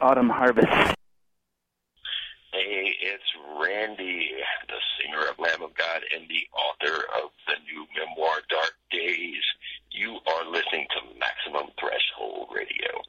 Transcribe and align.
Autumn 0.00 0.30
Harvest. 0.30 0.66
Hey, 2.52 2.94
it's 3.00 3.30
Randy, 3.60 4.30
the 4.66 4.80
singer 4.98 5.28
of 5.30 5.38
Lamb 5.38 5.62
of 5.62 5.76
God 5.76 6.00
and 6.16 6.26
the 6.28 6.42
author 6.56 6.96
of 7.22 7.30
the 7.46 7.54
new 7.68 7.86
memoir, 7.94 8.40
Dark 8.48 8.72
Days. 8.90 9.42
You 9.90 10.18
are 10.26 10.50
listening 10.50 10.86
to 10.90 11.18
Maximum 11.18 11.70
Threshold 11.78 12.48
Radio. 12.54 13.02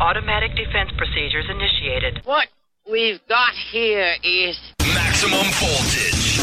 Automatic 0.00 0.50
defense 0.54 0.90
procedures 0.96 1.46
initiated. 1.48 2.20
What 2.24 2.48
we've 2.90 3.20
got 3.28 3.52
here 3.72 4.14
is 4.22 4.58
Maximum 4.80 5.46
voltage. 5.60 6.38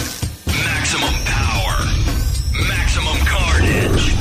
Maximum 0.65 1.13
power. 1.25 1.77
Maximum 2.67 3.17
carnage. 3.25 4.13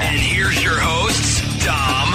And 0.00 0.20
here's 0.20 0.62
your 0.62 0.78
hosts, 0.78 1.42
Dom 1.64 2.12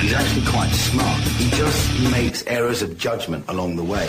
He's 0.00 0.14
actually 0.14 0.46
quite 0.46 0.70
smart. 0.70 1.20
He 1.36 1.50
just 1.50 2.00
makes 2.10 2.42
errors 2.46 2.80
of 2.80 2.96
judgment 2.96 3.44
along 3.48 3.76
the 3.76 3.84
way. 3.84 4.08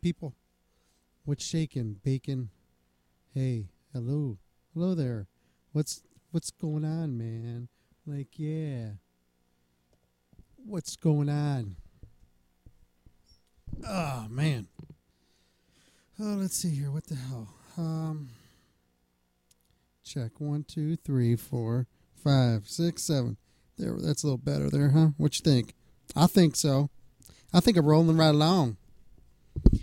People. 0.00 0.34
What's 1.24 1.44
shaking? 1.44 1.96
Bacon. 2.02 2.50
Hey, 3.34 3.68
hello, 3.92 4.38
hello 4.74 4.94
there. 4.94 5.26
What's 5.72 6.02
what's 6.30 6.50
going 6.50 6.84
on, 6.84 7.16
man? 7.16 7.68
Like, 8.06 8.38
yeah. 8.38 8.92
What's 10.56 10.96
going 10.96 11.28
on? 11.28 11.76
Oh 13.86 14.26
man. 14.28 14.68
Oh, 16.18 16.36
let's 16.38 16.56
see 16.56 16.70
here. 16.70 16.90
What 16.90 17.06
the 17.06 17.14
hell? 17.14 17.48
Um, 17.78 18.28
check 20.04 20.32
one, 20.38 20.64
two, 20.64 20.96
three, 20.96 21.36
four, 21.36 21.86
five, 22.14 22.68
six, 22.68 23.02
seven. 23.02 23.36
There, 23.78 23.96
that's 23.98 24.22
a 24.22 24.26
little 24.26 24.38
better 24.38 24.68
there, 24.68 24.90
huh? 24.90 25.08
What 25.16 25.38
you 25.38 25.44
think? 25.44 25.74
I 26.16 26.26
think 26.26 26.56
so. 26.56 26.90
I 27.52 27.60
think 27.60 27.76
I'm 27.76 27.86
rolling 27.86 28.16
right 28.16 28.28
along. 28.28 28.76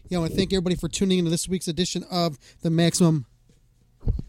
Yeah, 0.09 0.19
I 0.19 0.21
want 0.21 0.31
to 0.31 0.37
thank 0.37 0.53
everybody 0.53 0.77
for 0.77 0.87
tuning 0.87 1.19
into 1.19 1.29
this 1.31 1.49
week's 1.49 1.67
edition 1.67 2.05
of 2.09 2.39
the 2.61 2.69
Maximum 2.69 3.25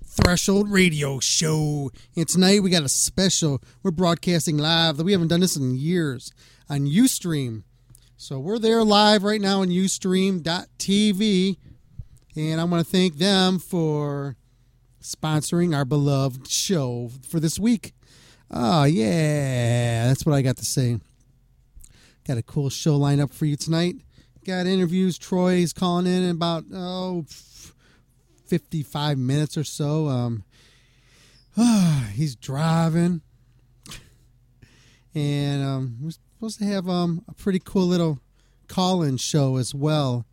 Threshold 0.04 0.68
Radio 0.68 1.20
Show. 1.20 1.92
And 2.16 2.26
tonight 2.26 2.64
we 2.64 2.70
got 2.70 2.82
a 2.82 2.88
special. 2.88 3.62
We're 3.84 3.92
broadcasting 3.92 4.58
live. 4.58 4.98
We 4.98 5.12
haven't 5.12 5.28
done 5.28 5.38
this 5.38 5.56
in 5.56 5.76
years 5.76 6.32
on 6.68 6.88
Ustream. 6.88 7.62
So 8.16 8.40
we're 8.40 8.58
there 8.58 8.82
live 8.82 9.22
right 9.22 9.40
now 9.40 9.60
on 9.60 9.68
Ustream.tv. 9.68 11.56
And 12.34 12.60
I 12.60 12.64
want 12.64 12.84
to 12.84 12.90
thank 12.90 13.18
them 13.18 13.60
for 13.60 14.34
sponsoring 15.00 15.76
our 15.76 15.84
beloved 15.84 16.48
show 16.50 17.12
for 17.22 17.38
this 17.38 17.56
week. 17.56 17.94
Oh, 18.50 18.82
yeah. 18.82 20.08
That's 20.08 20.26
what 20.26 20.34
I 20.34 20.42
got 20.42 20.56
to 20.56 20.64
say. 20.64 20.98
Got 22.26 22.38
a 22.38 22.42
cool 22.42 22.68
show 22.68 22.96
lined 22.96 23.20
up 23.20 23.32
for 23.32 23.46
you 23.46 23.54
tonight. 23.54 23.94
Got 24.48 24.66
interviews. 24.66 25.18
Troy's 25.18 25.74
calling 25.74 26.06
in, 26.06 26.22
in 26.22 26.30
about, 26.30 26.64
oh, 26.72 27.26
55 28.46 29.18
minutes 29.18 29.58
or 29.58 29.64
so. 29.64 30.08
Um, 30.08 30.42
he's 32.14 32.34
driving. 32.34 33.20
And 35.14 35.62
um, 35.62 35.98
we're 36.00 36.12
supposed 36.12 36.60
to 36.60 36.64
have 36.64 36.88
um, 36.88 37.26
a 37.28 37.34
pretty 37.34 37.60
cool 37.62 37.84
little 37.84 38.20
call 38.68 39.02
in 39.02 39.18
show 39.18 39.56
as 39.56 39.74
well, 39.74 40.24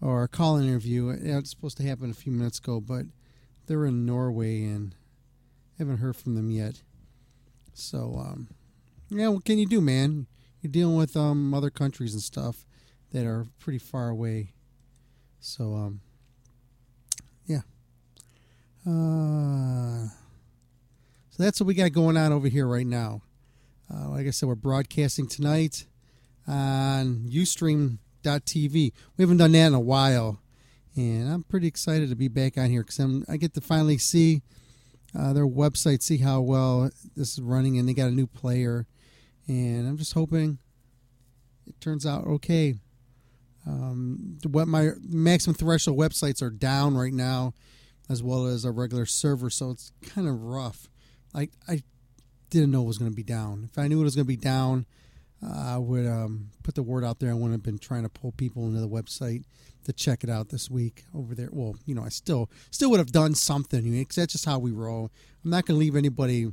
or 0.00 0.24
a 0.24 0.28
call 0.28 0.56
in 0.56 0.66
interview. 0.66 1.10
It's 1.10 1.50
supposed 1.50 1.76
to 1.76 1.84
happen 1.84 2.10
a 2.10 2.14
few 2.14 2.32
minutes 2.32 2.58
ago, 2.58 2.80
but 2.80 3.06
they're 3.68 3.86
in 3.86 4.04
Norway 4.04 4.64
and 4.64 4.96
haven't 5.78 5.98
heard 5.98 6.16
from 6.16 6.34
them 6.34 6.50
yet. 6.50 6.82
So, 7.74 8.16
um, 8.18 8.48
yeah, 9.08 9.28
what 9.28 9.44
can 9.44 9.60
you 9.60 9.66
do, 9.66 9.80
man? 9.80 10.26
You're 10.60 10.72
dealing 10.72 10.96
with 10.96 11.16
um, 11.16 11.54
other 11.54 11.70
countries 11.70 12.12
and 12.12 12.22
stuff 12.24 12.66
that 13.12 13.26
are 13.26 13.46
pretty 13.58 13.78
far 13.78 14.08
away. 14.08 14.52
So, 15.40 15.74
um, 15.74 16.00
yeah. 17.46 17.60
Uh, 18.86 20.08
so 21.30 21.42
that's 21.42 21.60
what 21.60 21.66
we 21.66 21.74
got 21.74 21.92
going 21.92 22.16
on 22.16 22.32
over 22.32 22.48
here 22.48 22.66
right 22.66 22.86
now. 22.86 23.22
Uh, 23.92 24.08
like 24.08 24.26
I 24.26 24.30
said, 24.30 24.48
we're 24.48 24.54
broadcasting 24.54 25.26
tonight 25.26 25.86
on 26.46 27.26
Ustream.tv. 27.30 28.72
We 28.74 29.22
haven't 29.22 29.36
done 29.36 29.52
that 29.52 29.66
in 29.66 29.74
a 29.74 29.80
while, 29.80 30.40
and 30.96 31.30
I'm 31.30 31.42
pretty 31.42 31.66
excited 31.66 32.08
to 32.08 32.16
be 32.16 32.28
back 32.28 32.56
on 32.56 32.70
here 32.70 32.82
because 32.82 33.24
I 33.28 33.36
get 33.36 33.54
to 33.54 33.60
finally 33.60 33.98
see 33.98 34.42
uh, 35.18 35.34
their 35.34 35.46
website, 35.46 36.02
see 36.02 36.18
how 36.18 36.40
well 36.40 36.90
this 37.16 37.32
is 37.32 37.40
running, 37.40 37.78
and 37.78 37.88
they 37.88 37.92
got 37.92 38.08
a 38.08 38.12
new 38.12 38.26
player, 38.26 38.86
and 39.46 39.86
I'm 39.86 39.98
just 39.98 40.14
hoping 40.14 40.58
it 41.66 41.78
turns 41.80 42.06
out 42.06 42.26
okay. 42.26 42.76
Um, 43.66 44.38
what 44.44 44.66
my 44.66 44.90
maximum 45.08 45.54
threshold 45.54 45.98
websites 45.98 46.42
are 46.42 46.50
down 46.50 46.96
right 46.96 47.12
now, 47.12 47.54
as 48.08 48.22
well 48.22 48.46
as 48.46 48.64
a 48.64 48.72
regular 48.72 49.06
server, 49.06 49.50
so 49.50 49.70
it's 49.70 49.92
kind 50.04 50.26
of 50.26 50.42
rough. 50.42 50.88
I 51.34 51.48
I 51.68 51.82
didn't 52.50 52.70
know 52.70 52.82
it 52.82 52.86
was 52.86 52.98
going 52.98 53.10
to 53.10 53.16
be 53.16 53.22
down. 53.22 53.68
If 53.70 53.78
I 53.78 53.88
knew 53.88 54.00
it 54.00 54.04
was 54.04 54.14
going 54.14 54.26
to 54.26 54.28
be 54.28 54.36
down, 54.36 54.86
uh, 55.42 55.74
I 55.74 55.78
would 55.78 56.06
um, 56.06 56.50
put 56.62 56.74
the 56.74 56.82
word 56.82 57.04
out 57.04 57.18
there. 57.18 57.30
I 57.30 57.34
wouldn't 57.34 57.52
have 57.52 57.62
been 57.62 57.78
trying 57.78 58.02
to 58.02 58.08
pull 58.08 58.32
people 58.32 58.66
into 58.66 58.80
the 58.80 58.88
website 58.88 59.44
to 59.84 59.92
check 59.92 60.22
it 60.22 60.30
out 60.30 60.50
this 60.50 60.70
week 60.70 61.04
over 61.14 61.34
there. 61.34 61.48
Well, 61.50 61.76
you 61.86 61.94
know, 61.94 62.04
I 62.04 62.08
still 62.08 62.50
still 62.70 62.90
would 62.90 63.00
have 63.00 63.12
done 63.12 63.34
something 63.34 63.82
because 63.90 64.16
that's 64.16 64.32
just 64.32 64.44
how 64.44 64.58
we 64.58 64.70
roll. 64.70 65.10
I'm 65.44 65.50
not 65.50 65.66
going 65.66 65.76
to 65.76 65.80
leave 65.80 65.96
anybody 65.96 66.52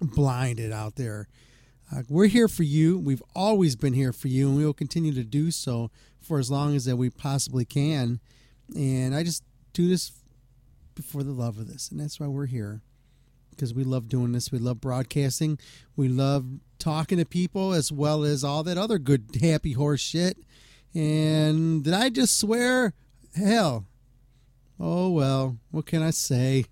blinded 0.00 0.72
out 0.72 0.96
there. 0.96 1.28
Uh, 1.94 2.02
we're 2.08 2.26
here 2.26 2.48
for 2.48 2.62
you. 2.62 2.98
We've 2.98 3.22
always 3.34 3.76
been 3.76 3.92
here 3.92 4.12
for 4.12 4.28
you, 4.28 4.48
and 4.48 4.56
we 4.56 4.64
will 4.64 4.72
continue 4.72 5.12
to 5.12 5.24
do 5.24 5.50
so 5.50 5.90
for 6.32 6.38
as 6.38 6.50
long 6.50 6.74
as 6.74 6.86
that 6.86 6.96
we 6.96 7.10
possibly 7.10 7.66
can. 7.66 8.18
And 8.74 9.14
I 9.14 9.22
just 9.22 9.44
do 9.74 9.86
this 9.86 10.12
for 11.04 11.22
the 11.22 11.30
love 11.30 11.58
of 11.58 11.68
this, 11.68 11.90
and 11.90 12.00
that's 12.00 12.18
why 12.18 12.26
we're 12.26 12.46
here 12.46 12.80
because 13.50 13.74
we 13.74 13.84
love 13.84 14.08
doing 14.08 14.32
this. 14.32 14.50
We 14.50 14.58
love 14.58 14.80
broadcasting. 14.80 15.58
We 15.94 16.08
love 16.08 16.46
talking 16.78 17.18
to 17.18 17.26
people 17.26 17.74
as 17.74 17.92
well 17.92 18.24
as 18.24 18.44
all 18.44 18.62
that 18.62 18.78
other 18.78 18.98
good 18.98 19.26
happy 19.42 19.72
horse 19.72 20.00
shit. 20.00 20.38
And 20.94 21.84
did 21.84 21.92
I 21.92 22.08
just 22.08 22.40
swear? 22.40 22.94
Hell. 23.36 23.84
Oh 24.80 25.10
well, 25.10 25.58
what 25.70 25.84
can 25.84 26.02
I 26.02 26.12
say? 26.12 26.64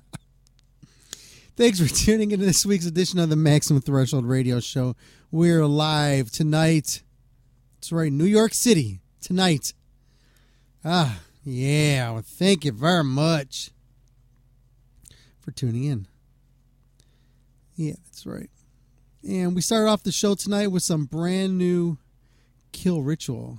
Thanks 1.58 1.78
for 1.78 1.94
tuning 1.94 2.30
into 2.30 2.46
this 2.46 2.64
week's 2.64 2.86
edition 2.86 3.18
of 3.18 3.28
the 3.28 3.36
Maximum 3.36 3.82
Threshold 3.82 4.24
Radio 4.24 4.60
Show. 4.60 4.96
We're 5.30 5.66
live 5.66 6.30
tonight. 6.30 7.03
That's 7.84 7.92
right, 7.92 8.10
New 8.10 8.24
York 8.24 8.54
City 8.54 9.00
tonight. 9.20 9.74
Ah, 10.82 11.20
yeah. 11.44 12.12
Well, 12.12 12.22
thank 12.24 12.64
you 12.64 12.72
very 12.72 13.04
much 13.04 13.72
for 15.38 15.50
tuning 15.50 15.84
in. 15.84 16.06
Yeah, 17.76 17.96
that's 18.06 18.24
right. 18.24 18.48
And 19.22 19.54
we 19.54 19.60
started 19.60 19.90
off 19.90 20.02
the 20.02 20.12
show 20.12 20.34
tonight 20.34 20.68
with 20.68 20.82
some 20.82 21.04
brand 21.04 21.58
new 21.58 21.98
Kill 22.72 23.02
Ritual. 23.02 23.58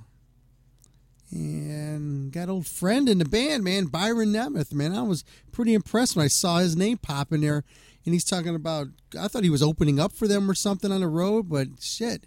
And 1.30 2.32
got 2.32 2.48
old 2.48 2.66
friend 2.66 3.08
in 3.08 3.18
the 3.18 3.24
band, 3.24 3.62
man, 3.62 3.86
Byron 3.86 4.32
Nemeth, 4.32 4.72
man. 4.72 4.92
I 4.92 5.02
was 5.02 5.22
pretty 5.52 5.72
impressed 5.72 6.16
when 6.16 6.24
I 6.24 6.28
saw 6.28 6.58
his 6.58 6.74
name 6.74 6.98
pop 6.98 7.32
in 7.32 7.42
there. 7.42 7.62
And 8.04 8.12
he's 8.12 8.24
talking 8.24 8.56
about, 8.56 8.88
I 9.16 9.28
thought 9.28 9.44
he 9.44 9.50
was 9.50 9.62
opening 9.62 10.00
up 10.00 10.10
for 10.10 10.26
them 10.26 10.50
or 10.50 10.54
something 10.54 10.90
on 10.90 11.02
the 11.02 11.06
road, 11.06 11.48
but 11.48 11.68
shit. 11.78 12.26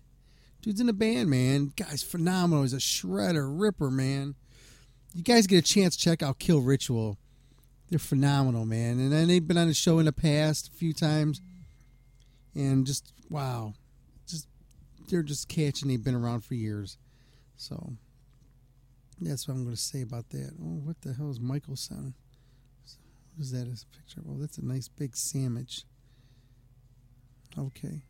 Dude's 0.61 0.81
in 0.81 0.89
a 0.89 0.94
band, 0.94 1.29
man. 1.29 1.73
Guy's 1.75 2.03
phenomenal. 2.03 2.63
He's 2.63 2.73
a 2.73 2.77
shredder, 2.77 3.47
ripper, 3.50 3.89
man. 3.89 4.35
You 5.13 5.23
guys 5.23 5.47
get 5.47 5.57
a 5.57 5.61
chance, 5.61 5.95
check 5.95 6.21
out 6.21 6.39
Kill 6.39 6.61
Ritual. 6.61 7.17
They're 7.89 7.97
phenomenal, 7.97 8.65
man. 8.65 9.00
And 9.00 9.11
then 9.11 9.28
they've 9.28 9.45
been 9.45 9.57
on 9.57 9.68
the 9.68 9.73
show 9.73 9.99
in 9.99 10.06
the 10.06 10.11
past 10.11 10.68
a 10.68 10.71
few 10.71 10.94
times. 10.94 11.42
And 12.54 12.85
just, 12.85 13.13
wow. 13.30 13.73
Just, 14.28 14.47
they're 15.09 15.23
just 15.23 15.47
catching. 15.47 15.87
They've 15.87 16.04
been 16.04 16.16
around 16.16 16.42
for 16.42 16.54
years. 16.54 16.97
So, 17.57 17.94
that's 19.19 19.47
what 19.47 19.56
I'm 19.56 19.63
going 19.63 19.75
to 19.75 19.81
say 19.81 20.01
about 20.01 20.30
that. 20.30 20.51
Oh, 20.61 20.81
what 20.83 21.01
the 21.01 21.13
hell 21.13 21.31
is 21.31 21.39
Michael's 21.39 21.81
son? 21.81 22.13
What 23.35 23.42
is 23.44 23.51
that 23.51 23.61
a 23.63 23.97
picture? 23.97 24.21
Well, 24.23 24.37
that's 24.37 24.57
a 24.57 24.66
nice 24.66 24.87
big 24.87 25.16
sandwich. 25.16 25.83
Okay. 27.57 28.04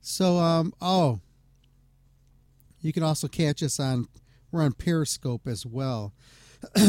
So, 0.00 0.38
um, 0.38 0.72
oh, 0.80 1.20
you 2.80 2.92
can 2.92 3.02
also 3.02 3.28
catch 3.28 3.62
us 3.62 3.78
on, 3.78 4.08
we're 4.50 4.62
on 4.62 4.72
Periscope 4.72 5.46
as 5.46 5.66
well. 5.66 6.12
so 6.76 6.86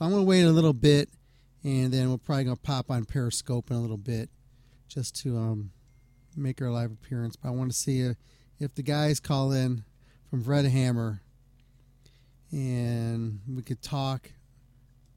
I'm 0.00 0.10
to 0.22 0.28
wait 0.28 0.42
a 0.42 0.50
little 0.50 0.72
bit 0.72 1.10
and 1.64 1.92
then 1.92 2.10
we're 2.10 2.18
probably 2.18 2.44
to 2.56 2.62
pop 2.62 2.90
on 2.90 3.04
Periscope 3.04 3.70
in 3.70 3.76
a 3.76 3.80
little 3.80 3.96
bit 3.98 4.30
just 4.88 5.14
to 5.22 5.36
um, 5.36 5.70
make 6.36 6.62
our 6.62 6.70
live 6.70 6.90
appearance. 6.90 7.36
But 7.36 7.48
I 7.48 7.52
want 7.52 7.70
to 7.70 7.76
see 7.76 8.00
if, 8.00 8.16
if 8.58 8.74
the 8.74 8.82
guys 8.82 9.20
call 9.20 9.52
in 9.52 9.84
from 10.30 10.44
Hammer 10.44 11.20
and 12.50 13.40
we 13.48 13.62
could 13.62 13.82
talk 13.82 14.30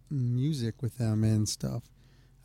music 0.10 0.82
with 0.82 0.98
them 0.98 1.24
and 1.24 1.48
stuff. 1.48 1.84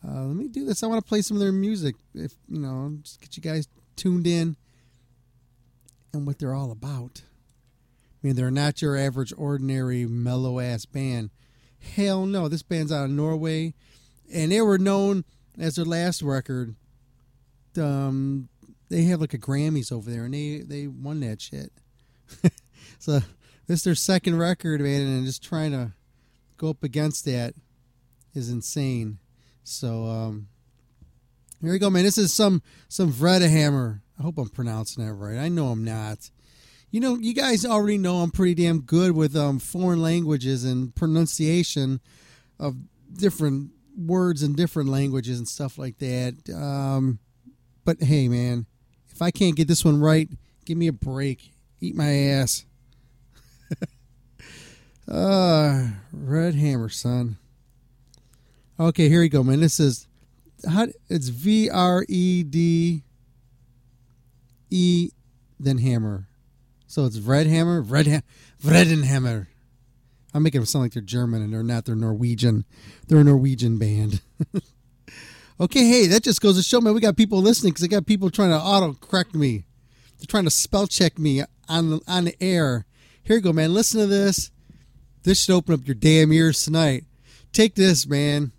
Uh, 0.07 0.23
let 0.23 0.35
me 0.35 0.47
do 0.47 0.63
this. 0.63 0.83
I 0.83 0.87
want 0.87 1.03
to 1.03 1.07
play 1.07 1.21
some 1.21 1.35
of 1.35 1.41
their 1.41 1.51
music. 1.51 1.95
If 2.13 2.33
you 2.47 2.59
know, 2.59 2.97
just 3.01 3.19
get 3.19 3.35
you 3.35 3.43
guys 3.43 3.67
tuned 3.97 4.27
in 4.27 4.55
and 6.13 6.25
what 6.25 6.39
they're 6.39 6.53
all 6.53 6.71
about. 6.71 7.23
I 7.25 8.27
mean, 8.27 8.35
they're 8.35 8.51
not 8.51 8.81
your 8.81 8.97
average, 8.97 9.33
ordinary, 9.37 10.05
mellow 10.05 10.59
ass 10.59 10.85
band. 10.85 11.29
Hell 11.79 12.25
no. 12.25 12.47
This 12.47 12.63
band's 12.63 12.91
out 12.91 13.05
of 13.05 13.11
Norway, 13.11 13.73
and 14.33 14.51
they 14.51 14.61
were 14.61 14.79
known 14.79 15.23
as 15.59 15.75
their 15.75 15.85
last 15.85 16.21
record. 16.21 16.75
Um, 17.77 18.49
they 18.89 19.03
have 19.03 19.21
like 19.21 19.33
a 19.33 19.37
Grammys 19.37 19.91
over 19.91 20.09
there, 20.09 20.25
and 20.25 20.33
they 20.33 20.63
they 20.65 20.87
won 20.87 21.19
that 21.19 21.41
shit. 21.41 21.71
so 22.99 23.19
this 23.67 23.79
is 23.79 23.83
their 23.83 23.95
second 23.95 24.37
record, 24.37 24.81
man, 24.81 25.01
and 25.01 25.25
just 25.25 25.43
trying 25.43 25.71
to 25.71 25.91
go 26.57 26.69
up 26.69 26.83
against 26.83 27.25
that 27.25 27.53
is 28.33 28.49
insane. 28.49 29.19
So 29.63 30.05
um, 30.05 30.47
here 31.61 31.71
we 31.71 31.79
go, 31.79 31.89
man. 31.89 32.03
This 32.03 32.17
is 32.17 32.33
some 32.33 32.61
some 32.87 33.11
Vredehammer. 33.11 34.01
I 34.19 34.23
hope 34.23 34.37
I'm 34.37 34.49
pronouncing 34.49 35.05
that 35.05 35.13
right. 35.13 35.37
I 35.37 35.49
know 35.49 35.67
I'm 35.67 35.83
not. 35.83 36.29
You 36.89 37.01
know, 37.01 37.15
you 37.15 37.33
guys 37.33 37.65
already 37.65 37.97
know 37.97 38.17
I'm 38.17 38.31
pretty 38.31 38.55
damn 38.55 38.81
good 38.81 39.11
with 39.11 39.35
um, 39.35 39.59
foreign 39.59 40.01
languages 40.01 40.63
and 40.63 40.95
pronunciation 40.95 41.99
of 42.59 42.75
different 43.13 43.71
words 43.97 44.41
in 44.43 44.53
different 44.53 44.89
languages 44.89 45.37
and 45.37 45.47
stuff 45.47 45.77
like 45.77 45.97
that. 45.97 46.35
Um, 46.55 47.19
but 47.83 48.01
hey, 48.01 48.27
man, 48.27 48.65
if 49.09 49.21
I 49.21 49.31
can't 49.31 49.55
get 49.55 49.67
this 49.67 49.83
one 49.83 49.99
right, 49.99 50.29
give 50.65 50.77
me 50.77 50.87
a 50.87 50.93
break. 50.93 51.51
Eat 51.81 51.95
my 51.95 52.13
ass. 52.13 52.65
uh, 55.11 55.87
Red 56.11 56.55
Hammer, 56.55 56.89
son. 56.89 57.37
Okay, 58.79 59.09
here 59.09 59.21
we 59.21 59.29
go, 59.29 59.43
man. 59.43 59.59
This 59.59 59.79
is 59.79 60.07
how 60.65 60.87
it's 61.09 61.29
V 61.29 61.69
R 61.69 62.05
E 62.07 62.43
D 62.43 63.03
E 64.69 65.09
then 65.59 65.79
hammer. 65.79 66.27
So 66.87 67.05
it's 67.05 67.19
Red 67.19 67.47
Hammer, 67.47 67.81
Red 67.81 68.07
ha- 68.07 68.21
Vredenhammer. 68.63 69.47
I'm 70.33 70.43
making 70.43 70.61
them 70.61 70.65
sound 70.65 70.85
like 70.85 70.93
they're 70.93 71.01
German 71.01 71.41
and 71.41 71.53
they're 71.53 71.63
not. 71.63 71.85
They're 71.85 71.95
Norwegian. 71.95 72.65
They're 73.07 73.19
a 73.19 73.23
Norwegian 73.23 73.77
band. 73.77 74.21
okay, 75.59 75.87
hey, 75.87 76.07
that 76.07 76.23
just 76.23 76.41
goes 76.41 76.57
to 76.57 76.63
show, 76.63 76.79
man, 76.79 76.93
we 76.93 77.01
got 77.01 77.17
people 77.17 77.41
listening 77.41 77.73
because 77.73 77.83
I 77.83 77.87
got 77.87 78.05
people 78.05 78.29
trying 78.29 78.51
to 78.51 78.57
auto 78.57 78.93
correct 78.93 79.35
me. 79.35 79.65
They're 80.17 80.27
trying 80.27 80.45
to 80.45 80.49
spell 80.49 80.87
check 80.87 81.19
me 81.19 81.43
on 81.67 81.99
on 82.07 82.25
the 82.25 82.41
air. 82.41 82.85
Here 83.23 83.35
you 83.35 83.41
go, 83.41 83.53
man. 83.53 83.73
Listen 83.73 83.99
to 83.99 84.07
this. 84.07 84.51
This 85.23 85.43
should 85.43 85.55
open 85.55 85.73
up 85.73 85.85
your 85.85 85.95
damn 85.95 86.31
ears 86.31 86.63
tonight. 86.63 87.03
Take 87.51 87.75
this, 87.75 88.07
man. 88.07 88.53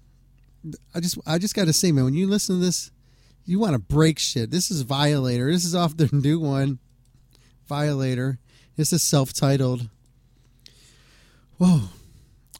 I 0.94 1.00
just 1.00 1.18
I 1.26 1.38
just 1.38 1.54
got 1.54 1.66
to 1.66 1.72
say, 1.72 1.92
man, 1.92 2.04
when 2.04 2.14
you 2.14 2.26
listen 2.26 2.56
to 2.58 2.64
this, 2.64 2.90
you 3.44 3.58
want 3.58 3.72
to 3.72 3.78
break 3.78 4.18
shit. 4.18 4.50
This 4.50 4.70
is 4.70 4.82
Violator. 4.82 5.50
This 5.50 5.64
is 5.64 5.74
off 5.74 5.96
their 5.96 6.08
new 6.12 6.40
one, 6.40 6.78
Violator. 7.66 8.38
This 8.76 8.92
is 8.92 9.02
self-titled. 9.02 9.88
Whoa, 11.58 11.88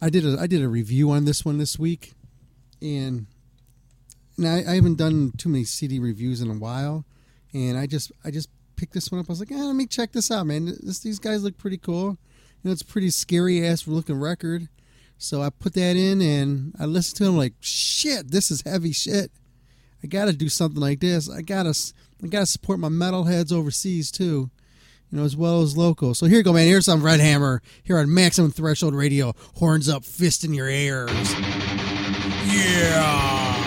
I 0.00 0.10
did 0.10 0.24
a 0.24 0.38
I 0.40 0.46
did 0.46 0.62
a 0.62 0.68
review 0.68 1.10
on 1.10 1.24
this 1.24 1.44
one 1.44 1.58
this 1.58 1.78
week, 1.78 2.14
and 2.80 3.26
now 4.36 4.54
I, 4.54 4.64
I 4.66 4.74
haven't 4.74 4.98
done 4.98 5.32
too 5.36 5.48
many 5.48 5.64
CD 5.64 5.98
reviews 5.98 6.40
in 6.40 6.50
a 6.50 6.54
while, 6.54 7.04
and 7.52 7.76
I 7.78 7.86
just 7.86 8.10
I 8.24 8.30
just 8.30 8.48
picked 8.76 8.94
this 8.94 9.10
one 9.10 9.20
up. 9.20 9.26
I 9.28 9.32
was 9.32 9.40
like, 9.40 9.50
ah, 9.52 9.56
let 9.56 9.76
me 9.76 9.86
check 9.86 10.12
this 10.12 10.30
out, 10.30 10.46
man. 10.46 10.66
This, 10.82 11.00
these 11.00 11.18
guys 11.18 11.42
look 11.42 11.58
pretty 11.58 11.78
cool. 11.78 12.16
You 12.62 12.64
know, 12.64 12.72
it's 12.72 12.82
pretty 12.82 13.10
scary 13.10 13.66
ass 13.66 13.86
looking 13.86 14.18
record. 14.18 14.68
So 15.18 15.42
I 15.42 15.50
put 15.50 15.74
that 15.74 15.96
in 15.96 16.22
and 16.22 16.74
I 16.78 16.86
listened 16.86 17.16
to 17.18 17.24
him 17.24 17.36
like, 17.36 17.54
shit, 17.60 18.30
this 18.30 18.50
is 18.50 18.62
heavy 18.62 18.92
shit. 18.92 19.32
I 20.02 20.06
got 20.06 20.26
to 20.26 20.32
do 20.32 20.48
something 20.48 20.80
like 20.80 21.00
this. 21.00 21.28
I 21.28 21.42
got 21.42 21.64
to 21.64 21.74
I 22.22 22.28
got 22.28 22.40
to 22.40 22.46
support 22.46 22.78
my 22.78 22.88
metalheads 22.88 23.52
overseas 23.52 24.10
too. 24.10 24.50
You 25.10 25.18
know, 25.18 25.24
as 25.24 25.36
well 25.36 25.62
as 25.62 25.76
local. 25.76 26.14
So 26.14 26.26
here 26.26 26.38
you 26.38 26.44
go, 26.44 26.52
man. 26.52 26.66
Here's 26.66 26.84
some 26.84 27.02
Red 27.02 27.20
Hammer 27.20 27.62
here 27.82 27.98
on 27.98 28.12
Maximum 28.12 28.50
Threshold 28.50 28.94
Radio. 28.94 29.34
Horns 29.56 29.88
up, 29.88 30.04
fist 30.04 30.44
in 30.44 30.52
your 30.52 30.68
ears. 30.68 31.10
Yeah. 32.46 33.57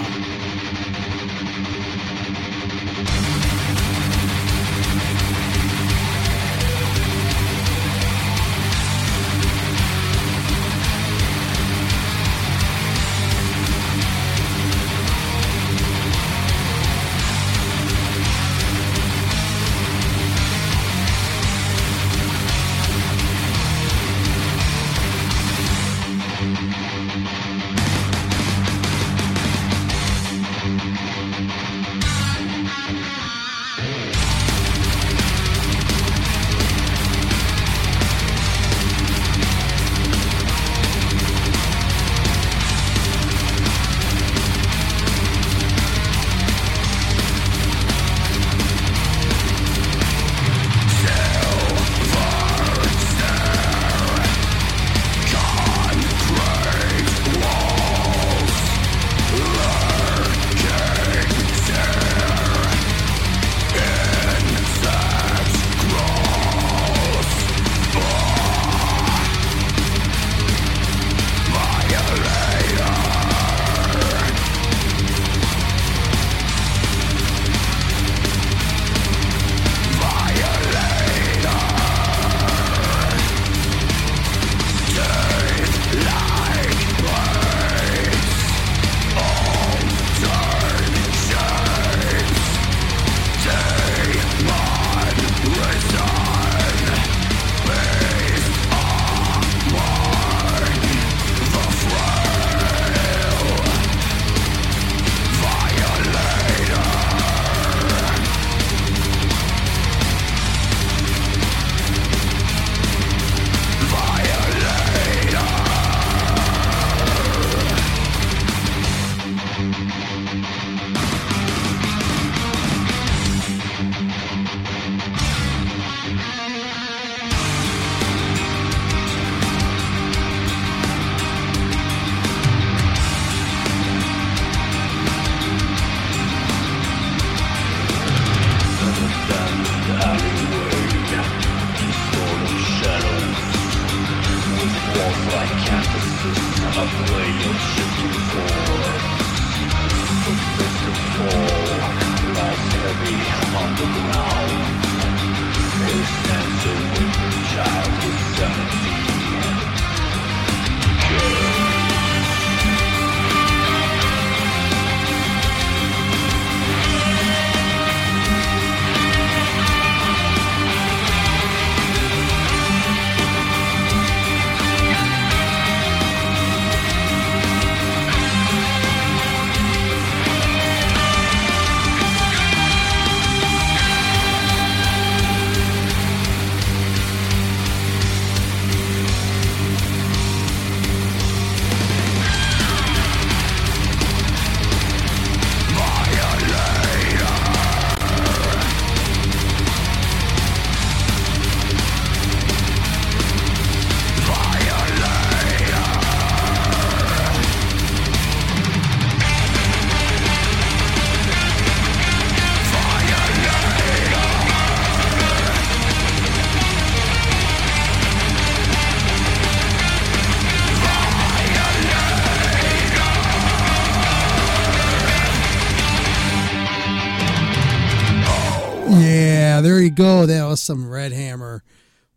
Yeah, 230.01 230.07
there 230.07 230.21
you 230.21 230.21
go. 230.21 230.25
That 230.25 230.47
was 230.47 230.61
some 230.61 230.89
Red 230.89 231.11
Hammer 231.11 231.63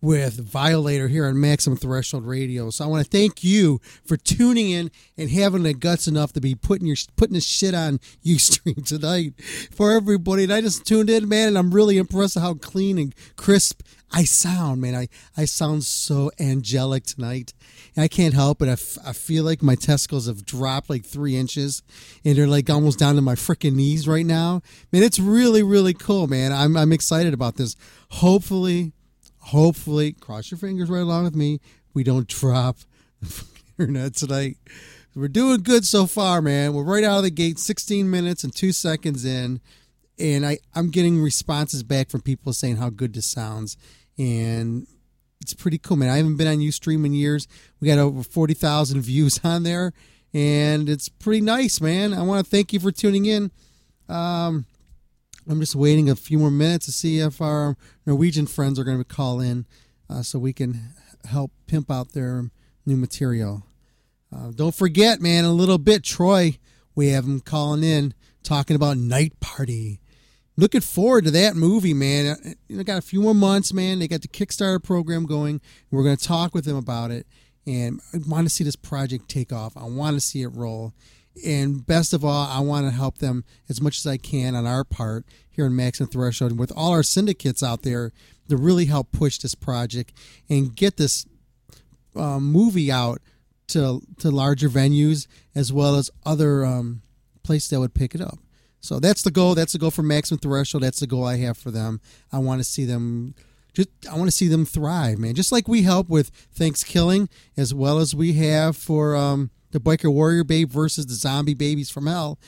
with 0.00 0.38
Violator 0.38 1.08
here 1.08 1.26
on 1.26 1.38
Maximum 1.38 1.78
Threshold 1.78 2.26
Radio. 2.26 2.70
So 2.70 2.84
I 2.84 2.88
want 2.88 3.04
to 3.04 3.10
thank 3.10 3.44
you 3.44 3.80
for 4.06 4.16
tuning 4.16 4.70
in 4.70 4.90
and 5.18 5.30
having 5.30 5.64
the 5.64 5.74
guts 5.74 6.08
enough 6.08 6.32
to 6.34 6.40
be 6.40 6.54
putting 6.54 6.86
your 6.86 6.96
putting 7.16 7.34
this 7.34 7.46
shit 7.46 7.74
on 7.74 7.98
UStream 8.24 8.86
tonight 8.86 9.34
for 9.70 9.92
everybody. 9.92 10.44
And 10.44 10.52
I 10.52 10.62
just 10.62 10.86
tuned 10.86 11.10
in, 11.10 11.28
man, 11.28 11.48
and 11.48 11.58
I'm 11.58 11.72
really 11.72 11.98
impressed 11.98 12.36
with 12.36 12.44
how 12.44 12.54
clean 12.54 12.96
and 12.96 13.14
crisp 13.36 13.82
I 14.16 14.22
sound, 14.22 14.80
man. 14.80 14.94
I, 14.94 15.08
I 15.36 15.44
sound 15.44 15.82
so 15.82 16.30
angelic 16.38 17.02
tonight. 17.02 17.52
I 17.96 18.06
can't 18.06 18.32
help 18.32 18.62
it. 18.62 18.68
I, 18.68 18.72
f- 18.72 18.96
I 19.04 19.12
feel 19.12 19.42
like 19.42 19.60
my 19.60 19.74
testicles 19.74 20.28
have 20.28 20.46
dropped 20.46 20.88
like 20.88 21.04
three 21.04 21.34
inches 21.34 21.82
and 22.24 22.38
they're 22.38 22.46
like 22.46 22.70
almost 22.70 23.00
down 23.00 23.16
to 23.16 23.22
my 23.22 23.34
freaking 23.34 23.74
knees 23.74 24.06
right 24.06 24.24
now. 24.24 24.62
Man, 24.92 25.02
it's 25.02 25.18
really, 25.18 25.64
really 25.64 25.94
cool, 25.94 26.28
man. 26.28 26.52
I'm, 26.52 26.76
I'm 26.76 26.92
excited 26.92 27.34
about 27.34 27.56
this. 27.56 27.74
Hopefully, 28.10 28.92
hopefully, 29.38 30.12
cross 30.12 30.48
your 30.48 30.58
fingers 30.58 30.88
right 30.88 31.02
along 31.02 31.24
with 31.24 31.34
me. 31.34 31.58
We 31.92 32.04
don't 32.04 32.28
drop 32.28 32.76
the 33.20 33.44
internet 33.80 34.14
tonight. 34.14 34.58
We're 35.16 35.26
doing 35.26 35.62
good 35.62 35.84
so 35.84 36.06
far, 36.06 36.40
man. 36.40 36.72
We're 36.72 36.84
right 36.84 37.02
out 37.02 37.18
of 37.18 37.24
the 37.24 37.30
gate, 37.30 37.58
16 37.58 38.08
minutes 38.08 38.44
and 38.44 38.54
two 38.54 38.70
seconds 38.70 39.24
in. 39.24 39.60
And 40.20 40.46
I, 40.46 40.58
I'm 40.72 40.90
getting 40.90 41.20
responses 41.20 41.82
back 41.82 42.10
from 42.10 42.20
people 42.20 42.52
saying 42.52 42.76
how 42.76 42.90
good 42.90 43.14
this 43.14 43.26
sounds. 43.26 43.76
And 44.18 44.86
it's 45.40 45.54
pretty 45.54 45.78
cool, 45.78 45.96
man. 45.96 46.08
I 46.08 46.16
haven't 46.16 46.36
been 46.36 46.48
on 46.48 46.58
Ustream 46.58 47.04
in 47.04 47.12
years. 47.12 47.46
We 47.80 47.88
got 47.88 47.98
over 47.98 48.22
40,000 48.22 49.00
views 49.02 49.40
on 49.44 49.62
there. 49.62 49.92
And 50.32 50.88
it's 50.88 51.08
pretty 51.08 51.40
nice, 51.40 51.80
man. 51.80 52.12
I 52.12 52.22
want 52.22 52.44
to 52.44 52.50
thank 52.50 52.72
you 52.72 52.80
for 52.80 52.90
tuning 52.90 53.26
in. 53.26 53.50
Um, 54.08 54.66
I'm 55.48 55.60
just 55.60 55.76
waiting 55.76 56.08
a 56.08 56.16
few 56.16 56.38
more 56.38 56.50
minutes 56.50 56.86
to 56.86 56.92
see 56.92 57.18
if 57.18 57.40
our 57.40 57.76
Norwegian 58.06 58.46
friends 58.46 58.78
are 58.78 58.84
going 58.84 58.98
to 58.98 59.04
call 59.04 59.40
in 59.40 59.66
uh, 60.08 60.22
so 60.22 60.38
we 60.38 60.52
can 60.52 60.94
help 61.24 61.52
pimp 61.66 61.90
out 61.90 62.12
their 62.12 62.50
new 62.86 62.96
material. 62.96 63.64
Uh, 64.34 64.50
don't 64.50 64.74
forget, 64.74 65.20
man, 65.20 65.44
a 65.44 65.52
little 65.52 65.78
bit, 65.78 66.02
Troy, 66.02 66.58
we 66.94 67.08
have 67.08 67.24
him 67.24 67.40
calling 67.40 67.84
in 67.84 68.14
talking 68.42 68.76
about 68.76 68.96
Night 68.96 69.38
Party. 69.40 70.00
Looking 70.56 70.82
forward 70.82 71.24
to 71.24 71.30
that 71.32 71.56
movie, 71.56 71.94
man. 71.94 72.26
Uh, 72.26 72.50
You 72.68 72.76
know, 72.76 72.84
got 72.84 72.98
a 72.98 73.02
few 73.02 73.20
more 73.20 73.34
months, 73.34 73.72
man. 73.72 73.98
They 73.98 74.08
got 74.08 74.22
the 74.22 74.28
Kickstarter 74.28 74.82
program 74.82 75.26
going. 75.26 75.60
We're 75.90 76.04
going 76.04 76.16
to 76.16 76.24
talk 76.24 76.54
with 76.54 76.64
them 76.64 76.76
about 76.76 77.10
it, 77.10 77.26
and 77.66 78.00
I 78.12 78.18
want 78.26 78.46
to 78.46 78.54
see 78.54 78.64
this 78.64 78.76
project 78.76 79.28
take 79.28 79.52
off. 79.52 79.76
I 79.76 79.84
want 79.84 80.14
to 80.14 80.20
see 80.20 80.42
it 80.42 80.48
roll, 80.48 80.92
and 81.44 81.84
best 81.84 82.12
of 82.12 82.24
all, 82.24 82.46
I 82.46 82.60
want 82.60 82.86
to 82.86 82.92
help 82.92 83.18
them 83.18 83.44
as 83.68 83.80
much 83.80 83.98
as 83.98 84.06
I 84.06 84.16
can 84.16 84.54
on 84.54 84.66
our 84.66 84.84
part 84.84 85.24
here 85.50 85.66
in 85.66 85.74
Maximum 85.74 86.08
Threshold 86.10 86.52
and 86.52 86.60
with 86.60 86.72
all 86.76 86.92
our 86.92 87.02
syndicates 87.02 87.62
out 87.62 87.82
there 87.82 88.12
to 88.48 88.56
really 88.56 88.84
help 88.86 89.10
push 89.10 89.38
this 89.38 89.54
project 89.54 90.12
and 90.48 90.74
get 90.74 90.96
this 90.96 91.26
um, 92.14 92.52
movie 92.52 92.92
out 92.92 93.20
to 93.68 94.02
to 94.18 94.30
larger 94.30 94.68
venues 94.68 95.26
as 95.54 95.72
well 95.72 95.96
as 95.96 96.10
other 96.24 96.64
um, 96.64 97.02
places 97.42 97.70
that 97.70 97.80
would 97.80 97.94
pick 97.94 98.14
it 98.14 98.20
up. 98.20 98.38
So 98.84 99.00
that's 99.00 99.22
the 99.22 99.30
goal. 99.30 99.54
That's 99.54 99.72
the 99.72 99.78
goal 99.78 99.90
for 99.90 100.02
Maximum 100.02 100.40
Threshold. 100.40 100.82
That's 100.82 101.00
the 101.00 101.06
goal 101.06 101.24
I 101.24 101.38
have 101.38 101.56
for 101.56 101.70
them. 101.70 102.02
I 102.30 102.38
want 102.38 102.60
to 102.60 102.64
see 102.64 102.84
them. 102.84 103.34
Just 103.72 103.88
I 104.10 104.14
want 104.14 104.26
to 104.26 104.36
see 104.36 104.46
them 104.46 104.66
thrive, 104.66 105.18
man. 105.18 105.34
Just 105.34 105.52
like 105.52 105.66
we 105.66 105.82
help 105.82 106.10
with 106.10 106.28
Thanksgiving, 106.52 107.30
as 107.56 107.72
well 107.72 107.98
as 107.98 108.14
we 108.14 108.34
have 108.34 108.76
for 108.76 109.16
um, 109.16 109.50
the 109.70 109.80
Biker 109.80 110.12
Warrior 110.12 110.44
Babe 110.44 110.70
versus 110.70 111.06
the 111.06 111.14
Zombie 111.14 111.54
Babies 111.54 111.88
from 111.88 112.06
Hell. 112.06 112.38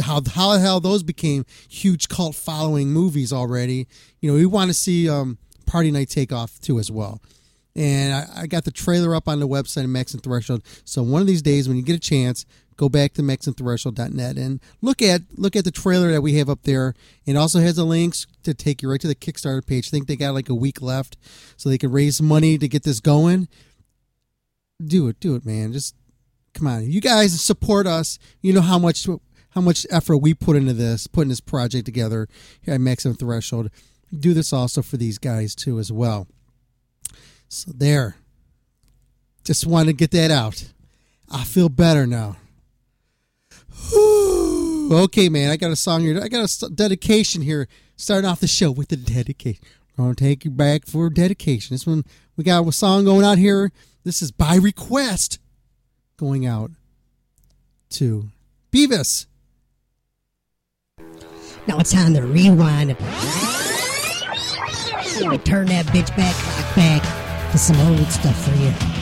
How 0.00 0.22
how 0.32 0.52
the 0.52 0.60
hell 0.60 0.78
those 0.78 1.02
became 1.02 1.44
huge 1.68 2.08
cult 2.08 2.36
following 2.36 2.92
movies 2.92 3.32
already. 3.32 3.88
You 4.20 4.30
know, 4.30 4.36
we 4.36 4.46
want 4.46 4.70
to 4.70 4.74
see 4.74 5.10
um, 5.10 5.38
Party 5.66 5.90
Night 5.90 6.08
take 6.08 6.32
off 6.32 6.60
too 6.60 6.78
as 6.78 6.88
well 6.88 7.20
and 7.76 8.12
I, 8.12 8.42
I 8.42 8.46
got 8.46 8.64
the 8.64 8.70
trailer 8.70 9.14
up 9.14 9.28
on 9.28 9.40
the 9.40 9.48
website 9.48 9.84
of 9.84 9.90
Maximum 9.90 10.22
Threshold. 10.22 10.62
So 10.84 11.02
one 11.02 11.20
of 11.20 11.26
these 11.26 11.42
days, 11.42 11.68
when 11.68 11.76
you 11.76 11.82
get 11.82 11.96
a 11.96 12.00
chance, 12.00 12.44
go 12.80 12.88
back 12.88 13.12
to 13.12 13.20
maximumthreshold.net 13.20 14.38
and 14.38 14.58
look 14.80 15.02
at 15.02 15.20
look 15.36 15.54
at 15.54 15.64
the 15.64 15.70
trailer 15.70 16.10
that 16.12 16.22
we 16.22 16.36
have 16.36 16.48
up 16.48 16.62
there. 16.62 16.94
It 17.26 17.36
also 17.36 17.60
has 17.60 17.76
the 17.76 17.84
links 17.84 18.26
to 18.42 18.54
take 18.54 18.80
you 18.80 18.90
right 18.90 19.00
to 19.02 19.06
the 19.06 19.14
Kickstarter 19.14 19.64
page. 19.64 19.88
I 19.88 19.90
think 19.90 20.06
they 20.06 20.16
got 20.16 20.32
like 20.32 20.48
a 20.48 20.54
week 20.54 20.80
left, 20.80 21.18
so 21.58 21.68
they 21.68 21.76
could 21.76 21.92
raise 21.92 22.22
money 22.22 22.56
to 22.56 22.66
get 22.66 22.82
this 22.82 23.00
going. 23.00 23.48
Do 24.82 25.08
it, 25.08 25.20
do 25.20 25.34
it, 25.34 25.44
man. 25.44 25.74
Just 25.74 25.94
come 26.54 26.66
on, 26.68 26.90
you 26.90 27.02
guys 27.02 27.38
support 27.38 27.86
us. 27.86 28.18
You 28.40 28.54
know 28.54 28.62
how 28.62 28.78
much 28.78 29.06
how 29.50 29.60
much 29.60 29.86
effort 29.90 30.16
we 30.16 30.32
put 30.32 30.56
into 30.56 30.72
this, 30.72 31.06
putting 31.06 31.28
this 31.28 31.40
project 31.40 31.84
together 31.84 32.28
here 32.62 32.72
at 32.72 32.80
Maximum 32.80 33.14
Threshold. 33.14 33.70
Do 34.18 34.32
this 34.32 34.54
also 34.54 34.80
for 34.80 34.96
these 34.96 35.18
guys 35.18 35.54
too, 35.54 35.78
as 35.78 35.92
well. 35.92 36.28
So 37.46 37.72
there. 37.74 38.16
Just 39.44 39.66
want 39.66 39.88
to 39.88 39.92
get 39.92 40.12
that 40.12 40.30
out. 40.30 40.64
I 41.30 41.44
feel 41.44 41.68
better 41.68 42.06
now. 42.06 42.36
okay, 45.04 45.28
man. 45.28 45.50
I 45.50 45.56
got 45.56 45.70
a 45.70 45.76
song 45.76 46.02
here. 46.02 46.20
I 46.22 46.28
got 46.28 46.62
a 46.62 46.70
dedication 46.70 47.42
here. 47.42 47.68
Starting 47.96 48.28
off 48.28 48.40
the 48.40 48.46
show 48.46 48.70
with 48.70 48.88
the 48.88 48.96
dedication. 48.96 49.62
I'm 49.98 50.04
gonna 50.04 50.14
take 50.14 50.44
you 50.44 50.50
back 50.50 50.86
for 50.86 51.10
dedication. 51.10 51.74
This 51.74 51.86
one 51.86 52.04
we 52.36 52.44
got 52.44 52.66
a 52.66 52.72
song 52.72 53.04
going 53.04 53.24
out 53.24 53.36
here. 53.36 53.70
This 54.04 54.22
is 54.22 54.32
by 54.32 54.54
request 54.56 55.38
going 56.16 56.46
out 56.46 56.70
to 57.90 58.30
Beavis. 58.72 59.26
Now 61.66 61.78
it's 61.78 61.92
time 61.92 62.14
to 62.14 62.22
rewind. 62.22 62.96
Turn 65.44 65.66
that 65.66 65.86
bitch 65.86 66.16
back, 66.16 66.34
back 66.74 67.52
to 67.52 67.58
some 67.58 67.78
old 67.80 68.06
stuff 68.08 68.42
for 68.42 68.54
you. 68.56 68.99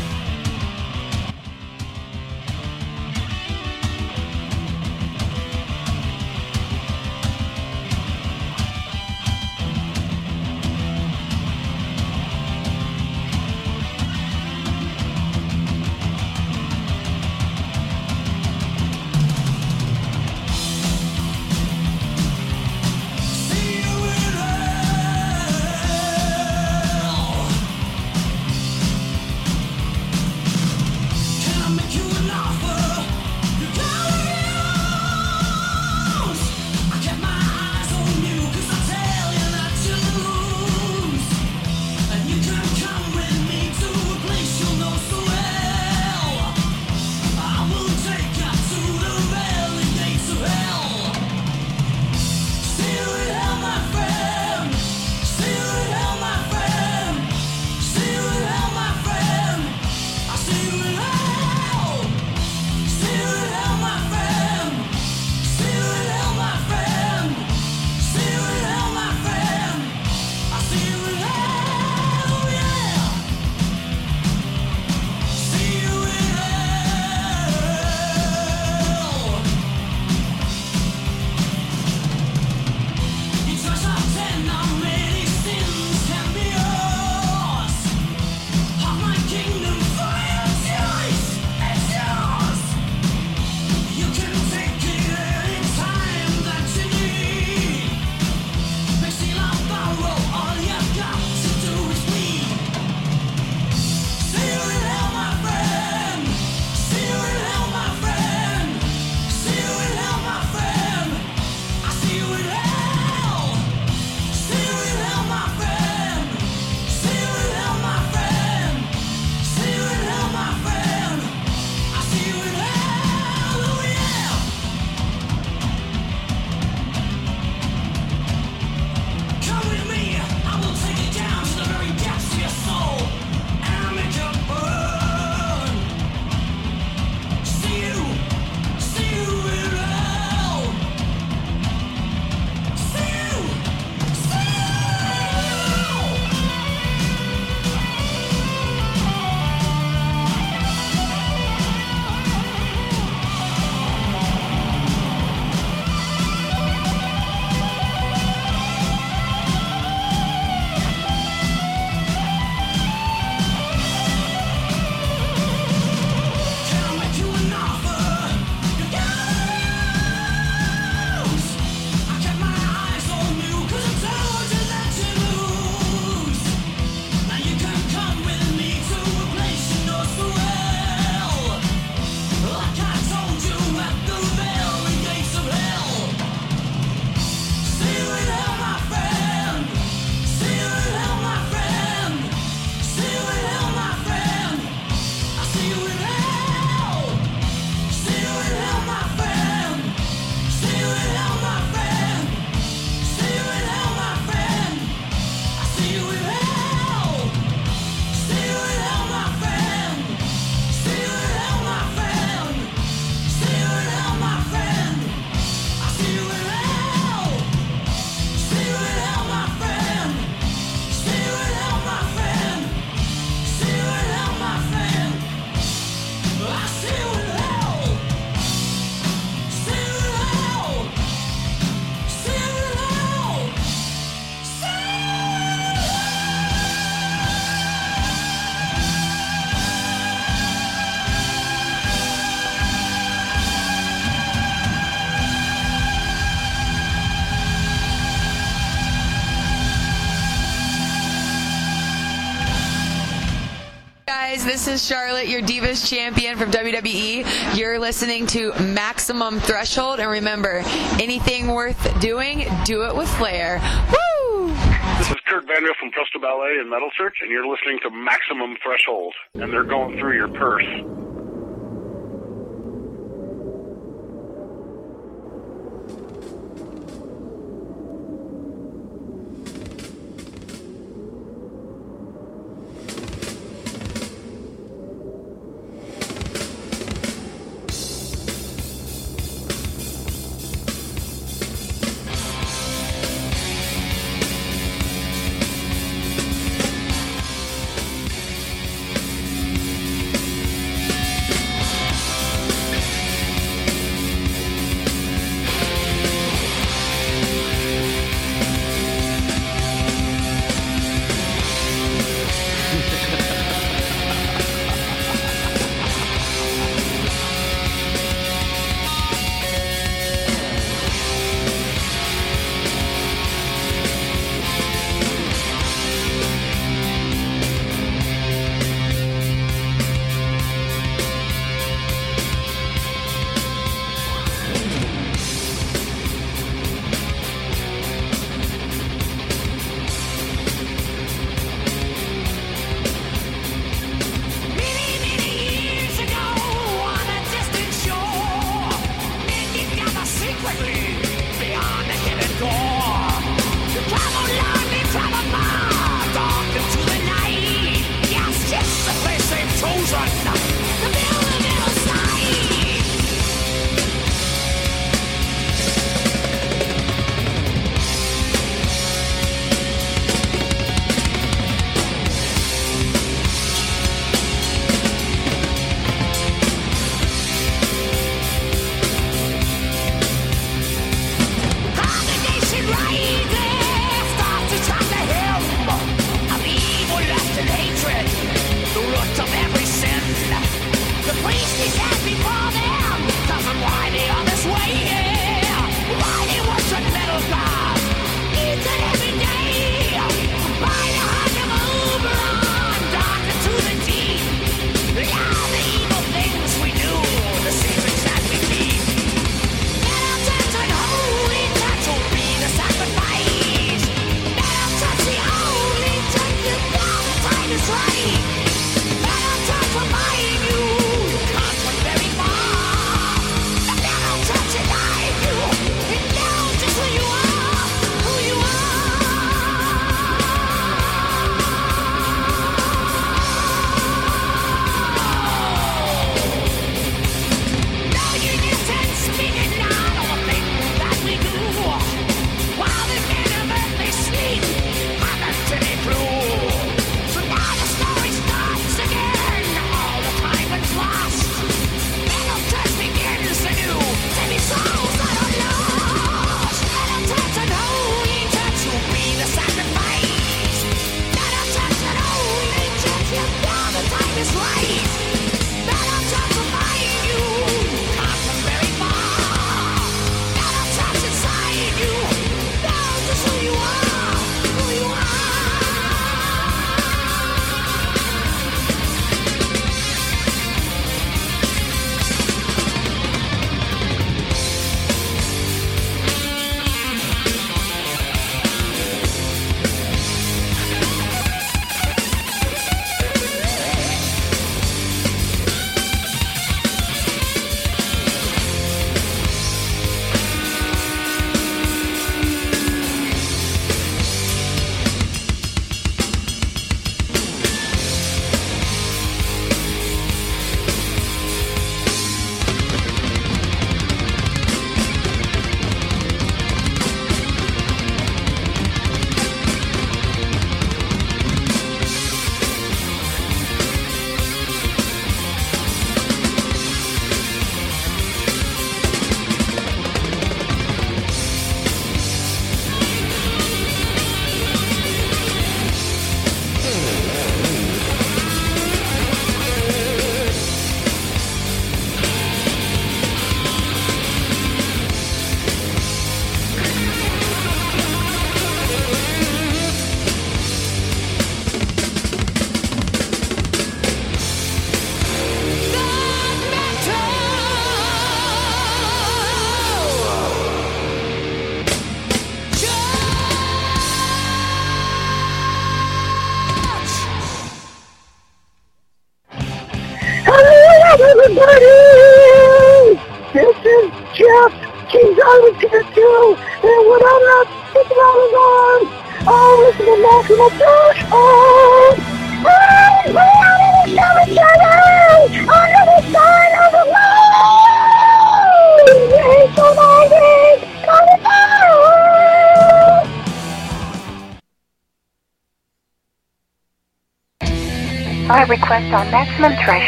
Guys, 254.38 254.44
this 254.44 254.68
is 254.68 254.87
Charlotte, 254.87 255.27
your 255.27 255.42
Divas 255.42 255.90
champion 255.90 256.38
from 256.38 256.53
WWE. 256.53 257.57
You're 257.59 257.77
listening 257.81 258.24
to 258.29 258.53
Maximum 258.61 259.40
Threshold, 259.40 259.98
and 259.98 260.09
remember, 260.09 260.62
anything 261.01 261.48
worth 261.48 262.01
doing, 262.01 262.46
do 262.64 262.85
it 262.85 262.94
with 262.94 263.09
flair. 263.16 263.61
Woo! 263.90 264.55
This 264.98 265.11
is 265.11 265.16
Kurt 265.27 265.44
Vanderhoof 265.44 265.74
from 265.81 265.90
Presto 265.90 266.20
Ballet 266.20 266.59
and 266.61 266.70
Metal 266.70 266.88
Church, 266.96 267.16
and 267.20 267.33
you're 267.33 267.48
listening 267.48 267.81
to 267.83 267.90
Maximum 267.90 268.57
Threshold, 268.62 269.12
and 269.35 269.53
they're 269.53 269.64
going 269.64 269.98
through 269.98 270.14
your 270.14 270.29
purse. 270.29 270.98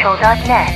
MaximumThreshold.net. 0.00 0.69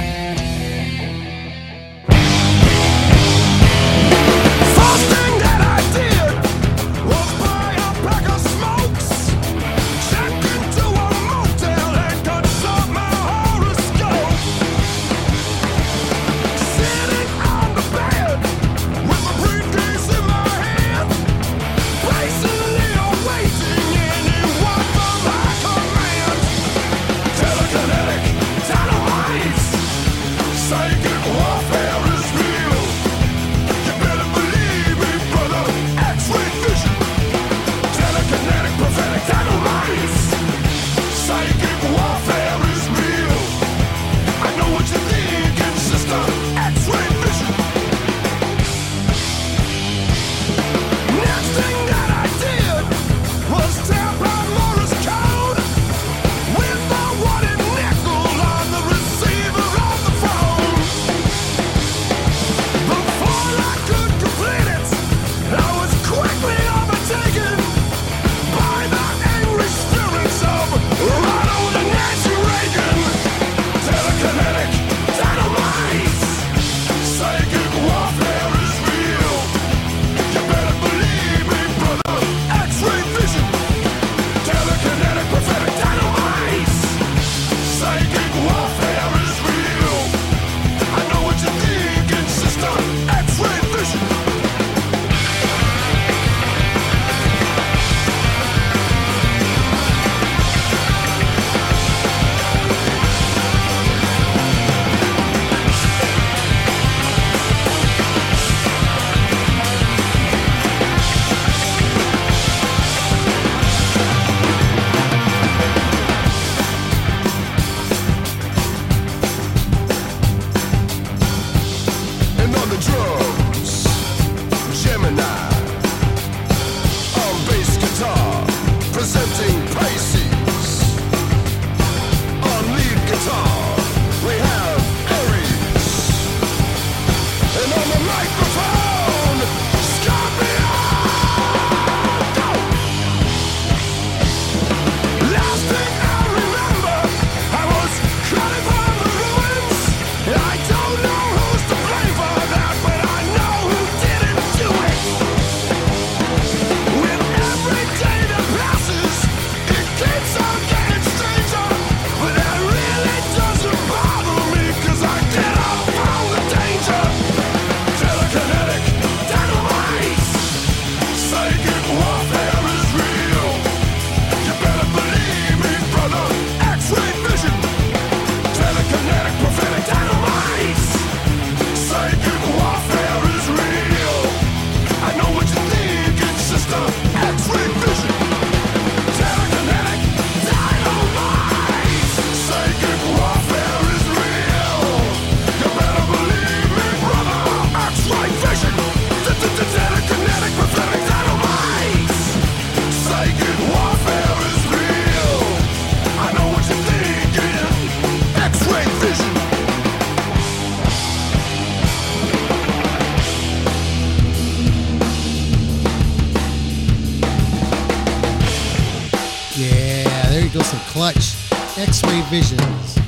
visions. 222.35 222.99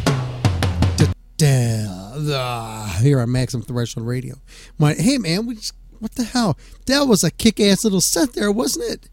Ah, 2.30 2.98
Here 3.02 3.18
on 3.18 3.32
Maximum 3.32 3.64
Threshold 3.66 4.06
Radio. 4.06 4.36
My, 4.78 4.94
hey 4.94 5.18
man, 5.18 5.46
we 5.46 5.56
just, 5.56 5.74
what 5.98 6.12
the 6.12 6.22
hell? 6.22 6.56
That 6.86 7.08
was 7.08 7.24
a 7.24 7.32
kick-ass 7.32 7.82
little 7.82 8.00
set 8.00 8.34
there, 8.34 8.52
wasn't 8.52 8.88
it? 8.88 9.10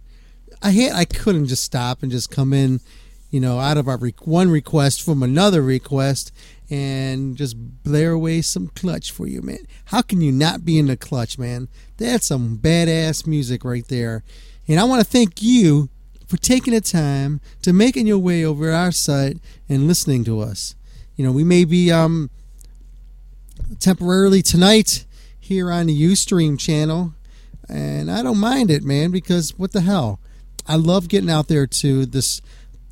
I 0.62 0.70
had 0.70 0.92
I 0.94 1.06
couldn't 1.06 1.48
just 1.48 1.64
stop 1.64 2.04
and 2.04 2.12
just 2.12 2.30
come 2.30 2.54
in, 2.54 2.80
you 3.32 3.40
know, 3.40 3.58
out 3.60 3.78
of 3.78 3.88
our 3.88 3.98
re- 3.98 4.14
one 4.22 4.52
request 4.52 5.02
from 5.02 5.24
another 5.24 5.64
request 5.64 6.32
and 6.70 7.36
just 7.36 7.56
blare 7.84 8.12
away 8.12 8.44
some 8.44 8.68
clutch 8.68 9.12
for 9.12 9.26
you, 9.26 9.42
man. 9.42 9.66
How 9.86 10.04
can 10.04 10.22
you 10.22 10.32
not 10.32 10.64
be 10.64 10.78
in 10.78 10.86
the 10.86 10.96
clutch, 10.96 11.40
man? 11.40 11.70
That's 11.98 12.28
some 12.28 12.60
badass 12.60 13.26
music 13.26 13.66
right 13.66 13.88
there. 13.88 14.24
And 14.68 14.80
I 14.80 14.84
want 14.84 15.04
to 15.04 15.10
thank 15.10 15.42
you 15.42 15.90
for 16.34 16.38
taking 16.38 16.74
the 16.74 16.82
time 16.82 17.40
to 17.62 17.72
making 17.72 18.08
your 18.08 18.18
way 18.18 18.44
over 18.44 18.72
our 18.72 18.92
site 18.92 19.38
and 19.70 19.88
listening 19.88 20.24
to 20.24 20.40
us. 20.40 20.74
You 21.16 21.24
know, 21.24 21.32
we 21.32 21.44
may 21.44 21.64
be 21.64 21.92
um, 21.92 22.32
temporarily 23.80 24.42
tonight 24.42 25.06
here 25.40 25.72
on 25.72 25.86
the 25.86 26.02
Ustream 26.02 26.58
channel, 26.58 27.14
and 27.70 28.10
I 28.10 28.24
don't 28.24 28.40
mind 28.40 28.72
it, 28.72 28.84
man, 28.84 29.12
because 29.12 29.52
what 29.60 29.74
the 29.74 29.82
hell? 29.82 30.20
I 30.68 30.76
love 30.76 31.08
getting 31.08 31.30
out 31.30 31.50
there 31.50 31.68
to 31.68 32.08
this 32.08 32.42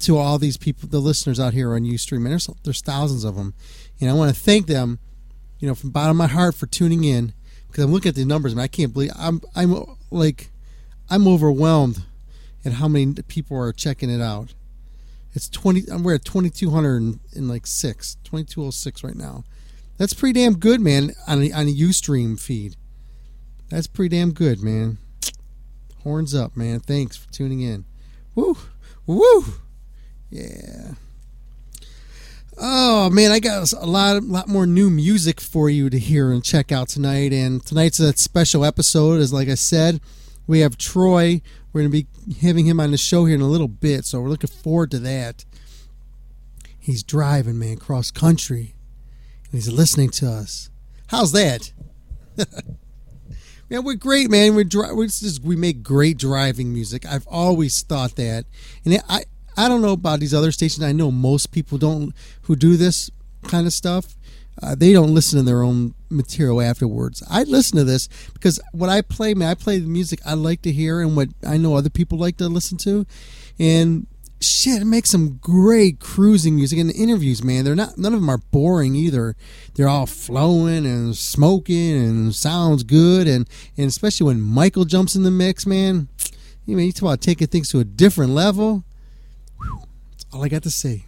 to 0.02 0.20
all 0.20 0.38
these 0.38 0.58
people, 0.58 0.88
the 0.88 1.00
listeners 1.00 1.40
out 1.40 1.56
here 1.56 1.74
on 1.74 1.82
Ustream, 1.82 2.18
and 2.18 2.28
there's 2.28 2.48
there's 2.64 2.82
thousands 2.82 3.24
of 3.24 3.38
them, 3.38 3.56
and 4.00 4.08
I 4.08 4.14
want 4.14 4.32
to 4.36 4.40
thank 4.40 4.68
them, 4.68 5.00
you 5.58 5.68
know, 5.68 5.74
from 5.74 5.90
bottom 5.90 6.12
of 6.12 6.18
my 6.18 6.28
heart 6.28 6.54
for 6.54 6.68
tuning 6.68 7.06
in 7.06 7.34
because 7.66 7.86
I'm 7.86 7.92
looking 7.92 8.10
at 8.10 8.16
the 8.16 8.24
numbers, 8.24 8.52
and 8.52 8.62
I 8.62 8.68
can't 8.68 8.94
believe 8.94 9.10
I'm 9.18 9.42
I'm 9.56 9.84
like 10.12 10.52
I'm 11.10 11.28
overwhelmed 11.28 12.04
at 12.64 12.74
how 12.74 12.88
many 12.88 13.14
people 13.28 13.58
are 13.58 13.74
checking 13.74 14.10
it 14.10 14.22
out. 14.22 14.54
It's 15.34 15.50
twenty. 15.50 15.84
We're 15.90 16.16
at 16.16 16.26
twenty 16.26 16.50
two 16.50 16.72
hundred 16.72 17.20
and 17.36 17.48
like 17.48 17.66
six, 17.66 18.18
twenty 18.24 18.46
two 18.46 18.64
oh 18.64 18.72
six 18.72 19.04
right 19.04 19.16
now. 19.16 19.44
That's 19.98 20.14
pretty 20.14 20.40
damn 20.40 20.58
good, 20.58 20.82
man. 20.82 21.14
On 21.28 21.42
a, 21.42 21.52
on 21.52 21.68
a 21.68 21.74
UStream 21.74 22.40
feed, 22.40 22.76
that's 23.70 23.88
pretty 23.88 24.16
damn 24.18 24.34
good, 24.34 24.62
man. 24.62 24.98
Horns 26.04 26.34
up, 26.34 26.58
man. 26.58 26.80
Thanks 26.80 27.16
for 27.16 27.32
tuning 27.32 27.62
in. 27.62 27.86
Woo, 28.36 28.58
woo, 29.06 29.46
yeah. 30.30 30.94
Oh 32.58 33.10
man, 33.10 33.32
I 33.32 33.40
got 33.40 33.72
a 33.74 33.86
lot, 33.86 34.22
lot 34.24 34.48
more 34.48 34.68
new 34.68 34.90
music 34.90 35.40
for 35.40 35.70
you 35.70 35.90
to 35.90 35.98
hear 35.98 36.32
and 36.32 36.44
check 36.44 36.72
out 36.72 36.90
tonight. 36.90 37.34
And 37.34 37.66
tonight's 37.66 38.00
a 38.00 38.16
special 38.18 38.66
episode, 38.66 39.20
as 39.20 39.32
like 39.32 39.50
I 39.50 39.56
said, 39.56 40.02
we 40.46 40.60
have 40.60 40.78
Troy. 40.78 41.42
We're 41.74 41.84
to 41.84 41.90
be 41.90 42.08
having 42.42 42.66
him 42.66 42.80
on 42.80 42.92
the 42.92 42.98
show 42.98 43.26
here 43.26 43.36
in 43.36 43.42
a 43.42 43.48
little 43.48 43.68
bit, 43.68 44.06
so 44.06 44.22
we're 44.22 44.30
looking 44.30 44.50
forward 44.50 44.92
to 44.92 45.00
that. 45.00 45.46
He's 46.80 47.04
driving, 47.04 47.60
man, 47.60 47.78
cross 47.78 48.12
country, 48.12 48.76
and 49.46 49.54
he's 49.54 49.72
listening 49.72 50.10
to 50.12 50.30
us. 50.30 50.70
How's 51.08 51.32
that? 51.34 51.72
man, 53.70 53.84
we're 53.84 53.96
great, 53.96 54.30
man. 54.30 54.56
We're, 54.56 54.64
dri- 54.64 54.94
we're 54.94 55.06
just 55.06 55.44
we 55.44 55.56
make 55.56 55.84
great 55.84 56.18
driving 56.18 56.74
music. 56.74 57.06
I've 57.06 57.28
always 57.28 57.82
thought 57.82 58.16
that, 58.16 58.46
and 58.86 59.02
I 59.08 59.24
I 59.58 59.68
don't 59.68 59.82
know 59.82 59.92
about 59.92 60.20
these 60.20 60.34
other 60.34 60.52
stations. 60.52 60.84
I 60.84 60.92
know 60.92 61.12
most 61.12 61.52
people 61.52 61.78
don't 61.78 62.14
who 62.44 62.56
do 62.56 62.78
this 62.78 63.12
kind 63.44 63.68
of 63.68 63.74
stuff. 63.74 64.16
Uh, 64.62 64.76
they 64.76 64.94
don't 64.94 65.14
listen 65.14 65.40
to 65.40 65.44
their 65.44 65.64
own 65.64 65.94
material 66.12 66.62
afterwards. 66.62 67.24
I 67.30 67.44
listen 67.44 67.78
to 67.78 67.84
this 67.84 68.08
because 68.34 68.60
when 68.72 68.90
I 68.90 69.02
play, 69.02 69.34
man, 69.34 69.50
I 69.50 69.56
play 69.56 69.80
the 69.80 69.88
music 69.88 70.20
I 70.26 70.34
like 70.34 70.62
to 70.64 70.72
hear 70.72 71.02
and 71.02 71.16
what 71.16 71.30
I 71.48 71.58
know 71.58 71.76
other 71.76 71.90
people 71.90 72.18
like 72.18 72.38
to 72.38 72.48
listen 72.50 72.78
to, 72.80 73.06
and 73.60 74.08
shit, 74.42 74.82
it 74.82 74.86
makes 74.86 75.10
some 75.10 75.38
great 75.38 76.00
cruising 76.00 76.56
music 76.56 76.80
and 76.80 76.90
the 76.90 76.96
interviews, 76.96 77.44
man. 77.44 77.64
They're 77.64 77.76
not 77.76 77.98
none 77.98 78.14
of 78.14 78.20
them 78.20 78.30
are 78.30 78.40
boring 78.40 78.96
either. 78.96 79.36
They're 79.76 79.88
all 79.88 80.08
flowing 80.08 80.86
and 80.86 81.16
smoking 81.16 81.96
and 81.96 82.36
sounds 82.36 82.84
good, 82.84 83.28
and 83.28 83.48
and 83.78 83.88
especially 83.88 84.26
when 84.26 84.42
Michael 84.42 84.86
jumps 84.86 85.16
in 85.16 85.24
the 85.24 85.32
mix, 85.32 85.66
man. 85.66 86.10
You 86.66 86.76
mean 86.76 86.88
you 86.88 86.92
talk 86.92 87.04
about 87.04 87.22
taking 87.22 87.48
things 87.48 87.70
to 87.70 87.80
a 87.80 87.84
different 87.84 88.32
level. 88.34 88.84
That's 90.12 90.26
all 90.34 90.44
I 90.44 90.50
got 90.50 90.64
to 90.64 90.72
say. 90.72 91.06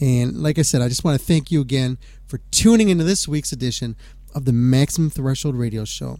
And 0.00 0.42
like 0.42 0.58
I 0.58 0.62
said, 0.62 0.82
I 0.82 0.88
just 0.88 1.04
want 1.04 1.18
to 1.18 1.24
thank 1.24 1.52
you 1.52 1.60
again 1.60 1.96
for 2.32 2.38
tuning 2.50 2.88
into 2.88 3.04
this 3.04 3.28
week's 3.28 3.52
edition 3.52 3.94
of 4.34 4.46
the 4.46 4.54
Maximum 4.54 5.10
Threshold 5.10 5.54
Radio 5.54 5.84
Show. 5.84 6.18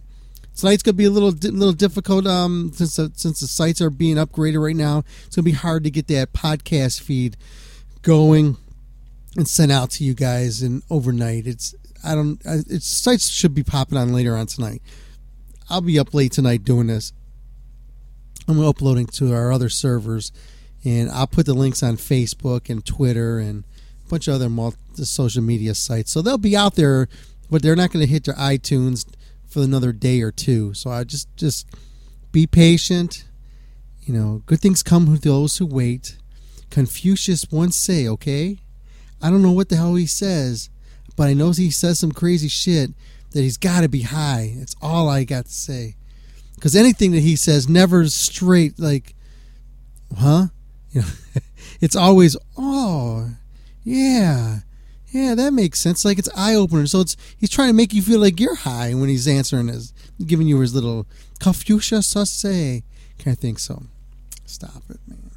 Tonight's 0.55 0.83
to 0.83 0.93
be 0.93 1.05
a 1.05 1.09
little 1.09 1.31
little 1.31 1.73
difficult 1.73 2.27
um, 2.27 2.71
since 2.71 2.97
the, 2.97 3.11
since 3.15 3.39
the 3.39 3.47
sites 3.47 3.81
are 3.81 3.89
being 3.89 4.17
upgraded 4.17 4.63
right 4.63 4.75
now. 4.75 5.01
It's 5.25 5.33
to 5.37 5.41
be 5.41 5.53
hard 5.53 5.83
to 5.85 5.89
get 5.89 6.05
that 6.09 6.31
podcast 6.31 7.01
feed 7.01 7.35
going 8.03 8.57
and 9.35 9.47
sent 9.47 9.71
out 9.71 9.89
to 9.89 10.03
you 10.03 10.13
guys 10.13 10.61
and 10.61 10.83
overnight. 10.91 11.47
It's 11.47 11.73
I 12.03 12.13
don't 12.13 12.39
it's 12.45 12.85
sites 12.85 13.27
should 13.29 13.55
be 13.55 13.63
popping 13.63 13.97
on 13.97 14.13
later 14.13 14.37
on 14.37 14.45
tonight. 14.45 14.83
I'll 15.67 15.81
be 15.81 15.97
up 15.97 16.13
late 16.13 16.33
tonight 16.33 16.63
doing 16.63 16.85
this. 16.85 17.11
I'm 18.47 18.63
uploading 18.63 19.07
to 19.07 19.33
our 19.33 19.51
other 19.51 19.69
servers, 19.69 20.31
and 20.85 21.09
I'll 21.09 21.25
put 21.25 21.47
the 21.47 21.55
links 21.55 21.81
on 21.81 21.97
Facebook 21.97 22.69
and 22.69 22.85
Twitter 22.85 23.39
and 23.39 23.63
bunch 24.09 24.27
of 24.27 24.35
other 24.35 24.49
multi- 24.49 24.77
social 25.03 25.43
media 25.43 25.75
sites. 25.75 26.11
So 26.11 26.21
they'll 26.21 26.37
be 26.37 26.55
out 26.55 26.75
there, 26.75 27.07
but 27.49 27.61
they're 27.61 27.75
not 27.75 27.91
going 27.91 28.05
to 28.05 28.11
hit 28.11 28.25
their 28.25 28.35
iTunes 28.35 29.05
for 29.47 29.61
another 29.61 29.91
day 29.91 30.21
or 30.21 30.31
two. 30.31 30.73
So 30.73 30.89
I 30.89 31.03
just 31.03 31.35
just 31.37 31.67
be 32.31 32.47
patient. 32.47 33.25
You 34.01 34.13
know, 34.13 34.43
good 34.45 34.59
things 34.59 34.83
come 34.83 35.05
to 35.05 35.21
those 35.21 35.57
who 35.57 35.65
wait. 35.65 36.17
Confucius 36.69 37.45
once 37.51 37.77
say, 37.77 38.07
okay? 38.07 38.57
I 39.21 39.29
don't 39.29 39.43
know 39.43 39.51
what 39.51 39.69
the 39.69 39.77
hell 39.77 39.95
he 39.95 40.07
says, 40.07 40.69
but 41.15 41.27
I 41.27 41.33
know 41.33 41.51
he 41.51 41.71
says 41.71 41.99
some 41.99 42.11
crazy 42.11 42.49
shit 42.49 42.91
that 43.31 43.41
he's 43.41 43.57
got 43.57 43.81
to 43.81 43.89
be 43.89 44.01
high. 44.01 44.55
That's 44.57 44.75
all 44.81 45.07
I 45.07 45.23
got 45.23 45.45
to 45.45 45.51
say. 45.51 45.95
Because 46.55 46.75
anything 46.75 47.11
that 47.11 47.21
he 47.21 47.35
says 47.35 47.69
never 47.69 48.07
straight 48.07 48.79
like, 48.79 49.15
huh? 50.17 50.47
You 50.91 51.01
know, 51.01 51.07
it's 51.79 51.95
always 51.95 52.35
oh, 52.57 53.29
yeah, 53.83 54.59
yeah, 55.09 55.35
that 55.35 55.53
makes 55.53 55.79
sense. 55.79 56.03
Like 56.03 56.17
it's 56.17 56.29
eye 56.35 56.55
opener. 56.55 56.87
So 56.87 57.01
it's 57.01 57.15
he's 57.37 57.49
trying 57.49 57.69
to 57.69 57.73
make 57.73 57.93
you 57.93 58.01
feel 58.01 58.19
like 58.19 58.39
you're 58.39 58.55
high 58.55 58.93
when 58.93 59.09
he's 59.09 59.27
answering 59.27 59.67
his, 59.67 59.93
giving 60.25 60.47
you 60.47 60.59
his 60.59 60.73
little 60.73 61.05
Confucius 61.39 62.07
say 62.07 62.83
of 63.33 63.39
think 63.39 63.59
So 63.59 63.83
stop 64.45 64.83
it, 64.89 64.99
man. 65.07 65.31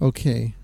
Okay. 0.00 0.54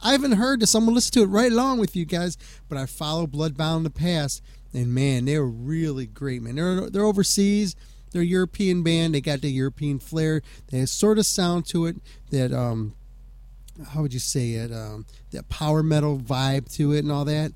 I 0.00 0.12
haven't 0.12 0.32
heard. 0.32 0.62
I'm 0.62 0.84
gonna 0.84 0.94
listen 0.94 1.12
to 1.14 1.22
it 1.22 1.26
right 1.26 1.50
along 1.50 1.78
with 1.78 1.96
you 1.96 2.04
guys. 2.04 2.36
But 2.68 2.78
I 2.78 2.86
follow 2.86 3.26
Bloodbound 3.26 3.78
in 3.78 3.82
the 3.84 3.90
past, 3.90 4.42
and 4.72 4.94
man, 4.94 5.24
they're 5.24 5.44
really 5.44 6.06
great, 6.06 6.42
man. 6.42 6.56
They're 6.56 6.90
they're 6.90 7.04
overseas. 7.04 7.76
They're 8.12 8.22
European 8.22 8.82
band. 8.82 9.14
They 9.14 9.20
got 9.20 9.40
the 9.40 9.50
European 9.50 9.98
flair. 9.98 10.42
They 10.68 10.78
have 10.78 10.88
sort 10.88 11.18
of 11.18 11.26
sound 11.26 11.66
to 11.66 11.86
it 11.86 11.96
that 12.30 12.52
um, 12.52 12.94
how 13.90 14.02
would 14.02 14.14
you 14.14 14.20
say 14.20 14.52
it? 14.52 14.72
Um, 14.72 15.06
that 15.32 15.48
power 15.48 15.82
metal 15.82 16.18
vibe 16.18 16.72
to 16.76 16.92
it 16.92 17.00
and 17.00 17.12
all 17.12 17.24
that. 17.24 17.52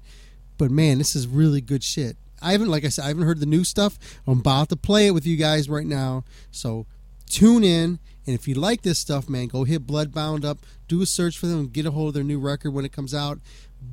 But 0.58 0.70
man, 0.70 0.98
this 0.98 1.16
is 1.16 1.26
really 1.26 1.60
good 1.60 1.82
shit. 1.82 2.16
I 2.42 2.52
haven't, 2.52 2.68
like 2.68 2.84
I 2.84 2.88
said, 2.88 3.04
I 3.04 3.08
haven't 3.08 3.24
heard 3.24 3.40
the 3.40 3.46
new 3.46 3.64
stuff. 3.64 3.98
I'm 4.26 4.40
about 4.40 4.68
to 4.70 4.76
play 4.76 5.06
it 5.06 5.12
with 5.12 5.26
you 5.26 5.36
guys 5.36 5.68
right 5.68 5.86
now. 5.86 6.24
So 6.50 6.86
tune 7.26 7.64
in. 7.64 7.98
And 8.26 8.34
if 8.34 8.46
you 8.46 8.54
like 8.54 8.82
this 8.82 8.98
stuff, 8.98 9.28
man, 9.28 9.48
go 9.48 9.64
hit 9.64 9.86
Bloodbound 9.86 10.44
up, 10.44 10.58
do 10.88 11.02
a 11.02 11.06
search 11.06 11.38
for 11.38 11.46
them, 11.46 11.68
get 11.68 11.86
a 11.86 11.90
hold 11.90 12.08
of 12.08 12.14
their 12.14 12.24
new 12.24 12.38
record 12.38 12.72
when 12.72 12.84
it 12.84 12.92
comes 12.92 13.14
out. 13.14 13.38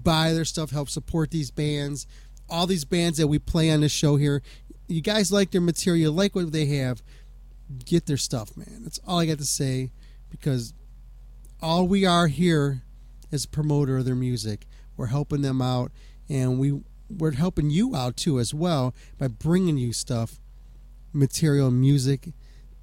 buy 0.03 0.33
their 0.33 0.45
stuff, 0.45 0.71
help 0.71 0.89
support 0.89 1.31
these 1.31 1.49
bands. 1.49 2.05
All 2.49 2.67
these 2.67 2.85
bands 2.85 3.17
that 3.17 3.27
we 3.27 3.39
play 3.39 3.71
on 3.71 3.81
this 3.81 3.91
show 3.91 4.15
here, 4.17 4.41
you 4.87 5.01
guys 5.01 5.31
like 5.31 5.51
their 5.51 5.61
material, 5.61 6.13
like 6.13 6.35
what 6.35 6.51
they 6.51 6.65
have, 6.65 7.01
get 7.85 8.05
their 8.05 8.17
stuff, 8.17 8.55
man. 8.55 8.83
That's 8.83 8.99
all 9.07 9.19
I 9.19 9.25
got 9.25 9.39
to 9.39 9.45
say 9.45 9.91
because 10.29 10.73
all 11.61 11.87
we 11.87 12.05
are 12.05 12.27
here 12.27 12.83
is 13.31 13.45
a 13.45 13.49
promoter 13.49 13.97
of 13.97 14.05
their 14.05 14.15
music. 14.15 14.65
We're 14.95 15.07
helping 15.07 15.41
them 15.41 15.61
out 15.61 15.91
and 16.29 16.59
we 16.59 16.81
we're 17.09 17.31
helping 17.31 17.69
you 17.69 17.95
out 17.95 18.17
too 18.17 18.39
as 18.39 18.53
well 18.53 18.93
by 19.17 19.27
bringing 19.27 19.77
you 19.77 19.93
stuff, 19.93 20.39
material, 21.13 21.71
music 21.71 22.29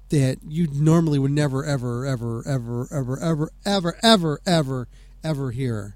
that 0.09 0.37
you 0.47 0.67
normally 0.71 1.19
would 1.19 1.31
never 1.31 1.65
ever 1.65 2.05
ever 2.05 2.43
ever 2.47 2.87
ever 2.91 3.19
ever 3.21 3.51
ever 3.65 3.97
ever 4.03 4.39
ever 4.45 4.87
ever 5.23 5.51
hear. 5.51 5.95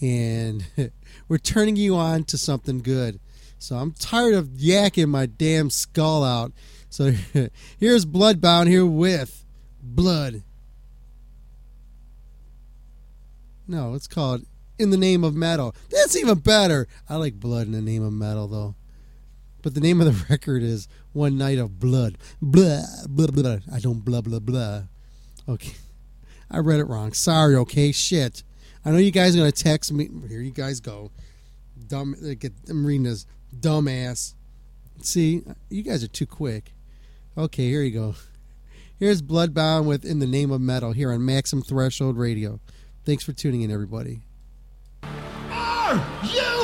And 0.00 0.64
we're 1.28 1.38
turning 1.38 1.76
you 1.76 1.94
on 1.96 2.24
to 2.24 2.38
something 2.38 2.80
good. 2.80 3.20
So 3.58 3.76
I'm 3.76 3.92
tired 3.92 4.34
of 4.34 4.48
yakking 4.48 5.08
my 5.08 5.26
damn 5.26 5.68
skull 5.68 6.24
out. 6.24 6.52
So 6.88 7.12
here's 7.78 8.06
Bloodbound 8.06 8.68
here 8.68 8.86
with 8.86 9.44
Blood. 9.82 10.42
No, 13.68 13.94
it's 13.94 14.08
called 14.08 14.46
In 14.80 14.90
the 14.90 14.96
Name 14.96 15.24
of 15.24 15.34
Metal. 15.34 15.74
That's 15.90 16.16
even 16.16 16.38
better. 16.38 16.88
I 17.08 17.16
like 17.16 17.38
Blood 17.38 17.66
in 17.66 17.72
the 17.72 17.82
Name 17.82 18.02
of 18.02 18.12
Metal 18.12 18.48
though. 18.48 18.74
But 19.62 19.74
the 19.74 19.80
name 19.80 20.00
of 20.00 20.06
the 20.06 20.26
record 20.30 20.62
is 20.62 20.88
One 21.12 21.36
Night 21.36 21.58
of 21.58 21.78
Blood. 21.78 22.16
Blah, 22.40 22.82
blah, 23.08 23.26
blah. 23.26 23.58
I 23.72 23.78
don't 23.78 24.04
blah, 24.04 24.22
blah, 24.22 24.38
blah. 24.38 24.82
Okay. 25.48 25.74
I 26.50 26.58
read 26.58 26.80
it 26.80 26.84
wrong. 26.84 27.12
Sorry, 27.12 27.54
okay? 27.56 27.92
Shit. 27.92 28.42
I 28.84 28.90
know 28.90 28.96
you 28.96 29.10
guys 29.10 29.34
are 29.34 29.38
going 29.38 29.52
to 29.52 29.62
text 29.62 29.92
me. 29.92 30.08
Here 30.28 30.40
you 30.40 30.50
guys 30.50 30.80
go. 30.80 31.10
Dumb. 31.86 32.16
Get, 32.38 32.52
I'm 32.68 32.86
reading 32.86 33.04
this. 33.04 33.26
Dumbass. 33.58 34.34
See, 35.02 35.42
you 35.68 35.82
guys 35.82 36.02
are 36.02 36.08
too 36.08 36.26
quick. 36.26 36.72
Okay, 37.36 37.68
here 37.68 37.82
you 37.82 37.90
go. 37.90 38.14
Here's 38.98 39.22
Bloodbound 39.22 39.84
with 39.84 40.04
In 40.04 40.18
the 40.18 40.26
Name 40.26 40.50
of 40.50 40.60
Metal 40.60 40.92
here 40.92 41.12
on 41.12 41.24
Maximum 41.24 41.62
Threshold 41.62 42.18
Radio. 42.18 42.60
Thanks 43.04 43.24
for 43.24 43.32
tuning 43.32 43.62
in, 43.62 43.70
everybody. 43.70 44.22
You! 46.22 46.59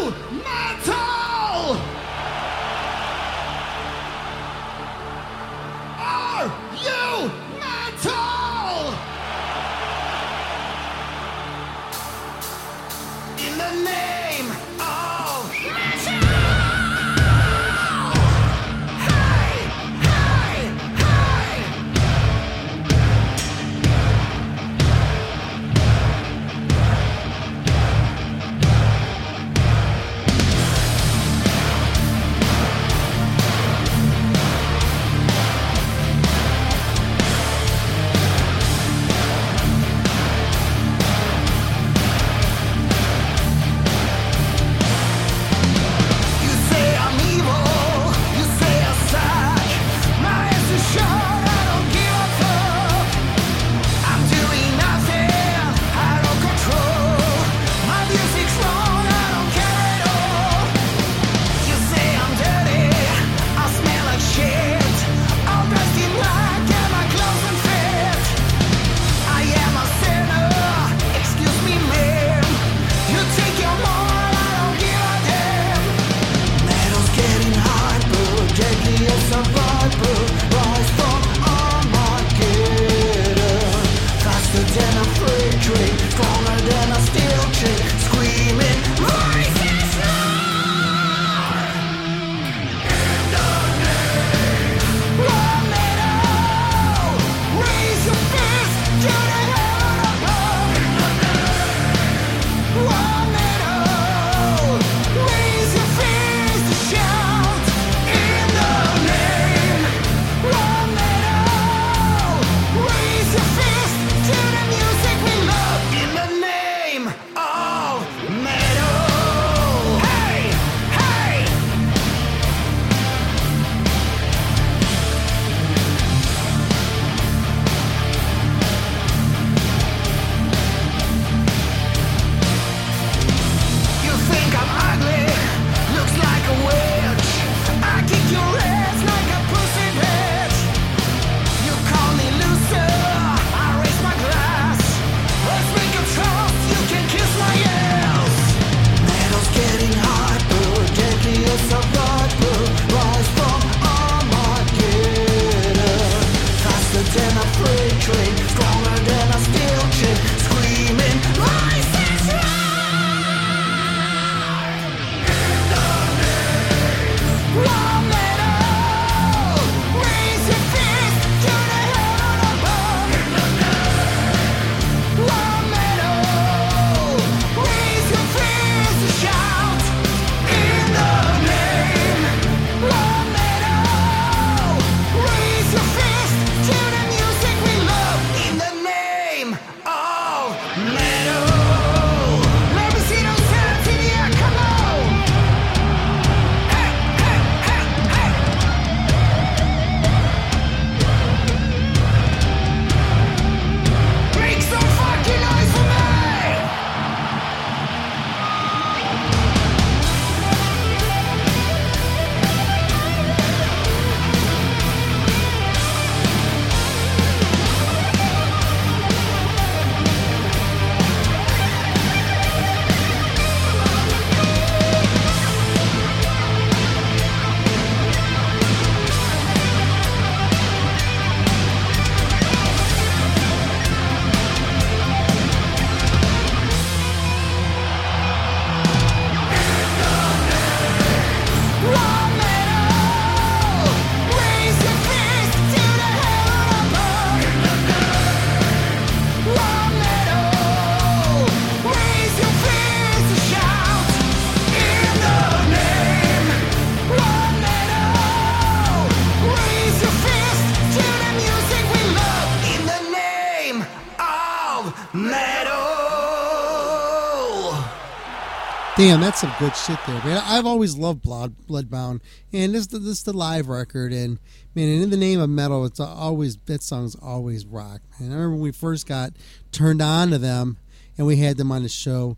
Damn, 269.06 269.20
that's 269.20 269.40
some 269.40 269.52
good 269.60 269.76
shit 269.76 270.00
there, 270.04 270.20
man. 270.24 270.42
I've 270.44 270.66
always 270.66 270.96
loved 270.96 271.22
Blood 271.22 271.54
Bloodbound, 271.68 272.22
and 272.52 272.74
this 272.74 272.88
this 272.88 273.02
is 273.04 273.22
the 273.22 273.32
live 273.32 273.68
record, 273.68 274.12
and 274.12 274.40
man, 274.74 274.88
and 274.88 275.04
in 275.04 275.10
the 275.10 275.16
name 275.16 275.38
of 275.38 275.48
metal, 275.48 275.84
it's 275.84 276.00
always 276.00 276.56
that 276.66 276.82
song's 276.82 277.14
always 277.14 277.64
rock. 277.64 278.00
Man, 278.18 278.32
I 278.32 278.34
remember 278.34 278.50
when 278.56 278.62
we 278.62 278.72
first 278.72 279.06
got 279.06 279.34
turned 279.70 280.02
on 280.02 280.30
to 280.30 280.38
them, 280.38 280.78
and 281.16 281.24
we 281.24 281.36
had 281.36 281.56
them 281.56 281.70
on 281.70 281.84
the 281.84 281.88
show. 281.88 282.36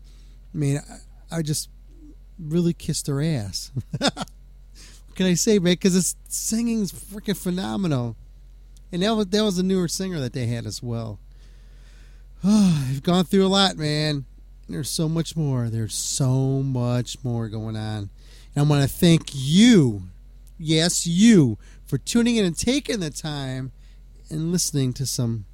Man, 0.53 0.83
I, 1.31 1.37
I 1.37 1.41
just 1.41 1.69
really 2.37 2.73
kissed 2.73 3.07
their 3.07 3.19
ass. 3.19 3.71
what 3.97 4.27
can 5.15 5.25
I 5.25 5.33
say, 5.33 5.57
man? 5.57 5.73
Because 5.73 5.95
the 5.95 6.15
singing's 6.31 6.91
freaking 6.91 7.35
phenomenal, 7.35 8.15
and 8.91 9.01
that 9.01 9.15
was 9.15 9.25
that 9.25 9.43
was 9.43 9.57
a 9.57 9.63
newer 9.63 9.87
singer 9.87 10.19
that 10.19 10.33
they 10.33 10.45
had 10.45 10.67
as 10.67 10.83
well. 10.83 11.19
Oh, 12.43 12.87
I've 12.89 13.01
gone 13.01 13.25
through 13.25 13.45
a 13.45 13.47
lot, 13.47 13.75
man. 13.75 14.25
There's 14.69 14.89
so 14.89 15.09
much 15.09 15.35
more. 15.35 15.67
There's 15.69 15.95
so 15.95 16.61
much 16.61 17.17
more 17.23 17.49
going 17.49 17.75
on. 17.75 18.09
And 18.55 18.57
I 18.57 18.61
want 18.61 18.83
to 18.83 18.87
thank 18.87 19.31
you, 19.33 20.03
yes, 20.59 21.07
you, 21.07 21.57
for 21.85 21.97
tuning 21.97 22.35
in 22.35 22.45
and 22.45 22.55
taking 22.55 22.99
the 22.99 23.09
time 23.09 23.71
and 24.29 24.51
listening 24.51 24.93
to 24.93 25.07
some 25.07 25.45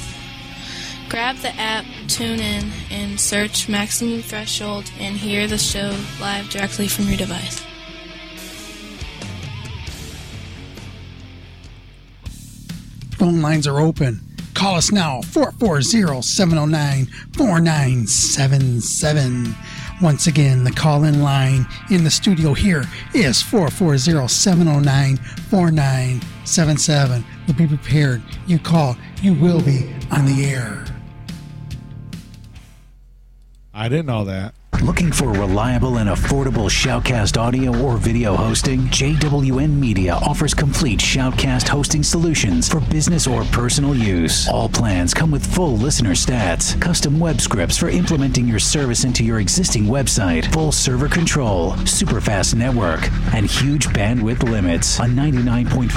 Grab 1.09 1.37
the 1.37 1.55
app, 1.55 1.85
tune 2.09 2.41
in, 2.41 2.69
and 2.91 3.17
search 3.19 3.69
Maximum 3.69 4.21
Threshold 4.21 4.91
and 4.99 5.15
hear 5.15 5.47
the 5.47 5.57
show 5.57 5.95
live 6.19 6.49
directly 6.49 6.89
from 6.89 7.05
your 7.05 7.15
device. 7.15 7.63
Phone 13.17 13.41
lines 13.41 13.65
are 13.67 13.79
open. 13.79 14.19
Call 14.53 14.75
us 14.75 14.91
now 14.91 15.21
440 15.21 16.21
709 16.21 17.05
4977. 17.05 19.55
Once 20.01 20.27
again, 20.27 20.63
the 20.63 20.71
call 20.71 21.05
in 21.05 21.23
line 21.23 21.65
in 21.89 22.03
the 22.03 22.11
studio 22.11 22.53
here 22.53 22.83
is 23.13 23.41
440 23.41 24.27
709 24.27 25.17
4977. 25.17 27.25
But 27.47 27.57
be 27.57 27.65
prepared. 27.65 28.21
You 28.45 28.59
call, 28.59 28.95
you 29.21 29.33
will 29.33 29.61
be 29.61 29.89
on 30.11 30.25
the 30.25 30.45
air. 30.45 30.85
I 33.77 33.89
didn't 33.89 34.07
know 34.07 34.25
that. 34.25 34.55
Looking 34.83 35.11
for 35.11 35.31
reliable 35.31 35.97
and 35.97 36.09
affordable 36.09 36.69
Shoutcast 36.69 37.35
audio 37.35 37.75
or 37.83 37.97
video 37.97 38.35
hosting? 38.35 38.81
JWN 38.81 39.71
Media 39.71 40.13
offers 40.13 40.53
complete 40.53 40.99
Shoutcast 40.99 41.67
hosting 41.67 42.03
solutions 42.03 42.69
for 42.69 42.79
business 42.81 43.25
or 43.25 43.43
personal 43.45 43.95
use. 43.95 44.47
All 44.47 44.69
plans 44.69 45.15
come 45.15 45.31
with 45.31 45.43
full 45.45 45.75
listener 45.75 46.11
stats, 46.11 46.79
custom 46.79 47.19
web 47.19 47.41
scripts 47.41 47.75
for 47.77 47.89
implementing 47.89 48.47
your 48.47 48.59
service 48.59 49.03
into 49.03 49.23
your 49.23 49.39
existing 49.39 49.85
website, 49.85 50.51
full 50.53 50.71
server 50.71 51.09
control, 51.09 51.75
super 51.85 52.21
fast 52.21 52.55
network, 52.55 53.11
and 53.33 53.47
huge 53.47 53.87
bandwidth 53.87 54.43
limits. 54.43 54.99
A 54.99 55.03
99.5% 55.03 55.89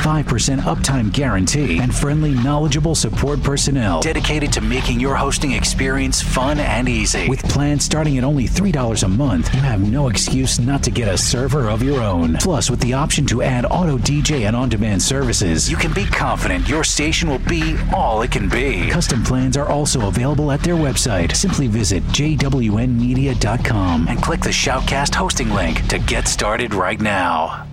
uptime 0.61 1.13
guarantee 1.13 1.81
and 1.81 1.95
friendly, 1.95 2.33
knowledgeable 2.33 2.95
support 2.95 3.43
personnel 3.43 4.01
dedicated 4.01 4.53
to 4.55 4.63
making 4.63 5.01
your 5.01 5.17
hosting 5.17 5.53
experience 5.53 6.23
fun 6.23 6.59
and 6.59 6.89
easy. 6.89 7.29
With 7.29 7.43
plans 7.45 7.85
starting 7.85 8.17
at 8.17 8.25
only 8.25 8.47
$3 8.47 8.70
a 8.77 9.09
month, 9.09 9.53
you 9.55 9.61
have 9.61 9.91
no 9.91 10.09
excuse 10.09 10.61
not 10.61 10.83
to 10.85 10.91
get 10.91 11.09
a 11.09 11.19
server 11.19 11.69
of 11.69 11.83
your 11.83 12.01
own. 12.01 12.37
Plus, 12.37 12.71
with 12.71 12.81
the 12.81 12.93
option 12.93 13.27
to 13.27 13.43
add 13.43 13.65
auto 13.65 13.99
DJ 13.99 14.47
and 14.47 14.55
on 14.55 14.69
demand 14.69 15.03
services, 15.03 15.71
you 15.71 15.77
can 15.77 15.93
be 15.93 16.05
confident 16.05 16.69
your 16.69 16.85
station 16.85 17.29
will 17.29 17.41
be 17.41 17.77
all 17.95 18.23
it 18.23 18.31
can 18.31 18.49
be. 18.49 18.89
Custom 18.89 19.25
plans 19.25 19.57
are 19.57 19.69
also 19.69 20.09
available 20.09 20.53
at 20.53 20.61
their 20.61 20.77
website. 20.77 21.35
Simply 21.35 21.67
visit 21.67 22.03
jwnmedia.com 22.05 24.09
and 24.09 24.23
click 24.23 24.41
the 24.41 24.51
Shoutcast 24.51 25.15
hosting 25.15 25.51
link 25.51 25.87
to 25.89 25.99
get 25.99 26.29
started 26.29 26.73
right 26.73 27.01
now. 27.01 27.67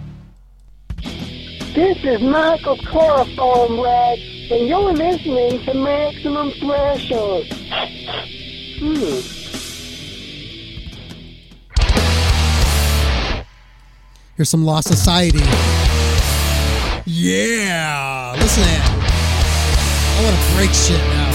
This 1.03 1.97
is 2.03 2.21
Michael 2.21 2.77
Chloroform 2.77 3.79
Rag, 3.79 4.19
and 4.51 4.67
you're 4.67 4.93
listening 4.93 5.63
to 5.63 5.73
Maximum 5.75 6.51
Threshold. 6.59 7.45
Hmm. 8.79 9.46
Here's 14.38 14.49
some 14.49 14.63
Lost 14.63 14.88
Society. 14.88 15.39
Yeah, 17.07 18.35
listen 18.38 18.61
to 18.61 18.69
oh, 18.69 18.75
that. 18.75 18.85
I 20.15 20.23
want 20.23 20.35
to 20.38 20.55
break 20.55 20.71
shit 20.75 21.01
now. 21.09 21.26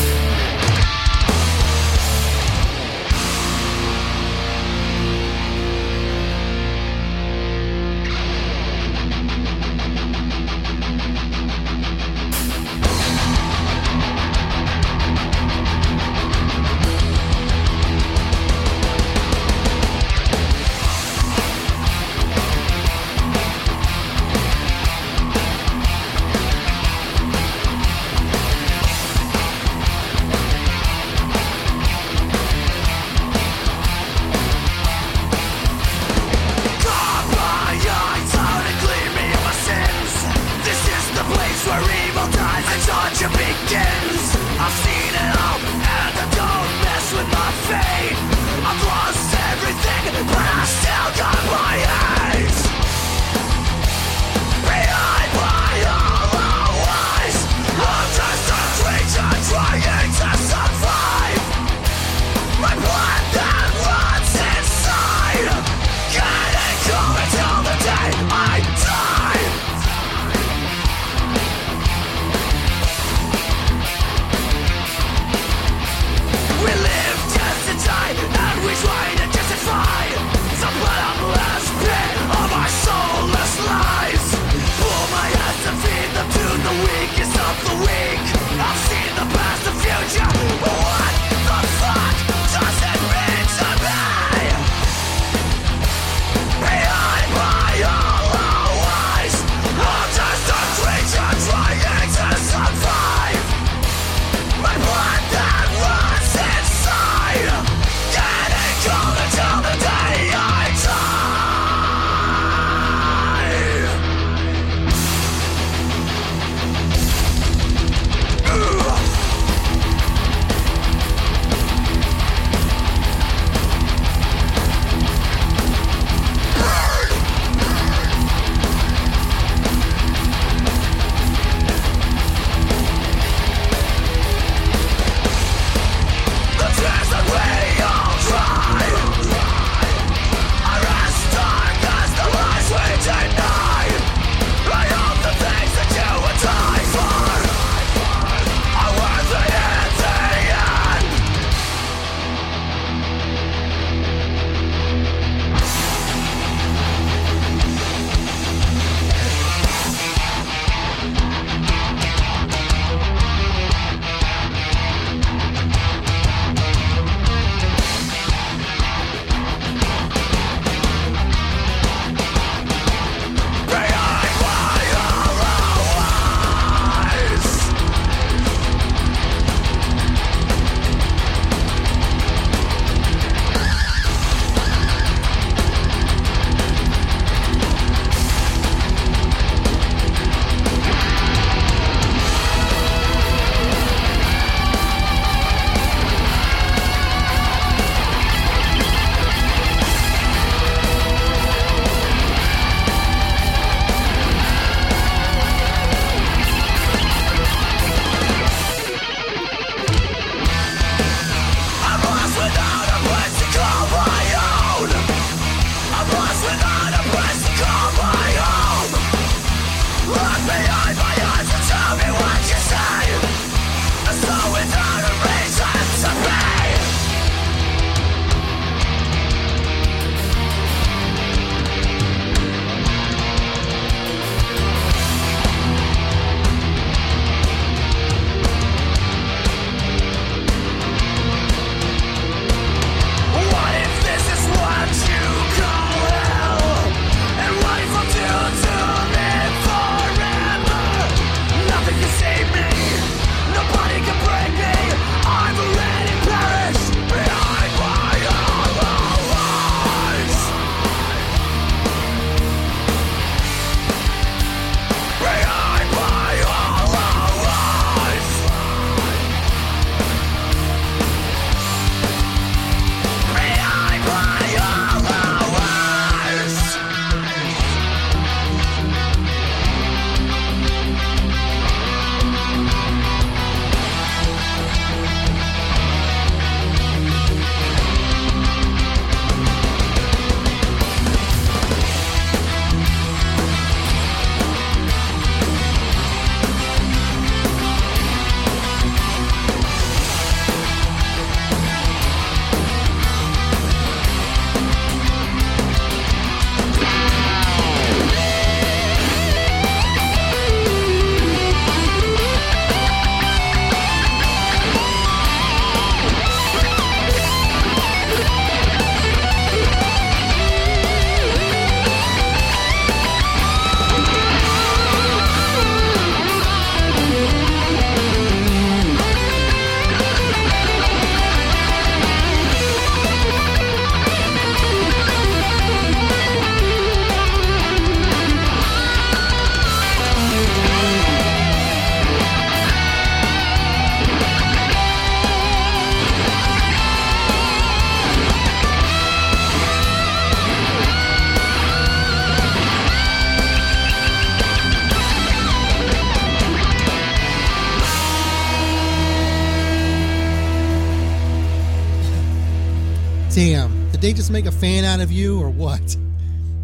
They 364.02 364.12
just 364.12 364.32
make 364.32 364.46
a 364.46 364.52
fan 364.52 364.84
out 364.84 364.98
of 364.98 365.12
you 365.12 365.40
or 365.40 365.48
what? 365.48 365.96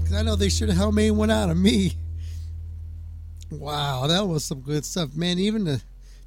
Because 0.00 0.12
I 0.12 0.22
know 0.22 0.34
they 0.34 0.48
should 0.48 0.68
have 0.70 0.76
hell 0.76 0.90
made 0.90 1.12
one 1.12 1.30
out 1.30 1.50
of 1.50 1.56
me. 1.56 1.92
Wow, 3.52 4.08
that 4.08 4.26
was 4.26 4.44
some 4.44 4.60
good 4.60 4.84
stuff, 4.84 5.14
man. 5.14 5.38
Even 5.38 5.62
the 5.62 5.80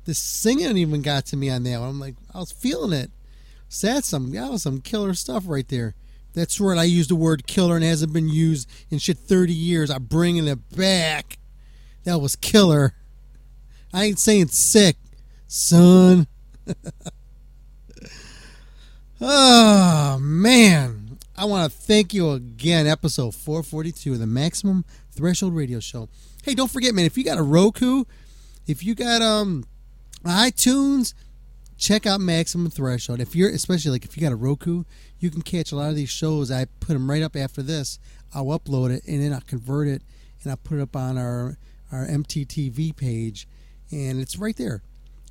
the 0.05 0.13
singing 0.13 0.77
even 0.77 1.01
got 1.01 1.25
to 1.27 1.37
me 1.37 1.49
on 1.49 1.63
that 1.63 1.81
one. 1.81 1.89
I'm 1.89 1.99
like, 1.99 2.15
I 2.33 2.39
was 2.39 2.53
feeling 2.53 2.93
it. 2.93 3.11
So 3.67 3.87
that's 3.87 4.07
some 4.07 4.31
that 4.31 4.49
was 4.49 4.63
some 4.63 4.79
killer 4.79 5.13
stuff 5.13 5.43
right 5.47 5.67
there. 5.67 5.95
That's 6.33 6.61
right. 6.61 6.77
I 6.77 6.85
used 6.85 7.09
the 7.09 7.15
word 7.15 7.45
killer 7.45 7.75
and 7.75 7.83
hasn't 7.83 8.13
been 8.13 8.29
used 8.29 8.69
in 8.89 8.97
shit 8.97 9.17
30 9.17 9.53
years. 9.53 9.91
I'm 9.91 10.05
bringing 10.05 10.47
it 10.47 10.77
back. 10.77 11.37
That 12.05 12.19
was 12.19 12.37
killer. 12.37 12.93
I 13.93 14.05
ain't 14.05 14.19
saying 14.19 14.47
sick, 14.47 14.95
son. 15.45 16.27
oh 19.19 20.17
man, 20.21 21.00
I 21.41 21.45
want 21.45 21.71
to 21.71 21.75
thank 21.75 22.13
you 22.13 22.29
again. 22.29 22.85
Episode 22.85 23.33
442 23.33 24.13
of 24.13 24.19
the 24.19 24.27
Maximum 24.27 24.85
Threshold 25.09 25.55
Radio 25.55 25.79
Show. 25.79 26.07
Hey, 26.43 26.53
don't 26.53 26.69
forget, 26.69 26.93
man. 26.93 27.05
If 27.05 27.17
you 27.17 27.23
got 27.23 27.39
a 27.39 27.41
Roku, 27.41 28.03
if 28.67 28.83
you 28.83 28.93
got 28.93 29.23
um 29.23 29.65
iTunes, 30.23 31.15
check 31.79 32.05
out 32.05 32.21
Maximum 32.21 32.69
Threshold. 32.69 33.19
If 33.19 33.35
you're 33.35 33.49
especially 33.49 33.89
like 33.89 34.05
if 34.05 34.15
you 34.15 34.21
got 34.21 34.31
a 34.31 34.35
Roku, 34.35 34.83
you 35.17 35.31
can 35.31 35.41
catch 35.41 35.71
a 35.71 35.75
lot 35.75 35.89
of 35.89 35.95
these 35.95 36.11
shows. 36.11 36.51
I 36.51 36.65
put 36.79 36.93
them 36.93 37.09
right 37.09 37.23
up 37.23 37.35
after 37.35 37.63
this. 37.63 37.97
I'll 38.35 38.45
upload 38.45 38.91
it 38.91 39.03
and 39.07 39.23
then 39.23 39.33
I'll 39.33 39.41
convert 39.41 39.87
it 39.87 40.03
and 40.43 40.51
I'll 40.51 40.57
put 40.57 40.77
it 40.77 40.81
up 40.81 40.95
on 40.95 41.17
our 41.17 41.57
our 41.91 42.05
MTTV 42.05 42.95
page, 42.95 43.47
and 43.89 44.21
it's 44.21 44.37
right 44.37 44.55
there. 44.55 44.83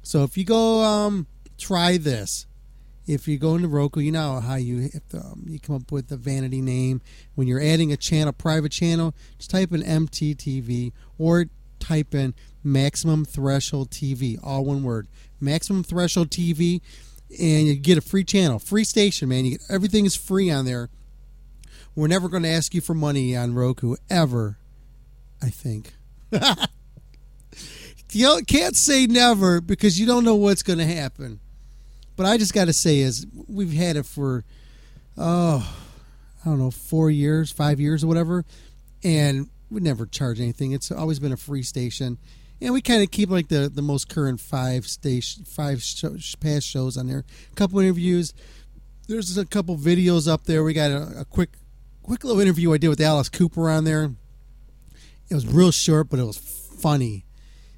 So 0.02 0.24
if 0.24 0.36
you 0.36 0.42
go 0.42 0.82
um 0.82 1.28
try 1.56 1.98
this. 1.98 2.46
If 3.06 3.26
you 3.26 3.38
go 3.38 3.54
into 3.54 3.68
Roku, 3.68 4.00
you 4.00 4.12
know 4.12 4.40
how 4.40 4.54
you 4.54 4.90
um, 5.14 5.44
you 5.48 5.58
come 5.58 5.76
up 5.76 5.90
with 5.90 6.10
a 6.12 6.16
vanity 6.16 6.60
name 6.60 7.00
when 7.34 7.48
you're 7.48 7.60
adding 7.60 7.92
a 7.92 7.96
channel, 7.96 8.32
private 8.32 8.72
channel. 8.72 9.14
Just 9.38 9.50
type 9.50 9.72
in 9.72 9.82
MTTV 9.82 10.92
or 11.18 11.46
type 11.78 12.14
in 12.14 12.34
Maximum 12.62 13.24
Threshold 13.24 13.90
TV, 13.90 14.38
all 14.42 14.64
one 14.64 14.82
word. 14.82 15.08
Maximum 15.40 15.82
Threshold 15.82 16.30
TV, 16.30 16.82
and 17.30 17.66
you 17.66 17.74
get 17.74 17.98
a 17.98 18.02
free 18.02 18.24
channel, 18.24 18.58
free 18.58 18.84
station, 18.84 19.28
man. 19.28 19.44
You 19.44 19.52
get 19.52 19.62
everything 19.70 20.04
is 20.04 20.14
free 20.14 20.50
on 20.50 20.64
there. 20.64 20.90
We're 21.96 22.06
never 22.06 22.28
going 22.28 22.44
to 22.44 22.48
ask 22.48 22.74
you 22.74 22.80
for 22.80 22.94
money 22.94 23.36
on 23.36 23.54
Roku 23.54 23.96
ever. 24.08 24.58
I 25.42 25.48
think. 25.48 25.94
you 28.12 28.40
can't 28.46 28.76
say 28.76 29.06
never 29.06 29.60
because 29.60 29.98
you 29.98 30.06
don't 30.06 30.24
know 30.24 30.34
what's 30.34 30.62
going 30.62 30.78
to 30.78 30.86
happen. 30.86 31.40
But 32.20 32.28
I 32.28 32.36
just 32.36 32.52
got 32.52 32.66
to 32.66 32.74
say 32.74 32.98
is 32.98 33.26
we've 33.48 33.72
had 33.72 33.96
it 33.96 34.04
for 34.04 34.44
oh 35.16 35.74
I 36.44 36.48
don't 36.50 36.58
know 36.58 36.70
four 36.70 37.10
years, 37.10 37.50
five 37.50 37.80
years 37.80 38.04
or 38.04 38.08
whatever, 38.08 38.44
and 39.02 39.48
we 39.70 39.80
never 39.80 40.04
charge 40.04 40.38
anything. 40.38 40.72
It's 40.72 40.92
always 40.92 41.18
been 41.18 41.32
a 41.32 41.38
free 41.38 41.62
station, 41.62 42.18
and 42.60 42.74
we 42.74 42.82
kind 42.82 43.02
of 43.02 43.10
keep 43.10 43.30
like 43.30 43.48
the 43.48 43.70
the 43.74 43.80
most 43.80 44.10
current 44.10 44.38
five 44.38 44.86
station 44.86 45.46
five 45.46 45.82
show, 45.82 46.14
past 46.40 46.66
shows 46.66 46.98
on 46.98 47.06
there. 47.06 47.24
A 47.52 47.54
couple 47.54 47.80
interviews. 47.80 48.34
There's 49.08 49.38
a 49.38 49.46
couple 49.46 49.78
videos 49.78 50.30
up 50.30 50.44
there. 50.44 50.62
We 50.62 50.74
got 50.74 50.90
a, 50.90 51.20
a 51.20 51.24
quick 51.24 51.48
quick 52.02 52.22
little 52.22 52.42
interview 52.42 52.74
I 52.74 52.76
did 52.76 52.88
with 52.90 53.00
Alice 53.00 53.30
Cooper 53.30 53.70
on 53.70 53.84
there. 53.84 54.10
It 55.30 55.34
was 55.34 55.46
real 55.46 55.70
short, 55.70 56.10
but 56.10 56.18
it 56.18 56.24
was 56.24 56.36
funny. 56.36 57.24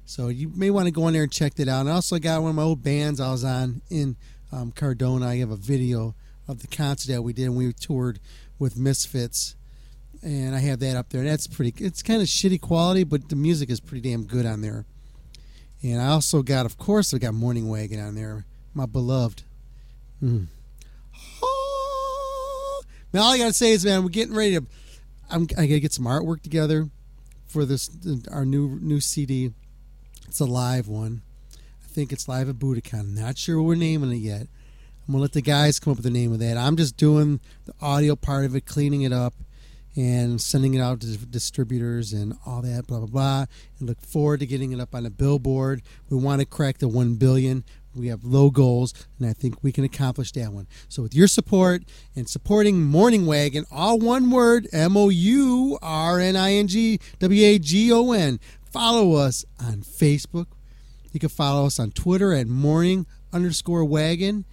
So 0.05 0.27
you 0.27 0.51
may 0.53 0.69
want 0.69 0.87
to 0.87 0.91
go 0.91 1.07
in 1.07 1.13
there 1.13 1.23
and 1.23 1.31
check 1.31 1.53
that 1.55 1.69
out. 1.69 1.79
And 1.79 1.89
I 1.89 1.93
also 1.93 2.19
got 2.19 2.41
one 2.41 2.49
of 2.49 2.55
my 2.57 2.63
old 2.63 2.83
bands 2.83 3.21
I 3.21 3.31
was 3.31 3.45
on 3.45 3.81
in 3.89 4.17
um, 4.53 4.71
Cardona. 4.71 5.27
I 5.27 5.37
have 5.37 5.51
a 5.51 5.55
video 5.55 6.15
of 6.47 6.61
the 6.61 6.67
concert 6.67 7.11
that 7.11 7.21
we 7.21 7.33
did. 7.33 7.45
And 7.45 7.55
we 7.55 7.71
toured 7.73 8.19
with 8.59 8.77
Misfits, 8.77 9.55
and 10.21 10.55
I 10.55 10.59
have 10.59 10.79
that 10.79 10.95
up 10.95 11.09
there. 11.09 11.23
That's 11.23 11.47
pretty. 11.47 11.73
It's 11.83 12.03
kind 12.03 12.21
of 12.21 12.27
shitty 12.27 12.61
quality, 12.61 13.03
but 13.03 13.29
the 13.29 13.35
music 13.35 13.69
is 13.69 13.79
pretty 13.79 14.09
damn 14.09 14.25
good 14.25 14.45
on 14.45 14.61
there. 14.61 14.85
And 15.81 16.01
I 16.01 16.07
also 16.07 16.41
got, 16.43 16.65
of 16.65 16.77
course, 16.77 17.13
I 17.13 17.17
got 17.17 17.33
Mourning 17.33 17.67
Wagon 17.67 17.99
on 17.99 18.15
there, 18.15 18.45
my 18.73 18.85
beloved. 18.85 19.43
Mm. 20.23 20.47
Now 23.13 23.21
all 23.21 23.33
I 23.33 23.37
gotta 23.37 23.53
say 23.53 23.73
is, 23.73 23.85
man, 23.85 24.01
we're 24.03 24.09
getting 24.09 24.33
ready 24.33 24.57
to. 24.57 24.65
I'm, 25.29 25.43
I 25.57 25.67
gotta 25.67 25.79
get 25.79 25.93
some 25.93 26.05
artwork 26.05 26.41
together 26.41 26.89
for 27.45 27.65
this 27.65 27.89
our 28.31 28.45
new 28.45 28.79
new 28.81 28.99
CD. 28.99 29.51
It's 30.27 30.39
a 30.39 30.45
live 30.45 30.87
one. 30.87 31.21
Think 31.93 32.11
it's 32.11 32.27
live 32.27 32.49
at 32.49 32.55
Budokan. 32.55 33.15
Not 33.15 33.37
sure 33.37 33.61
we're 33.61 33.75
naming 33.75 34.11
it 34.11 34.15
yet. 34.15 34.47
I'm 35.07 35.11
gonna 35.11 35.21
let 35.21 35.33
the 35.33 35.43
guys 35.43 35.79
come 35.79 35.91
up 35.91 35.97
with 35.97 36.05
the 36.05 36.09
name 36.09 36.33
of 36.33 36.39
that. 36.39 36.57
I'm 36.57 36.75
just 36.75 36.97
doing 36.97 37.39
the 37.65 37.73
audio 37.83 38.15
part 38.15 38.45
of 38.45 38.55
it, 38.55 38.65
cleaning 38.65 39.03
it 39.03 39.13
up, 39.13 39.35
and 39.95 40.41
sending 40.41 40.73
it 40.73 40.79
out 40.79 41.01
to 41.01 41.17
distributors 41.17 42.11
and 42.11 42.35
all 42.47 42.63
that, 42.63 42.87
blah 42.87 42.97
blah 42.97 43.05
blah. 43.05 43.45
And 43.77 43.87
look 43.87 44.01
forward 44.01 44.39
to 44.39 44.47
getting 44.47 44.71
it 44.71 44.79
up 44.79 44.95
on 44.95 45.05
a 45.05 45.11
billboard. 45.11 45.83
We 46.09 46.17
want 46.17 46.39
to 46.39 46.47
crack 46.47 46.79
the 46.79 46.87
one 46.87 47.13
billion. 47.13 47.63
We 47.93 48.07
have 48.07 48.23
low 48.23 48.49
goals, 48.49 48.95
and 49.19 49.29
I 49.29 49.33
think 49.33 49.63
we 49.63 49.71
can 49.71 49.83
accomplish 49.83 50.31
that 50.31 50.51
one. 50.51 50.65
So, 50.89 51.03
with 51.03 51.13
your 51.13 51.27
support 51.27 51.83
and 52.15 52.27
supporting 52.27 52.81
Mourning 52.81 53.27
Wagon, 53.27 53.65
all 53.71 53.99
one 53.99 54.31
word 54.31 54.67
M 54.73 54.97
O 54.97 55.09
U 55.09 55.77
R 55.79 56.19
N 56.19 56.35
I 56.35 56.53
N 56.53 56.67
G 56.67 56.99
W 57.19 57.45
A 57.45 57.59
G 57.59 57.93
O 57.93 58.13
N, 58.13 58.39
follow 58.71 59.13
us 59.13 59.45
on 59.59 59.83
Facebook. 59.83 60.47
You 61.13 61.19
can 61.19 61.29
follow 61.29 61.65
us 61.65 61.79
on 61.79 61.91
Twitter 61.91 62.33
at 62.33 62.47
mourning 62.47 63.05
underscore 63.31 63.85
wagon. 63.85 64.45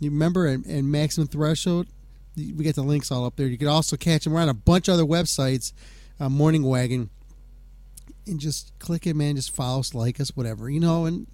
You 0.00 0.10
remember, 0.10 0.46
and, 0.46 0.64
and 0.64 0.90
Maximum 0.90 1.26
Threshold, 1.26 1.88
we 2.36 2.64
got 2.64 2.76
the 2.76 2.82
links 2.82 3.10
all 3.10 3.26
up 3.26 3.36
there. 3.36 3.48
You 3.48 3.58
can 3.58 3.66
also 3.66 3.96
catch 3.96 4.24
them. 4.24 4.32
We're 4.32 4.40
on 4.40 4.48
a 4.48 4.54
bunch 4.54 4.88
of 4.88 4.94
other 4.94 5.04
websites, 5.04 5.72
uh, 6.20 6.28
Mourning 6.28 6.62
Wagon, 6.62 7.10
and 8.26 8.38
just 8.38 8.72
click 8.78 9.06
it, 9.06 9.16
man. 9.16 9.36
Just 9.36 9.54
follow 9.54 9.80
us, 9.80 9.92
like 9.92 10.20
us, 10.20 10.30
whatever, 10.36 10.70
you 10.70 10.78
know, 10.78 11.04
and 11.04 11.26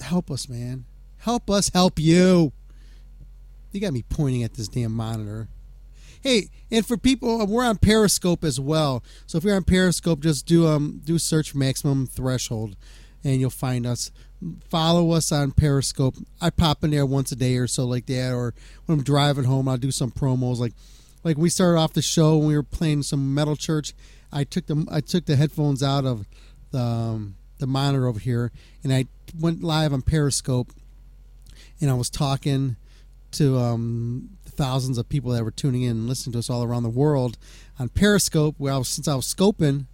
help 0.00 0.30
us, 0.30 0.48
man. 0.48 0.84
Help 1.18 1.50
us 1.50 1.70
help 1.70 1.98
you. 1.98 2.52
You 3.72 3.80
got 3.80 3.92
me 3.92 4.04
pointing 4.08 4.44
at 4.44 4.54
this 4.54 4.68
damn 4.68 4.92
monitor. 4.92 5.48
Hey, 6.22 6.50
and 6.70 6.86
for 6.86 6.96
people, 6.96 7.46
we're 7.46 7.64
on 7.64 7.78
Periscope 7.78 8.44
as 8.44 8.60
well. 8.60 9.02
So 9.26 9.38
if 9.38 9.44
you're 9.44 9.56
on 9.56 9.64
Periscope, 9.64 10.20
just 10.20 10.46
do 10.46 10.66
um 10.66 11.00
do 11.04 11.18
search 11.18 11.54
maximum 11.54 12.06
threshold, 12.06 12.76
and 13.24 13.40
you'll 13.40 13.50
find 13.50 13.86
us. 13.86 14.10
Follow 14.70 15.12
us 15.12 15.32
on 15.32 15.52
Periscope. 15.52 16.16
I 16.40 16.50
pop 16.50 16.82
in 16.82 16.90
there 16.90 17.04
once 17.04 17.30
a 17.30 17.36
day 17.36 17.56
or 17.56 17.66
so 17.66 17.84
like 17.84 18.06
that, 18.06 18.32
or 18.32 18.54
when 18.86 18.98
I'm 18.98 19.04
driving 19.04 19.44
home, 19.44 19.68
I'll 19.68 19.76
do 19.76 19.90
some 19.90 20.10
promos. 20.10 20.58
Like, 20.58 20.72
like 21.24 21.36
we 21.36 21.50
started 21.50 21.78
off 21.78 21.92
the 21.92 22.02
show 22.02 22.38
when 22.38 22.48
we 22.48 22.56
were 22.56 22.62
playing 22.62 23.02
some 23.02 23.34
Metal 23.34 23.56
Church. 23.56 23.92
I 24.32 24.44
took 24.44 24.66
the 24.66 24.86
I 24.90 25.00
took 25.00 25.26
the 25.26 25.36
headphones 25.36 25.82
out 25.82 26.04
of 26.04 26.26
the 26.70 26.80
um, 26.80 27.36
the 27.58 27.66
monitor 27.66 28.06
over 28.06 28.18
here, 28.18 28.52
and 28.82 28.92
I 28.92 29.06
went 29.38 29.62
live 29.62 29.92
on 29.92 30.02
Periscope, 30.02 30.72
and 31.80 31.90
I 31.90 31.94
was 31.94 32.08
talking 32.08 32.76
to 33.32 33.58
um, 33.58 34.30
thousands 34.44 34.98
of 34.98 35.08
people 35.08 35.32
that 35.32 35.44
were 35.44 35.50
tuning 35.50 35.82
in 35.82 35.90
and 35.92 36.08
listening 36.08 36.32
to 36.32 36.38
us 36.38 36.50
all 36.50 36.64
around 36.64 36.82
the 36.82 36.88
world 36.88 37.38
on 37.78 37.88
Periscope. 37.90 38.56
Well, 38.58 38.84
since 38.84 39.06
I 39.06 39.14
was 39.14 39.32
scoping, 39.32 39.86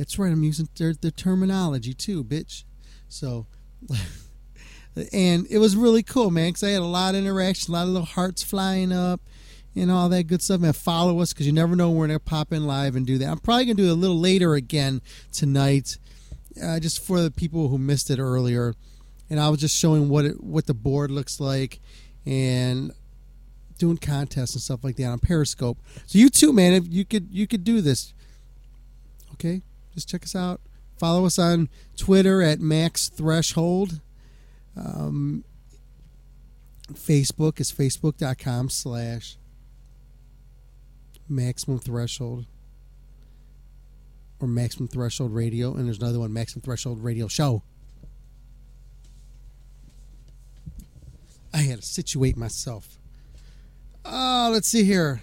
it's 0.00 0.18
right. 0.18 0.32
I'm 0.32 0.42
using 0.42 0.68
their, 0.76 0.94
their 0.94 1.10
terminology 1.10 1.92
too, 1.92 2.24
bitch. 2.24 2.64
So, 3.08 3.46
and 5.12 5.46
it 5.50 5.58
was 5.58 5.76
really 5.76 6.02
cool, 6.02 6.30
man, 6.30 6.48
because 6.48 6.62
I 6.62 6.70
had 6.70 6.80
a 6.80 6.84
lot 6.84 7.14
of 7.14 7.20
interaction, 7.20 7.74
a 7.74 7.76
lot 7.76 7.82
of 7.82 7.90
little 7.90 8.06
hearts 8.06 8.42
flying 8.42 8.92
up. 8.92 9.20
And 9.76 9.88
all 9.88 10.08
that 10.08 10.24
good 10.24 10.42
stuff, 10.42 10.60
man. 10.60 10.72
Follow 10.72 11.20
us 11.20 11.32
because 11.32 11.46
you 11.46 11.52
never 11.52 11.76
know 11.76 11.90
when 11.90 12.08
they're 12.08 12.18
gonna 12.18 12.28
pop 12.28 12.52
in 12.52 12.66
live 12.66 12.96
and 12.96 13.06
do 13.06 13.18
that. 13.18 13.28
I'm 13.28 13.38
probably 13.38 13.66
gonna 13.66 13.76
do 13.76 13.86
it 13.86 13.92
a 13.92 13.94
little 13.94 14.18
later 14.18 14.54
again 14.54 15.00
tonight, 15.30 15.96
uh, 16.60 16.80
just 16.80 16.98
for 17.04 17.20
the 17.20 17.30
people 17.30 17.68
who 17.68 17.78
missed 17.78 18.10
it 18.10 18.18
earlier. 18.18 18.74
And 19.30 19.38
I 19.38 19.48
was 19.48 19.60
just 19.60 19.78
showing 19.78 20.08
what 20.08 20.24
it, 20.24 20.42
what 20.42 20.66
the 20.66 20.74
board 20.74 21.12
looks 21.12 21.38
like, 21.38 21.78
and 22.26 22.90
doing 23.78 23.96
contests 23.96 24.54
and 24.54 24.62
stuff 24.62 24.82
like 24.82 24.96
that 24.96 25.06
on 25.06 25.20
Periscope. 25.20 25.78
So 26.06 26.18
you 26.18 26.30
too, 26.30 26.52
man, 26.52 26.72
if 26.72 26.84
you 26.88 27.04
could 27.04 27.28
you 27.30 27.46
could 27.46 27.62
do 27.62 27.80
this. 27.80 28.12
Okay, 29.34 29.62
just 30.00 30.08
check 30.08 30.24
us 30.24 30.34
out. 30.34 30.60
Follow 30.98 31.24
us 31.26 31.38
on 31.38 31.68
Twitter 31.96 32.42
at 32.42 32.60
Max 32.60 33.08
Threshold. 33.08 34.00
Um, 34.76 35.44
Facebook 36.92 37.60
is 37.60 37.70
facebook.com 37.70 38.68
slash 38.68 39.36
maximum 41.28 41.78
threshold 41.78 42.46
or 44.40 44.48
maximum 44.48 44.88
threshold 44.88 45.32
radio 45.32 45.74
and 45.74 45.86
there's 45.86 46.00
another 46.00 46.18
one 46.18 46.32
maximum 46.32 46.60
threshold 46.60 47.04
radio 47.04 47.28
show 47.28 47.62
i 51.54 51.58
had 51.58 51.78
to 51.78 51.86
situate 51.86 52.36
myself 52.36 52.98
Oh, 54.04 54.50
let's 54.52 54.68
see 54.68 54.84
here. 54.84 55.22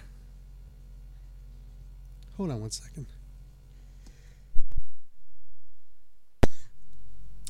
Hold 2.36 2.50
on 2.50 2.60
one 2.60 2.70
second. 2.70 3.06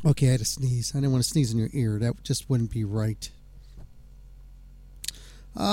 Okay, 0.06 0.28
I 0.28 0.30
had 0.32 0.40
to 0.40 0.46
sneeze. 0.46 0.92
I 0.94 0.98
didn't 0.98 1.12
want 1.12 1.24
to 1.24 1.30
sneeze 1.30 1.52
in 1.52 1.58
your 1.58 1.70
ear. 1.72 1.98
That 1.98 2.22
just 2.22 2.48
wouldn't 2.48 2.70
be 2.70 2.84
right. 2.84 3.30
Um, 5.56 5.64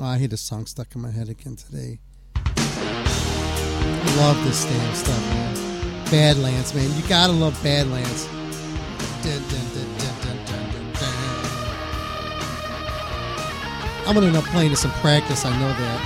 I 0.00 0.18
hate 0.18 0.32
a 0.34 0.36
song 0.36 0.66
stuck 0.66 0.94
in 0.94 1.00
my 1.00 1.10
head 1.10 1.30
again 1.30 1.56
today. 1.56 1.98
I 2.36 4.14
Love 4.18 4.44
this 4.44 4.64
damn 4.64 4.94
stuff, 4.94 5.26
man. 5.30 5.54
Badlands, 6.10 6.74
man. 6.74 6.94
You 7.00 7.08
gotta 7.08 7.32
love 7.32 7.58
Badlands. 7.62 8.26
Dun, 9.22 9.42
dun, 9.48 9.74
dun. 9.74 9.90
I'm 14.10 14.14
gonna 14.14 14.26
end 14.26 14.36
up 14.36 14.44
playing 14.46 14.70
this 14.70 14.84
in 14.84 14.90
practice. 14.90 15.44
I 15.44 15.56
know 15.60 15.68
that. 15.68 16.00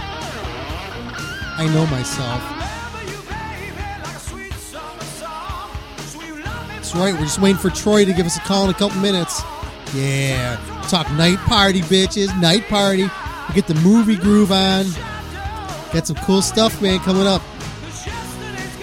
I 1.56 1.66
know 1.72 1.86
myself. 1.86 2.63
That's 6.84 6.96
right. 6.96 7.14
We're 7.14 7.20
just 7.20 7.40
waiting 7.40 7.56
for 7.56 7.70
Troy 7.70 8.04
to 8.04 8.12
give 8.12 8.26
us 8.26 8.36
a 8.36 8.40
call 8.40 8.64
in 8.64 8.70
a 8.70 8.74
couple 8.74 9.00
minutes. 9.00 9.40
Yeah. 9.94 10.60
Talk 10.90 11.10
night 11.12 11.38
party, 11.38 11.80
bitches. 11.80 12.38
Night 12.42 12.68
party. 12.68 13.04
We 13.04 13.54
get 13.54 13.66
the 13.66 13.74
movie 13.76 14.16
groove 14.16 14.52
on. 14.52 14.84
Got 15.94 16.06
some 16.06 16.16
cool 16.16 16.42
stuff, 16.42 16.82
man, 16.82 16.98
coming 16.98 17.26
up. 17.26 17.40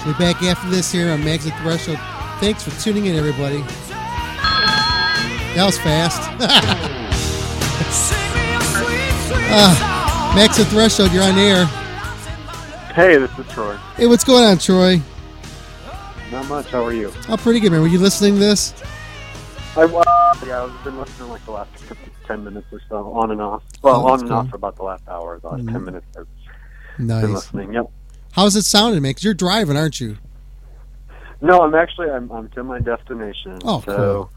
We're 0.04 0.18
back 0.18 0.42
after 0.42 0.68
this 0.72 0.92
here 0.92 1.12
on 1.12 1.24
Max 1.24 1.46
at 1.46 1.56
Threshold. 1.62 2.00
Thanks 2.40 2.64
for 2.64 2.72
tuning 2.82 3.06
in, 3.06 3.16
everybody. 3.16 3.62
That 5.54 5.66
was 5.66 5.78
fast. 5.78 6.98
Ah, 9.54 10.32
Max 10.34 10.58
at 10.62 10.68
Threshold, 10.68 11.12
you're 11.12 11.24
on 11.24 11.38
air. 11.38 11.66
Hey, 12.96 13.18
this 13.18 13.38
is 13.38 13.46
Troy. 13.52 13.76
Hey, 13.98 14.08
what's 14.08 14.24
going 14.24 14.46
on, 14.46 14.58
Troy? 14.58 15.02
Not 16.42 16.50
much. 16.50 16.72
How 16.72 16.84
are 16.84 16.92
you? 16.94 17.12
Oh, 17.30 17.38
pretty 17.38 17.60
good, 17.60 17.72
man. 17.72 17.82
Were 17.82 17.88
you 17.88 18.00
listening 18.00 18.34
to 18.34 18.40
this? 18.40 18.74
I, 19.78 19.84
uh, 19.84 20.36
yeah, 20.46 20.64
I've 20.64 20.84
been 20.84 20.98
listening 20.98 21.30
like 21.30 21.46
the 21.46 21.52
last 21.52 21.70
ten 22.26 22.44
minutes 22.44 22.66
or 22.72 22.82
so, 22.90 23.12
on 23.14 23.30
and 23.30 23.40
off. 23.40 23.62
Well, 23.84 23.98
Oh, 24.08 24.12
on 24.12 24.22
and 24.22 24.32
off 24.32 24.50
for 24.50 24.56
about 24.56 24.76
the 24.76 24.82
last 24.84 25.04
hour. 25.08 25.40
The 25.40 25.50
last 25.50 25.66
Mhm. 25.66 25.72
ten 25.72 25.86
minutes, 25.86 26.06
I've 26.18 26.28
Nice. 26.98 27.22
been 27.22 27.34
listening. 27.34 27.74
Yep. 27.74 27.92
How's 28.32 28.56
it 28.56 28.64
sounding, 28.64 29.04
man? 29.04 29.14
'Cause 29.14 29.24
you're 29.24 29.36
driving, 29.36 29.78
aren't 29.78 30.02
you? 30.02 30.18
No, 31.42 31.62
I'm 31.62 31.76
actually 31.76 32.10
I'm 32.10 32.32
I'm 32.32 32.50
to 32.50 32.64
my 32.64 32.80
destination. 32.80 33.60
Oh, 33.64 33.84
so 33.86 34.30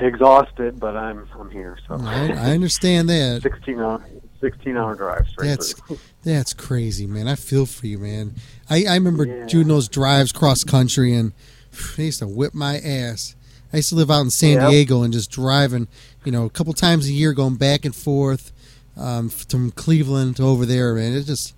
exhausted, 0.00 0.80
but 0.80 0.96
I'm 0.96 1.28
I'm 1.38 1.50
here. 1.50 1.76
So 1.86 1.98
I, 2.00 2.28
I 2.32 2.50
understand 2.52 3.10
that. 3.10 3.42
sixteen 3.42 3.80
hour 3.80 4.02
sixteen 4.40 4.78
hour 4.78 4.94
drive 4.94 5.26
straight 5.28 5.48
That's 5.48 5.72
through. 5.74 5.98
that's 6.24 6.52
crazy, 6.54 7.06
man. 7.06 7.28
I 7.28 7.34
feel 7.34 7.66
for 7.66 7.86
you, 7.86 7.98
man. 7.98 8.34
I, 8.70 8.84
I 8.86 8.94
remember 8.94 9.26
Yeah. 9.26 9.46
doing 9.46 9.68
those 9.68 9.88
drives 9.88 10.32
cross 10.32 10.64
country, 10.64 11.14
and 11.14 11.32
they 11.96 12.04
used 12.06 12.20
to 12.20 12.26
whip 12.26 12.54
my 12.54 12.78
ass. 12.78 13.36
I 13.72 13.78
used 13.78 13.88
to 13.88 13.94
live 13.96 14.10
out 14.10 14.20
in 14.20 14.30
San 14.30 14.60
Yep. 14.60 14.70
Diego 14.70 15.02
and 15.02 15.12
just 15.12 15.30
driving, 15.30 15.88
you 16.24 16.30
know, 16.32 16.44
a 16.44 16.50
couple 16.50 16.72
times 16.74 17.08
a 17.08 17.12
year, 17.12 17.32
going 17.32 17.56
back 17.56 17.84
and 17.84 17.94
forth 17.94 18.52
um, 18.96 19.28
from 19.28 19.72
Cleveland 19.72 20.36
to 20.36 20.44
over 20.44 20.64
there, 20.64 20.94
man. 20.94 21.12
It 21.12 21.24
just, 21.24 21.54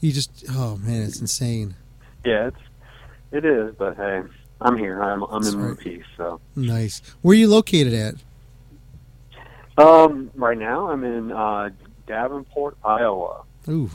you 0.00 0.10
just, 0.12 0.30
oh 0.50 0.78
man, 0.78 1.02
it's 1.02 1.20
insane. 1.20 1.74
Yeah, 2.24 2.46
it's 2.48 2.56
it 3.32 3.44
is, 3.44 3.74
but 3.78 3.96
hey, 3.96 4.22
I'm 4.62 4.76
here. 4.78 5.02
I'm 5.02 5.22
I'm 5.24 5.42
That's 5.42 5.54
in 5.54 5.60
right. 5.62 5.78
piece. 5.78 6.04
So 6.16 6.40
Nice. 6.56 7.02
Where 7.22 7.32
are 7.32 7.38
you 7.38 7.48
located 7.48 7.92
at? 7.92 8.14
um, 9.78 10.30
right 10.34 10.58
now 10.58 10.90
I'm 10.90 11.04
in 11.04 11.32
uh, 11.32 11.70
Davenport, 12.06 12.76
Iowa. 12.84 13.42
Ooh, 13.68 13.90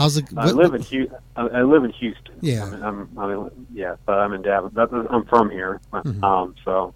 how's 0.00 0.16
it? 0.16 0.24
I 0.36 0.46
what- 0.46 0.54
live 0.56 0.74
in 0.74 0.82
Hu- 0.82 1.10
I, 1.36 1.42
I 1.46 1.62
live 1.62 1.84
in 1.84 1.90
Houston. 1.92 2.34
Yeah. 2.40 2.64
I'm, 2.64 2.82
I'm, 2.82 3.18
I'm 3.18 3.66
yeah, 3.72 3.96
but 4.06 4.14
I'm 4.18 4.32
in 4.32 4.40
Davenport. 4.42 5.06
I'm 5.10 5.24
from 5.26 5.50
here, 5.50 5.80
Mhm. 5.92 6.22
um, 6.24 6.54
so 6.64 6.94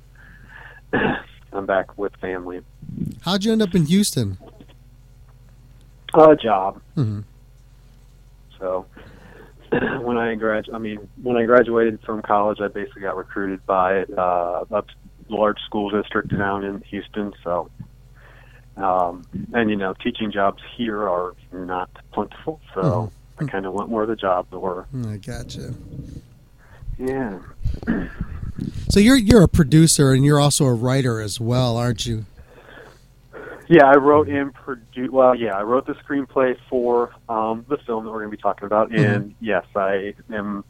I'm 1.53 1.67
back 1.67 1.97
with 1.99 2.17
family. 2.17 2.63
How'd 3.23 3.45
you 3.45 3.53
end 3.53 3.63
up 3.63 3.75
in 3.75 3.85
Houston? 3.87 4.39
A 6.15 6.35
job. 6.37 6.81
hmm 6.95 7.21
So 8.59 8.87
when 10.03 10.17
I 10.17 10.35
grad, 10.37 10.67
I 10.73 10.79
mean, 10.79 11.07
when 11.23 11.37
I 11.37 11.45
graduated 11.45 12.01
from 12.07 12.23
college, 12.23 12.61
I 12.61 12.69
basically 12.69 13.03
got 13.03 13.17
recruited 13.17 13.65
by 13.67 14.05
uh, 14.05 14.65
a 14.71 14.83
large 15.29 15.59
school 15.67 15.91
district 15.91 16.37
down 16.37 16.65
in 16.65 16.81
Houston. 16.91 17.33
So, 17.43 17.69
um, 18.77 19.25
and 19.53 19.70
you 19.70 19.77
know, 19.77 19.95
teaching 19.95 20.33
jobs 20.33 20.62
here 20.77 21.09
are 21.09 21.35
not 21.53 21.91
plentiful. 22.12 22.61
So 22.75 23.12
I 23.39 23.45
kind 23.47 23.66
of 23.66 23.72
went 23.72 23.89
where 23.89 24.07
the 24.07 24.16
jobs 24.16 24.51
were. 24.53 24.87
I 25.07 25.16
gotcha. 25.16 25.75
Yeah. 26.99 27.39
So 28.89 29.01
you're 29.01 29.16
you're 29.16 29.43
a 29.43 29.49
producer 29.49 30.12
and 30.12 30.25
you're 30.25 30.39
also 30.39 30.64
a 30.64 30.75
writer 30.75 31.20
as 31.20 31.41
well, 31.41 31.77
aren't 31.77 32.07
you? 32.07 32.25
Yeah, 33.66 33.87
I 33.87 33.97
wrote 33.97 34.29
and 34.29 34.53
produced. 34.55 35.12
Well, 35.12 35.35
yeah, 35.35 35.57
I 35.57 35.62
wrote 35.62 35.87
the 35.87 35.95
screenplay 35.95 36.57
for 36.68 37.14
um, 37.29 37.64
the 37.68 37.79
film 37.79 38.05
that 38.05 38.11
we're 38.11 38.20
going 38.20 38.31
to 38.31 38.37
be 38.37 38.41
talking 38.41 38.66
about, 38.66 38.93
and 38.93 39.35
yes, 39.41 39.64
I 39.75 40.14
am. 40.33 40.64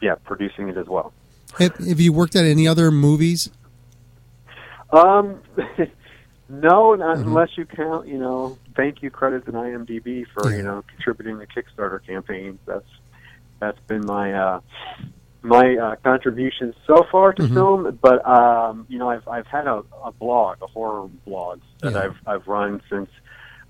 Yeah, 0.00 0.14
producing 0.24 0.70
it 0.70 0.78
as 0.78 0.86
well. 0.86 1.12
Have, 1.58 1.76
have 1.76 2.00
you 2.00 2.10
worked 2.10 2.34
at 2.34 2.46
any 2.46 2.66
other 2.66 2.90
movies? 2.90 3.50
Um, 4.90 5.42
no, 6.50 6.94
not 6.94 7.16
Mm-hmm. 7.18 7.28
unless 7.28 7.56
you 7.56 7.64
count, 7.64 8.08
you 8.08 8.18
know, 8.18 8.58
thank 8.76 9.02
you 9.02 9.10
credits 9.10 9.46
and 9.46 9.54
IMDb 9.56 10.26
for 10.34 10.54
you 10.54 10.62
know 10.62 10.82
contributing 10.94 11.38
to 11.38 11.46
Kickstarter 11.46 12.04
campaigns. 12.04 12.58
That's 12.66 12.88
that's 13.60 13.78
been 13.86 14.04
my 14.06 14.32
uh, 14.32 14.60
my 15.42 15.76
uh, 15.76 15.96
contribution 16.02 16.74
so 16.86 17.06
far 17.10 17.32
to 17.34 17.42
Mhm. 17.42 17.54
film. 17.54 17.98
But 18.02 18.26
um, 18.28 18.86
you 18.88 18.98
know, 18.98 19.08
I've 19.10 19.26
I've 19.28 19.46
had 19.46 19.66
a, 19.66 19.82
a 20.04 20.12
blog, 20.12 20.58
a 20.62 20.66
horror 20.66 21.08
blog 21.26 21.60
that 21.80 21.92
Yeah. 21.92 22.00
I've 22.00 22.16
I've 22.26 22.48
run 22.48 22.82
since 22.90 23.08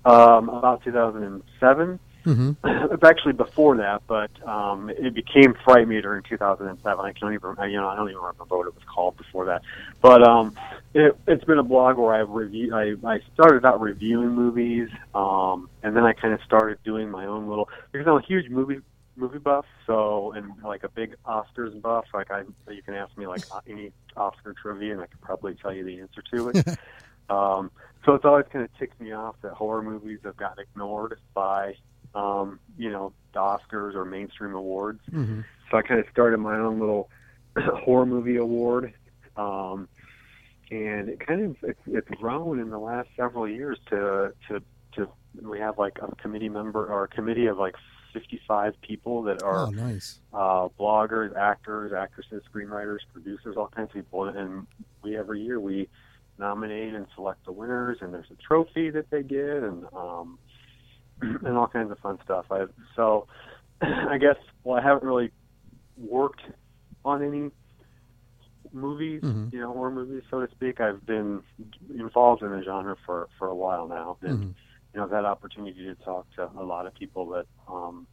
um, 0.05 0.49
about 0.49 0.83
2007. 0.83 1.99
Mm-hmm. 2.25 2.51
it's 2.93 3.03
actually 3.03 3.33
before 3.33 3.77
that, 3.77 4.03
but 4.07 4.29
um, 4.47 4.89
it 4.91 5.13
became 5.13 5.55
Fright 5.63 5.87
Meter 5.87 6.15
in 6.15 6.23
2007. 6.23 7.03
I 7.03 7.13
can't 7.13 7.33
even, 7.33 7.55
you 7.71 7.77
know, 7.77 7.87
I 7.87 7.95
don't 7.95 8.09
even 8.09 8.21
remember 8.21 8.57
what 8.57 8.67
it 8.67 8.75
was 8.75 8.83
called 8.93 9.17
before 9.17 9.45
that. 9.45 9.63
But 10.01 10.21
um, 10.27 10.53
it, 10.93 11.17
it's 11.27 11.43
been 11.43 11.57
a 11.57 11.63
blog 11.63 11.97
where 11.97 12.13
I've 12.13 12.29
reviewed. 12.29 12.73
I, 12.73 12.93
I 13.07 13.19
started 13.33 13.65
out 13.65 13.79
reviewing 13.79 14.29
movies, 14.29 14.89
um, 15.13 15.69
and 15.83 15.95
then 15.95 16.03
I 16.03 16.13
kind 16.13 16.33
of 16.33 16.41
started 16.45 16.79
doing 16.83 17.09
my 17.09 17.25
own 17.25 17.47
little 17.47 17.69
because 17.91 18.07
I'm 18.07 18.17
a 18.17 18.21
huge 18.25 18.49
movie 18.49 18.79
movie 19.15 19.39
buff, 19.39 19.65
so 19.85 20.31
and 20.33 20.51
like 20.63 20.83
a 20.83 20.89
big 20.89 21.15
Oscars 21.25 21.79
buff. 21.81 22.05
Like 22.13 22.31
I, 22.31 22.43
you 22.69 22.81
can 22.81 22.93
ask 22.93 23.15
me 23.17 23.27
like 23.27 23.43
any 23.67 23.91
Oscar 24.17 24.53
trivia, 24.53 24.93
and 24.93 25.01
I 25.01 25.07
could 25.07 25.21
probably 25.21 25.55
tell 25.55 25.73
you 25.73 25.83
the 25.83 25.99
answer 25.99 26.21
to 26.33 26.49
it. 26.49 26.79
Um, 27.31 27.71
so 28.05 28.13
it's 28.13 28.25
always 28.25 28.45
kind 28.51 28.65
of 28.65 28.77
ticked 28.77 28.99
me 28.99 29.13
off 29.13 29.35
that 29.41 29.53
horror 29.53 29.81
movies 29.81 30.19
have 30.25 30.35
gotten 30.35 30.63
ignored 30.63 31.17
by, 31.33 31.75
um, 32.13 32.59
you 32.77 32.91
know, 32.91 33.13
the 33.33 33.39
Oscars 33.39 33.95
or 33.95 34.03
mainstream 34.03 34.53
awards. 34.53 34.99
Mhm. 35.09 35.45
So 35.69 35.77
I 35.77 35.81
kind 35.81 35.99
of 35.99 36.07
started 36.11 36.39
my 36.39 36.57
own 36.57 36.79
little 36.79 37.09
horror 37.57 38.05
movie 38.05 38.35
award, 38.35 38.93
um, 39.37 39.87
and 40.71 41.09
it 41.09 41.19
kind 41.25 41.41
of 41.45 41.57
it's, 41.63 41.79
it's 41.85 42.07
grown 42.19 42.59
in 42.59 42.69
the 42.69 42.79
last 42.79 43.09
several 43.17 43.47
years 43.47 43.77
to 43.89 44.33
to 44.47 44.61
to 44.93 45.07
we 45.41 45.59
have 45.59 45.77
like 45.77 45.99
a 46.01 46.15
committee 46.15 46.49
member 46.49 46.85
or 46.85 47.03
a 47.03 47.07
committee 47.07 47.45
of 47.47 47.57
like 47.57 47.75
55 48.13 48.73
people 48.81 49.23
that 49.23 49.41
are 49.41 49.67
Oh, 49.67 49.69
nice. 49.69 50.19
uh, 50.33 50.67
bloggers, 50.79 51.33
actors, 51.37 51.93
actresses, 51.93 52.43
screenwriters, 52.53 52.99
producers, 53.13 53.55
all 53.57 53.67
kinds 53.67 53.89
of 53.89 53.93
people. 53.93 54.25
And 54.25 54.67
we 55.03 55.15
every 55.17 55.41
year 55.41 55.59
we 55.59 55.87
nominate 56.37 56.93
and 56.93 57.05
select 57.15 57.45
the 57.45 57.51
winners, 57.53 57.99
and 58.01 58.13
there's 58.13 58.29
a 58.31 58.35
trophy 58.35 58.89
that 58.89 59.09
they 59.11 59.23
get, 59.23 59.63
and 59.63 59.85
um, 59.93 60.39
and 61.21 61.55
all 61.57 61.67
kinds 61.67 61.91
of 61.91 61.99
fun 61.99 62.17
stuff. 62.23 62.45
I 62.51 62.65
so 62.95 63.27
I 63.81 64.17
guess 64.17 64.37
well 64.63 64.77
I 64.77 64.81
haven't 64.81 65.03
really 65.03 65.31
worked 65.97 66.41
on 67.05 67.23
any 67.23 67.51
movies, 68.73 69.21
Mhm. 69.23 69.51
you 69.51 69.59
know, 69.59 69.73
horror 69.73 69.91
movies, 69.91 70.23
so 70.29 70.45
to 70.45 70.51
speak. 70.51 70.79
I've 70.79 71.05
been 71.05 71.43
involved 71.93 72.41
in 72.43 72.51
the 72.51 72.63
genre 72.63 72.95
for 73.05 73.27
for 73.37 73.47
a 73.47 73.55
while 73.55 73.87
now, 73.87 74.17
and 74.21 74.37
Mhm. 74.39 74.55
you 74.93 74.99
know, 74.99 75.03
I've 75.05 75.11
had 75.11 75.25
opportunity 75.25 75.83
to 75.85 75.95
talk 75.95 76.29
to 76.35 76.49
a 76.57 76.63
lot 76.63 76.85
of 76.85 76.93
people 76.93 77.27
that 77.29 77.45
um, 77.67 78.07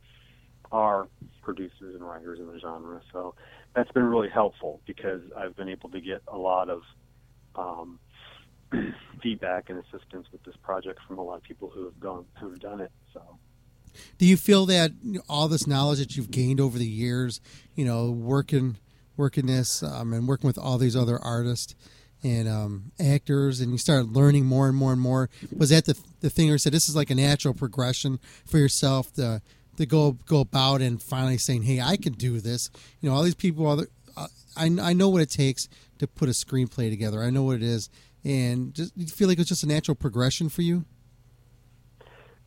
are 0.71 1.09
producers 1.43 1.95
and 1.95 2.05
writers 2.05 2.39
in 2.39 2.47
the 2.47 2.59
genre. 2.59 3.01
So 3.13 3.35
that's 3.75 3.91
been 3.93 4.05
really 4.05 4.29
helpful 4.29 4.81
because 4.87 5.23
I've 5.37 5.57
been 5.57 5.69
able 5.69 5.89
to 5.91 6.01
get 6.01 6.23
a 6.29 6.37
lot 6.37 6.69
of 6.69 6.83
um, 7.57 7.99
feedback 9.23 9.71
and 9.71 9.79
assistance 9.79 10.27
with 10.31 10.43
this 10.45 10.55
project 10.63 11.01
from 11.07 11.19
a 11.19 11.23
lot 11.23 11.37
of 11.37 11.43
people 11.43 11.71
who 11.71 11.85
have 11.85 11.99
gone 11.99 12.27
who've 12.41 12.61
done 12.61 12.81
it. 12.81 12.93
So 13.13 13.39
Do 14.19 14.27
you 14.27 14.37
feel 14.37 14.67
that 14.67 14.93
all 15.29 15.49
this 15.49 15.67
knowledge 15.67 15.99
that 15.99 16.17
you've 16.17 16.31
gained 16.31 16.61
over 16.61 16.79
the 16.79 16.87
years, 16.87 17.41
you 17.75 17.85
know, 17.85 18.11
working 18.11 18.77
working 19.19 19.47
this 19.47 19.83
um, 19.83 20.12
and 20.12 20.27
working 20.27 20.47
with 20.47 20.57
all 20.59 20.79
these 20.79 20.97
other 20.97 21.19
artists 21.19 21.75
and 22.23 22.49
um, 22.49 22.91
actors, 22.99 23.61
and 23.61 23.71
you 23.73 23.79
started 23.79 24.11
learning 24.16 24.45
more 24.45 24.66
and 24.69 24.77
more 24.77 24.93
and 24.93 25.01
more, 25.01 25.29
was 25.57 25.71
that 25.71 25.85
the 25.85 25.97
the 26.21 26.31
thing 26.31 26.47
where 26.47 26.55
you 26.55 26.59
said 26.59 26.73
this 26.73 26.89
is 26.89 26.97
like 26.97 27.11
a 27.11 27.14
natural 27.14 27.55
progression 27.55 28.19
for 28.47 28.59
yourself 28.59 29.12
to 29.14 29.41
to 29.77 29.87
go 29.87 30.12
go 30.27 30.41
about 30.41 30.81
and 30.81 31.01
finally 31.03 31.39
saying, 31.39 31.62
hey, 31.62 31.81
I 31.81 31.97
can 31.97 32.14
do 32.14 32.41
this. 32.41 32.71
You 33.01 33.09
know, 33.09 33.14
all 33.14 33.23
these 33.23 33.37
people, 33.37 33.66
other, 33.69 33.87
uh, 34.16 34.27
I 34.57 34.66
I 34.81 34.93
know 34.95 35.09
what 35.09 35.23
it 35.23 35.31
takes 35.31 35.69
to 35.99 36.07
put 36.07 36.29
a 36.29 36.33
screenplay 36.33 36.91
together. 36.91 37.23
I 37.23 37.31
know 37.31 37.43
what 37.45 37.57
it 37.57 37.62
is. 37.62 37.89
and 38.25 38.75
just 38.75 38.93
you 38.97 39.07
feel 39.07 39.29
like 39.29 39.39
it 39.39 39.41
was 39.41 39.49
just 39.49 39.62
a 39.64 39.69
natural 39.69 39.95
progression 39.95 40.49
for 40.49 40.62
you. 40.62 40.85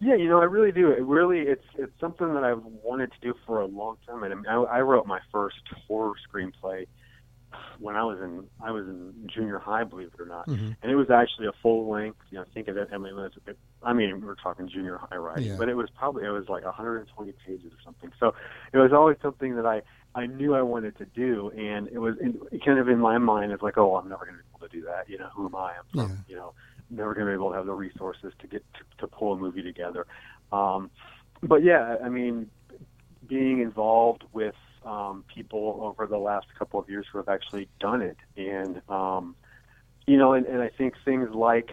Yeah, 0.01 0.15
you 0.15 0.27
know, 0.27 0.41
I 0.41 0.45
really 0.45 0.71
do. 0.71 0.89
It 0.91 1.03
really, 1.03 1.41
it's 1.41 1.63
it's 1.77 1.93
something 1.99 2.33
that 2.33 2.43
I've 2.43 2.63
wanted 2.83 3.11
to 3.11 3.19
do 3.21 3.33
for 3.45 3.61
a 3.61 3.65
long 3.67 3.97
time. 4.07 4.23
And 4.23 4.33
I, 4.33 4.35
mean, 4.35 4.45
I, 4.47 4.55
I 4.77 4.81
wrote 4.81 5.05
my 5.05 5.19
first 5.31 5.61
horror 5.87 6.13
screenplay 6.27 6.87
when 7.79 7.95
I 7.95 8.03
was 8.03 8.17
in 8.19 8.47
I 8.63 8.71
was 8.71 8.87
in 8.87 9.13
junior 9.33 9.59
high, 9.59 9.83
believe 9.83 10.09
it 10.13 10.19
or 10.19 10.25
not, 10.25 10.47
Mhm. 10.47 10.75
and 10.81 10.91
it 10.91 10.95
was 10.95 11.09
actually 11.11 11.47
a 11.47 11.51
full 11.61 11.87
length. 11.89 12.17
You 12.31 12.39
know, 12.39 12.45
think 12.53 12.67
of 12.67 12.77
it. 12.77 12.89
I 12.91 12.97
mean, 12.97 13.09
it 13.13 13.15
was, 13.15 13.31
it, 13.45 13.57
I 13.83 13.93
mean, 13.93 14.25
we're 14.25 14.35
talking 14.35 14.67
junior 14.69 14.97
high 14.97 15.17
writing, 15.17 15.49
Yeah. 15.49 15.57
but 15.57 15.69
it 15.69 15.75
was 15.75 15.89
probably 15.91 16.25
it 16.25 16.29
was 16.29 16.49
like 16.49 16.63
120 16.65 17.33
pages 17.45 17.71
or 17.71 17.77
something. 17.83 18.11
So 18.19 18.33
it 18.73 18.77
was 18.79 18.91
always 18.93 19.17
something 19.21 19.55
that 19.55 19.65
I 19.67 19.81
I 20.15 20.25
knew 20.25 20.55
I 20.55 20.61
wanted 20.61 20.97
to 20.97 21.05
do, 21.05 21.51
and 21.51 21.87
it 21.89 21.99
was 21.99 22.17
in, 22.17 22.39
kind 22.65 22.79
of 22.79 22.89
in 22.89 22.99
my 22.99 23.17
mind. 23.17 23.51
It's 23.51 23.61
like, 23.63 23.77
oh, 23.77 23.97
I'm 23.97 24.09
never 24.09 24.25
going 24.25 24.37
to 24.37 24.43
be 24.43 24.49
able 24.57 24.67
to 24.67 24.75
do 24.79 24.83
that. 24.85 25.09
You 25.09 25.19
know, 25.19 25.29
who 25.35 25.45
am 25.45 25.55
I? 25.55 25.73
I'm 25.77 25.85
some, 25.95 26.09
Yeah. 26.09 26.15
you 26.27 26.35
know, 26.37 26.53
never 26.91 27.13
going 27.13 27.25
to 27.25 27.31
be 27.31 27.35
able 27.35 27.49
to 27.51 27.57
have 27.57 27.65
the 27.65 27.73
resources 27.73 28.33
to 28.39 28.47
get 28.47 28.63
to, 28.73 28.79
to 28.99 29.07
pull 29.07 29.33
a 29.33 29.37
movie 29.37 29.63
together. 29.63 30.05
Um, 30.51 30.91
but 31.41 31.63
yeah, 31.63 31.97
I 32.03 32.09
mean, 32.09 32.49
being 33.27 33.61
involved 33.61 34.23
with 34.33 34.55
um, 34.85 35.23
people 35.33 35.79
over 35.81 36.07
the 36.07 36.17
last 36.17 36.47
couple 36.57 36.79
of 36.79 36.89
years 36.89 37.05
who 37.11 37.17
have 37.17 37.29
actually 37.29 37.67
done 37.79 38.01
it, 38.01 38.17
and 38.35 38.81
um, 38.89 39.35
you 40.05 40.17
know, 40.17 40.33
and, 40.33 40.45
and 40.45 40.61
I 40.61 40.69
think 40.69 40.95
things 41.05 41.29
like 41.33 41.71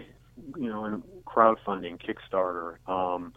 you 0.56 0.68
know, 0.68 0.84
and 0.84 1.02
crowdfunding, 1.26 1.98
Kickstarter, 2.00 2.76
um, 2.88 3.32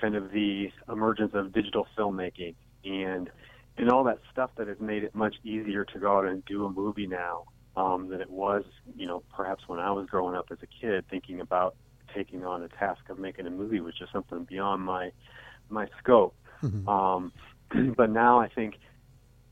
kind 0.00 0.16
of 0.16 0.32
the 0.32 0.70
emergence 0.88 1.32
of 1.34 1.52
digital 1.52 1.86
filmmaking, 1.96 2.54
and 2.84 3.30
and 3.78 3.90
all 3.90 4.04
that 4.04 4.18
stuff 4.30 4.50
that 4.56 4.68
has 4.68 4.80
made 4.80 5.04
it 5.04 5.14
much 5.14 5.36
easier 5.44 5.84
to 5.84 5.98
go 5.98 6.18
out 6.18 6.26
and 6.26 6.44
do 6.44 6.66
a 6.66 6.70
movie 6.70 7.06
now 7.06 7.44
um, 7.76 8.08
than 8.08 8.20
it 8.20 8.30
was, 8.30 8.64
you 8.96 9.06
know, 9.06 9.22
perhaps 9.34 9.64
when 9.66 9.78
I 9.80 9.90
was 9.92 10.06
growing 10.06 10.36
up 10.36 10.46
as 10.50 10.58
a 10.62 10.66
kid, 10.66 11.04
thinking 11.10 11.40
about 11.40 11.74
taking 12.14 12.44
on 12.44 12.62
a 12.62 12.68
task 12.68 13.00
of 13.08 13.18
making 13.18 13.46
a 13.46 13.50
movie 13.50 13.80
was 13.80 13.94
just 13.98 14.12
something 14.12 14.44
beyond 14.48 14.82
my 14.82 15.10
my 15.70 15.86
scope. 15.98 16.34
Um, 16.86 17.32
but 17.96 18.10
now 18.10 18.40
I 18.40 18.48
think 18.48 18.74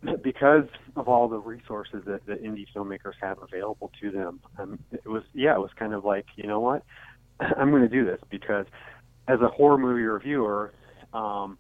because 0.22 0.64
of 0.96 1.08
all 1.08 1.28
the 1.28 1.38
resources 1.38 2.02
that, 2.06 2.24
that 2.26 2.42
indie 2.42 2.66
filmmakers 2.74 3.14
have 3.20 3.38
available 3.42 3.90
to 4.00 4.10
them, 4.10 4.40
um, 4.58 4.78
it 4.92 5.06
was 5.08 5.22
yeah, 5.34 5.54
it 5.54 5.60
was 5.60 5.70
kind 5.78 5.94
of 5.94 6.04
like 6.04 6.26
you 6.36 6.46
know 6.46 6.60
what, 6.60 6.82
I'm 7.40 7.70
going 7.70 7.82
to 7.82 7.88
do 7.88 8.04
this 8.04 8.20
because 8.30 8.66
as 9.28 9.40
a 9.40 9.48
horror 9.48 9.78
movie 9.78 10.02
reviewer, 10.02 10.72
um, 11.12 11.58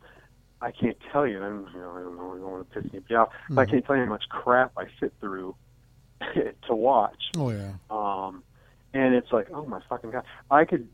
I 0.60 0.72
can't 0.72 0.96
tell 1.12 1.26
you. 1.26 1.34
You 1.34 1.40
know, 1.40 1.46
I 1.46 1.48
don't, 2.02 2.16
know, 2.16 2.32
I 2.34 2.38
don't 2.38 2.50
want 2.52 2.70
to 2.70 2.80
piss 2.80 2.90
anybody 2.92 3.14
off, 3.14 3.28
but 3.54 3.62
I 3.62 3.66
Mhm. 3.66 3.70
can't 3.70 3.86
tell 3.86 3.96
you 3.96 4.04
how 4.04 4.08
much 4.08 4.24
crap 4.30 4.72
I 4.76 4.84
sit 5.00 5.12
through 5.20 5.56
to 6.66 6.74
watch. 6.74 7.30
Oh 7.36 7.50
yeah. 7.50 7.72
Um, 7.90 8.42
and 8.92 9.14
it's 9.14 9.32
like, 9.32 9.48
oh 9.52 9.64
my 9.64 9.80
fucking 9.88 10.10
god, 10.10 10.24
I 10.50 10.64
could, 10.64 10.88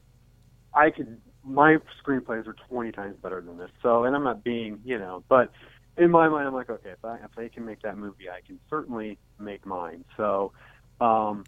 I 0.74 0.90
could. 0.90 1.20
My 1.44 1.78
screenplays 2.04 2.46
are 2.46 2.56
twenty 2.68 2.92
times 2.92 3.16
better 3.22 3.40
than 3.40 3.58
this. 3.58 3.70
So, 3.82 4.04
and 4.04 4.16
I'm 4.16 4.24
not 4.24 4.42
being, 4.42 4.80
you 4.84 4.98
know, 4.98 5.22
but 5.28 5.52
in 5.96 6.10
my 6.10 6.28
mind, 6.28 6.48
I'm 6.48 6.54
like, 6.54 6.70
okay, 6.70 6.90
if 6.90 7.04
I 7.04 7.16
if 7.16 7.30
they 7.36 7.48
can 7.48 7.64
make 7.64 7.82
that 7.82 7.96
movie, 7.96 8.28
I 8.28 8.40
can 8.46 8.58
certainly 8.68 9.18
make 9.38 9.64
mine. 9.64 10.04
So, 10.16 10.52
um, 11.00 11.44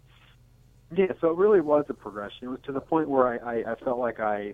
yeah. 0.95 1.13
So 1.21 1.29
it 1.29 1.37
really 1.37 1.61
was 1.61 1.85
a 1.89 1.93
progression. 1.93 2.47
It 2.47 2.47
was 2.47 2.59
to 2.65 2.71
the 2.71 2.81
point 2.81 3.09
where 3.09 3.27
I, 3.27 3.37
I, 3.37 3.71
I 3.71 3.75
felt 3.75 3.99
like 3.99 4.19
I 4.19 4.53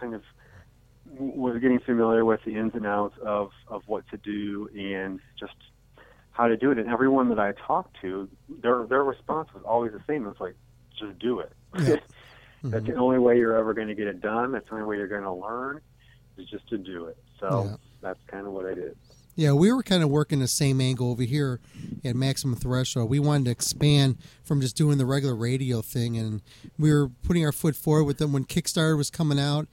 kind 0.00 0.14
of 0.14 0.22
was 1.18 1.60
getting 1.60 1.78
familiar 1.80 2.24
with 2.24 2.40
the 2.44 2.56
ins 2.56 2.74
and 2.74 2.86
outs 2.86 3.16
of 3.24 3.50
of 3.68 3.82
what 3.86 4.04
to 4.10 4.16
do 4.16 4.68
and 4.74 5.20
just 5.38 5.54
how 6.32 6.48
to 6.48 6.56
do 6.56 6.70
it. 6.70 6.78
And 6.78 6.88
everyone 6.88 7.28
that 7.28 7.38
I 7.38 7.52
talked 7.52 7.96
to, 8.00 8.28
their 8.48 8.84
their 8.86 9.04
response 9.04 9.48
was 9.54 9.62
always 9.64 9.92
the 9.92 10.02
same. 10.06 10.26
It's 10.26 10.40
like, 10.40 10.56
just 10.98 11.18
do 11.18 11.40
it. 11.40 11.52
That's 11.74 12.02
mm-hmm. 12.62 12.92
the 12.92 12.94
only 12.94 13.18
way 13.18 13.38
you're 13.38 13.56
ever 13.56 13.74
going 13.74 13.88
to 13.88 13.94
get 13.94 14.06
it 14.06 14.20
done. 14.20 14.52
That's 14.52 14.68
the 14.68 14.74
only 14.74 14.86
way 14.86 14.96
you're 14.96 15.08
going 15.08 15.22
to 15.22 15.32
learn 15.32 15.80
is 16.38 16.48
just 16.48 16.68
to 16.68 16.78
do 16.78 17.06
it. 17.06 17.16
So 17.40 17.64
Yeah. 17.64 17.76
that's 18.00 18.20
kind 18.28 18.46
of 18.46 18.52
what 18.52 18.66
I 18.66 18.74
did. 18.74 18.96
Yeah, 19.34 19.52
we 19.52 19.72
were 19.72 19.82
kind 19.82 20.02
of 20.02 20.10
working 20.10 20.40
the 20.40 20.48
same 20.48 20.80
angle 20.80 21.10
over 21.10 21.22
here 21.22 21.58
at 22.04 22.14
Maximum 22.14 22.54
Threshold. 22.54 23.08
We 23.08 23.18
wanted 23.18 23.46
to 23.46 23.50
expand 23.50 24.18
from 24.44 24.60
just 24.60 24.76
doing 24.76 24.98
the 24.98 25.06
regular 25.06 25.34
radio 25.34 25.80
thing, 25.80 26.18
and 26.18 26.42
we 26.78 26.92
were 26.92 27.08
putting 27.08 27.44
our 27.44 27.52
foot 27.52 27.74
forward 27.74 28.04
with 28.04 28.18
them 28.18 28.32
when 28.32 28.44
Kickstarter 28.44 28.96
was 28.96 29.08
coming 29.10 29.40
out, 29.40 29.68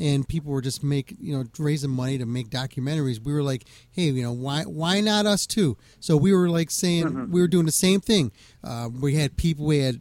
and 0.00 0.26
people 0.26 0.50
were 0.50 0.62
just 0.62 0.82
make 0.82 1.14
you 1.20 1.36
know 1.36 1.44
raising 1.58 1.90
money 1.90 2.18
to 2.18 2.26
make 2.26 2.48
documentaries. 2.48 3.22
We 3.22 3.32
were 3.32 3.42
like, 3.42 3.66
hey, 3.90 4.04
you 4.04 4.22
know, 4.22 4.32
why 4.32 4.62
why 4.62 5.00
not 5.00 5.26
us 5.26 5.46
too? 5.46 5.76
So 6.00 6.16
we 6.16 6.32
were 6.32 6.48
like 6.48 6.70
saying 6.70 7.30
we 7.30 7.40
were 7.40 7.48
doing 7.48 7.66
the 7.66 7.72
same 7.72 8.00
thing. 8.00 8.32
Uh, 8.64 8.88
we 8.92 9.14
had 9.14 9.36
people, 9.36 9.66
we 9.66 9.78
had 9.80 10.00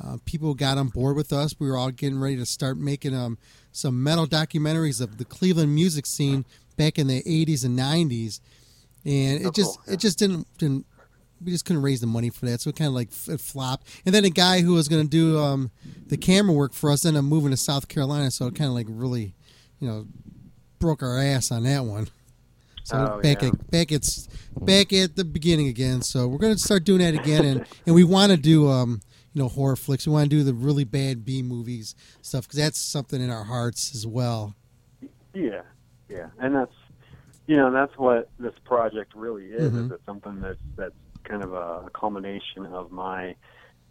uh, 0.00 0.18
people 0.24 0.54
got 0.54 0.78
on 0.78 0.88
board 0.88 1.16
with 1.16 1.32
us. 1.32 1.54
We 1.58 1.68
were 1.68 1.76
all 1.76 1.90
getting 1.90 2.20
ready 2.20 2.36
to 2.36 2.46
start 2.46 2.78
making 2.78 3.14
um, 3.14 3.36
some 3.72 4.02
metal 4.02 4.26
documentaries 4.26 5.00
of 5.00 5.18
the 5.18 5.24
Cleveland 5.24 5.74
music 5.74 6.06
scene 6.06 6.44
back 6.76 6.98
in 6.98 7.08
the 7.08 7.22
80s 7.22 7.64
and 7.64 7.78
90s, 7.78 8.40
and 9.04 9.44
it 9.44 9.54
just 9.54 9.78
it 9.86 9.96
just 9.98 10.18
didn't 10.18 10.46
didn't 10.58 10.86
we 11.42 11.50
just 11.52 11.64
couldn't 11.64 11.82
raise 11.82 12.00
the 12.00 12.06
money 12.06 12.30
for 12.30 12.46
that, 12.46 12.60
so 12.60 12.70
it 12.70 12.76
kind 12.76 12.88
of 12.88 12.94
like 12.94 13.08
it 13.28 13.40
flopped. 13.40 13.86
And 14.04 14.14
then 14.14 14.24
a 14.24 14.30
guy 14.30 14.60
who 14.60 14.74
was 14.74 14.88
going 14.88 15.02
to 15.04 15.08
do 15.08 15.38
um, 15.38 15.70
the 16.06 16.16
camera 16.16 16.54
work 16.54 16.72
for 16.72 16.90
us 16.90 17.04
ended 17.04 17.20
up 17.20 17.24
moving 17.24 17.50
to 17.50 17.56
South 17.56 17.88
Carolina, 17.88 18.30
so 18.30 18.46
it 18.46 18.54
kind 18.54 18.68
of 18.68 18.74
like 18.74 18.86
really, 18.88 19.34
you 19.80 19.88
know, 19.88 20.06
broke 20.78 21.02
our 21.02 21.18
ass 21.18 21.50
on 21.50 21.64
that 21.64 21.84
one. 21.84 22.08
So 22.84 22.96
Oh, 23.16 23.22
back 23.22 23.40
yeah. 23.42 23.48
at 23.48 23.70
back 23.70 23.92
at 23.92 24.06
back 24.60 24.92
at 24.92 25.16
the 25.16 25.24
beginning 25.24 25.68
again. 25.68 26.02
So 26.02 26.28
we're 26.28 26.36
going 26.38 26.52
to 26.54 26.58
start 26.60 26.84
doing 26.84 26.98
that 27.00 27.14
again, 27.14 27.44
and 27.44 27.66
and 27.86 27.94
we 27.94 28.04
want 28.04 28.30
to 28.32 28.36
do 28.36 28.68
um 28.68 29.00
you 29.32 29.42
know 29.42 29.48
horror 29.48 29.74
flicks. 29.76 30.06
We 30.06 30.12
want 30.12 30.28
to 30.30 30.36
do 30.36 30.42
the 30.44 30.52
really 30.52 30.84
bad 30.84 31.24
B 31.24 31.42
movies 31.42 31.94
stuff 32.20 32.44
because 32.44 32.58
that's 32.58 32.78
something 32.78 33.22
in 33.22 33.30
our 33.30 33.44
hearts 33.44 33.94
as 33.94 34.06
well. 34.06 34.54
Yeah, 35.32 35.62
yeah, 36.10 36.26
and 36.38 36.54
that's 36.54 36.74
you 37.46 37.56
know 37.56 37.70
that's 37.72 37.96
what 37.96 38.28
this 38.38 38.54
project 38.64 39.14
really 39.14 39.46
is. 39.46 39.72
Mhm. 39.72 39.86
Is 39.86 39.90
it's 39.92 40.04
something 40.04 40.40
that's 40.42 40.58
that's 40.76 40.94
kind 41.28 41.42
of 41.42 41.52
a 41.52 41.88
culmination 41.98 42.66
of 42.66 42.90
my 42.90 43.36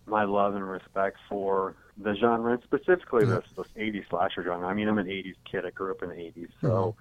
my 0.05 0.23
love 0.25 0.55
and 0.55 0.67
respect 0.69 1.17
for 1.29 1.75
the 1.97 2.15
genre, 2.19 2.53
and 2.53 2.63
specifically 2.63 3.25
this 3.25 3.43
this 3.57 3.67
'80s 3.77 4.03
slasher 4.09 4.43
genre. 4.43 4.67
I 4.67 4.73
mean, 4.73 4.87
I'm 4.87 4.97
an 4.97 5.07
'80s 5.07 5.35
kid. 5.49 5.65
I 5.65 5.71
grew 5.71 5.91
up 5.91 6.03
in 6.03 6.09
the 6.09 6.15
'80s, 6.15 6.49
so 6.61 6.95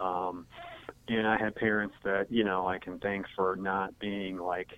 um, 0.00 0.46
and 1.08 1.26
I 1.26 1.36
had 1.38 1.54
parents 1.56 1.94
that 2.04 2.26
you 2.30 2.44
know 2.44 2.66
I 2.66 2.78
can 2.78 2.98
thank 3.00 3.26
for 3.36 3.56
not 3.56 3.98
being 3.98 4.38
like 4.38 4.68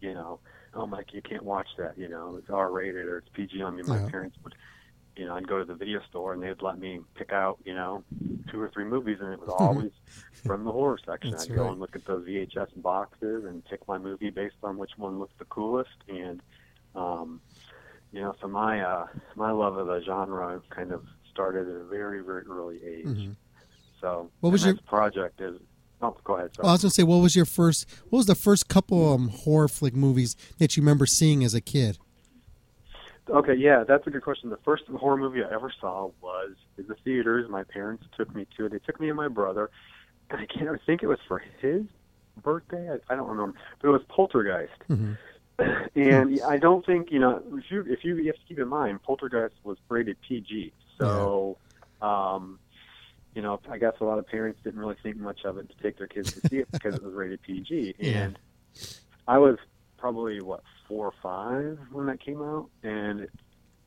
you 0.00 0.14
know, 0.14 0.40
oh 0.74 0.86
Mike, 0.86 1.08
you 1.12 1.22
can't 1.22 1.44
watch 1.44 1.68
that. 1.78 1.98
You 1.98 2.08
know, 2.08 2.36
it's 2.38 2.50
R-rated 2.50 3.06
or 3.06 3.18
it's 3.18 3.28
PG. 3.34 3.62
I 3.62 3.70
mean, 3.70 3.86
my 3.86 3.98
Yeah. 3.98 4.08
parents 4.10 4.36
would 4.44 4.54
you 5.16 5.26
know, 5.26 5.34
I'd 5.34 5.46
go 5.48 5.58
to 5.58 5.64
the 5.64 5.74
video 5.74 6.00
store 6.08 6.32
and 6.32 6.42
they'd 6.42 6.62
let 6.62 6.78
me 6.78 7.00
pick 7.14 7.32
out, 7.32 7.58
you 7.64 7.74
know, 7.74 8.02
two 8.50 8.60
or 8.60 8.70
three 8.70 8.84
movies, 8.84 9.18
and 9.20 9.32
it 9.32 9.40
was 9.40 9.48
always 9.58 9.90
from 10.46 10.64
the 10.64 10.72
horror 10.72 10.98
section. 11.04 11.30
That's 11.32 11.44
I'd 11.44 11.54
go 11.56 11.62
right. 11.64 11.70
and 11.72 11.80
look 11.80 11.94
at 11.96 12.04
those 12.06 12.26
VHS 12.26 12.68
boxes 12.76 13.44
and 13.44 13.64
pick 13.66 13.86
my 13.88 13.98
movie 13.98 14.30
based 14.30 14.56
on 14.62 14.76
which 14.78 14.92
one 14.96 15.18
looked 15.18 15.38
the 15.38 15.44
coolest. 15.46 15.90
And, 16.08 16.40
um, 16.94 17.40
you 18.12 18.20
know, 18.20 18.34
so 18.40 18.48
my 18.48 18.80
uh, 18.82 19.06
my 19.36 19.50
love 19.50 19.76
of 19.76 19.86
the 19.86 20.00
genre 20.04 20.60
kind 20.70 20.92
of 20.92 21.04
started 21.30 21.68
at 21.68 21.80
a 21.80 21.84
very 21.84 22.22
very 22.24 22.42
early 22.46 22.80
age. 22.84 23.06
Mhm. 23.06 23.36
So 24.00 24.30
What 24.40 24.50
was 24.50 24.64
your- 24.64 24.76
project 24.86 25.40
is? 25.40 25.60
Oh, 26.02 26.16
go 26.24 26.36
ahead. 26.36 26.54
Sorry. 26.54 26.66
I 26.66 26.72
was 26.72 26.80
to 26.80 26.88
say, 26.90 27.02
what 27.02 27.18
was 27.18 27.36
your 27.36 27.44
first? 27.44 27.86
What 28.08 28.16
was 28.20 28.26
the 28.26 28.34
first 28.34 28.68
couple 28.68 29.12
um, 29.12 29.28
horror 29.28 29.68
flick 29.68 29.94
movies 29.94 30.34
that 30.58 30.74
you 30.76 30.82
remember 30.82 31.04
seeing 31.04 31.44
as 31.44 31.52
a 31.54 31.60
kid? 31.60 31.98
Okay, 33.30 33.54
yeah, 33.54 33.84
that's 33.86 34.06
a 34.06 34.10
good 34.10 34.22
question. 34.22 34.50
The 34.50 34.56
first 34.58 34.84
horror 34.86 35.16
movie 35.16 35.42
I 35.42 35.52
ever 35.54 35.72
saw 35.80 36.10
was 36.20 36.52
in 36.76 36.86
the 36.88 36.96
theaters. 37.04 37.48
My 37.48 37.62
parents 37.64 38.04
took 38.16 38.34
me 38.34 38.46
to 38.56 38.66
it. 38.66 38.72
They 38.72 38.78
took 38.80 39.00
me 39.00 39.08
and 39.08 39.16
my 39.16 39.28
brother. 39.28 39.70
And 40.30 40.40
I 40.40 40.46
can't 40.46 40.68
I 40.68 40.76
think 40.84 41.02
it 41.02 41.06
was 41.06 41.18
for 41.28 41.42
his 41.60 41.82
birthday. 42.42 42.90
I, 42.90 43.12
I 43.12 43.16
don't 43.16 43.28
remember, 43.28 43.56
but 43.80 43.88
it 43.88 43.92
was 43.92 44.02
Poltergeist. 44.08 44.72
Mhm. 44.88 45.16
And 45.94 46.40
I 46.48 46.56
don't 46.56 46.86
think 46.86 47.10
you 47.10 47.18
know 47.18 47.42
if 47.52 47.70
you 47.70 47.84
if 47.86 48.02
you, 48.04 48.16
you 48.16 48.26
have 48.28 48.36
to 48.36 48.46
keep 48.48 48.58
in 48.58 48.68
mind 48.68 49.02
Poltergeist 49.02 49.54
was 49.62 49.76
rated 49.90 50.16
PG. 50.26 50.72
So, 50.98 51.58
um, 52.00 52.58
you 53.34 53.42
know, 53.42 53.60
I 53.70 53.76
guess 53.78 53.92
a 54.00 54.04
lot 54.04 54.18
of 54.18 54.26
parents 54.26 54.60
didn't 54.64 54.80
really 54.80 54.96
think 55.02 55.16
much 55.18 55.44
of 55.44 55.58
it 55.58 55.68
to 55.68 55.82
take 55.82 55.98
their 55.98 56.06
kids 56.06 56.32
to 56.32 56.48
see 56.48 56.58
it 56.58 56.70
because 56.72 56.94
it 56.94 57.02
was 57.02 57.12
rated 57.14 57.42
PG. 57.42 57.94
Yeah. 57.98 58.22
And 58.22 58.38
I 59.28 59.38
was 59.38 59.58
probably 59.98 60.40
what 60.40 60.62
four 60.90 61.06
or 61.06 61.14
five 61.22 61.78
when 61.92 62.06
that 62.06 62.20
came 62.20 62.42
out, 62.42 62.68
and 62.82 63.20
it, 63.20 63.30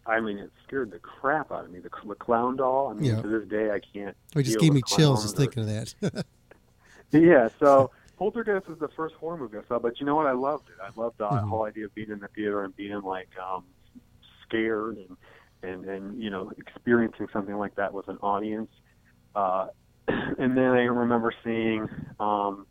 I 0.08 0.22
mean, 0.22 0.38
it 0.38 0.52
scared 0.66 0.90
the 0.92 1.00
crap 1.00 1.52
out 1.52 1.66
of 1.66 1.72
me. 1.72 1.80
The, 1.80 1.90
the 2.08 2.16
clown 2.16 2.56
doll. 2.56 2.88
I 2.90 2.94
mean, 2.94 3.04
Yeah. 3.16 3.22
to 3.22 3.28
this 3.28 3.48
day, 3.50 3.72
I 3.72 3.80
can't. 3.82 4.16
It 4.36 4.44
just 4.44 4.58
gave 4.60 4.74
me 4.74 4.82
chills 4.88 5.22
just 5.24 5.36
or- 5.36 5.40
thinking 5.42 5.64
of 5.64 5.70
that. 5.70 6.26
yeah, 7.12 7.50
so 7.60 7.92
Poltergeist 8.18 8.68
was 8.68 8.80
the 8.80 8.88
first 8.96 9.16
horror 9.16 9.38
movie 9.38 9.58
I 9.58 9.62
saw, 9.68 9.80
but 9.80 10.00
you 10.00 10.06
know 10.06 10.16
what? 10.16 10.28
I 10.28 10.32
loved 10.32 10.70
it. 10.70 10.76
I 10.82 10.98
loved 11.00 11.18
the 11.18 11.28
Mhm. 11.28 11.50
whole 11.50 11.66
idea 11.66 11.86
of 11.86 11.94
being 11.94 12.10
in 12.10 12.20
the 12.20 12.30
theater 12.30 12.64
and 12.64 12.74
being 12.76 13.02
like 13.02 13.30
um 13.38 13.66
scared 14.48 14.98
and 14.98 15.18
and 15.62 15.86
and 15.86 16.22
you 16.24 16.30
know 16.30 16.52
experiencing 16.58 17.28
something 17.34 17.56
like 17.58 17.76
that 17.76 17.94
with 17.94 18.08
an 18.08 18.18
audience. 18.22 18.72
Uh, 19.36 19.68
and 20.08 20.56
then 20.58 20.72
I 20.72 20.84
remember 20.86 21.34
seeing 21.44 21.88
um 22.20 22.66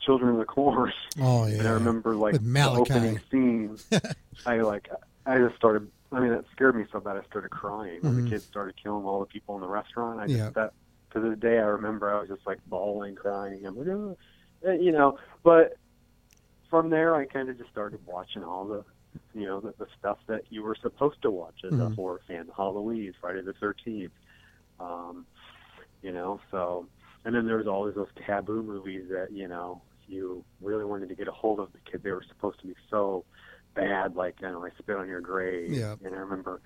Children 0.00 0.30
of 0.32 0.38
the 0.38 0.44
Corn. 0.44 0.92
Oh, 1.20 1.46
yeah. 1.46 1.58
And 1.58 1.68
I 1.68 1.72
remember 1.72 2.16
like 2.16 2.40
the 2.40 2.70
opening 2.70 3.20
scene. 3.30 3.78
I 4.46 4.60
like 4.60 4.88
I 5.26 5.38
just 5.38 5.56
started 5.56 5.90
I 6.10 6.20
mean, 6.20 6.30
that 6.30 6.44
scared 6.52 6.74
me 6.76 6.84
so 6.90 7.00
bad 7.00 7.16
I 7.18 7.22
started 7.26 7.50
crying 7.50 8.00
when 8.02 8.14
Mhm. 8.14 8.24
the 8.24 8.30
kids 8.30 8.46
started 8.46 8.74
killing 8.82 9.04
all 9.04 9.20
the 9.20 9.26
people 9.26 9.54
in 9.56 9.60
the 9.60 9.68
restaurant. 9.68 10.20
I 10.20 10.26
just 10.26 10.38
Yeah. 10.38 10.50
that 10.50 10.72
to 11.12 11.20
this 11.20 11.38
day 11.38 11.58
I 11.58 11.66
remember 11.66 12.12
I 12.14 12.20
was 12.20 12.28
just 12.28 12.46
like 12.46 12.58
bawling, 12.66 13.14
crying. 13.14 13.66
I'm 13.66 13.76
like, 13.76 13.88
oh. 13.88 14.16
You 14.64 14.90
know, 14.92 15.18
but 15.44 15.76
from 16.70 16.90
there 16.90 17.14
I 17.14 17.26
kind 17.26 17.48
of 17.48 17.58
just 17.58 17.70
started 17.70 18.00
watching 18.06 18.42
all 18.42 18.66
the, 18.66 18.84
you 19.34 19.46
know, 19.46 19.60
the, 19.60 19.72
the 19.78 19.86
stuff 19.98 20.18
that 20.26 20.42
you 20.50 20.62
were 20.62 20.74
supposed 20.80 21.20
to 21.22 21.30
watch 21.30 21.60
as 21.64 21.72
a 21.74 21.76
Mhm. 21.76 21.94
horror 21.94 22.20
fan: 22.26 22.48
Halloween, 22.56 23.12
Friday 23.20 23.42
the 23.42 23.52
Thirteenth. 23.54 24.12
Um, 24.80 25.26
you 26.02 26.12
know, 26.12 26.40
so 26.50 26.86
and 27.24 27.34
then 27.34 27.46
there 27.46 27.56
was 27.58 27.66
always 27.66 27.94
those 27.96 28.08
taboo 28.26 28.62
movies 28.62 29.08
that 29.10 29.30
you 29.32 29.46
know 29.48 29.82
you 30.08 30.44
really 30.60 30.84
wanted 30.84 31.08
to 31.08 31.14
get 31.14 31.28
a 31.28 31.32
hold 31.32 31.60
of 31.60 31.72
because 31.72 32.02
they 32.02 32.10
were 32.10 32.24
supposed 32.28 32.60
to 32.60 32.66
be 32.66 32.74
so 32.90 33.24
bad, 33.74 34.16
like 34.16 34.36
you 34.40 34.48
know, 34.48 34.64
I 34.64 34.70
spit 34.78 34.96
on 34.96 35.08
your 35.08 35.20
grave. 35.20 35.72
Yeah. 35.72 35.96
And 36.04 36.14
I 36.14 36.18
remember 36.18 36.60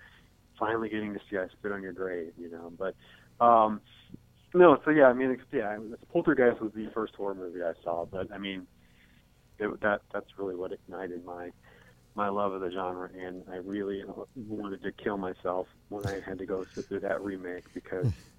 finally 0.58 0.88
getting 0.88 1.14
to 1.14 1.20
see 1.30 1.38
I 1.38 1.48
spit 1.48 1.72
on 1.72 1.82
your 1.82 1.92
grave, 1.92 2.32
you 2.38 2.50
know. 2.50 2.72
But 2.76 2.94
um 3.44 3.80
no, 4.54 4.78
so 4.84 4.90
yeah, 4.90 5.06
I 5.06 5.14
mean, 5.14 5.30
it's, 5.30 5.42
yeah, 5.50 5.78
Poltergeist 6.12 6.60
was 6.60 6.72
the 6.74 6.90
first 6.92 7.14
horror 7.14 7.34
movie 7.34 7.62
I 7.62 7.72
saw, 7.82 8.04
but 8.04 8.30
I 8.32 8.38
mean, 8.38 8.66
it, 9.58 9.80
that 9.80 10.02
that's 10.12 10.26
really 10.36 10.54
what 10.54 10.72
ignited 10.72 11.24
my 11.24 11.50
my 12.14 12.28
love 12.28 12.52
of 12.52 12.60
the 12.60 12.70
genre, 12.70 13.08
and 13.18 13.42
I 13.50 13.56
really 13.56 14.04
wanted 14.36 14.82
to 14.82 14.92
kill 14.92 15.16
myself 15.16 15.66
when 15.88 16.06
I 16.06 16.20
had 16.20 16.38
to 16.38 16.46
go 16.46 16.66
sit 16.74 16.86
through 16.88 17.00
that 17.00 17.22
remake 17.22 17.64
because 17.72 18.12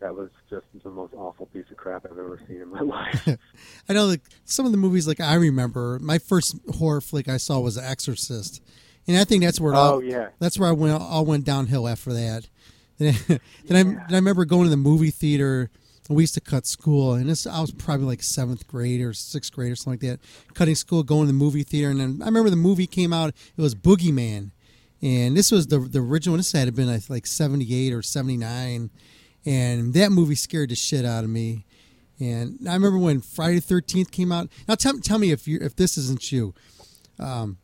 that 0.00 0.14
was 0.14 0.30
just 0.48 0.64
the 0.82 0.90
most 0.90 1.12
awful 1.14 1.46
piece 1.46 1.64
of 1.70 1.76
crap 1.76 2.04
I've 2.04 2.12
ever 2.18 2.40
seen 2.48 2.60
in 2.60 2.68
my 2.68 2.80
life. 2.96 3.28
I 3.88 3.92
know 3.92 4.06
like 4.06 4.22
some 4.44 4.66
of 4.66 4.72
the 4.72 4.78
movies 4.78 5.06
like 5.06 5.20
I 5.20 5.34
remember 5.34 5.98
my 6.00 6.18
first 6.18 6.56
horror 6.76 7.00
flick 7.00 7.28
I 7.28 7.36
saw 7.36 7.60
was 7.60 7.74
The 7.76 7.86
Exorcist, 7.88 8.62
and 9.06 9.16
I 9.16 9.24
think 9.24 9.42
that's 9.44 9.60
where 9.60 9.72
it 9.72 9.76
all, 9.76 9.94
Oh, 9.96 10.00
yeah. 10.00 10.28
that's 10.38 10.58
where 10.58 10.68
I 10.68 10.72
went 10.72 11.00
all 11.00 11.24
went 11.24 11.44
downhill 11.44 11.86
after 11.88 12.12
that. 12.12 12.48
Then, 13.00 13.14
then 13.28 13.76
I 13.76 13.82
then 13.82 14.04
I 14.10 14.14
remember 14.16 14.44
going 14.44 14.64
to 14.64 14.68
the 14.70 14.76
movie 14.76 15.10
theater. 15.10 15.70
We 16.10 16.22
used 16.24 16.34
to 16.34 16.40
cut 16.42 16.66
school, 16.66 17.14
and 17.14 17.30
this 17.30 17.46
I 17.46 17.58
was 17.60 17.70
probably 17.70 18.04
like 18.04 18.22
seventh 18.22 18.66
grade 18.66 19.00
or 19.00 19.14
sixth 19.14 19.52
grade 19.52 19.72
or 19.72 19.76
something 19.76 20.10
like 20.10 20.20
that. 20.20 20.54
Cutting 20.54 20.74
school, 20.74 21.02
going 21.02 21.22
to 21.22 21.26
the 21.28 21.32
movie 21.32 21.62
theater, 21.62 21.88
and 21.90 21.98
then 21.98 22.18
I 22.20 22.26
remember 22.26 22.50
the 22.50 22.56
movie 22.56 22.86
came 22.86 23.12
out. 23.14 23.28
It 23.56 23.62
was 23.62 23.74
Boogeyman, 23.74 24.50
and 25.00 25.34
this 25.34 25.50
was 25.50 25.68
the 25.68 25.78
the 25.78 26.00
original. 26.00 26.34
One, 26.34 26.40
this 26.40 26.52
had 26.52 26.74
been 26.76 27.00
like 27.08 27.26
seventy 27.26 27.74
eight 27.74 27.94
or 27.94 28.02
seventy 28.02 28.36
nine, 28.36 28.90
and 29.46 29.94
that 29.94 30.10
movie 30.12 30.34
scared 30.34 30.70
the 30.70 30.74
shit 30.76 31.04
out 31.04 31.24
of 31.24 31.30
me. 31.30 31.64
And 32.18 32.58
I 32.68 32.74
remember 32.74 32.98
when 32.98 33.20
Friday 33.20 33.56
the 33.56 33.60
Thirteenth 33.62 34.10
came 34.10 34.30
out. 34.32 34.48
Now 34.68 34.74
tell 34.74 34.98
tell 34.98 35.18
me 35.18 35.30
if 35.30 35.48
you 35.48 35.58
if 35.62 35.76
this 35.76 35.96
isn't 35.96 36.30
you. 36.30 36.54
Um, 37.18 37.58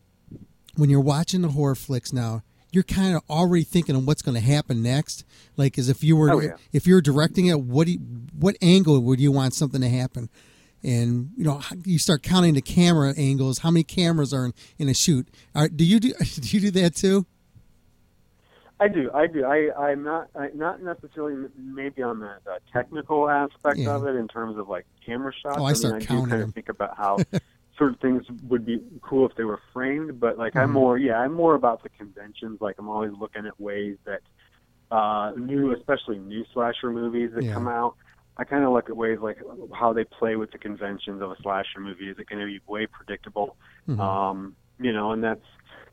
when 0.77 0.91
you're 0.91 1.01
watching 1.01 1.43
the 1.43 1.49
horror 1.49 1.75
flicks 1.75 2.13
now, 2.13 2.43
you're 2.73 2.85
kind 2.85 3.17
of 3.17 3.23
already 3.31 3.65
thinking 3.65 3.97
of 3.97 4.07
what's 4.07 4.23
going 4.23 4.35
to 4.35 4.41
happen 4.41 4.83
next. 4.83 5.25
Like 5.57 5.79
as 5.79 5.89
if 5.89 6.03
you 6.05 6.17
were 6.17 6.31
Oh, 6.31 6.41
yeah. 6.41 6.57
if 6.73 6.87
you're 6.87 7.01
directing 7.01 7.47
it, 7.47 7.61
what 7.61 7.87
do 7.87 7.93
you, 7.95 7.99
what 8.39 8.57
angle 8.61 9.01
would 9.01 9.21
you 9.21 9.33
want 9.33 9.55
something 9.55 9.81
to 9.81 9.89
happen? 9.89 10.29
And 10.83 11.31
you 11.37 11.45
know 11.45 11.61
you 11.85 11.99
start 11.99 12.23
counting 12.23 12.55
the 12.55 12.63
camera 12.63 13.13
angles. 13.17 13.59
How 13.59 13.71
many 13.71 13.83
cameras 13.85 14.33
are 14.33 14.45
in, 14.47 14.55
in 14.79 14.89
a 14.89 14.95
shoot? 14.95 15.27
Are, 15.55 15.69
do 15.69 15.85
you 15.85 15.99
do 16.01 16.13
do 16.41 16.49
you 16.57 16.61
do 16.61 16.71
that 16.83 16.95
too? 16.95 17.27
I 18.79 18.89
do, 18.89 19.11
I 19.15 19.27
do. 19.27 19.45
I, 19.45 19.71
I'm 19.89 20.03
not, 20.03 20.29
I, 20.39 20.49
not 20.55 20.83
necessarily 20.83 21.49
maybe 21.57 22.03
on 22.03 22.21
the, 22.21 22.37
the 22.45 22.59
technical 22.73 23.29
aspect 23.31 23.79
Yeah. 23.79 23.95
of 23.97 24.07
it 24.07 24.17
in 24.17 24.29
terms 24.29 24.59
of 24.59 24.69
like 24.69 24.85
camera 25.05 25.33
shots. 25.33 25.57
Oh, 25.59 25.65
I 25.65 25.69
mean, 25.69 25.77
start 25.77 25.95
I 25.95 25.99
do 26.01 26.27
kind 26.27 26.43
of 26.43 26.53
think 26.55 26.69
about 26.69 26.97
how 26.97 27.19
certain 27.79 27.97
things 28.03 28.25
would 28.49 28.67
be 28.67 28.83
cool 29.03 29.27
if 29.29 29.35
they 29.37 29.45
were 29.45 29.61
framed, 29.73 30.21
but 30.21 30.37
like 30.37 30.57
I'm 30.57 30.71
Mhm. 30.71 30.75
more, 30.75 30.99
yeah, 30.99 31.19
I'm 31.19 31.33
more 31.33 31.55
about 31.55 31.83
the 31.83 31.89
conventions. 31.89 32.61
Like 32.61 32.77
I'm 32.79 32.89
always 32.89 33.13
looking 33.19 33.47
at 33.47 33.59
ways 33.59 33.97
that 34.05 34.21
uh, 34.91 35.33
new, 35.37 35.73
especially 35.75 36.19
new 36.19 36.45
slasher 36.53 36.91
movies 36.91 37.31
that 37.35 37.45
Yeah. 37.45 37.55
come 37.55 37.69
out. 37.69 37.95
I 38.37 38.45
kind 38.45 38.63
of 38.65 38.73
look 38.73 38.91
at 38.91 38.97
ways 38.97 39.19
like 39.21 39.39
how 39.75 39.95
they 39.95 40.05
play 40.05 40.37
with 40.37 40.53
the 40.53 40.59
conventions 40.59 41.23
of 41.23 41.31
a 41.31 41.37
slasher 41.43 41.81
movie. 41.81 42.11
Is 42.11 42.19
it 42.19 42.29
going 42.29 42.41
to 42.41 42.47
be 42.47 42.61
way 42.67 42.87
predictable? 42.87 43.57
Mhm. 43.89 43.99
Um, 43.99 44.55
you 44.79 44.93
know, 44.93 45.13
and 45.13 45.25
that's 45.25 45.41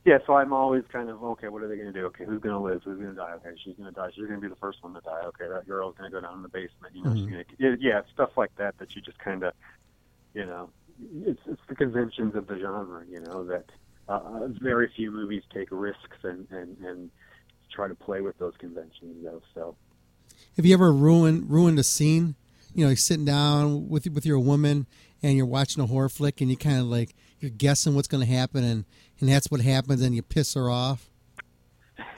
yeah. 0.05 0.17
So 0.25 0.33
I'm 0.33 0.53
always 0.53 0.83
kind 0.91 1.09
of 1.09 1.23
okay. 1.23 1.47
What 1.49 1.63
are 1.63 1.67
they 1.67 1.75
going 1.75 1.91
to 1.91 1.99
do? 1.99 2.05
Okay, 2.07 2.25
who's 2.25 2.41
going 2.41 2.53
to 2.55 2.59
live? 2.59 2.81
Who's 2.83 2.97
going 2.99 3.09
to 3.11 3.15
die? 3.15 3.31
Okay, 3.37 3.49
she's 3.63 3.75
going 3.75 3.89
to 3.89 3.95
die. 3.95 4.09
She's 4.15 4.25
going 4.25 4.39
to 4.39 4.41
be 4.41 4.47
the 4.49 4.55
first 4.57 4.83
one 4.83 4.93
to 4.93 5.01
die. 5.01 5.21
Okay, 5.25 5.47
that 5.47 5.67
girl's 5.67 5.95
going 5.97 6.09
to 6.11 6.15
go 6.15 6.21
down 6.21 6.35
in 6.37 6.41
the 6.43 6.49
basement. 6.49 6.93
You 6.95 7.03
know, 7.03 7.13
she's 7.15 7.25
Mhm. 7.25 7.31
going 7.59 7.77
to 7.77 7.77
yeah, 7.81 8.01
stuff 8.13 8.31
like 8.37 8.55
that. 8.57 8.77
That 8.79 8.95
you 8.95 9.01
just 9.01 9.19
kind 9.19 9.43
of, 9.43 9.53
you 10.33 10.45
know, 10.45 10.69
it's 11.25 11.41
it's 11.47 11.61
the 11.67 11.75
conventions 11.75 12.35
of 12.35 12.47
the 12.47 12.59
genre. 12.59 13.03
You 13.09 13.21
know 13.21 13.43
that 13.45 13.65
uh, 14.09 14.47
very 14.61 14.91
few 14.95 15.11
movies 15.11 15.43
take 15.53 15.69
risks 15.71 16.17
and 16.23 16.47
and 16.51 16.77
and 16.85 17.09
try 17.71 17.87
to 17.87 17.95
play 17.95 18.21
with 18.21 18.37
those 18.37 18.53
conventions. 18.59 19.23
Though, 19.23 19.41
so. 19.53 19.75
Have 20.57 20.65
you 20.65 20.73
ever 20.73 20.91
ruined 20.91 21.49
ruined 21.49 21.79
a 21.79 21.83
scene? 21.83 22.35
You 22.75 22.83
know, 22.85 22.89
you're 22.89 22.97
sitting 22.97 23.25
down 23.25 23.87
with 23.89 24.07
with 24.09 24.25
your 24.25 24.39
woman 24.39 24.87
and 25.21 25.37
you're 25.37 25.45
watching 25.45 25.81
a 25.83 25.85
horror 25.87 26.09
flick 26.09 26.41
and 26.41 26.49
you 26.49 26.57
kind 26.57 26.79
of 26.79 26.85
like 26.85 27.15
you're 27.39 27.51
guessing 27.51 27.95
what's 27.95 28.07
going 28.07 28.25
to 28.25 28.31
happen 28.31 28.63
and 28.63 28.85
and 29.23 29.31
that's 29.31 29.49
what 29.49 29.61
happens 29.61 30.01
and 30.01 30.13
you 30.13 30.21
piss 30.21 30.53
her 30.53 30.69
off. 30.69 31.09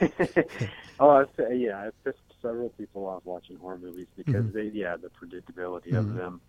oh, 1.00 1.10
I've, 1.10 1.28
yeah, 1.56 1.78
I've 1.86 2.04
pissed 2.04 2.18
several 2.42 2.70
people 2.70 3.06
off 3.06 3.22
watching 3.24 3.56
horror 3.58 3.78
movies 3.78 4.08
because 4.16 4.44
Mhm. 4.46 4.52
they, 4.52 4.64
yeah, 4.64 4.96
the 4.96 5.08
predictability 5.08 5.94
of 5.96 6.06
Mhm. 6.06 6.16
them, 6.16 6.40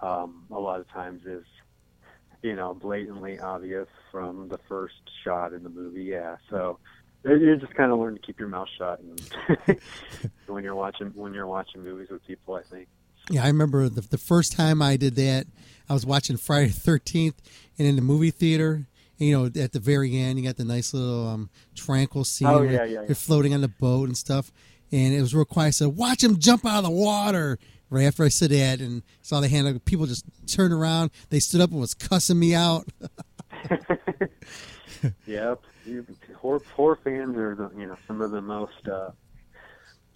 um, 0.00 0.46
a 0.50 0.58
lot 0.58 0.80
of 0.80 0.88
times 0.88 1.26
is, 1.26 1.44
you 2.42 2.56
know, 2.56 2.72
blatantly 2.72 3.38
obvious 3.38 3.88
from 4.10 4.48
the 4.48 4.56
first 4.68 4.94
shot 5.22 5.52
in 5.52 5.62
the 5.62 5.68
movie. 5.68 6.04
Yeah, 6.04 6.36
so 6.48 6.78
you 7.24 7.56
just 7.58 7.74
kind 7.74 7.92
of 7.92 7.98
learn 7.98 8.14
to 8.14 8.20
keep 8.20 8.38
your 8.38 8.48
mouth 8.48 8.68
shut 8.78 9.00
and 9.00 9.20
when 10.46 10.64
you're 10.64 10.74
watching 10.74 11.08
when 11.14 11.34
you're 11.34 11.46
watching 11.46 11.82
movies 11.82 12.08
with 12.08 12.24
people. 12.26 12.54
I 12.54 12.62
think. 12.62 12.88
Yeah, 13.30 13.44
I 13.44 13.48
remember 13.48 13.88
the 13.90 14.00
the 14.00 14.18
first 14.18 14.52
time 14.52 14.80
I 14.80 14.96
did 14.96 15.16
that. 15.16 15.46
I 15.90 15.92
was 15.92 16.06
watching 16.06 16.36
Friday 16.36 16.68
the 16.68 16.80
Thirteenth, 16.80 17.36
and 17.78 17.86
in 17.86 17.96
the 17.96 18.02
movie 18.02 18.30
theater, 18.30 18.86
you 19.18 19.32
know, 19.36 19.46
at 19.62 19.72
the 19.72 19.80
very 19.80 20.16
end, 20.16 20.38
you 20.38 20.44
got 20.44 20.56
the 20.56 20.64
nice 20.64 20.92
little 20.94 21.26
um, 21.28 21.50
tranquil 21.74 22.24
scene. 22.24 22.48
Oh, 22.48 22.62
yeah, 22.62 22.70
yeah, 22.70 22.84
yeah. 22.84 23.02
You're 23.06 23.14
floating 23.14 23.54
on 23.54 23.60
the 23.62 23.68
boat 23.68 24.08
and 24.08 24.16
stuff, 24.16 24.52
and 24.92 25.14
it 25.14 25.20
was 25.20 25.34
real 25.34 25.44
quiet. 25.44 25.68
I 25.68 25.70
said, 25.70 25.88
"Watch 25.96 26.22
him 26.22 26.38
jump 26.38 26.64
out 26.66 26.78
of 26.78 26.84
the 26.84 26.90
water." 26.90 27.58
Right 27.88 28.04
after 28.04 28.24
I 28.24 28.28
said 28.28 28.50
that, 28.50 28.80
and 28.80 29.02
saw 29.22 29.40
the 29.40 29.48
hand, 29.48 29.84
people 29.84 30.06
just 30.06 30.24
turned 30.48 30.72
around. 30.72 31.12
They 31.30 31.38
stood 31.38 31.60
up 31.60 31.70
and 31.70 31.80
was 31.80 31.94
cussing 31.94 32.38
me 32.38 32.54
out. 32.54 32.86
Yep, 35.26 35.60
you, 35.84 36.06
horror, 36.36 36.60
horror 36.74 36.98
fans 37.04 37.36
are 37.36 37.54
the, 37.54 37.70
you 37.78 37.86
know 37.86 37.96
some 38.06 38.20
of 38.22 38.30
the 38.30 38.40
most 38.40 38.88
uh, 38.90 39.10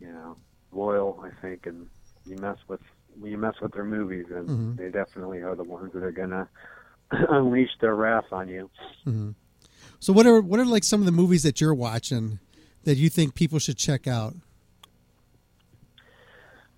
you 0.01 0.09
know 0.11 0.37
loyal, 0.73 1.23
I 1.23 1.31
think, 1.43 1.67
and 1.67 1.87
you 2.25 2.37
mess 2.37 2.57
with 2.67 2.81
you 3.23 3.37
mess 3.37 3.55
with 3.61 3.73
their 3.73 3.85
movies, 3.85 4.27
and 4.31 4.49
Mhm. 4.49 4.77
they 4.79 4.91
definitely 4.91 5.41
are 5.43 5.55
the 5.55 5.65
ones 5.65 5.93
that 5.93 6.03
are 6.03 6.13
gonna 6.13 6.49
unleash 7.31 7.71
their 7.81 7.95
wrath 7.95 8.27
on 8.33 8.49
you. 8.49 8.71
hmm 9.05 9.31
So, 9.99 10.13
what 10.13 10.27
are 10.27 10.41
what 10.41 10.61
are 10.61 10.65
like 10.65 10.85
some 10.85 11.01
of 11.01 11.07
the 11.07 11.13
movies 11.13 11.43
that 11.43 11.61
you're 11.61 11.75
watching 11.75 12.39
that 12.85 12.97
you 12.97 13.09
think 13.09 13.35
people 13.35 13.59
should 13.59 13.77
check 13.77 14.07
out? 14.07 14.35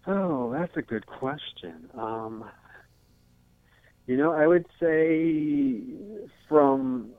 Oh, 0.07 0.51
that's 0.53 0.77
a 0.77 0.83
good 0.83 1.07
question. 1.07 1.89
Um, 1.97 2.45
you 4.07 4.17
know, 4.17 4.33
I 4.33 4.47
would 4.47 4.67
say 4.81 5.81
from 6.49 7.11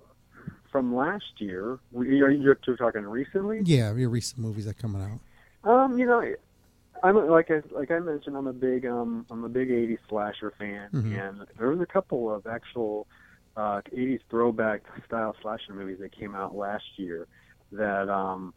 from 0.73 0.94
last 0.94 1.23
year. 1.38 1.80
You're, 1.94 2.31
you're 2.31 2.56
talking 2.56 3.03
recently. 3.03 3.61
Yeah, 3.64 3.94
your 3.94 4.10
recent 4.10 4.40
movies 4.41 4.65
that 4.65 4.72
are 4.72 4.81
coming 4.81 5.02
out. 5.02 5.69
Um, 5.69 5.98
you 5.98 6.06
know, 6.06 6.19
I'm 7.04 7.30
like 7.30 7.52
I 7.52 7.62
like 7.72 7.92
I 7.92 8.00
mentioned, 8.00 8.38
I'm 8.38 8.48
a 8.48 8.54
big 8.54 8.86
um 8.86 9.26
I'm 9.30 9.44
a 9.44 9.50
big 9.50 9.70
'80s 9.70 10.00
slasher 10.10 10.54
fan, 10.58 10.90
Mhm. 10.94 11.20
and 11.20 11.48
there 11.58 11.70
was 11.70 11.82
a 11.82 11.86
couple 11.86 12.34
of 12.34 12.48
actual 12.48 13.08
uh, 13.58 13.82
'80s 13.92 14.22
throwback 14.30 14.82
style 15.06 15.36
slasher 15.42 15.74
movies 15.74 16.00
that 16.00 16.12
came 16.14 16.34
out 16.34 16.56
last 16.56 16.86
year 16.98 17.28
that 17.74 18.10
um 18.10 18.54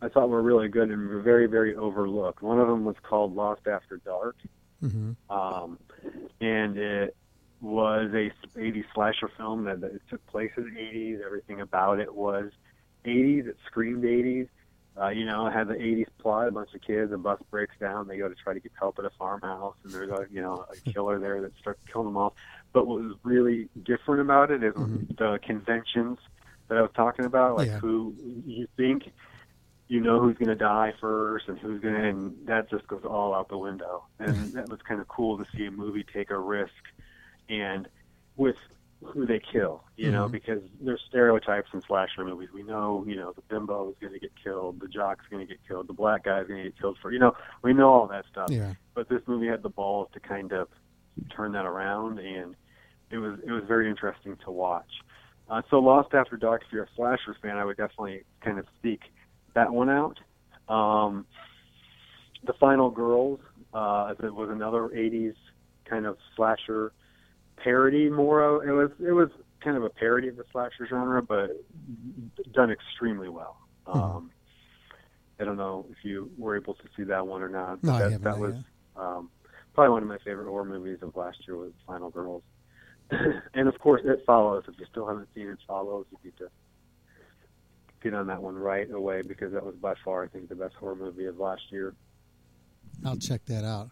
I 0.00 0.08
thought 0.08 0.28
were 0.30 0.42
really 0.42 0.68
good 0.68 0.90
and 0.90 1.08
were 1.08 1.20
very 1.22 1.46
very 1.46 1.76
overlooked. 1.76 2.42
One 2.42 2.58
of 2.58 2.68
them 2.68 2.84
was 2.84 2.96
called 3.02 3.34
Lost 3.34 3.66
After 3.66 3.98
Dark, 4.04 4.36
hmm 4.80 5.12
um, 5.28 5.78
and 6.40 6.76
it 6.78 7.16
was 7.60 8.10
a 8.12 8.30
80s 8.58 8.84
slasher 8.94 9.30
film 9.36 9.64
that, 9.64 9.80
that 9.80 9.92
it 9.92 10.02
took 10.10 10.24
place 10.26 10.50
in 10.56 10.64
the 10.64 10.80
80s. 10.80 11.20
Everything 11.24 11.60
about 11.60 11.98
it 12.00 12.14
was 12.14 12.50
80s. 13.06 13.46
It 13.46 13.56
screamed 13.66 14.04
80s. 14.04 14.48
Uh, 15.00 15.08
you 15.08 15.24
know, 15.24 15.50
had 15.50 15.66
the 15.66 15.74
80s 15.74 16.06
plot. 16.18 16.46
A 16.46 16.52
bunch 16.52 16.72
of 16.72 16.80
kids, 16.80 17.10
a 17.12 17.18
bus 17.18 17.40
breaks 17.50 17.74
down. 17.80 18.06
They 18.06 18.16
go 18.16 18.28
to 18.28 18.34
try 18.34 18.54
to 18.54 18.60
get 18.60 18.70
help 18.78 18.98
at 19.00 19.04
a 19.04 19.10
farmhouse, 19.18 19.74
and 19.82 19.92
there's 19.92 20.10
a 20.10 20.26
you 20.30 20.40
know 20.40 20.64
a 20.70 20.76
hmm. 20.76 20.90
killer 20.90 21.18
there 21.18 21.40
that 21.42 21.52
starts 21.58 21.80
killing 21.90 22.08
them 22.08 22.16
off. 22.16 22.34
But 22.72 22.86
what 22.86 23.00
was 23.02 23.16
really 23.24 23.68
different 23.82 24.20
about 24.20 24.50
it 24.50 24.62
is 24.62 24.74
mm-hmm. 24.74 25.14
the 25.18 25.40
conventions 25.44 26.18
that 26.68 26.78
I 26.78 26.82
was 26.82 26.92
talking 26.94 27.24
about, 27.24 27.56
like 27.56 27.68
Yeah. 27.68 27.78
who 27.78 28.14
you 28.46 28.68
think 28.76 29.12
you 29.88 30.00
know 30.00 30.20
who's 30.20 30.36
going 30.36 30.48
to 30.48 30.54
die 30.54 30.94
first 31.00 31.48
and 31.48 31.58
who's 31.58 31.80
going 31.80 31.94
to, 31.94 32.08
and 32.08 32.46
that 32.46 32.70
just 32.70 32.86
goes 32.86 33.04
all 33.04 33.34
out 33.34 33.48
the 33.48 33.58
window. 33.58 34.04
And 34.18 34.36
hmm. 34.36 34.50
that 34.56 34.68
was 34.68 34.80
kind 34.82 35.00
of 35.00 35.08
cool 35.08 35.38
to 35.38 35.44
see 35.56 35.66
a 35.66 35.70
movie 35.70 36.04
take 36.04 36.30
a 36.30 36.38
risk. 36.38 36.72
And 37.48 37.88
with 38.36 38.56
who 39.04 39.26
they 39.26 39.38
kill, 39.40 39.84
you 39.96 40.10
know, 40.10 40.26
Mhm. 40.28 40.32
because 40.32 40.62
there's 40.80 41.02
stereotypes 41.02 41.68
in 41.72 41.80
slasher 41.82 42.24
movies. 42.24 42.50
We 42.52 42.62
know, 42.62 43.04
you 43.06 43.16
know, 43.16 43.32
the 43.32 43.42
bimbo 43.42 43.90
is 43.90 43.96
going 44.00 44.12
to 44.12 44.18
get 44.18 44.32
killed, 44.36 44.80
the 44.80 44.88
jock's 44.88 45.26
going 45.30 45.46
to 45.46 45.52
get 45.52 45.62
killed, 45.66 45.86
the 45.86 45.92
black 45.92 46.24
guy's 46.24 46.46
going 46.46 46.62
to 46.64 46.70
get 46.70 46.78
killed 46.80 46.98
for, 47.00 47.12
you 47.12 47.18
know, 47.18 47.34
we 47.62 47.72
know 47.72 47.90
all 47.92 48.06
that 48.08 48.24
stuff. 48.26 48.50
Yeah. 48.50 48.74
But 48.94 49.08
this 49.08 49.22
movie 49.26 49.46
had 49.46 49.62
the 49.62 49.68
balls 49.68 50.08
to 50.12 50.20
kind 50.20 50.52
of 50.52 50.68
turn 51.30 51.52
that 51.52 51.66
around, 51.66 52.18
and 52.18 52.56
it 53.10 53.18
was 53.18 53.38
it 53.40 53.50
was 53.52 53.64
very 53.64 53.88
interesting 53.88 54.36
to 54.44 54.50
watch. 54.50 54.90
Uh, 55.48 55.62
so 55.70 55.78
Lost 55.78 56.14
After 56.14 56.36
Dark, 56.36 56.62
if 56.66 56.72
you're 56.72 56.84
a 56.84 56.94
slasher 56.96 57.34
fan, 57.40 57.56
I 57.58 57.64
would 57.64 57.76
definitely 57.76 58.24
kind 58.40 58.58
of 58.58 58.66
seek 58.82 59.12
that 59.52 59.70
one 59.70 59.90
out. 59.90 60.18
Um, 60.68 61.26
the 62.44 62.54
Final 62.54 62.90
Girls, 62.90 63.40
uh, 63.74 64.14
it 64.22 64.34
was 64.34 64.48
another 64.50 64.88
'80s 64.88 65.36
kind 65.84 66.06
of 66.06 66.16
slasher 66.34 66.92
parody. 67.64 68.08
More, 68.10 68.42
of- 68.42 68.68
it 68.68 68.72
was 68.72 68.90
it 69.00 69.12
was 69.12 69.30
kind 69.60 69.76
of 69.76 69.82
a 69.82 69.90
parody 69.90 70.28
of 70.28 70.36
the 70.36 70.44
slasher 70.52 70.86
genre, 70.86 71.22
but 71.22 71.50
done 72.52 72.70
extremely 72.70 73.28
well. 73.28 73.56
Mm-hmm. 73.86 73.98
Um, 73.98 74.30
I 75.40 75.44
don't 75.44 75.56
know 75.56 75.86
if 75.90 76.04
you 76.04 76.30
were 76.38 76.56
able 76.56 76.74
to 76.74 76.84
see 76.96 77.02
that 77.04 77.26
one 77.26 77.42
or 77.42 77.48
not. 77.48 77.82
No, 77.82 77.98
that, 77.98 78.22
that 78.22 78.38
was 78.38 78.54
um, 78.96 79.30
probably 79.74 79.92
one 79.92 80.02
of 80.02 80.08
my 80.08 80.18
favorite 80.18 80.48
horror 80.48 80.64
movies 80.64 80.98
of 81.02 81.16
last 81.16 81.38
year 81.46 81.56
was 81.56 81.72
Final 81.86 82.10
Girls. 82.10 82.42
and 83.54 83.68
of 83.68 83.78
course, 83.80 84.02
It 84.04 84.22
Follows. 84.26 84.64
If 84.68 84.78
you 84.78 84.86
still 84.90 85.06
haven't 85.06 85.28
seen 85.34 85.48
It 85.48 85.58
Follows, 85.66 86.06
you 86.12 86.18
need 86.22 86.36
to 86.38 86.48
get 88.02 88.14
on 88.14 88.28
that 88.28 88.42
one 88.42 88.54
right 88.54 88.88
away 88.90 89.22
because 89.22 89.52
that 89.52 89.64
was 89.64 89.74
by 89.74 89.94
far, 90.04 90.24
I 90.24 90.28
think, 90.28 90.48
the 90.48 90.54
best 90.54 90.74
horror 90.74 90.94
movie 90.94 91.26
of 91.26 91.38
last 91.38 91.62
year. 91.70 91.94
I'll 93.04 93.16
check 93.16 93.44
that 93.46 93.64
out. 93.64 93.90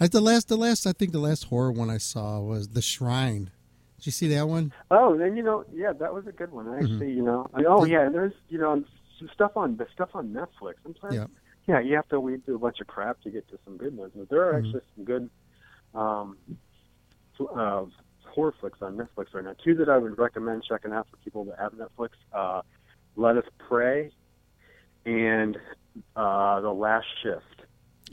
I, 0.00 0.08
the 0.08 0.20
last, 0.20 0.48
the 0.48 0.56
last, 0.56 0.86
I 0.86 0.92
think 0.92 1.12
the 1.12 1.18
last 1.18 1.44
horror 1.44 1.70
one 1.70 1.90
I 1.90 1.98
saw 1.98 2.40
was 2.40 2.68
The 2.68 2.80
Shrine. 2.80 3.50
Did 3.98 4.06
you 4.06 4.12
see 4.12 4.28
that 4.28 4.48
one? 4.48 4.72
Oh, 4.90 5.16
then 5.18 5.36
you 5.36 5.42
know, 5.42 5.64
yeah, 5.74 5.92
that 5.92 6.14
was 6.14 6.26
a 6.26 6.32
good 6.32 6.50
one. 6.52 6.72
Actually, 6.72 7.12
you 7.12 7.22
know, 7.22 7.46
I, 7.52 7.64
oh 7.68 7.84
yeah, 7.84 8.08
there's 8.08 8.32
you 8.48 8.56
know 8.58 8.82
some 9.18 9.28
stuff 9.34 9.52
on 9.56 9.76
the 9.76 9.86
stuff 9.92 10.08
on 10.14 10.28
Netflix. 10.30 10.76
Sometimes, 10.82 11.14
Yeah. 11.14 11.26
yeah, 11.68 11.80
you 11.80 11.96
have 11.96 12.08
to 12.08 12.18
weed 12.18 12.46
through 12.46 12.56
a 12.56 12.58
bunch 12.58 12.80
of 12.80 12.86
crap 12.86 13.20
to 13.22 13.30
get 13.30 13.46
to 13.50 13.58
some 13.66 13.76
good 13.76 13.94
ones. 13.94 14.12
But 14.16 14.30
there 14.30 14.48
are 14.48 14.54
Mhm. 14.54 14.58
actually 14.64 14.80
some 14.96 15.04
good 15.04 15.30
um, 15.94 16.38
uh, 17.54 17.84
horror 18.26 18.54
flicks 18.58 18.80
on 18.80 18.96
Netflix 18.96 19.34
right 19.34 19.44
now. 19.44 19.54
Two 19.62 19.74
that 19.74 19.90
I 19.90 19.98
would 19.98 20.16
recommend 20.18 20.64
checking 20.64 20.92
out 20.92 21.06
for 21.10 21.18
people 21.18 21.44
that 21.44 21.58
have 21.58 21.72
Netflix: 21.74 22.10
uh, 22.32 22.62
Let 23.16 23.36
Us 23.36 23.44
Pray 23.58 24.10
and 25.04 25.58
uh, 26.16 26.60
The 26.62 26.72
Last 26.72 27.06
Shift. 27.22 27.59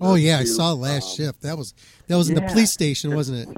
Oh 0.01 0.15
yeah, 0.15 0.39
I 0.39 0.43
saw 0.43 0.73
Last 0.73 1.11
um, 1.11 1.15
Shift. 1.25 1.41
That 1.41 1.57
was 1.57 1.73
that 2.07 2.15
was 2.17 2.29
in 2.29 2.35
the 2.35 2.41
police 2.41 2.71
station, 2.71 3.15
wasn't 3.15 3.49
it? 3.49 3.57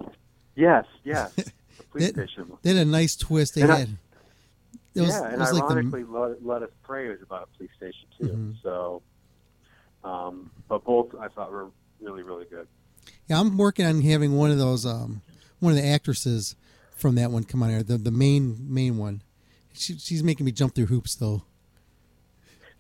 Yes, 0.56 0.86
yes, 1.03 1.32
the 1.36 1.44
police 1.91 2.11
They, 2.11 2.26
station. 2.26 2.52
they 2.61 2.74
had 2.76 2.88
a 2.88 2.90
nice 2.90 3.16
twist. 3.16 3.56
They 3.56 3.61
And 3.61 3.72
I- 3.72 3.80
had. 3.80 3.90
It 4.95 5.02
was, 5.02 5.10
yeah, 5.11 5.28
it 5.28 5.32
and 5.34 5.40
was 5.40 5.53
like 5.53 5.68
the 5.68 5.74
ironically, 5.76 6.03
Let, 6.03 6.44
Let 6.45 6.64
Us 6.64 6.70
Pray 6.84 7.10
was 7.10 7.22
about 7.22 7.48
a 7.53 7.57
police 7.57 7.70
station 7.78 8.07
too. 8.20 8.26
Mhm. 8.28 8.56
So, 8.64 9.02
um, 10.03 10.49
but 10.68 10.84
both 10.84 11.14
I 11.20 11.28
thought 11.28 11.52
were 11.52 11.68
really, 12.02 12.24
really 12.24 12.45
good. 12.49 12.68
Yeah, 13.28 13.40
I'm 13.40 13.56
working 13.57 13.86
on 13.86 14.02
having 14.02 14.36
one 14.36 14.49
of 14.49 14.57
those, 14.57 14.86
um, 14.88 15.22
one 15.60 15.72
of 15.74 15.78
the 15.78 15.88
actresses 15.88 16.56
from 16.95 17.16
that 17.16 17.30
one 17.32 17.44
come 17.44 17.61
on 17.64 17.70
here. 17.70 17.84
The 17.84 17.98
the 17.98 18.11
main 18.11 18.57
main 18.74 18.98
one. 18.98 19.22
She, 19.74 19.98
she's 19.98 20.24
making 20.24 20.45
me 20.45 20.52
jump 20.52 20.74
through 20.76 20.88
hoops 20.88 21.16
though. 21.16 21.44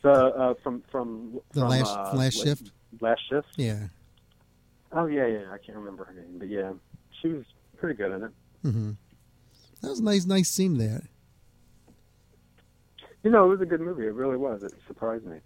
So 0.01 0.11
uh, 0.11 0.53
from 0.63 0.81
from 0.89 1.39
The 1.53 1.59
from, 1.61 1.69
last 1.69 1.95
uh, 1.95 2.15
last 2.17 2.37
La- 2.39 2.43
shift. 2.43 2.71
Last 3.01 3.21
shift. 3.29 3.47
Yeah. 3.55 3.87
Oh 4.91 5.05
yeah, 5.05 5.27
yeah. 5.27 5.51
I 5.51 5.57
can't 5.57 5.77
remember 5.77 6.03
her 6.05 6.13
name, 6.13 6.37
but 6.39 6.49
yeah, 6.49 6.73
she 7.21 7.29
was 7.29 7.45
pretty 7.77 7.95
good 7.95 8.11
in 8.11 8.23
it. 8.23 8.31
Mm-hmm. 8.65 8.91
That 9.81 9.89
was 9.89 9.99
a 9.99 10.03
nice, 10.03 10.25
nice 10.25 10.49
scene 10.49 10.77
there. 10.77 11.03
You 13.23 13.31
know, 13.31 13.45
it 13.45 13.49
was 13.49 13.61
a 13.61 13.65
good 13.65 13.81
movie. 13.81 14.05
It 14.05 14.13
really 14.13 14.37
was. 14.37 14.63
It 14.63 14.73
surprised 14.87 15.25
me 15.25 15.39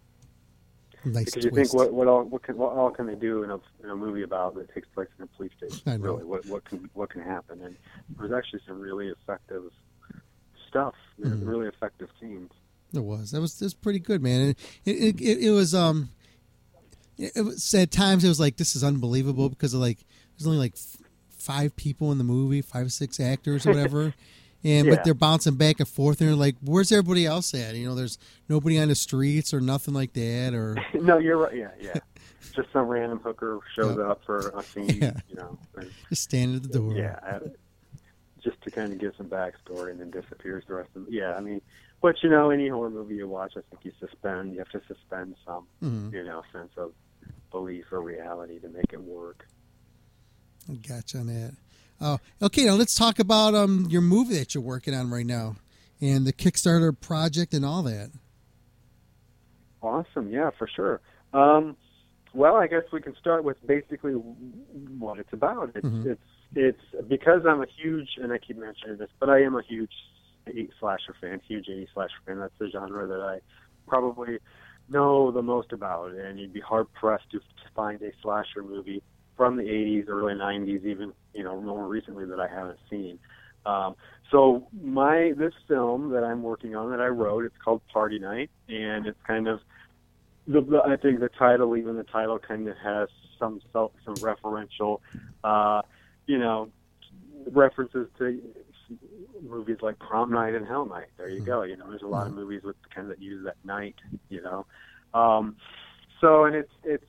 Nice 1.05 1.25
because 1.25 1.43
you 1.43 1.51
think 1.51 1.73
what 1.73 1.93
what 1.93 2.07
all 2.07 2.23
what 2.23 2.43
can 2.43 2.57
what 2.57 2.71
all 2.73 2.89
can 2.89 3.07
they 3.07 3.15
do 3.15 3.43
in 3.43 3.51
a 3.51 3.59
in 3.83 3.89
a 3.89 3.95
movie 3.95 4.23
about 4.23 4.55
that 4.55 4.73
takes 4.73 4.87
place 4.87 5.09
in 5.17 5.23
a 5.25 5.27
police 5.27 5.51
station? 5.57 5.81
I 5.85 5.97
know. 5.97 6.13
Really, 6.13 6.23
what 6.23 6.45
what 6.45 6.65
can 6.65 6.89
what 6.93 7.09
can 7.09 7.21
happen? 7.21 7.61
And 7.61 7.75
there 8.17 8.29
was 8.29 8.31
actually 8.31 8.61
some 8.65 8.79
really 8.79 9.09
effective 9.09 9.63
stuff. 10.69 10.95
Mhm. 11.19 11.45
Really 11.45 11.67
effective 11.67 12.07
scenes. 12.19 12.51
It 12.93 13.03
was. 13.03 13.31
That 13.31 13.41
was. 13.41 13.59
Was 13.59 13.73
pretty 13.73 13.99
good, 13.99 14.21
man. 14.21 14.49
It 14.49 14.57
it, 14.85 15.21
it, 15.21 15.37
it 15.45 15.51
was. 15.51 15.75
Um. 15.75 16.09
It, 17.17 17.43
was 17.45 17.73
at 17.73 17.91
times 17.91 18.23
it 18.23 18.27
was 18.27 18.39
like 18.39 18.57
this 18.57 18.75
is 18.75 18.83
unbelievable 18.83 19.49
because 19.49 19.73
of 19.73 19.79
like 19.81 19.99
there's 20.37 20.47
only 20.47 20.59
like 20.59 20.73
f- 20.75 20.97
five 21.29 21.75
people 21.75 22.11
in 22.11 22.17
the 22.17 22.23
movie, 22.23 22.61
five 22.61 22.87
or 22.87 22.89
six 22.89 23.19
actors 23.19 23.65
or 23.67 23.69
whatever, 23.71 24.13
and 24.63 24.87
Yeah. 24.87 24.95
but 24.95 25.03
they're 25.03 25.13
bouncing 25.13 25.55
back 25.55 25.79
and 25.79 25.87
forth 25.87 26.21
and 26.21 26.29
they're 26.29 26.35
like, 26.35 26.55
where's 26.63 26.91
everybody 26.91 27.25
else 27.25 27.53
at? 27.53 27.75
You 27.75 27.87
know, 27.87 27.95
there's 27.95 28.17
nobody 28.49 28.79
on 28.79 28.87
the 28.87 28.95
streets 28.95 29.53
or 29.53 29.61
nothing 29.61 29.93
like 29.93 30.13
that 30.13 30.53
or 30.53 30.75
no, 30.95 31.17
you're 31.19 31.37
right. 31.37 31.55
Yeah, 31.55 31.71
yeah. 31.79 31.93
Just 32.55 32.71
some 32.73 32.87
random 32.87 33.19
hooker 33.19 33.59
shows 33.75 33.97
Yep. 33.97 34.05
up 34.07 34.21
for 34.25 34.49
a 34.57 34.63
scene, 34.63 34.89
Yeah. 35.01 35.13
you 35.29 35.35
know. 35.35 35.57
and- 35.75 35.91
just 36.09 36.23
standing 36.23 36.55
at 36.57 36.63
the 36.63 36.69
door. 36.69 36.93
Yeah, 36.93 37.19
I- 37.23 37.39
just 38.43 38.61
to 38.63 38.69
kind 38.71 38.91
of 38.91 38.99
give 38.99 39.13
some 39.17 39.27
backstory 39.27 39.91
and 39.91 39.99
then 40.01 40.11
disappears 40.11 40.63
the 40.67 40.73
rest 40.73 40.89
of. 40.95 41.05
Yeah, 41.09 41.33
I 41.35 41.39
mean, 41.39 41.61
but 42.01 42.21
you 42.21 42.29
know, 42.29 42.49
any 42.49 42.67
horror 42.67 42.89
movie 42.89 43.15
you 43.15 43.27
watch, 43.27 43.53
I 43.55 43.61
think 43.69 43.85
you 43.85 43.91
suspend. 43.99 44.51
You 44.53 44.59
have 44.59 44.69
to 44.69 44.81
suspend 44.87 45.35
some, 45.45 45.65
Mhm. 45.81 46.11
you 46.11 46.23
know, 46.25 46.43
sense 46.51 46.71
of 46.75 46.91
belief 47.53 47.85
or 47.93 48.01
reality 48.01 48.59
to 48.59 48.67
make 48.67 48.91
it 48.91 49.01
work. 49.01 49.47
Gotcha 50.85 51.19
on 51.19 51.27
that. 51.27 51.53
Oh, 52.01 52.17
okay. 52.41 52.65
Now 52.65 52.73
let's 52.73 52.95
talk 52.95 53.19
about 53.19 53.55
um 53.55 53.87
your 53.89 54.01
movie 54.01 54.35
that 54.39 54.53
you're 54.53 54.63
working 54.63 54.93
on 54.93 55.09
right 55.09 55.25
now, 55.25 55.55
and 56.01 56.25
the 56.27 56.33
Kickstarter 56.33 56.97
project 56.99 57.53
and 57.53 57.63
all 57.65 57.83
that. 57.83 58.09
Awesome, 59.81 60.29
yeah, 60.29 60.49
for 60.57 60.67
sure. 60.67 61.01
Um, 61.33 61.75
well, 62.33 62.55
I 62.55 62.67
guess 62.67 62.83
we 62.91 63.01
can 63.01 63.15
start 63.17 63.43
with 63.43 63.57
basically 63.67 64.13
what 64.13 65.19
it's 65.19 65.33
about. 65.33 65.71
It's 65.75 65.85
Mhm. 65.85 66.05
it's 66.05 66.21
it's 66.55 67.07
because 67.07 67.45
I'm 67.47 67.61
a 67.61 67.65
huge, 67.65 68.17
and 68.21 68.31
I 68.31 68.37
keep 68.37 68.57
mentioning 68.57 68.97
this, 68.97 69.09
but 69.19 69.29
I 69.29 69.41
am 69.41 69.55
a 69.55 69.61
huge 69.61 69.91
eight 70.47 70.71
slasher 70.79 71.13
fan, 71.21 71.39
huge 71.47 71.67
80 71.69 71.87
slasher 71.93 72.19
fan. 72.25 72.39
That's 72.39 72.57
the 72.59 72.69
genre 72.69 73.07
that 73.07 73.21
I 73.21 73.39
probably 73.87 74.39
know 74.89 75.31
the 75.31 75.41
most 75.41 75.71
about, 75.71 76.11
and 76.11 76.39
you'd 76.39 76.53
be 76.53 76.61
hard 76.61 76.91
pressed 76.93 77.29
to, 77.31 77.39
find 77.75 77.99
a 78.03 78.11
slasher 78.21 78.61
movie 78.61 79.01
from 79.35 79.57
the 79.57 79.63
80s, 79.63 80.07
early 80.07 80.35
90s, 80.35 80.85
even 80.85 81.11
you 81.33 81.43
know 81.43 81.59
more 81.59 81.87
recently 81.87 82.25
that 82.25 82.39
I 82.39 82.47
haven't 82.47 82.77
seen. 82.87 83.17
Um, 83.65 83.95
so 84.29 84.67
my 84.81 85.33
this 85.37 85.53
film 85.67 86.11
that 86.11 86.23
I'm 86.23 86.43
working 86.43 86.75
on 86.75 86.91
that 86.91 86.99
I 86.99 87.07
wrote, 87.07 87.45
it's 87.45 87.55
called 87.63 87.81
Party 87.91 88.19
Night, 88.19 88.51
and 88.67 89.07
it's 89.07 89.17
kind 89.25 89.47
of 89.47 89.59
the, 90.47 90.61
the 90.61 90.81
I 90.85 90.97
think 90.97 91.19
the 91.19 91.29
title, 91.29 91.75
even 91.77 91.95
the 91.95 92.03
title, 92.03 92.37
kind 92.39 92.67
of 92.67 92.75
has 92.77 93.09
some 93.39 93.61
self, 93.71 93.91
some 94.05 94.15
referential, 94.15 94.99
uh, 95.43 95.81
you 96.27 96.37
know, 96.37 96.69
references 97.51 98.07
to 98.17 98.41
movies 99.41 99.77
like 99.81 99.99
Prom 99.99 100.31
Night 100.31 100.55
and 100.55 100.67
Hell 100.67 100.85
Night. 100.85 101.07
There 101.17 101.29
you 101.29 101.41
go. 101.41 101.63
You 101.63 101.77
know, 101.77 101.89
there's 101.89 102.01
a 102.01 102.07
lot 102.07 102.27
of 102.27 102.33
movies 102.33 102.61
with 102.63 102.75
kind 102.93 103.09
of 103.09 103.17
that 103.17 103.23
use 103.23 103.43
that 103.45 103.57
night. 103.63 103.95
You 104.29 104.41
know, 104.41 104.65
um, 105.13 105.55
so 106.21 106.45
and 106.45 106.55
it's 106.55 106.71
it's 106.83 107.05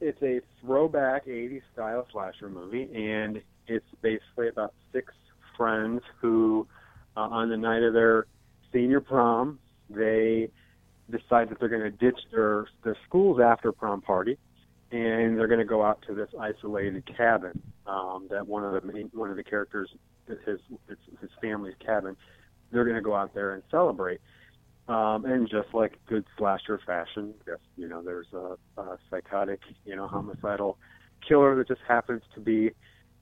it's 0.00 0.22
a 0.22 0.40
throwback 0.60 1.26
80s 1.26 1.62
style 1.72 2.06
slasher 2.12 2.48
movie, 2.48 2.90
and 2.94 3.40
it's 3.66 3.86
basically 4.02 4.48
about 4.48 4.74
six 4.92 5.12
friends 5.56 6.02
who, 6.20 6.66
uh, 7.16 7.20
on 7.20 7.48
the 7.48 7.56
night 7.56 7.82
of 7.82 7.94
their 7.94 8.26
senior 8.72 9.00
prom, 9.00 9.58
they 9.88 10.50
decide 11.10 11.48
that 11.48 11.60
they're 11.60 11.68
going 11.68 11.82
to 11.82 11.90
ditch 11.90 12.18
their 12.32 12.66
their 12.82 12.96
schools 13.06 13.40
after 13.40 13.72
prom 13.72 14.00
party, 14.00 14.38
and 14.90 15.38
they're 15.38 15.48
going 15.48 15.60
to 15.60 15.64
go 15.64 15.82
out 15.82 16.02
to 16.06 16.14
this 16.14 16.28
isolated 16.38 17.04
cabin 17.16 17.60
um, 17.86 18.26
that 18.30 18.46
one 18.46 18.64
of 18.64 18.72
the 18.72 18.92
main, 18.92 19.10
one 19.14 19.30
of 19.30 19.36
the 19.36 19.44
characters 19.44 19.90
his 20.26 20.60
his, 20.88 20.98
his 21.20 21.30
family's 21.40 21.74
cabin. 21.84 22.16
They're 22.70 22.84
going 22.84 22.96
to 22.96 23.02
go 23.02 23.14
out 23.14 23.34
there 23.34 23.54
and 23.54 23.62
celebrate. 23.70 24.20
Um, 24.86 25.24
and 25.24 25.48
just 25.48 25.72
like 25.72 25.98
good 26.06 26.24
slasher 26.36 26.78
fashion, 26.84 27.32
yes, 27.46 27.56
you 27.76 27.88
know, 27.88 28.02
there's 28.02 28.26
a, 28.34 28.56
a 28.80 28.98
psychotic, 29.08 29.60
you 29.86 29.96
know, 29.96 30.06
homicidal 30.06 30.76
killer 31.26 31.56
that 31.56 31.68
just 31.68 31.80
happens 31.88 32.22
to 32.34 32.40
be, 32.40 32.70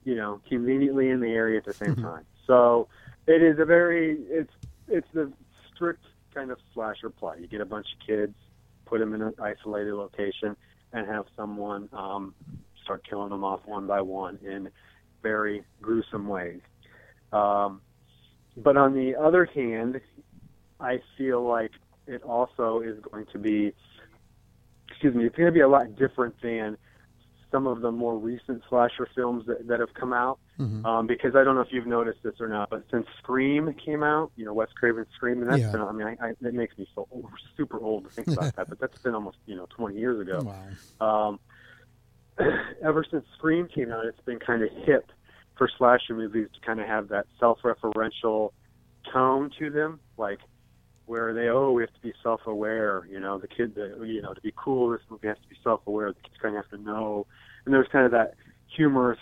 you 0.03 0.15
know, 0.15 0.41
conveniently 0.49 1.09
in 1.09 1.21
the 1.21 1.29
area 1.29 1.57
at 1.57 1.63
the 1.63 1.73
same 1.73 1.95
time. 1.95 2.25
So 2.47 2.89
it 3.27 3.41
is 3.41 3.59
a 3.59 3.65
very, 3.65 4.17
it's 4.29 4.51
it's 4.89 5.07
the 5.13 5.31
strict 5.73 6.05
kind 6.33 6.51
of 6.51 6.57
slasher 6.73 7.09
plot. 7.09 7.39
You 7.39 7.47
get 7.47 7.61
a 7.61 7.65
bunch 7.65 7.87
of 7.93 8.05
kids, 8.05 8.35
put 8.85 8.99
them 8.99 9.13
in 9.13 9.21
an 9.21 9.33
isolated 9.41 9.93
location, 9.93 10.57
and 10.91 11.07
have 11.07 11.25
someone 11.37 11.87
um, 11.93 12.35
start 12.83 13.07
killing 13.09 13.29
them 13.29 13.45
off 13.45 13.61
one 13.65 13.87
by 13.87 14.01
one 14.01 14.37
in 14.43 14.69
very 15.21 15.63
gruesome 15.81 16.27
ways. 16.27 16.59
Um, 17.33 17.81
but 18.57 18.77
on 18.77 18.93
the 18.93 19.15
other 19.15 19.45
hand, 19.45 19.99
I 20.79 20.99
feel 21.17 21.45
like 21.45 21.71
it 22.07 22.21
also 22.23 22.81
is 22.81 22.97
going 23.11 23.25
to 23.31 23.39
be, 23.39 23.73
excuse 24.89 25.15
me, 25.15 25.25
it's 25.25 25.35
going 25.35 25.47
to 25.47 25.51
be 25.53 25.61
a 25.61 25.67
lot 25.67 25.95
different 25.95 26.35
than 26.41 26.77
some 27.51 27.67
of 27.67 27.81
the 27.81 27.91
more 27.91 28.17
recent 28.17 28.61
slasher 28.69 29.07
films 29.15 29.45
that, 29.47 29.67
that 29.67 29.79
have 29.79 29.93
come 29.93 30.13
out. 30.13 30.39
Mhm. 30.59 30.85
Um, 30.85 31.07
because 31.07 31.35
I 31.35 31.43
don't 31.43 31.55
know 31.55 31.61
if 31.61 31.71
you've 31.71 31.87
noticed 31.87 32.19
this 32.23 32.35
or 32.39 32.47
not, 32.47 32.69
but 32.69 32.83
since 32.91 33.07
Scream 33.19 33.73
came 33.83 34.03
out, 34.03 34.31
you 34.35 34.45
know 34.45 34.53
Wes 34.53 34.67
Craven's 34.75 35.07
Scream, 35.15 35.41
and 35.41 35.49
that's 35.49 35.61
Yeah. 35.61 35.71
been, 35.71 35.81
I 35.81 35.91
mean, 35.91 36.07
I, 36.07 36.27
I, 36.27 36.29
it 36.29 36.53
makes 36.53 36.77
me 36.77 36.87
so 36.93 37.07
old, 37.09 37.25
super 37.57 37.79
old 37.79 38.03
to 38.03 38.09
think 38.11 38.27
about 38.27 38.53
that, 38.57 38.69
but 38.69 38.79
that's 38.79 38.97
been 39.03 39.15
almost 39.15 39.37
you 39.45 39.55
know 39.55 39.65
20 39.75 39.97
years 39.97 40.19
ago. 40.19 40.41
Um, 40.99 41.39
ever 42.83 43.05
since 43.09 43.25
Scream 43.37 43.67
came 43.73 43.91
out, 43.91 44.05
it's 44.05 44.19
been 44.25 44.39
kind 44.39 44.61
of 44.61 44.69
hip 44.85 45.09
for 45.63 45.69
slasher 45.77 46.13
movies 46.13 46.47
to 46.53 46.59
kind 46.65 46.81
of 46.81 46.87
have 46.87 47.07
that 47.07 47.25
self-referential 47.39 48.51
tone 49.13 49.49
to 49.57 49.69
them, 49.69 49.99
like 50.17 50.39
where 51.05 51.33
they 51.33 51.47
oh 51.47 51.71
we 51.71 51.81
have 51.83 51.93
to 51.93 52.01
be 52.01 52.13
self-aware, 52.21 53.07
you 53.09 53.19
know, 53.19 53.37
the 53.37 53.47
kid, 53.47 53.73
that 53.75 53.97
you 54.05 54.21
know, 54.21 54.33
to 54.33 54.41
be 54.41 54.53
cool, 54.57 54.89
this 54.89 54.99
movie 55.09 55.27
has 55.27 55.37
to 55.41 55.47
be 55.47 55.55
self-aware. 55.63 56.11
The 56.11 56.19
kid's 56.21 56.35
kind 56.41 56.57
of 56.57 56.65
have 56.65 56.77
to 56.77 56.83
know, 56.83 57.25
and 57.63 57.73
there's 57.73 57.87
kind 57.93 58.05
of 58.05 58.11
that 58.11 58.33
humorous 58.75 59.19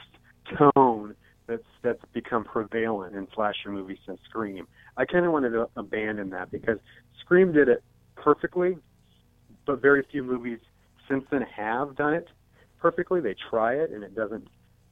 tone 0.57 1.15
that's 1.45 1.61
that's 1.83 2.01
become 2.11 2.43
prevalent 2.43 3.15
in 3.15 3.27
slasher 3.35 3.69
movies 3.69 3.99
since 4.07 4.19
Scream. 4.27 4.67
I 4.97 5.05
kind 5.05 5.25
of 5.25 5.31
wanted 5.31 5.51
to 5.51 5.69
abandon 5.75 6.31
that 6.31 6.49
because 6.49 6.79
Scream 7.19 7.51
did 7.51 7.69
it 7.69 7.83
perfectly, 8.15 8.77
but 9.67 9.79
very 9.79 10.03
few 10.11 10.23
movies 10.23 10.59
since 11.07 11.23
then 11.29 11.43
have 11.43 11.95
done 11.95 12.15
it 12.15 12.29
perfectly. 12.79 13.21
They 13.21 13.35
try 13.51 13.75
it 13.75 13.91
and 13.91 14.03
it 14.03 14.15
doesn't 14.15 14.47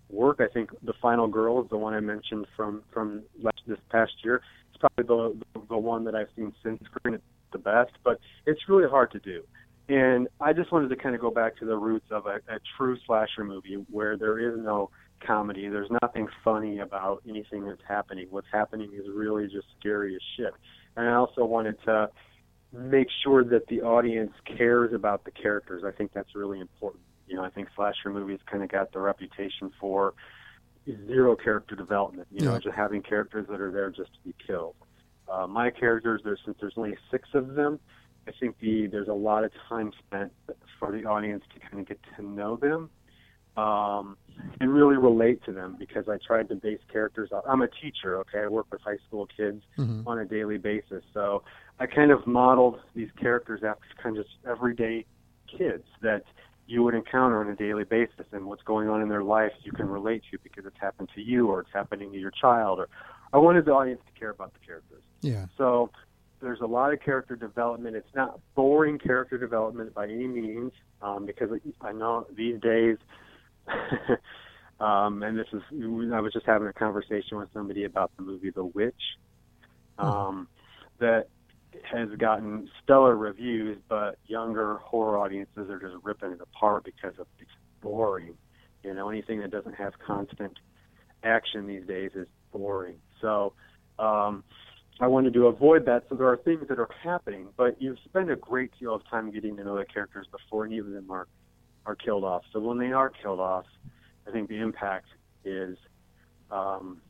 work. 0.09 0.39
I 0.39 0.47
think 0.47 0.71
the 0.83 0.93
Final 1.01 1.27
Girl 1.27 1.61
is 1.61 1.69
the 1.69 1.77
one 1.77 1.93
I 1.93 1.99
mentioned 1.99 2.47
from 2.55 2.83
from 2.93 3.23
last, 3.41 3.61
this 3.67 3.79
past 3.89 4.13
year. 4.23 4.41
It's 4.71 4.79
probably 4.79 5.05
the 5.05 5.63
the 5.69 5.77
one 5.77 6.03
that 6.05 6.15
I've 6.15 6.29
seen 6.35 6.53
since 6.63 6.81
Scream 6.85 7.19
the 7.51 7.57
best, 7.57 7.91
but 8.03 8.19
it's 8.45 8.61
really 8.67 8.89
hard 8.89 9.11
to 9.11 9.19
do. 9.19 9.43
And 9.87 10.27
I 10.39 10.53
just 10.53 10.71
wanted 10.71 10.89
to 10.89 10.95
kind 10.95 11.15
of 11.15 11.21
go 11.21 11.31
back 11.31 11.57
to 11.57 11.65
the 11.65 11.75
roots 11.75 12.05
of 12.11 12.27
a, 12.27 12.35
a 12.47 12.59
true 12.77 12.95
slasher 13.07 13.43
movie 13.43 13.83
where 13.89 14.17
there 14.17 14.37
is 14.37 14.59
no 14.59 14.91
comedy. 15.25 15.67
There's 15.67 15.89
nothing 16.03 16.27
funny 16.43 16.79
about 16.79 17.23
anything 17.27 17.65
that's 17.65 17.81
happening. 17.87 18.27
What's 18.29 18.47
happening 18.51 18.91
is 18.93 19.05
really 19.11 19.45
just 19.45 19.65
scary 19.79 20.15
as 20.15 20.21
shit. 20.37 20.53
And 20.95 21.09
I 21.09 21.13
also 21.13 21.43
wanted 21.43 21.77
to 21.85 22.09
make 22.71 23.07
sure 23.23 23.43
that 23.43 23.65
the 23.67 23.81
audience 23.81 24.31
cares 24.45 24.93
about 24.93 25.25
the 25.25 25.31
characters. 25.31 25.83
I 25.83 25.91
think 25.91 26.11
that's 26.13 26.35
really 26.35 26.59
important. 26.59 27.03
You 27.29 27.35
know, 27.35 27.43
I 27.43 27.49
think 27.49 27.67
slasher 27.75 28.09
movies 28.09 28.39
kind 28.51 28.63
of 28.63 28.69
got 28.69 28.91
the 28.91 28.99
reputation 28.99 29.71
for 29.79 30.15
zero 31.07 31.35
character 31.35 31.75
development. 31.75 32.27
You 32.31 32.41
know, 32.43 32.53
Yeah. 32.53 32.59
just 32.59 32.75
having 32.75 33.03
characters 33.03 33.47
that 33.49 33.61
are 33.61 33.71
there 33.71 33.91
just 33.91 34.11
to 34.13 34.19
be 34.25 34.33
killed. 34.45 34.75
Uh, 35.31 35.45
my 35.45 35.69
characters, 35.69 36.21
there's 36.23 36.39
since 36.43 36.57
there's 36.59 36.73
only 36.75 36.97
six 37.11 37.29
of 37.35 37.53
them, 37.53 37.79
I 38.27 38.31
think 38.39 38.57
the 38.59 38.87
there's 38.87 39.07
a 39.07 39.13
lot 39.13 39.43
of 39.43 39.51
time 39.69 39.91
spent 40.07 40.33
for 40.79 40.91
the 40.91 41.05
audience 41.05 41.43
to 41.53 41.59
kind 41.59 41.79
of 41.79 41.87
get 41.87 41.99
to 42.17 42.23
know 42.23 42.55
them 42.55 42.89
um, 43.57 44.17
and 44.59 44.73
really 44.73 44.97
relate 44.97 45.43
to 45.45 45.51
them 45.51 45.75
because 45.77 46.09
I 46.09 46.17
tried 46.25 46.49
to 46.49 46.55
base 46.55 46.79
characters 46.91 47.31
off. 47.31 47.43
I'm 47.47 47.61
a 47.61 47.67
teacher, 47.67 48.17
okay? 48.21 48.39
I 48.39 48.47
work 48.47 48.67
with 48.71 48.81
high 48.81 48.97
school 49.07 49.27
kids 49.37 49.63
Mhm. 49.77 50.03
on 50.07 50.17
a 50.19 50.25
daily 50.25 50.57
basis, 50.57 51.03
so 51.13 51.43
I 51.79 51.85
kind 51.85 52.09
of 52.11 52.25
modeled 52.25 52.81
these 52.95 53.11
characters 53.11 53.63
after 53.63 53.85
kind 54.01 54.17
of 54.17 54.25
just 54.25 54.37
everyday 54.47 55.05
kids 55.47 55.85
that 56.01 56.23
you 56.69 56.83
would 56.83 56.93
encounter 56.93 57.41
on 57.41 57.49
a 57.49 57.55
daily 57.55 57.83
basis 57.83 58.27
and 58.31 58.45
what's 58.45 58.61
going 58.61 58.87
on 58.89 59.01
in 59.01 59.09
their 59.09 59.23
life 59.23 59.51
you 59.63 59.71
can 59.71 59.87
relate 59.87 60.21
to 60.31 60.37
because 60.43 60.67
it's 60.67 60.79
happened 60.79 61.09
to 61.15 61.21
you 61.21 61.47
or 61.47 61.61
it's 61.61 61.73
happening 61.73 62.11
to 62.11 62.19
your 62.19 62.29
child 62.29 62.79
or 62.79 62.87
I 63.33 63.37
wanted 63.37 63.65
the 63.65 63.71
audience 63.71 64.01
to 64.05 64.19
care 64.19 64.29
about 64.29 64.53
the 64.53 64.59
characters. 64.63 65.01
Yeah. 65.21 65.47
So 65.57 65.89
there's 66.41 66.61
a 66.61 66.67
lot 66.67 66.93
of 66.93 67.01
character 67.01 67.35
development. 67.35 67.95
It's 67.95 68.13
not 68.15 68.39
boring 68.53 68.99
character 68.99 69.37
development 69.39 69.95
by 69.95 70.05
any 70.05 70.27
means, 70.27 70.71
um, 71.01 71.25
because 71.25 71.49
I 71.81 71.91
know 71.91 72.27
these 72.35 72.61
days, 72.61 72.97
um, 74.79 75.23
and 75.23 75.37
this 75.37 75.47
is, 75.51 75.63
I 76.13 76.19
was 76.19 76.33
just 76.33 76.45
having 76.45 76.67
a 76.67 76.73
conversation 76.73 77.37
with 77.37 77.49
somebody 77.51 77.83
about 77.83 78.11
the 78.15 78.21
movie 78.21 78.51
The 78.51 78.65
Witch, 78.65 79.17
um, 79.97 80.47
that 80.99 81.29
has 81.83 82.09
gotten 82.17 82.69
stellar 82.83 83.15
reviews, 83.15 83.77
but 83.87 84.17
younger 84.27 84.77
horror 84.77 85.17
audiences 85.17 85.69
are 85.69 85.79
just 85.79 85.95
ripping 86.03 86.31
it 86.31 86.41
apart 86.41 86.83
because 86.83 87.13
of 87.19 87.27
it's 87.39 87.51
boring. 87.81 88.35
You 88.83 88.93
know, 88.93 89.09
anything 89.09 89.39
that 89.41 89.51
doesn't 89.51 89.73
have 89.73 89.93
constant 90.05 90.57
action 91.23 91.67
these 91.67 91.85
days 91.85 92.11
is 92.15 92.27
boring. 92.51 92.95
So, 93.21 93.53
um, 93.97 94.43
I 95.01 95.07
wanted 95.07 95.33
to 95.33 95.47
avoid 95.47 95.85
that. 95.85 96.03
So 96.09 96.15
there 96.15 96.27
are 96.27 96.37
things 96.37 96.65
that 96.67 96.77
are 96.77 96.89
happening, 97.03 97.47
but 97.55 97.81
you 97.81 97.95
spend 98.03 98.29
a 98.29 98.35
great 98.35 98.71
deal 98.79 98.93
of 98.93 99.01
time 99.09 99.31
getting 99.31 99.55
to 99.57 99.63
know 99.63 99.77
the 99.77 99.85
characters 99.85 100.27
before 100.31 100.65
any 100.65 100.77
of 100.77 100.89
them 100.89 101.09
are 101.09 101.27
are 101.85 101.95
killed 101.95 102.23
off. 102.25 102.43
So 102.51 102.59
when 102.59 102.77
they 102.77 102.91
are 102.91 103.09
killed 103.09 103.39
off, 103.39 103.65
I 104.27 104.31
think 104.31 104.49
the 104.49 104.57
impact 104.57 105.07
is 105.45 105.77
um, 106.51 107.01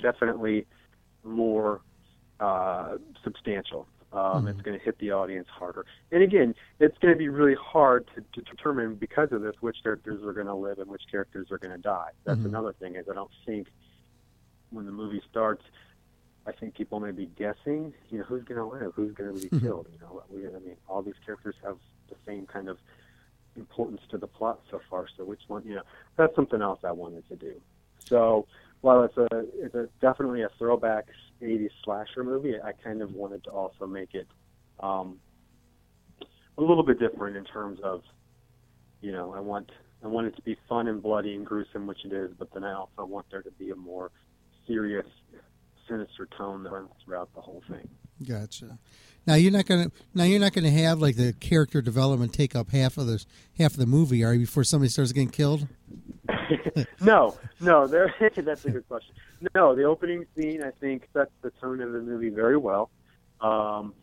definitely 0.00 0.66
more 1.22 1.82
uh, 2.40 2.96
substantial. 3.22 3.86
Um, 4.14 4.46
It's 4.46 4.60
going 4.62 4.78
to 4.78 4.84
hit 4.84 4.96
the 4.98 5.10
audience 5.10 5.48
harder. 5.48 5.84
And 6.12 6.22
again, 6.22 6.54
it's 6.78 6.96
going 6.98 7.12
to 7.12 7.18
be 7.18 7.28
really 7.28 7.56
hard 7.60 8.08
to, 8.14 8.20
to 8.20 8.42
determine 8.48 8.94
because 8.94 9.32
of 9.32 9.42
this 9.42 9.56
which 9.60 9.76
characters 9.82 10.22
are 10.24 10.32
going 10.32 10.46
to 10.46 10.54
live 10.54 10.78
and 10.78 10.88
which 10.88 11.02
characters 11.10 11.48
are 11.50 11.58
going 11.58 11.72
to 11.72 11.82
die. 11.82 12.10
That's 12.24 12.40
Mhm. 12.40 12.46
another 12.46 12.72
thing 12.74 12.94
is 12.94 13.08
I 13.10 13.14
don't 13.14 13.30
think 13.44 13.68
when 14.70 14.86
the 14.86 14.92
movie 14.92 15.22
starts, 15.30 15.64
I 16.46 16.52
think 16.52 16.74
people 16.74 17.00
may 17.00 17.10
be 17.10 17.26
guessing, 17.26 17.92
you 18.10 18.18
know, 18.18 18.24
who's 18.24 18.44
going 18.44 18.58
to 18.58 18.64
live, 18.64 18.92
who's 18.94 19.14
going 19.14 19.32
to 19.34 19.40
be 19.40 19.48
Mhm. 19.48 19.60
killed. 19.60 19.88
You 19.92 19.98
know, 20.00 20.22
we, 20.30 20.46
I 20.46 20.58
mean, 20.60 20.76
all 20.88 21.02
these 21.02 21.18
characters 21.24 21.56
have 21.64 21.78
the 22.08 22.16
same 22.26 22.46
kind 22.46 22.68
of 22.68 22.78
importance 23.56 24.02
to 24.10 24.18
the 24.18 24.26
plot 24.28 24.60
so 24.70 24.80
far. 24.90 25.08
So 25.16 25.24
which 25.24 25.42
one, 25.48 25.64
you 25.64 25.76
know, 25.76 25.82
that's 26.16 26.34
something 26.36 26.60
else 26.62 26.80
I 26.84 26.92
wanted 26.92 27.26
to 27.28 27.36
do. 27.36 27.60
So 28.08 28.46
while 28.82 29.02
it's 29.04 29.16
a 29.16 29.26
it's 29.54 29.74
a 29.74 29.88
definitely 30.00 30.42
a 30.42 30.50
throwback 30.58 31.06
'80s 31.42 31.70
slasher 31.84 32.24
movie, 32.24 32.54
I 32.62 32.72
kind 32.72 33.02
of 33.02 33.12
wanted 33.12 33.44
to 33.44 33.50
also 33.50 33.86
make 33.86 34.14
it 34.14 34.26
um, 34.80 35.18
a 36.58 36.60
little 36.60 36.84
bit 36.84 36.98
different 36.98 37.36
in 37.36 37.44
terms 37.44 37.80
of, 37.82 38.02
you 39.00 39.12
know, 39.12 39.34
I 39.34 39.40
want 39.40 39.70
I 40.02 40.08
want 40.08 40.26
it 40.26 40.36
to 40.36 40.42
be 40.42 40.56
fun 40.68 40.86
and 40.86 41.02
bloody 41.02 41.34
and 41.34 41.46
gruesome, 41.46 41.86
which 41.86 42.04
it 42.04 42.12
is, 42.12 42.30
but 42.38 42.52
then 42.52 42.62
I 42.62 42.74
also 42.74 43.04
want 43.06 43.26
there 43.30 43.42
to 43.42 43.50
be 43.52 43.70
a 43.70 43.76
more 43.76 44.10
serious, 44.66 45.06
sinister 45.88 46.28
tone 46.36 46.62
that 46.64 46.72
runs 46.72 46.90
throughout 47.04 47.34
the 47.34 47.40
whole 47.40 47.62
thing. 47.68 47.88
Gotcha. 48.26 48.78
Now 49.26 49.34
you're 49.34 49.50
not 49.50 49.66
gonna 49.66 49.90
now 50.12 50.24
you're 50.24 50.40
not 50.40 50.52
gonna 50.52 50.70
have 50.70 51.00
like 51.00 51.16
the 51.16 51.32
character 51.32 51.80
development 51.80 52.32
take 52.32 52.54
up 52.54 52.70
half 52.70 52.98
of 52.98 53.06
the 53.06 53.24
half 53.58 53.72
of 53.72 53.78
the 53.78 53.86
movie, 53.86 54.22
are 54.22 54.34
you? 54.34 54.40
Before 54.40 54.64
somebody 54.64 54.90
starts 54.90 55.12
getting 55.12 55.30
killed. 55.30 55.66
no, 57.00 57.36
no, 57.60 57.86
there. 57.86 58.14
that's 58.36 58.64
a 58.64 58.70
good 58.70 58.88
question. 58.88 59.14
No, 59.54 59.74
the 59.74 59.84
opening 59.84 60.26
scene 60.36 60.62
I 60.62 60.70
think 60.70 61.08
sets 61.12 61.30
the 61.42 61.50
tone 61.60 61.80
of 61.80 61.92
the 61.92 62.00
movie 62.00 62.30
very 62.30 62.56
well. 62.56 62.90
Um, 63.40 63.94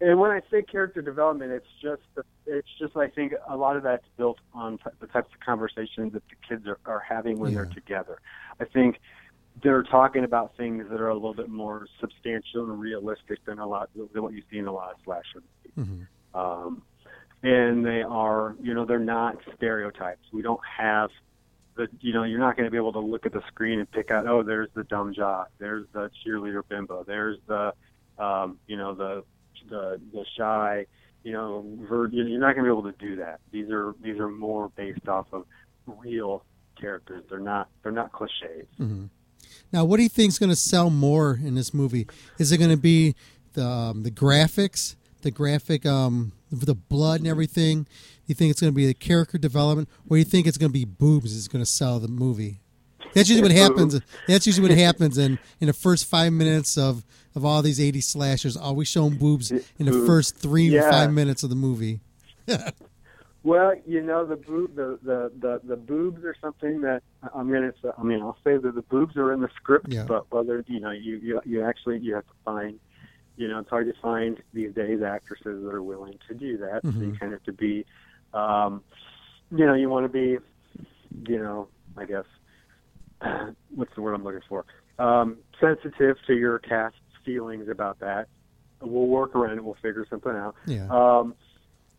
and 0.00 0.18
when 0.18 0.30
I 0.30 0.40
say 0.50 0.62
character 0.62 1.02
development, 1.02 1.52
it's 1.52 1.66
just 1.82 2.02
it's 2.46 2.68
just 2.78 2.96
I 2.96 3.08
think 3.08 3.34
a 3.48 3.56
lot 3.56 3.76
of 3.76 3.82
that's 3.82 4.06
built 4.16 4.38
on 4.54 4.78
t- 4.78 4.84
the 5.00 5.06
types 5.06 5.30
of 5.34 5.40
conversations 5.40 6.14
that 6.14 6.22
the 6.28 6.36
kids 6.48 6.66
are, 6.66 6.78
are 6.86 7.00
having 7.00 7.38
when 7.38 7.52
they're 7.54 7.66
together. 7.74 8.18
I 8.60 8.64
think 8.64 8.98
they're 9.62 9.82
talking 9.82 10.24
about 10.24 10.56
things 10.56 10.86
that 10.90 11.00
are 11.00 11.08
a 11.08 11.14
little 11.14 11.34
bit 11.34 11.50
more 11.50 11.86
substantial 12.00 12.64
and 12.64 12.80
realistic 12.80 13.44
than 13.44 13.58
a 13.58 13.66
lot 13.66 13.90
than 13.94 14.22
what 14.22 14.32
you 14.32 14.42
see 14.50 14.58
in 14.58 14.66
a 14.66 14.72
lot 14.72 14.92
of 14.92 14.96
slasher 15.04 15.42
movies. 15.76 16.06
Um, 16.34 16.82
and 17.42 17.84
they 17.84 18.02
are, 18.02 18.54
you 18.62 18.72
know, 18.74 18.84
they're 18.86 18.98
not 18.98 19.36
stereotypes. 19.56 20.22
We 20.32 20.42
don't 20.42 20.60
have 20.78 21.10
the, 21.76 21.88
you 22.00 22.12
know, 22.12 22.24
you're 22.24 22.38
not 22.38 22.56
going 22.56 22.66
to 22.66 22.70
be 22.70 22.76
able 22.76 22.92
to 22.92 23.00
look 23.00 23.26
at 23.26 23.32
the 23.32 23.42
screen 23.48 23.78
and 23.78 23.90
pick 23.90 24.10
out, 24.10 24.26
oh, 24.26 24.42
there's 24.42 24.68
the 24.74 24.84
dumb 24.84 25.14
jock, 25.14 25.50
there's 25.58 25.86
the 25.92 26.10
cheerleader 26.24 26.62
bimbo, 26.68 27.04
there's 27.04 27.38
the, 27.46 27.72
um, 28.18 28.58
you 28.66 28.76
know, 28.76 28.94
the, 28.94 29.24
the, 29.68 30.00
the 30.12 30.24
shy, 30.36 30.86
you 31.22 31.32
know, 31.32 31.64
you're 32.10 32.40
not 32.40 32.56
going 32.56 32.56
to 32.56 32.62
be 32.62 32.68
able 32.68 32.82
to 32.82 32.98
do 32.98 33.16
that. 33.16 33.40
These 33.50 33.70
are, 33.70 33.94
these 34.02 34.18
are 34.18 34.28
more 34.28 34.70
based 34.70 35.08
off 35.08 35.26
of 35.32 35.44
real 35.86 36.44
characters. 36.80 37.24
They're 37.28 37.38
not, 37.38 37.68
they're 37.82 37.92
not 37.92 38.12
cliches. 38.12 38.66
hmm 38.76 39.06
Now, 39.72 39.84
what 39.84 39.98
do 39.98 40.02
you 40.02 40.08
think 40.08 40.30
is 40.30 40.38
going 40.38 40.50
to 40.50 40.56
sell 40.56 40.90
more 40.90 41.38
in 41.42 41.54
this 41.54 41.72
movie? 41.74 42.06
Is 42.38 42.52
it 42.52 42.58
going 42.58 42.70
to 42.70 42.76
be 42.76 43.14
the 43.52 43.66
um, 43.66 44.02
the 44.02 44.10
graphics, 44.10 44.96
the 45.22 45.30
graphic, 45.30 45.84
um, 45.84 46.32
the 46.50 46.74
blood 46.74 47.20
and 47.20 47.28
everything? 47.28 47.86
You 48.30 48.34
think 48.34 48.52
it's 48.52 48.60
going 48.60 48.72
to 48.72 48.76
be 48.76 48.86
the 48.86 48.94
character 48.94 49.38
development, 49.38 49.88
or 50.08 50.16
you 50.16 50.22
think 50.24 50.46
it's 50.46 50.56
going 50.56 50.70
to 50.70 50.72
be 50.72 50.84
boobs? 50.84 51.34
Is 51.34 51.48
going 51.48 51.64
to 51.64 51.70
sell 51.70 51.98
the 51.98 52.06
movie? 52.06 52.60
That's 53.12 53.28
usually 53.28 53.42
what 53.42 53.50
happens. 53.56 54.00
That's 54.28 54.46
usually 54.46 54.68
what 54.68 54.78
happens 54.78 55.18
in 55.18 55.40
in 55.60 55.66
the 55.66 55.72
first 55.72 56.06
five 56.06 56.32
minutes 56.32 56.78
of 56.78 57.04
of 57.34 57.44
all 57.44 57.60
these 57.60 57.80
80 57.80 58.00
slashers. 58.00 58.56
Always 58.56 58.86
showing 58.86 59.16
boobs 59.16 59.50
in 59.50 59.86
the 59.86 60.06
first 60.06 60.36
three 60.36 60.74
or 60.76 60.88
five 60.88 61.12
minutes 61.12 61.42
of 61.42 61.50
the 61.50 61.56
movie. 61.56 62.00
Well, 63.42 63.72
you 63.86 64.02
know 64.02 64.26
the 64.26 64.36
boob, 64.36 64.76
the, 64.76 64.98
the 65.02 65.32
the 65.38 65.60
the 65.64 65.76
boobs 65.76 66.24
are 66.24 66.36
something 66.42 66.82
that 66.82 67.02
I'm 67.34 67.50
gonna. 67.50 67.72
say- 67.82 67.88
I 67.96 68.02
mean, 68.02 68.20
I'll 68.20 68.36
say 68.44 68.58
that 68.58 68.74
the 68.74 68.82
boobs 68.82 69.16
are 69.16 69.32
in 69.32 69.40
the 69.40 69.48
script, 69.56 69.86
Yeah. 69.88 70.04
but 70.06 70.30
whether 70.30 70.62
you 70.68 70.78
know, 70.78 70.90
you 70.90 71.16
you 71.16 71.40
you 71.46 71.64
actually 71.64 72.00
you 72.00 72.14
have 72.16 72.26
to 72.26 72.34
find. 72.44 72.78
You 73.36 73.48
know, 73.48 73.60
it's 73.60 73.70
hard 73.70 73.86
to 73.86 73.98
find 74.02 74.42
these 74.52 74.74
days 74.74 75.00
actresses 75.00 75.64
that 75.64 75.72
are 75.72 75.82
willing 75.82 76.18
to 76.28 76.34
do 76.34 76.58
that. 76.58 76.80
So 76.82 76.90
you 76.90 76.92
mm-hmm. 76.92 77.14
kind 77.14 77.32
of 77.32 77.38
have 77.38 77.44
to 77.44 77.52
be, 77.54 77.86
um, 78.34 78.82
you 79.50 79.66
know, 79.66 79.74
you 79.74 79.88
want 79.88 80.04
to 80.04 80.08
be 80.12 80.38
you 81.26 81.38
know, 81.38 81.68
I 81.96 82.04
guess 82.04 82.24
what's 83.74 83.94
the 83.94 84.02
word 84.02 84.14
I'm 84.14 84.24
looking 84.24 84.40
for? 84.48 84.64
Um, 84.98 85.38
sensitive 85.60 86.16
to 86.26 86.34
your 86.34 86.58
cast's 86.58 86.98
feelings 87.24 87.68
about 87.68 87.98
that. 88.00 88.28
We'll 88.80 89.06
work 89.08 89.34
around 89.34 89.58
it. 89.58 89.64
We'll 89.64 89.76
figure 89.82 90.06
something 90.08 90.32
out. 90.32 90.54
Yeah. 90.66 90.86
Um, 90.88 91.34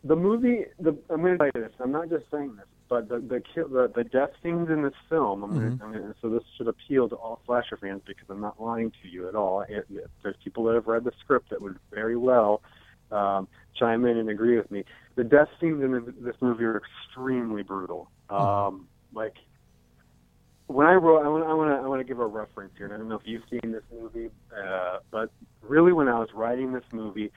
the 0.04 0.16
movie, 0.16 0.66
the 0.80 0.98
I'm 1.10 1.22
going 1.22 1.38
to 1.38 1.38
tell 1.38 1.48
you 1.62 1.68
this. 1.68 1.74
I'm 1.80 1.92
not 1.92 2.10
just 2.10 2.26
saying 2.32 2.56
this, 2.56 2.66
but 2.90 3.08
the 3.10 3.20
the 3.20 3.42
kill, 3.54 3.68
the, 3.68 3.92
the 3.94 4.04
death 4.04 4.32
scenes 4.42 4.70
in 4.70 4.82
this 4.82 4.94
film. 5.10 5.44
I'm 5.44 5.52
Mhm. 5.52 5.78
gonna, 5.80 5.94
I'm 5.96 6.02
gonna, 6.02 6.16
so 6.22 6.30
this 6.30 6.42
should 6.58 6.68
appeal 6.68 7.08
to 7.10 7.16
all 7.16 7.40
slasher 7.46 7.78
fans 7.78 8.02
because 8.08 8.26
I'm 8.30 8.42
not 8.42 8.60
lying 8.60 8.92
to 9.04 9.08
you 9.08 9.28
at 9.28 9.36
all. 9.36 9.62
It, 9.62 9.86
it- 9.92 10.10
there's 10.24 10.36
people 10.44 10.64
that 10.66 10.74
have 10.76 10.88
read 10.88 11.04
the 11.04 11.12
script 11.20 11.50
that 11.52 11.62
would 11.62 11.78
very 11.94 12.16
well 12.16 12.62
um, 13.12 13.48
chime 13.76 14.06
in 14.06 14.18
and 14.18 14.30
agree 14.30 14.58
with 14.58 14.70
me. 14.72 14.84
The 15.16 15.24
death 15.24 15.50
scenes 15.60 15.84
in 15.84 16.14
this 16.22 16.36
movie 16.42 16.64
are 16.64 16.82
extremely 16.82 17.64
brutal. 17.64 18.10
Um, 18.30 18.88
like 19.14 19.36
when 20.68 20.88
I 20.88 20.94
wrote, 20.94 21.26
I 21.26 21.28
want, 21.28 21.70
to, 21.70 21.84
I 21.84 21.88
want 21.88 22.00
to 22.00 22.06
give 22.06 22.20
a 22.20 22.26
reference 22.26 22.74
here. 22.78 22.86
And 22.86 22.94
I 22.94 22.98
don't 22.98 23.10
know 23.10 23.16
if 23.16 23.26
you've 23.26 23.44
seen 23.50 23.72
this 23.72 23.84
movie, 23.92 24.30
uh, 24.58 25.00
but 25.12 25.32
really, 25.62 25.92
when 25.92 26.08
I 26.08 26.18
was 26.20 26.30
writing 26.34 26.72
this 26.72 26.84
movie, 26.92 27.32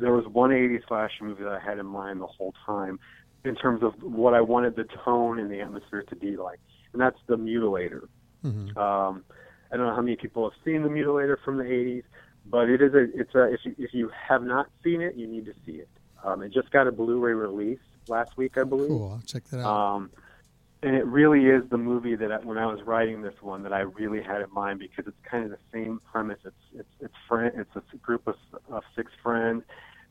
there 0.00 0.12
was 0.12 0.26
one 0.26 0.50
80s 0.50 0.86
slasher 0.88 1.24
movie 1.24 1.44
that 1.44 1.52
I 1.52 1.60
had 1.60 1.78
in 1.78 1.86
mind 1.86 2.20
the 2.20 2.26
whole 2.26 2.54
time, 2.64 2.98
in 3.44 3.56
terms 3.56 3.82
of 3.82 3.94
what 4.02 4.34
I 4.34 4.40
wanted 4.40 4.76
the 4.76 4.84
tone 5.04 5.38
and 5.38 5.50
the 5.50 5.60
atmosphere 5.60 6.02
to 6.02 6.16
be 6.16 6.36
like, 6.36 6.60
and 6.92 7.02
that's 7.02 7.18
The 7.26 7.36
Mutilator. 7.36 8.06
Mhm. 8.44 8.76
Um, 8.76 9.24
I 9.70 9.76
don't 9.76 9.86
know 9.86 9.94
how 9.94 10.02
many 10.02 10.16
people 10.16 10.48
have 10.48 10.58
seen 10.64 10.82
The 10.82 10.88
Mutilator 10.88 11.36
from 11.44 11.56
the 11.58 11.64
80s, 11.64 12.04
but 12.46 12.68
it 12.68 12.82
is 12.82 12.94
a, 12.94 13.06
it's 13.18 13.34
a, 13.34 13.52
if 13.52 13.60
you, 13.64 13.74
if 13.78 13.94
you 13.94 14.10
have 14.28 14.42
not 14.42 14.68
seen 14.82 15.00
it, 15.00 15.14
you 15.14 15.26
need 15.26 15.46
to 15.46 15.54
see 15.64 15.72
it. 15.72 15.88
Um, 16.24 16.42
it 16.42 16.52
just 16.52 16.70
got 16.70 16.86
a 16.86 16.92
Blu-ray 16.92 17.32
release 17.32 17.80
last 18.08 18.36
week, 18.36 18.56
I 18.56 18.64
believe. 18.64 18.88
Cool. 18.88 19.12
I'll 19.12 19.26
check 19.26 19.44
that 19.44 19.60
out. 19.60 19.66
Um, 19.66 20.10
and 20.82 20.96
it 20.96 21.06
really 21.06 21.46
is 21.46 21.62
the 21.70 21.78
movie 21.78 22.16
that 22.16 22.32
I, 22.32 22.38
when 22.38 22.58
I 22.58 22.66
was 22.66 22.82
writing 22.82 23.22
this 23.22 23.40
one 23.40 23.62
that 23.62 23.72
I 23.72 23.80
really 23.80 24.20
had 24.20 24.40
in 24.42 24.52
mind 24.52 24.80
because 24.80 25.06
it's 25.06 25.16
kind 25.22 25.44
of 25.44 25.50
the 25.50 25.58
same 25.72 26.00
premise. 26.10 26.38
It's 26.44 26.56
it's 26.74 26.88
it's 27.00 27.14
friend. 27.28 27.52
It's 27.56 27.70
a 27.76 27.96
group 27.98 28.26
of, 28.26 28.34
of 28.68 28.82
six 28.96 29.12
friends. 29.22 29.62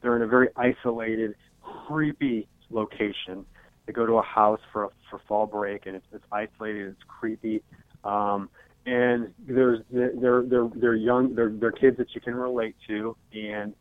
They're 0.02 0.16
in 0.16 0.22
a 0.22 0.28
very 0.28 0.48
isolated, 0.56 1.36
creepy 1.62 2.48
location. 2.70 3.46
They 3.86 3.94
go 3.94 4.06
to 4.06 4.14
a 4.14 4.22
house 4.22 4.62
for 4.72 4.86
a, 4.86 4.90
for 5.10 5.20
fall 5.28 5.46
break, 5.46 5.88
and 5.88 5.96
it's, 5.96 6.08
it's 6.14 6.24
isolated. 6.32 6.88
It's 6.88 7.04
creepy. 7.08 7.64
Um, 8.04 8.50
and 8.86 9.34
there's 9.40 9.80
they're 9.92 10.44
they're 10.44 10.70
they're 10.76 10.96
young. 10.96 11.36
They're 11.36 11.52
they're 11.52 11.72
kids 11.72 11.98
that 11.98 12.14
you 12.16 12.22
can 12.22 12.36
relate 12.36 12.76
to, 12.88 13.16
and 13.34 13.74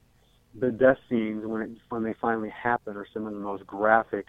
the 0.54 0.70
death 0.70 0.98
scenes 1.08 1.44
when 1.46 1.62
it, 1.62 1.70
when 1.88 2.02
they 2.02 2.14
finally 2.20 2.50
happen 2.50 2.96
are 2.96 3.06
some 3.12 3.26
of 3.26 3.32
the 3.32 3.38
most 3.38 3.66
graphic, 3.66 4.26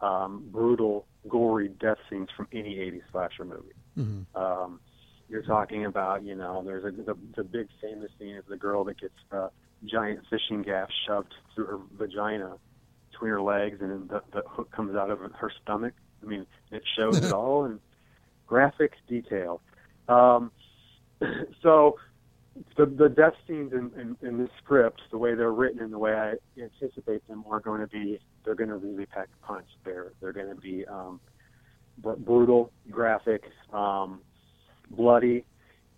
um, 0.00 0.44
brutal, 0.50 1.06
gory 1.28 1.68
death 1.68 1.98
scenes 2.08 2.28
from 2.36 2.46
any 2.52 2.76
80s 2.76 3.02
slasher 3.10 3.44
movie. 3.44 3.74
Mhm. 3.98 4.24
Um, 4.34 4.80
you're 5.28 5.42
talking 5.42 5.86
about, 5.86 6.22
you 6.22 6.36
know, 6.36 6.62
there's 6.64 6.84
a, 6.84 6.90
the, 6.90 7.16
the 7.34 7.42
big 7.42 7.68
famous 7.82 8.10
scene 8.18 8.36
is 8.36 8.44
the 8.48 8.56
girl 8.56 8.84
that 8.84 9.00
gets 9.00 9.14
a 9.32 9.50
giant 9.84 10.20
fishing 10.30 10.62
gaff 10.62 10.88
shoved 11.06 11.34
through 11.54 11.66
her 11.66 11.78
vagina 11.98 12.56
between 13.10 13.30
her 13.30 13.42
legs, 13.42 13.80
and 13.80 14.08
the, 14.08 14.22
the 14.32 14.42
hook 14.46 14.70
comes 14.70 14.94
out 14.94 15.10
of 15.10 15.18
her 15.18 15.50
stomach. 15.62 15.94
I 16.22 16.26
mean, 16.26 16.46
it 16.70 16.82
shows 16.96 17.24
it 17.24 17.32
all 17.32 17.64
in 17.64 17.80
graphic 18.46 18.92
detail. 19.08 19.60
Um, 20.08 20.50
so 21.62 21.96
the 22.76 22.86
the 22.86 23.08
death 23.08 23.34
scenes 23.46 23.72
in, 23.72 23.90
in, 24.00 24.16
in 24.26 24.38
this 24.38 24.50
script, 24.62 25.02
the 25.10 25.18
way 25.18 25.34
they're 25.34 25.52
written 25.52 25.80
and 25.80 25.92
the 25.92 25.98
way 25.98 26.14
I 26.14 26.34
anticipate 26.60 27.26
them, 27.28 27.44
are 27.50 27.60
going 27.60 27.80
to 27.80 27.86
be 27.86 28.18
they're 28.44 28.54
going 28.54 28.70
to 28.70 28.76
really 28.76 29.06
pack 29.06 29.28
a 29.42 29.46
punch. 29.46 29.66
They're 29.84 30.12
they're 30.20 30.32
going 30.32 30.54
to 30.54 30.60
be 30.60 30.84
um, 30.86 31.20
br- 31.98 32.12
brutal, 32.12 32.72
graphic, 32.90 33.44
um, 33.72 34.20
bloody, 34.90 35.44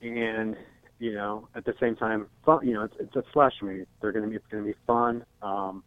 and 0.02 0.56
you 0.98 1.14
know 1.14 1.48
at 1.54 1.64
the 1.64 1.74
same 1.80 1.96
time 1.96 2.26
fun. 2.44 2.66
You 2.66 2.74
know 2.74 2.84
it's 2.84 2.94
it's 2.98 3.16
a 3.16 3.22
slash 3.32 3.54
movie. 3.62 3.86
They're 4.00 4.12
going 4.12 4.24
to 4.24 4.30
be 4.30 4.36
it's 4.36 4.46
going 4.50 4.64
to 4.64 4.70
be 4.70 4.76
fun. 4.86 5.24
Um, 5.42 5.84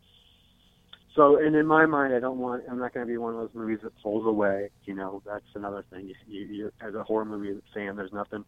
so, 1.16 1.38
and 1.38 1.56
in 1.56 1.66
my 1.66 1.86
mind, 1.86 2.14
I 2.14 2.20
don't 2.20 2.40
want. 2.40 2.64
I'm 2.70 2.80
not 2.80 2.94
going 2.94 3.06
to 3.06 3.12
be 3.12 3.18
one 3.18 3.34
of 3.34 3.40
those 3.40 3.54
movies 3.54 3.80
that 3.84 3.92
pulls 4.02 4.26
away. 4.26 4.70
You 4.86 4.94
know, 4.94 5.22
that's 5.26 5.44
another 5.56 5.84
thing. 5.92 6.08
You, 6.08 6.16
you, 6.28 6.46
you 6.48 6.72
as 6.82 6.96
a 6.96 7.04
horror 7.04 7.26
movie 7.26 7.60
fan, 7.74 7.96
there's 7.98 8.14
nothing 8.14 8.46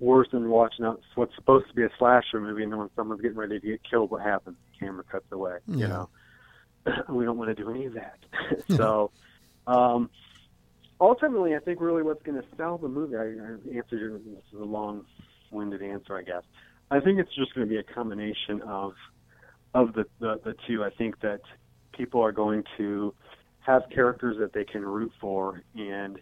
worse 0.00 0.28
than 0.32 0.48
watching 0.48 0.84
out 0.84 1.02
what's 1.16 1.34
supposed 1.34 1.68
to 1.68 1.74
be 1.74 1.82
a 1.82 1.90
slasher 1.98 2.40
movie, 2.40 2.62
and 2.62 2.72
then 2.72 2.78
when 2.78 2.90
someone's 2.96 3.20
getting 3.20 3.36
ready 3.36 3.60
to 3.60 3.66
get 3.66 3.80
killed, 3.88 4.10
what 4.10 4.22
happens? 4.22 4.56
The 4.72 4.86
camera 4.86 5.04
cuts 5.04 5.26
away. 5.32 5.58
You 5.66 5.88
know, 5.88 6.08
we 7.10 7.24
don't 7.24 7.36
want 7.36 7.54
to 7.54 7.62
do 7.62 7.70
any 7.70 7.86
of 7.86 7.94
that. 7.94 8.18
so, 8.76 9.10
um, 9.66 10.08
ultimately, 11.00 11.54
I 11.54 11.58
think 11.58 11.80
really 11.80 12.02
what's 12.02 12.22
going 12.22 12.40
to 12.40 12.48
sell 12.56 12.78
the 12.78 12.88
movie. 12.88 13.16
I, 13.16 13.22
I 13.22 13.76
answered 13.76 14.00
your. 14.00 14.12
This 14.18 14.44
is 14.52 14.60
a 14.60 14.64
long-winded 14.64 15.82
answer, 15.82 16.16
I 16.16 16.22
guess. 16.22 16.42
I 16.90 17.00
think 17.00 17.18
it's 17.18 17.34
just 17.34 17.54
going 17.54 17.66
to 17.66 17.70
be 17.70 17.78
a 17.78 17.82
combination 17.82 18.62
of 18.62 18.94
of 19.74 19.92
the, 19.92 20.06
the 20.20 20.40
the 20.42 20.54
two. 20.66 20.84
I 20.84 20.90
think 20.90 21.20
that 21.20 21.42
people 21.98 22.22
are 22.22 22.32
going 22.32 22.64
to 22.78 23.12
have 23.60 23.82
characters 23.94 24.36
that 24.38 24.52
they 24.54 24.64
can 24.64 24.82
root 24.82 25.12
for, 25.20 25.62
and 25.74 26.18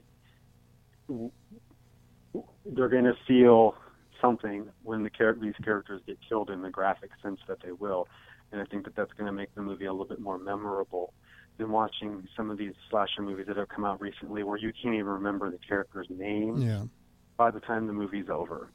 they're 1.08 2.88
going 2.88 3.04
to 3.04 3.14
feel 3.28 3.76
something 4.20 4.66
when 4.82 5.04
the 5.04 5.10
char- 5.10 5.36
these 5.40 5.54
characters 5.62 6.00
get 6.06 6.18
killed 6.28 6.50
in 6.50 6.62
the 6.62 6.70
graphic 6.70 7.10
sense 7.22 7.38
that 7.46 7.58
they 7.62 7.70
will. 7.70 8.08
And 8.50 8.60
I 8.60 8.64
think 8.64 8.84
that 8.84 8.96
that's 8.96 9.12
going 9.12 9.26
to 9.26 9.32
make 9.32 9.54
the 9.54 9.60
movie 9.62 9.84
a 9.84 9.92
little 9.92 10.06
bit 10.06 10.20
more 10.20 10.38
memorable 10.38 11.12
than 11.58 11.70
watching 11.70 12.26
some 12.36 12.50
of 12.50 12.58
these 12.58 12.72
slasher 12.90 13.22
movies 13.22 13.46
that 13.46 13.56
have 13.56 13.68
come 13.68 13.84
out 13.84 14.00
recently, 14.00 14.42
where 14.42 14.58
you 14.58 14.72
can't 14.72 14.94
even 14.94 15.06
remember 15.06 15.50
the 15.50 15.58
character's 15.58 16.06
name 16.10 16.56
Yeah. 16.56 16.84
by 17.36 17.50
the 17.50 17.60
time 17.60 17.86
the 17.86 17.92
movie's 17.92 18.28
over. 18.28 18.70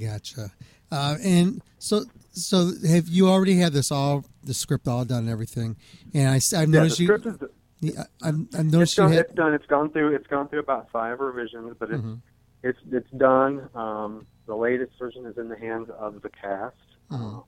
Gotcha. 0.00 0.52
Uh, 0.90 1.16
and 1.22 1.62
so, 1.78 2.04
so 2.36 2.70
have 2.88 3.08
you 3.08 3.28
already 3.28 3.56
had 3.56 3.72
this 3.72 3.90
all 3.90 4.24
the 4.44 4.54
script 4.54 4.86
all 4.86 5.04
done 5.04 5.20
and 5.20 5.28
everything? 5.30 5.76
And 6.14 6.28
I, 6.28 6.32
have 6.34 6.42
Yeah, 6.52 6.60
the 6.60 6.66
noticed 6.68 7.00
you. 7.00 7.06
script 7.06 7.26
is 7.26 7.36
Yeah, 7.80 8.04
I've, 8.22 8.34
I've 8.34 8.66
it's 8.66 8.72
noticed 8.72 8.96
you 8.98 9.04
done, 9.04 9.12
had. 9.12 9.20
it's 9.26 9.34
done. 9.34 9.54
It's 9.54 9.66
gone 9.66 9.90
through. 9.90 10.14
It's 10.14 10.26
gone 10.26 10.48
through 10.48 10.60
about 10.60 10.90
five 10.90 11.20
revisions, 11.20 11.74
but 11.78 11.90
it's 11.90 12.02
Mhm. 12.02 12.20
it's 12.62 12.78
it's 12.92 13.10
done. 13.12 13.68
Um, 13.74 14.26
the 14.46 14.54
latest 14.54 14.92
version 14.98 15.26
is 15.26 15.36
in 15.38 15.48
the 15.48 15.56
hands 15.58 15.88
of 15.98 16.22
the 16.22 16.28
cast. 16.30 16.76
Mhm. 17.10 17.44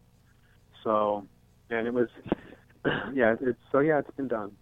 So, 0.85 1.27
and 1.71 1.87
it 1.87 1.93
was, 1.95 2.09
yeah. 3.15 3.37
It's 3.41 3.59
so 3.73 3.81
yeah. 3.81 3.99
It's 3.99 4.11
been 4.17 4.29
done. 4.29 4.53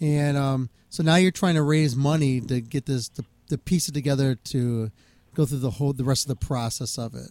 And 0.00 0.36
um, 0.36 0.70
so 0.90 1.02
now 1.02 1.16
you're 1.16 1.30
trying 1.30 1.54
to 1.54 1.62
raise 1.62 1.94
money 1.96 2.40
to 2.40 2.60
get 2.60 2.86
this 2.86 3.08
to, 3.10 3.24
to 3.48 3.58
piece 3.58 3.88
it 3.88 3.92
together 3.92 4.34
to 4.34 4.90
go 5.34 5.46
through 5.46 5.58
the 5.60 5.70
whole 5.70 5.92
the 5.92 6.04
rest 6.04 6.24
of 6.24 6.28
the 6.38 6.46
process 6.46 6.98
of 6.98 7.14
it. 7.14 7.30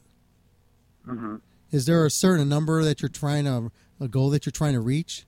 hmm 1.05 1.35
Is 1.73 1.87
there 1.87 2.05
a 2.05 2.11
certain 2.11 2.47
number 2.47 2.83
that 2.83 3.01
you're 3.01 3.09
trying 3.09 3.45
to 3.45 3.71
a 3.99 4.07
goal 4.07 4.29
that 4.29 4.45
you're 4.45 4.51
trying 4.51 4.73
to 4.73 4.79
reach? 4.79 5.25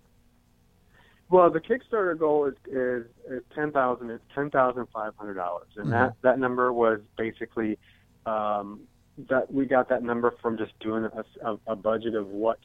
Well, 1.31 1.49
the 1.49 1.59
Kickstarter 1.59 2.17
goal 2.17 2.45
is 2.45 2.53
is, 2.67 3.05
is 3.27 3.41
ten 3.55 3.71
thousand. 3.71 4.11
It's 4.11 4.23
ten 4.35 4.51
thousand 4.51 4.85
five 4.93 5.13
hundred 5.17 5.33
dollars, 5.33 5.69
and 5.75 5.91
that 5.91 6.13
that 6.21 6.37
number 6.37 6.71
was 6.71 6.99
basically 7.17 7.79
um, 8.27 8.81
that 9.27 9.51
we 9.51 9.65
got 9.65 9.89
that 9.89 10.03
number 10.03 10.35
from 10.39 10.55
just 10.55 10.77
doing 10.79 11.05
a, 11.05 11.49
a, 11.49 11.57
a 11.65 11.75
budget 11.75 12.13
of 12.13 12.27
what 12.27 12.59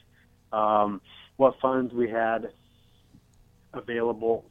um, 0.52 1.00
what 1.38 1.54
funds 1.62 1.94
we 1.94 2.10
had 2.10 2.50
available 3.72 4.44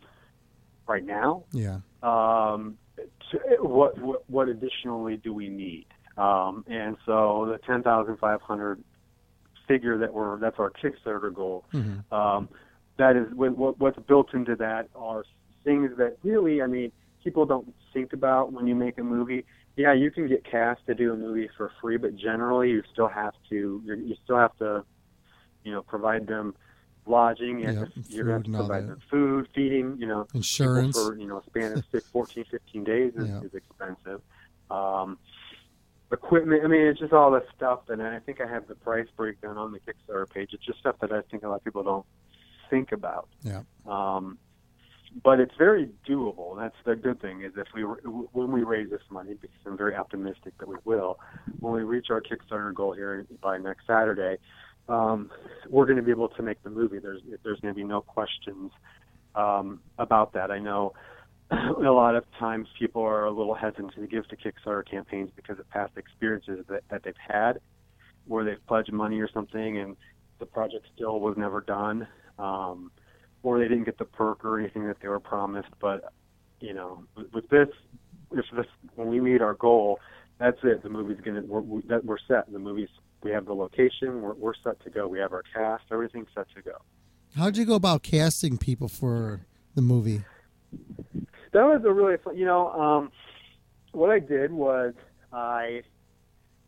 right 0.87 1.05
now. 1.05 1.43
Yeah. 1.51 1.81
Um, 2.01 2.79
to, 3.31 3.37
what, 3.61 3.95
what 3.99 4.27
what 4.27 4.49
additionally 4.49 5.17
do 5.17 5.35
we 5.35 5.49
need? 5.49 5.85
Um, 6.17 6.65
and 6.67 6.97
so 7.05 7.45
the 7.51 7.59
ten 7.67 7.83
thousand 7.83 8.17
five 8.17 8.41
hundred 8.41 8.83
figure 9.69 9.97
that 9.99 10.11
we're 10.13 10.37
that's 10.39 10.57
our 10.59 10.71
Kickstarter 10.71 11.33
goal. 11.33 11.63
Mhm. 11.73 12.11
Um, 12.11 12.49
that 12.97 13.15
is 13.15 13.27
what, 13.33 13.55
what, 13.57 13.79
what's 13.79 13.99
built 13.99 14.33
into 14.33 14.55
that 14.57 14.89
are 14.95 15.23
things 15.63 15.91
that 15.97 16.17
really, 16.23 16.61
I 16.61 16.67
mean, 16.67 16.91
people 17.23 17.45
don't 17.45 17.73
think 17.93 18.11
about 18.11 18.51
when 18.51 18.67
you 18.67 18.75
make 18.75 18.97
a 18.97 19.03
movie. 19.03 19.45
Yeah, 19.77 19.93
you 19.93 20.11
can 20.11 20.27
get 20.27 20.43
cast 20.43 20.85
to 20.87 20.93
do 20.95 21.13
a 21.13 21.15
movie 21.15 21.49
for 21.55 21.71
free, 21.79 21.95
but 21.97 22.17
generally 22.17 22.71
you 22.71 22.83
still 22.91 23.07
have 23.07 23.33
to 23.49 23.81
you're, 23.85 23.95
you 23.95 24.15
still 24.25 24.35
have 24.37 24.57
to, 24.57 24.83
you 25.63 25.71
know, 25.71 25.81
provide 25.83 26.27
them 26.27 26.55
lodging 27.05 27.63
and 27.65 27.79
Yep, 27.79 27.89
you're 28.09 28.25
going 28.25 28.43
to 28.43 28.51
provide 28.51 28.87
them 28.89 28.99
food, 29.09 29.47
feeding, 29.55 29.95
you 29.97 30.07
know, 30.07 30.27
Insurance. 30.33 30.95
for 30.97 31.15
you 31.17 31.27
know 31.27 31.37
a 31.37 31.43
span 31.45 31.71
of 31.73 31.83
14, 32.11 32.43
15 32.51 32.83
days 32.83 33.13
is, 33.15 33.27
Yeah. 33.29 33.41
is 33.41 33.53
expensive. 33.53 34.21
Um, 34.69 35.17
equipment. 36.11 36.63
I 36.63 36.67
mean, 36.67 36.81
it's 36.81 36.99
just 36.99 37.13
all 37.13 37.31
this 37.31 37.43
stuff, 37.55 37.81
and 37.89 38.01
I 38.01 38.19
think 38.19 38.41
I 38.41 38.47
have 38.47 38.67
the 38.67 38.75
price 38.75 39.07
breakdown 39.15 39.57
on 39.57 39.71
the 39.71 39.79
Kickstarter 39.79 40.29
page. 40.29 40.49
It's 40.53 40.65
just 40.65 40.79
stuff 40.79 40.95
that 41.01 41.11
I 41.11 41.21
think 41.29 41.43
a 41.43 41.49
lot 41.49 41.55
of 41.55 41.63
people 41.63 41.83
don't 41.83 42.05
think 42.69 42.91
about. 42.91 43.27
Yeah. 43.43 43.61
Um, 43.87 44.37
but 45.23 45.39
it's 45.39 45.55
very 45.57 45.89
doable. 46.07 46.57
That's 46.57 46.75
the 46.85 46.95
good 46.95 47.19
thing 47.21 47.41
is 47.41 47.53
if 47.57 47.67
we 47.73 47.81
when 47.83 48.51
we 48.51 48.63
raise 48.63 48.89
this 48.89 49.01
money, 49.09 49.33
because 49.33 49.57
I'm 49.65 49.77
very 49.77 49.95
optimistic 49.95 50.53
that 50.59 50.67
we 50.67 50.75
will, 50.85 51.19
when 51.59 51.73
we 51.73 51.83
reach 51.83 52.07
our 52.11 52.21
Kickstarter 52.21 52.73
goal 52.73 52.93
here 52.93 53.25
by 53.41 53.57
next 53.57 53.87
Saturday, 53.87 54.37
um, 54.87 55.31
we're 55.67 55.85
going 55.85 55.97
to 55.97 56.03
be 56.03 56.11
able 56.11 56.29
to 56.29 56.43
make 56.43 56.61
the 56.63 56.69
movie. 56.69 56.99
There's 56.99 57.21
there's 57.43 57.59
going 57.59 57.73
to 57.73 57.79
be 57.79 57.83
no 57.83 58.01
questions 58.01 58.71
um, 59.35 59.79
about 59.97 60.33
that. 60.33 60.51
I 60.51 60.59
know 60.59 60.93
a 61.51 61.91
lot 61.91 62.15
of 62.15 62.23
times 62.37 62.67
people 62.77 63.01
are 63.01 63.25
a 63.25 63.31
little 63.31 63.55
hesitant 63.55 63.93
to 63.95 64.07
give 64.07 64.27
to 64.27 64.35
Kickstarter 64.35 64.87
campaigns 64.89 65.31
because 65.35 65.59
of 65.59 65.69
past 65.69 65.93
experiences 65.97 66.65
that, 66.69 66.83
that 66.89 67.03
they've 67.03 67.13
had 67.17 67.59
where 68.27 68.43
they've 68.43 68.65
pledged 68.67 68.93
money 68.93 69.19
or 69.19 69.29
something 69.31 69.79
and 69.79 69.97
the 70.37 70.45
project 70.45 70.85
still 70.95 71.19
was 71.19 71.35
never 71.37 71.61
done. 71.61 72.07
Um, 72.37 72.91
or 73.41 73.57
they 73.59 73.67
didn't 73.67 73.85
get 73.85 73.97
the 73.97 74.05
perk 74.05 74.43
or 74.45 74.59
anything 74.59 74.87
that 74.87 74.97
they 75.01 75.07
were 75.07 75.19
promised. 75.19 75.69
But, 75.79 76.13
you 76.59 76.73
know, 76.73 77.03
with, 77.15 77.33
with 77.33 77.49
this, 77.49 77.69
if 78.31 78.45
this, 78.55 78.65
when 78.95 79.07
we 79.07 79.19
meet 79.19 79.41
our 79.41 79.53
goal, 79.55 79.99
that's 80.39 80.57
it. 80.63 80.83
The 80.83 80.89
movie's 80.89 81.19
gonna 81.23 81.41
we're, 81.41 81.61
we, 81.61 81.81
that 81.87 82.05
we're 82.05 82.17
set. 82.27 82.51
The 82.51 82.59
movie's 82.59 82.89
we 83.23 83.31
have 83.31 83.45
the 83.45 83.53
location. 83.53 84.21
We're 84.21 84.33
we're 84.33 84.53
set 84.63 84.81
to 84.83 84.89
go. 84.89 85.07
We 85.07 85.19
have 85.19 85.33
our 85.33 85.43
cast. 85.53 85.83
Everything's 85.91 86.29
set 86.33 86.47
to 86.55 86.61
go. 86.61 86.77
How'd 87.35 87.57
you 87.57 87.65
go 87.65 87.75
about 87.75 88.03
casting 88.03 88.57
people 88.57 88.87
for 88.87 89.41
the 89.75 89.81
movie? 89.81 90.23
That 91.51 91.63
was 91.63 91.81
a 91.85 91.91
really 91.91 92.17
fun. 92.17 92.37
You 92.37 92.45
know, 92.45 92.69
um, 92.71 93.11
what 93.91 94.09
I 94.09 94.19
did 94.19 94.51
was 94.51 94.93
I 95.33 95.81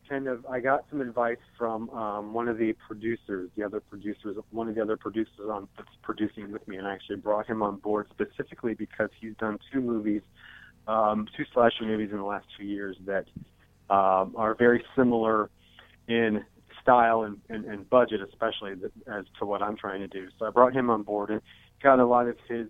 kind 0.09 0.27
of 0.27 0.45
I 0.45 0.59
got 0.59 0.85
some 0.89 1.01
advice 1.01 1.37
from 1.57 1.89
um, 1.91 2.33
one 2.33 2.47
of 2.47 2.57
the 2.57 2.73
producers, 2.87 3.49
the 3.55 3.63
other 3.63 3.79
producers, 3.79 4.37
one 4.51 4.67
of 4.67 4.75
the 4.75 4.81
other 4.81 4.97
producers 4.97 5.49
on 5.49 5.67
that's 5.77 5.89
producing 6.01 6.51
with 6.51 6.67
me, 6.67 6.77
and 6.77 6.87
I 6.87 6.93
actually 6.93 7.17
brought 7.17 7.47
him 7.47 7.61
on 7.61 7.77
board 7.77 8.07
specifically 8.09 8.73
because 8.73 9.09
he's 9.19 9.35
done 9.39 9.57
two 9.71 9.81
movies, 9.81 10.21
um, 10.87 11.27
two 11.37 11.45
slasher 11.53 11.85
movies 11.85 12.09
in 12.11 12.17
the 12.17 12.25
last 12.25 12.45
two 12.57 12.65
years 12.65 12.97
that 13.05 13.25
um, 13.89 14.33
are 14.35 14.55
very 14.55 14.83
similar 14.95 15.49
in 16.07 16.43
style 16.81 17.23
and, 17.23 17.39
and, 17.49 17.65
and 17.65 17.89
budget, 17.89 18.19
especially 18.21 18.73
as 19.07 19.25
to 19.39 19.45
what 19.45 19.61
I'm 19.61 19.77
trying 19.77 19.99
to 20.01 20.07
do. 20.07 20.27
So 20.39 20.45
I 20.45 20.49
brought 20.49 20.73
him 20.73 20.89
on 20.89 21.03
board 21.03 21.29
and 21.29 21.41
got 21.81 21.99
a 21.99 22.05
lot 22.05 22.27
of 22.27 22.35
his 22.49 22.67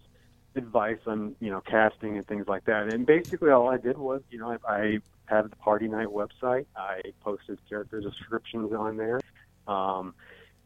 advice 0.56 1.00
on 1.08 1.36
you 1.40 1.50
know 1.50 1.62
casting 1.62 2.18
and 2.18 2.28
things 2.28 2.48
like 2.48 2.66
that. 2.66 2.94
And 2.94 3.06
basically, 3.06 3.50
all 3.50 3.70
I 3.70 3.78
did 3.78 3.98
was 3.98 4.22
you 4.30 4.40
know 4.40 4.58
I, 4.66 4.74
I 4.74 5.00
have 5.26 5.50
the 5.50 5.56
Party 5.58 5.88
Night 5.88 6.08
website. 6.08 6.66
I 6.76 7.02
posted 7.22 7.60
character 7.70 8.02
descriptions 8.02 8.74
on 8.74 8.98
there, 8.98 9.22
um, 9.68 10.14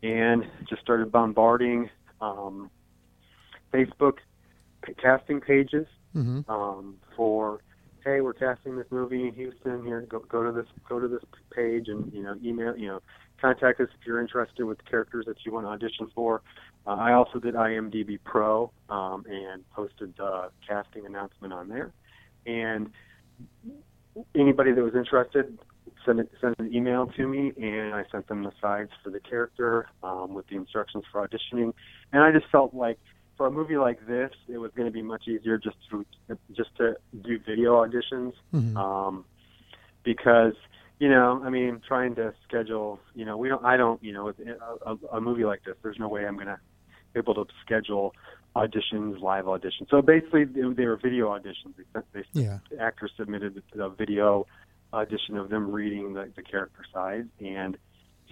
and 0.03 0.45
just 0.67 0.81
started 0.81 1.11
bombarding 1.11 1.89
um, 2.21 2.69
Facebook 3.73 4.17
casting 5.01 5.41
pages 5.41 5.87
Mm-hmm. 6.15 6.49
um, 6.49 6.95
for 7.17 7.59
hey 8.05 8.21
we're 8.21 8.31
casting 8.31 8.77
this 8.77 8.85
movie 8.89 9.27
in 9.27 9.33
Houston 9.33 9.83
here 9.85 9.99
go 9.99 10.19
go 10.19 10.43
to 10.43 10.51
this 10.53 10.67
go 10.87 10.97
to 10.97 11.09
this 11.09 11.23
page 11.53 11.89
and 11.89 12.13
you 12.13 12.23
know 12.23 12.35
email 12.41 12.77
you 12.77 12.87
know 12.87 13.01
contact 13.41 13.81
us 13.81 13.89
if 13.99 14.07
you're 14.07 14.21
interested 14.21 14.63
with 14.63 14.77
the 14.77 14.85
characters 14.85 15.25
that 15.25 15.35
you 15.45 15.51
want 15.51 15.65
to 15.65 15.69
audition 15.69 16.09
for. 16.15 16.41
Uh, 16.87 16.91
I 16.91 17.13
also 17.13 17.39
did 17.39 17.55
IMDb 17.55 18.19
Pro 18.23 18.71
um, 18.89 19.25
and 19.29 19.67
posted 19.71 20.15
the 20.17 20.49
casting 20.67 21.05
announcement 21.05 21.53
on 21.53 21.67
there. 21.67 21.91
And 22.45 22.91
anybody 24.35 24.71
that 24.71 24.81
was 24.83 24.95
interested 24.95 25.57
send 26.05 26.19
it, 26.19 26.31
send 26.39 26.55
an 26.59 26.73
email 26.73 27.07
to 27.07 27.27
me, 27.27 27.51
and 27.61 27.93
I 27.93 28.03
sent 28.11 28.27
them 28.27 28.43
the 28.43 28.51
sides 28.61 28.91
for 29.03 29.09
the 29.09 29.19
character 29.19 29.87
um, 30.03 30.33
with 30.33 30.47
the 30.47 30.55
instructions 30.55 31.03
for 31.11 31.27
auditioning. 31.27 31.73
And 32.13 32.23
I 32.23 32.31
just 32.31 32.45
felt 32.51 32.73
like 32.73 32.99
for 33.37 33.47
a 33.47 33.51
movie 33.51 33.77
like 33.77 34.05
this, 34.07 34.31
it 34.47 34.57
was 34.57 34.71
going 34.75 34.87
to 34.87 34.91
be 34.93 35.01
much 35.01 35.27
easier 35.27 35.57
just 35.57 35.77
to 35.89 36.05
just 36.53 36.75
to 36.77 36.95
do 37.23 37.39
video 37.39 37.83
auditions 37.83 38.33
Mhm. 38.53 38.75
um, 38.77 39.25
because 40.03 40.53
you 40.97 41.09
know, 41.09 41.41
I 41.43 41.49
mean, 41.49 41.81
trying 41.85 42.15
to 42.15 42.33
schedule, 42.47 43.01
you 43.15 43.25
know, 43.25 43.35
we 43.35 43.49
don't, 43.49 43.65
I 43.65 43.75
don't, 43.75 44.01
you 44.01 44.13
know, 44.13 44.25
with 44.25 44.39
a, 44.39 44.91
a, 44.91 45.17
a 45.17 45.19
movie 45.19 45.43
like 45.43 45.61
this, 45.65 45.75
there's 45.83 45.99
no 45.99 46.07
way 46.07 46.25
I'm 46.25 46.35
going 46.35 46.47
to 46.47 46.55
be 46.55 46.61
able 47.15 47.33
to 47.35 47.45
schedule 47.63 48.13
auditions, 48.55 49.19
live 49.19 49.45
auditions. 49.45 49.89
So 49.89 50.01
basically, 50.01 50.45
they, 50.45 50.61
they 50.61 50.85
were 50.85 50.97
video 50.97 51.29
auditions. 51.29 51.73
They, 51.93 52.01
they, 52.13 52.23
Yeah. 52.33 52.59
The 52.69 52.79
actors 52.81 53.11
submitted 53.17 53.61
a 53.77 53.89
video 53.89 54.47
audition 54.93 55.37
of 55.37 55.49
them 55.49 55.71
reading 55.71 56.13
the, 56.13 56.31
the 56.35 56.41
character 56.43 56.83
side, 56.93 57.27
and 57.39 57.77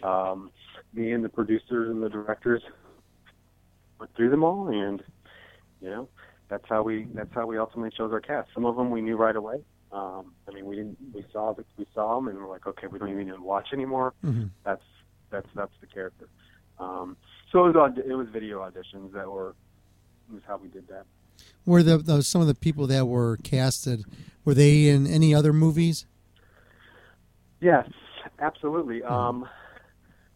um, 0.01 0.51
me 0.93 1.11
and 1.11 1.23
the 1.23 1.29
producers 1.29 1.89
and 1.89 2.01
the 2.01 2.09
directors 2.09 2.61
went 3.99 4.15
through 4.15 4.29
them 4.29 4.43
all, 4.43 4.67
and 4.69 5.03
you 5.81 5.89
know, 5.89 6.09
that's 6.49 6.63
how 6.69 6.83
we 6.83 7.07
that's 7.13 7.33
how 7.33 7.45
we 7.45 7.57
ultimately 7.57 7.91
chose 7.95 8.11
our 8.11 8.21
cast. 8.21 8.49
Some 8.53 8.65
of 8.65 8.75
them 8.75 8.91
we 8.91 9.01
knew 9.01 9.17
right 9.17 9.35
away. 9.35 9.63
Um, 9.91 10.33
I 10.47 10.53
mean, 10.53 10.65
we 10.65 10.75
didn't 10.77 10.97
we 11.13 11.25
saw 11.31 11.53
the, 11.53 11.65
we 11.77 11.85
saw 11.93 12.15
them, 12.15 12.27
and 12.29 12.37
we're 12.37 12.49
like, 12.49 12.65
okay, 12.65 12.87
we 12.87 12.97
don't 12.97 13.09
even 13.09 13.27
need 13.27 13.35
to 13.35 13.41
watch 13.41 13.69
anymore. 13.73 14.13
Mhm. 14.23 14.49
That's 14.63 14.81
that's 15.29 15.47
that's 15.53 15.73
the 15.81 15.87
character. 15.87 16.29
Um, 16.79 17.17
so 17.53 17.67
it 17.67 17.75
was 17.75 17.93
it 18.05 18.13
was 18.13 18.27
video 18.29 18.59
auditions 18.59 19.13
that 19.13 19.31
were 19.31 19.55
was 20.29 20.41
how 20.45 20.57
we 20.57 20.67
did 20.67 20.87
that. 20.87 21.05
Were 21.65 21.83
the 21.83 21.99
those 21.99 22.27
some 22.27 22.41
of 22.41 22.47
the 22.47 22.55
people 22.55 22.87
that 22.87 23.05
were 23.05 23.37
casted 23.37 24.03
were 24.43 24.53
they 24.53 24.87
in 24.87 25.07
any 25.07 25.33
other 25.33 25.53
movies? 25.53 26.05
Yes, 27.61 27.87
absolutely. 28.39 29.03
Um, 29.03 29.47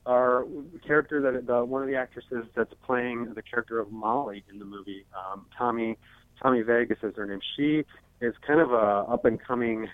our 0.05 0.45
character 0.85 1.19
that 1.21 1.45
the, 1.45 1.65
one 1.65 1.81
of 1.81 1.89
the 1.89 1.95
actresses 1.95 2.45
that's 2.55 2.73
playing 2.85 3.33
the 3.33 3.41
character 3.41 3.79
of 3.79 3.91
Molly 3.91 4.45
in 4.49 4.59
the 4.59 4.65
movie, 4.65 5.05
um, 5.13 5.45
Tommie 5.57 5.97
Tommie 6.41 6.61
Vegas 6.61 6.99
is 7.03 7.15
her 7.17 7.25
name. 7.25 7.39
She 7.57 7.83
is 8.21 8.33
kind 8.45 8.61
of 8.61 8.71
a 8.71 9.05
up 9.09 9.25
and 9.25 9.41
coming 9.41 9.89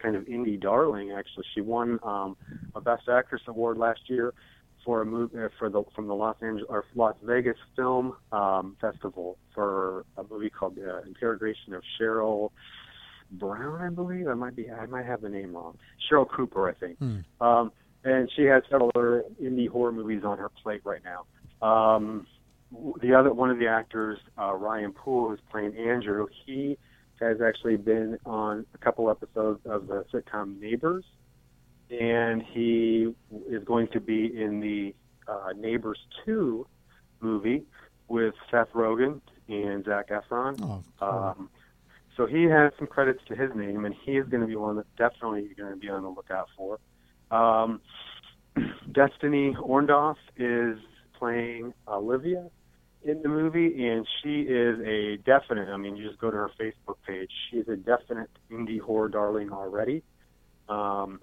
kind 0.00 0.14
of 0.14 0.24
indie 0.26 0.60
darling. 0.60 1.12
Actually, 1.12 1.44
she 1.54 1.60
won 1.60 1.98
um, 2.02 2.36
a 2.74 2.80
Best 2.80 3.08
Actress 3.08 3.42
award 3.48 3.78
last 3.78 4.02
year 4.06 4.34
for 4.84 5.02
a 5.02 5.06
movie 5.06 5.36
uh, 5.38 5.48
for 5.58 5.68
the 5.68 5.82
from 5.94 6.06
the 6.06 6.14
Los 6.14 6.36
Angeles 6.42 6.66
or 6.68 6.84
Las 6.94 7.16
Vegas 7.22 7.56
Film 7.76 8.14
um, 8.32 8.76
Festival 8.80 9.36
for 9.54 10.04
a 10.16 10.24
movie 10.30 10.50
called 10.50 10.78
uh, 10.78 11.02
Interrogation 11.02 11.74
of 11.74 11.82
Cheryl 12.00 12.50
Brown, 13.32 13.80
I 13.80 13.88
believe. 13.90 14.28
I 14.28 14.34
might 14.34 14.56
be 14.56 14.70
I 14.70 14.86
might 14.86 15.06
have 15.06 15.20
the 15.20 15.28
name 15.28 15.54
wrong. 15.54 15.76
Cheryl 16.10 16.28
Cooper, 16.28 16.68
I 16.68 16.74
think. 16.74 16.98
Hmm. 16.98 17.18
Um, 17.40 17.72
and 18.04 18.30
she 18.36 18.42
has 18.44 18.62
several 18.70 18.90
other 18.94 19.24
indie 19.42 19.68
horror 19.68 19.92
movies 19.92 20.22
on 20.24 20.38
her 20.38 20.48
plate 20.48 20.80
right 20.84 21.02
now. 21.04 21.66
Um, 21.66 22.26
the 23.02 23.14
other 23.14 23.32
one 23.32 23.50
of 23.50 23.58
the 23.58 23.66
actors, 23.66 24.18
uh, 24.38 24.54
Ryan 24.54 24.92
Poole, 24.92 25.30
who's 25.30 25.40
playing 25.50 25.76
Andrew, 25.76 26.26
he 26.46 26.78
has 27.20 27.38
actually 27.40 27.76
been 27.76 28.18
on 28.24 28.64
a 28.74 28.78
couple 28.78 29.10
episodes 29.10 29.60
of 29.64 29.88
the 29.88 30.04
sitcom 30.12 30.60
Neighbors, 30.60 31.04
and 31.90 32.42
he 32.42 33.14
is 33.48 33.64
going 33.64 33.88
to 33.88 34.00
be 34.00 34.26
in 34.26 34.60
the 34.60 34.94
uh, 35.26 35.52
Neighbors 35.56 35.98
2 36.24 36.66
movie 37.20 37.64
with 38.08 38.34
Seth 38.50 38.72
Rogen 38.72 39.20
and 39.48 39.84
Zac 39.84 40.08
Efron. 40.08 40.60
Oh, 41.00 41.06
Um, 41.06 41.50
so 42.16 42.26
he 42.26 42.44
has 42.44 42.72
some 42.78 42.86
credits 42.88 43.20
to 43.28 43.36
his 43.36 43.54
name, 43.54 43.84
and 43.84 43.94
he 43.94 44.16
is 44.16 44.26
going 44.28 44.40
to 44.40 44.46
be 44.46 44.56
one 44.56 44.76
that's 44.76 44.88
definitely 44.96 45.44
you're 45.44 45.66
going 45.66 45.72
to 45.72 45.80
be 45.80 45.88
on 45.88 46.02
the 46.02 46.08
lookout 46.08 46.48
for. 46.56 46.78
Um, 47.30 47.80
Destiny 48.92 49.54
Orndorff 49.54 50.16
is 50.36 50.78
playing 51.18 51.74
Olivia 51.86 52.50
in 53.04 53.22
the 53.22 53.28
movie, 53.28 53.86
and 53.86 54.06
she 54.22 54.40
is 54.40 54.80
a 54.80 55.18
definite. 55.18 55.68
I 55.68 55.76
mean, 55.76 55.96
you 55.96 56.08
just 56.08 56.20
go 56.20 56.30
to 56.30 56.36
her 56.36 56.50
Facebook 56.58 56.96
page. 57.06 57.30
She's 57.50 57.68
a 57.68 57.76
definite 57.76 58.30
indie 58.50 58.80
horror 58.80 59.08
darling 59.08 59.52
already. 59.52 60.02
Um, 60.68 61.20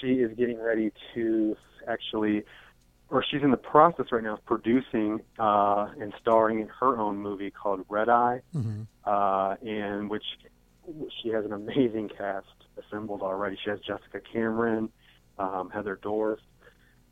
she 0.00 0.14
is 0.14 0.36
getting 0.36 0.60
ready 0.60 0.92
to 1.14 1.56
actually, 1.86 2.44
or 3.10 3.24
she's 3.30 3.42
in 3.42 3.50
the 3.50 3.56
process 3.56 4.06
right 4.12 4.22
now 4.22 4.34
of 4.34 4.44
producing 4.44 5.20
uh, 5.38 5.88
and 6.00 6.12
starring 6.20 6.60
in 6.60 6.68
her 6.80 6.98
own 6.98 7.16
movie 7.16 7.50
called 7.50 7.84
Red 7.88 8.08
Eye 8.08 8.42
Mhm. 8.54 8.86
uh, 9.04 9.56
in 9.62 10.08
which 10.08 10.24
she 11.22 11.28
has 11.30 11.44
an 11.44 11.52
amazing 11.52 12.08
cast 12.08 12.46
assembled 12.76 13.22
already. 13.22 13.56
She 13.62 13.70
has 13.70 13.80
Jessica 13.80 14.20
Cameron, 14.20 14.90
um, 15.38 15.70
Heather 15.70 15.96
Dorff. 15.96 16.38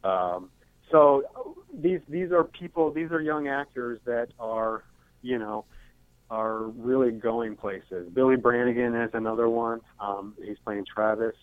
Um, 0.04 0.50
so 0.90 1.24
these 1.72 2.00
these 2.08 2.32
are 2.32 2.44
people. 2.44 2.90
These 2.92 3.10
are 3.10 3.20
young 3.20 3.48
actors 3.48 4.00
that 4.04 4.28
are, 4.38 4.84
you 5.22 5.38
know, 5.38 5.64
are 6.30 6.64
really 6.64 7.10
going 7.12 7.56
places. 7.56 8.08
Billy 8.12 8.36
Brannigan 8.36 8.94
is 8.94 9.10
another 9.14 9.48
one. 9.48 9.80
Um, 10.00 10.34
he's 10.42 10.58
playing 10.64 10.84
Travis. 10.84 11.34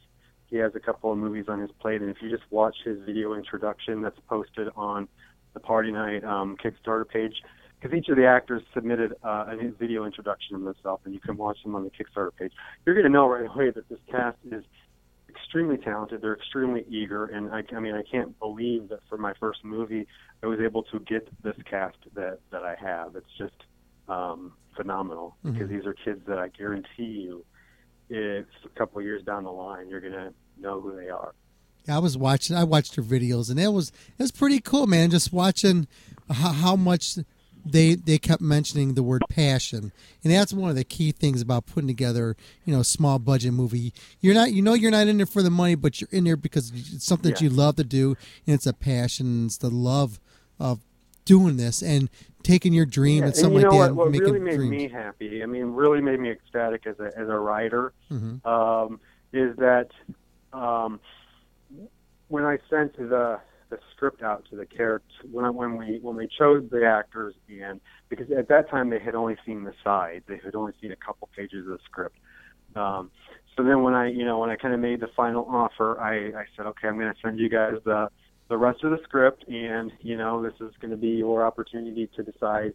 He 0.53 0.59
has 0.59 0.75
a 0.75 0.80
couple 0.80 1.11
of 1.11 1.17
movies 1.17 1.45
on 1.47 1.59
his 1.59 1.71
plate, 1.81 2.01
and 2.01 2.11
if 2.11 2.17
you 2.21 2.30
just 2.30 2.43
watch 2.51 2.75
his 2.85 2.99
video 3.07 3.34
introduction 3.34 4.03
that's 4.03 4.19
posted 4.30 4.67
on 4.75 5.07
the 5.55 5.59
Party 5.59 5.91
Night 5.91 6.23
um, 6.23 6.57
Kickstarter 6.63 7.09
page, 7.09 7.34
because 7.81 7.97
each 7.97 8.07
of 8.07 8.17
the 8.17 8.27
actors 8.27 8.61
submitted 8.71 9.13
uh, 9.23 9.45
a 9.49 9.71
video 9.80 10.05
introduction 10.05 10.55
of 10.55 10.61
themselves, 10.61 11.01
and 11.05 11.13
you 11.15 11.19
can 11.19 11.38
watch 11.38 11.57
them 11.63 11.73
on 11.73 11.84
the 11.84 11.89
Kickstarter 11.89 12.30
page. 12.38 12.51
You're 12.85 12.93
going 12.93 13.05
to 13.05 13.11
know 13.11 13.27
right 13.27 13.49
away 13.49 13.71
that 13.71 13.89
this 13.89 13.97
cast 14.11 14.38
is 14.51 14.63
extremely 15.27 15.77
talented. 15.77 16.21
They're 16.21 16.35
extremely 16.35 16.85
eager, 16.88 17.25
and 17.25 17.49
I, 17.51 17.63
I 17.75 17.80
mean, 17.80 17.95
I 17.95 18.03
can't 18.03 18.38
believe 18.38 18.89
that 18.89 18.99
for 19.09 19.17
my 19.17 19.34
first 19.39 19.65
movie, 19.65 20.05
I 20.43 20.45
was 20.45 20.59
able 20.63 20.84
to 20.84 20.99
get 20.99 21.27
this 21.41 21.55
cast 21.67 21.97
that 22.13 22.41
that 22.51 22.61
I 22.61 22.75
have. 22.80 23.15
It's 23.15 23.25
just 23.39 23.55
um, 24.07 24.53
phenomenal 24.77 25.35
because 25.41 25.67
these 25.67 25.88
are 25.88 25.95
kids 26.05 26.21
that 26.27 26.38
I 26.38 26.49
guarantee 26.49 27.23
you, 27.25 27.43
if 28.07 28.45
a 28.63 28.69
couple 28.77 28.99
of 28.99 29.03
years 29.03 29.23
down 29.23 29.45
the 29.45 29.51
line, 29.51 29.89
you're 29.89 29.99
going 29.99 30.13
to 30.13 30.31
know 30.59 30.80
who 30.81 30.95
they 30.95 31.09
are. 31.09 31.34
I 31.88 31.99
was 31.99 32.17
watching. 32.17 32.55
I 32.55 32.63
watched 32.63 32.95
her 32.95 33.01
videos, 33.01 33.49
and 33.49 33.59
it 33.59 33.67
was 33.69 33.89
it 34.17 34.21
was 34.23 34.31
pretty 34.31 34.59
cool, 34.59 34.88
man. 34.88 35.09
Just 35.11 35.34
watching 35.34 35.88
how, 36.30 36.51
how 36.53 36.75
much 36.77 37.17
they 37.65 37.95
they 37.95 38.17
kept 38.17 38.41
mentioning 38.41 38.93
the 38.93 39.03
word 39.03 39.23
passion, 39.30 39.91
and 40.23 40.31
that's 40.34 40.53
one 40.53 40.69
of 40.69 40.75
the 40.77 40.85
key 40.85 41.11
things 41.11 41.41
about 41.41 41.65
putting 41.65 41.88
together, 41.88 42.38
you 42.63 42.73
know, 42.73 42.80
a 42.80 42.85
small 42.85 43.19
budget 43.19 43.53
movie. 43.53 43.93
You're 44.21 44.34
not, 44.34 44.53
you 44.53 44.61
know, 44.61 44.73
you're 44.73 44.91
not 44.91 45.07
in 45.07 45.17
there 45.17 45.25
for 45.25 45.41
the 45.43 45.49
money, 45.49 45.75
but 45.75 45.99
you're 45.99 46.09
in 46.11 46.23
there 46.23 46.38
because 46.38 46.71
it's 46.73 47.05
something 47.05 47.31
that 47.31 47.41
you 47.41 47.49
love 47.49 47.75
to 47.75 47.84
do, 47.84 48.15
and 48.47 48.53
it's 48.55 48.65
a 48.65 48.73
passion, 48.73 49.47
it's 49.47 49.57
the 49.57 49.69
love 49.69 50.21
of 50.59 50.80
doing 51.25 51.57
this 51.57 51.81
and 51.81 52.09
taking 52.43 52.73
your 52.73 52.85
dream 52.85 53.19
Yeah, 53.19 53.27
and 53.27 53.35
something 53.35 53.59
you 53.59 53.65
know 53.65 53.75
like 53.77 53.89
that, 53.89 53.95
what 53.95 54.11
making 54.11 54.25
really 54.27 54.39
made 54.39 54.55
dreams. 54.55 54.71
me 54.71 54.88
happy, 54.89 55.43
I 55.43 55.45
mean, 55.45 55.65
really 55.67 56.01
made 56.01 56.19
me 56.21 56.31
ecstatic 56.31 56.85
as 56.88 56.97
a 56.99 57.11
as 57.17 57.27
a 57.27 57.38
writer, 57.38 57.91
Mhm. 58.11 58.45
um, 58.45 58.99
is 59.34 59.55
that 59.57 59.88
um, 60.53 60.99
when 62.27 62.43
I 62.43 62.57
sent 62.69 62.97
the 62.97 63.39
the 63.69 63.80
script 63.95 64.21
out 64.21 64.45
to 64.51 64.55
the 64.55 64.67
characters, 64.67 65.11
when 65.31 65.45
I, 65.45 65.49
when 65.49 65.77
we 65.77 65.99
when 66.01 66.15
we 66.15 66.27
chose 66.27 66.63
the 66.69 66.85
actors, 66.85 67.34
and 67.49 67.80
because 68.09 68.27
at 68.38 68.47
that 68.49 68.69
time 68.69 68.89
they 68.89 68.99
had 68.99 69.15
only 69.15 69.35
seen 69.45 69.63
the 69.63 69.73
side, 69.84 70.23
they 70.27 70.39
had 70.43 70.55
only 70.55 70.73
seen 70.81 70.91
a 70.91 70.95
couple 70.95 71.27
pages 71.35 71.65
of 71.65 71.73
the 71.73 71.80
script. 71.85 72.17
Um, 72.75 73.11
so 73.55 73.63
then 73.63 73.84
when 73.84 73.93
I 73.93 74.09
you 74.09 74.25
know 74.25 74.39
when 74.39 74.49
I 74.49 74.55
kind 74.55 74.73
of 74.73 74.80
made 74.80 74.99
the 74.99 75.09
final 75.15 75.45
offer, 75.49 75.99
I, 75.99 76.39
I 76.39 76.45
said, 76.55 76.65
okay, 76.67 76.88
I'm 76.88 76.99
going 76.99 77.13
to 77.13 77.19
send 77.21 77.39
you 77.39 77.49
guys 77.49 77.75
the 77.85 78.09
the 78.49 78.57
rest 78.57 78.84
of 78.84 78.91
the 78.91 78.99
script, 79.03 79.45
and 79.47 79.91
you 80.01 80.17
know 80.17 80.41
this 80.43 80.53
is 80.59 80.73
going 80.80 80.91
to 80.91 80.97
be 80.97 81.09
your 81.09 81.45
opportunity 81.45 82.09
to 82.15 82.23
decide 82.23 82.73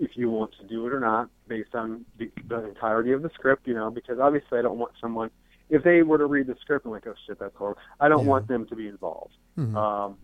if 0.00 0.16
you 0.16 0.30
want 0.30 0.52
to 0.60 0.66
do 0.66 0.86
it 0.86 0.92
or 0.92 1.00
not 1.00 1.28
based 1.48 1.74
on 1.74 2.04
the, 2.18 2.30
the 2.48 2.64
entirety 2.64 3.12
of 3.12 3.22
the 3.22 3.30
script, 3.34 3.66
you 3.66 3.74
know, 3.74 3.90
because 3.90 4.18
obviously 4.18 4.58
I 4.58 4.62
don't 4.62 4.78
want 4.78 4.92
someone, 5.00 5.30
if 5.68 5.82
they 5.82 6.02
were 6.02 6.18
to 6.18 6.26
read 6.26 6.46
the 6.46 6.56
script 6.60 6.84
and 6.84 6.92
like, 6.92 7.06
oh 7.06 7.14
shit, 7.26 7.38
that's 7.38 7.54
horrible, 7.56 7.80
I 8.00 8.08
don't 8.08 8.26
want 8.26 8.48
them 8.48 8.66
to 8.66 8.76
be 8.76 8.88
involved. 8.88 9.34
Mhm. 9.58 9.74
Um, 9.74 10.16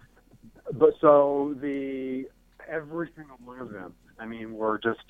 but 0.73 0.95
so 1.01 1.55
the, 1.61 2.27
every 2.69 3.11
single 3.17 3.37
one 3.45 3.59
of 3.59 3.73
them, 3.73 3.95
I 4.19 4.27
mean, 4.27 4.55
were 4.55 4.79
just, 4.79 5.01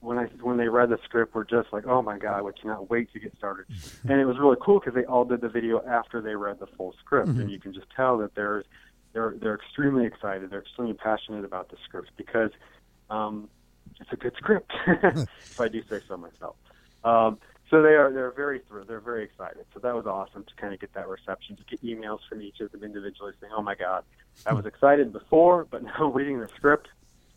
when 0.00 0.18
I, 0.18 0.24
when 0.42 0.58
they 0.58 0.68
read 0.68 0.90
the 0.90 0.98
script, 1.04 1.34
were 1.34 1.44
just 1.44 1.72
like, 1.72 1.86
oh 1.86 2.02
my 2.02 2.18
God, 2.18 2.42
we 2.42 2.52
cannot 2.52 2.90
wait 2.90 3.10
to 3.14 3.18
get 3.20 3.34
started. 3.36 3.66
and 4.06 4.20
it 4.20 4.26
was 4.26 4.38
really 4.38 4.56
cool 4.60 4.80
because 4.80 4.94
they 4.94 5.04
all 5.06 5.24
did 5.24 5.40
the 5.40 5.48
video 5.48 5.82
after 5.86 6.20
they 6.20 6.34
read 6.36 6.58
the 6.60 6.66
full 6.66 6.94
script. 7.00 7.28
Mhm. 7.30 7.40
And 7.40 7.50
you 7.50 7.58
can 7.58 7.72
just 7.72 7.86
tell 7.96 8.18
that 8.18 8.34
there's, 8.34 8.66
they're, 9.14 9.34
they're 9.40 9.54
extremely 9.54 10.04
excited. 10.04 10.50
They're 10.50 10.60
extremely 10.60 10.94
passionate 10.94 11.44
about 11.44 11.70
the 11.70 11.76
script 11.84 12.10
because, 12.16 12.50
um, 13.08 13.48
it's 14.00 14.12
a 14.12 14.16
good 14.16 14.34
script, 14.36 14.72
if 14.86 15.60
I 15.60 15.68
do 15.68 15.82
say 15.88 16.00
so 16.08 16.16
myself. 16.16 16.56
Um, 17.04 17.38
so 17.74 17.82
they 17.82 17.94
are 17.94 18.12
they're 18.12 18.30
very 18.30 18.60
thrilled. 18.68 18.86
They're 18.86 19.00
very 19.00 19.24
excited. 19.24 19.64
So 19.74 19.80
that 19.80 19.92
was 19.96 20.06
awesome 20.06 20.44
to 20.44 20.54
kind 20.54 20.72
of 20.72 20.78
get 20.78 20.94
that 20.94 21.08
reception, 21.08 21.56
to 21.56 21.64
get 21.64 21.82
emails 21.82 22.20
from 22.28 22.40
each 22.40 22.60
of 22.60 22.70
them 22.70 22.84
individually 22.84 23.32
saying, 23.40 23.52
"Oh 23.56 23.62
my 23.62 23.74
God, 23.74 24.04
I 24.46 24.54
was 24.54 24.64
excited 24.64 25.12
before, 25.12 25.66
but 25.68 25.82
now 25.82 26.12
reading 26.14 26.38
the 26.38 26.46
script, 26.54 26.86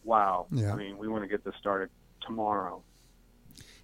wow! 0.03 0.45
Yeah. 0.51 0.73
I 0.73 0.75
mean, 0.75 0.99
we 0.99 1.07
want 1.07 1.23
to 1.23 1.27
get 1.27 1.43
this 1.43 1.55
started 1.59 1.89
tomorrow." 2.21 2.83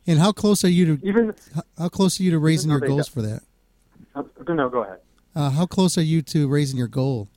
And 0.05 0.19
how 0.19 0.31
close 0.31 0.63
are 0.63 0.69
you 0.69 0.95
to 0.97 1.07
even 1.07 1.33
how, 1.55 1.63
how 1.75 1.89
close 1.89 2.19
are 2.19 2.23
you 2.23 2.29
to 2.29 2.39
raising 2.39 2.69
your 2.69 2.81
goals 2.81 3.07
for 3.07 3.23
that? 3.23 3.41
Uh, 4.13 4.21
no, 4.47 4.69
go 4.69 4.83
ahead. 4.83 4.99
Uh, 5.35 5.49
how 5.49 5.65
close 5.65 5.97
are 5.97 6.03
you 6.03 6.21
to 6.21 6.47
raising 6.47 6.77
your 6.77 6.87
goal? 6.87 7.29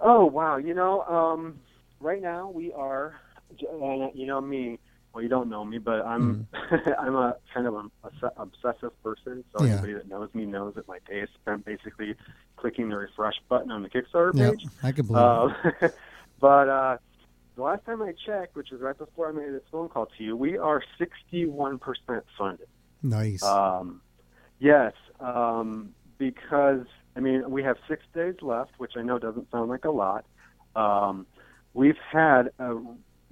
Oh 0.00 0.24
wow! 0.24 0.56
You 0.56 0.72
know, 0.72 1.02
um, 1.02 1.58
right 2.00 2.22
now 2.22 2.48
we 2.48 2.72
are, 2.72 3.20
you 3.58 4.26
know 4.26 4.40
me. 4.40 4.78
Well, 5.12 5.22
you 5.22 5.28
don't 5.28 5.48
know 5.48 5.64
me, 5.64 5.78
but 5.78 6.06
I'm 6.06 6.46
I'm 6.98 7.16
a 7.16 7.36
kind 7.52 7.66
of 7.66 7.74
an 7.74 7.90
obsessive 8.36 8.92
person. 9.02 9.44
So 9.52 9.64
Yeah. 9.64 9.72
anybody 9.72 9.94
that 9.94 10.08
knows 10.08 10.30
me 10.34 10.46
knows 10.46 10.74
that 10.76 10.86
my 10.86 10.98
day 11.08 11.20
is 11.20 11.28
spent 11.40 11.64
basically 11.64 12.14
clicking 12.56 12.88
the 12.88 12.96
refresh 12.96 13.34
button 13.48 13.70
on 13.70 13.82
the 13.82 13.88
Kickstarter 13.88 14.32
page. 14.36 14.66
I 14.82 14.92
can 14.92 15.06
believe 15.06 15.22
Uh, 15.22 15.88
but 16.40 16.68
uh, 16.68 16.96
the 17.56 17.62
last 17.62 17.84
time 17.84 18.02
I 18.02 18.12
checked, 18.24 18.54
which 18.54 18.70
was 18.70 18.80
right 18.80 18.96
before 18.96 19.28
I 19.28 19.32
made 19.32 19.52
this 19.52 19.62
phone 19.70 19.88
call 19.88 20.06
to 20.06 20.24
you, 20.24 20.36
we 20.36 20.56
are 20.58 20.82
61% 21.00 22.22
funded. 22.38 22.66
Nice. 23.02 23.42
Um, 23.42 24.00
yes, 24.60 24.92
um, 25.18 25.94
because 26.18 26.86
I 27.16 27.20
mean 27.20 27.50
we 27.50 27.62
have 27.64 27.76
six 27.88 28.04
days 28.14 28.36
left, 28.42 28.72
which 28.78 28.92
I 28.96 29.02
know 29.02 29.18
doesn't 29.18 29.50
sound 29.50 29.70
like 29.70 29.84
a 29.84 29.90
lot. 29.90 30.24
Um, 30.76 31.26
we've 31.74 31.98
had 32.12 32.50
a, 32.60 32.76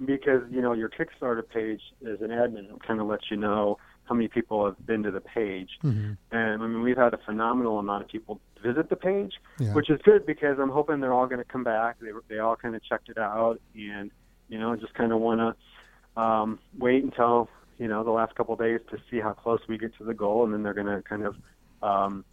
because 0.03 0.41
you 0.49 0.61
know 0.61 0.73
your 0.73 0.89
Kickstarter 0.89 1.47
page 1.47 1.81
as 2.09 2.21
an 2.21 2.29
admin 2.29 2.79
kind 2.85 2.99
of 3.01 3.07
lets 3.07 3.29
you 3.29 3.37
know 3.37 3.77
how 4.05 4.15
many 4.15 4.27
people 4.27 4.65
have 4.65 4.85
been 4.87 5.03
to 5.03 5.11
the 5.11 5.21
page, 5.21 5.69
Mhm. 5.83 6.17
and 6.31 6.63
I 6.63 6.67
mean 6.67 6.81
we've 6.81 6.97
had 6.97 7.13
a 7.13 7.17
phenomenal 7.17 7.77
amount 7.79 8.03
of 8.03 8.09
people 8.09 8.39
visit 8.63 8.89
the 8.89 8.95
page, 8.95 9.33
Yeah. 9.59 9.73
which 9.73 9.89
is 9.89 10.01
good 10.03 10.25
because 10.25 10.57
I'm 10.59 10.69
hoping 10.69 10.99
they're 10.99 11.13
all 11.13 11.27
going 11.27 11.39
to 11.39 11.45
come 11.51 11.63
back. 11.63 11.99
They 11.99 12.11
they 12.27 12.39
all 12.39 12.55
kind 12.55 12.75
of 12.75 12.83
checked 12.83 13.09
it 13.09 13.17
out, 13.17 13.59
and 13.75 14.09
you 14.47 14.57
know 14.57 14.75
just 14.75 14.93
kind 14.95 15.11
of 15.11 15.19
want 15.19 15.39
to 15.41 16.21
um, 16.21 16.59
wait 16.77 17.03
until 17.03 17.49
you 17.77 17.87
know 17.87 18.03
the 18.03 18.11
last 18.11 18.35
couple 18.35 18.53
of 18.53 18.59
days 18.59 18.79
to 18.91 18.97
see 19.11 19.19
how 19.19 19.33
close 19.33 19.59
we 19.67 19.77
get 19.77 19.95
to 19.97 20.03
the 20.03 20.13
goal, 20.13 20.43
and 20.43 20.53
then 20.53 20.63
they're 20.63 20.73
going 20.73 20.87
to 20.87 21.01
kind 21.03 21.23
of 21.23 21.35
um, 21.83 22.25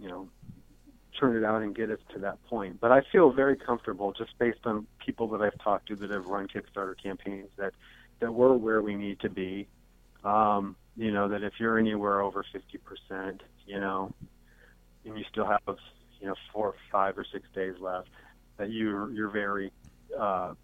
you 0.00 0.08
know 0.08 0.28
turn 1.18 1.36
it 1.36 1.44
out 1.44 1.62
and 1.62 1.74
get 1.74 1.90
us 1.90 1.98
to 2.14 2.18
that 2.20 2.42
point. 2.46 2.80
But 2.80 2.92
I 2.92 3.02
feel 3.12 3.30
very 3.30 3.56
comfortable 3.56 4.12
just 4.12 4.36
based 4.38 4.60
on 4.64 4.86
people 5.04 5.28
that 5.28 5.42
I've 5.42 5.58
talked 5.62 5.88
to 5.88 5.96
that 5.96 6.10
have 6.10 6.26
run 6.26 6.48
Kickstarter 6.48 6.94
campaigns 7.00 7.48
that 7.56 7.72
that 8.20 8.32
we're 8.32 8.54
where 8.54 8.82
we 8.82 8.94
need 8.94 9.20
to 9.20 9.28
be. 9.28 9.68
Um, 10.24 10.76
you 10.96 11.12
know 11.12 11.28
that 11.28 11.42
if 11.42 11.54
you're 11.58 11.78
anywhere 11.78 12.20
over 12.20 12.44
fifty 12.52 12.78
percent, 12.78 13.42
you 13.66 13.78
know, 13.80 14.12
and 15.04 15.18
you 15.18 15.24
still 15.30 15.46
have 15.46 15.76
you 16.20 16.26
know 16.26 16.34
four, 16.52 16.74
five, 16.90 17.18
or 17.18 17.24
six 17.30 17.46
days 17.54 17.74
left, 17.80 18.08
that 18.56 18.70
you're 18.70 19.10
you're 19.10 19.30
very 19.30 19.72
uh, 20.18 20.54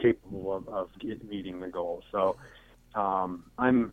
capable 0.00 0.54
of, 0.54 0.68
of 0.68 0.90
get, 0.98 1.28
meeting 1.28 1.60
the 1.60 1.68
goal. 1.68 2.02
So 2.10 2.36
um, 2.94 3.44
I'm, 3.58 3.92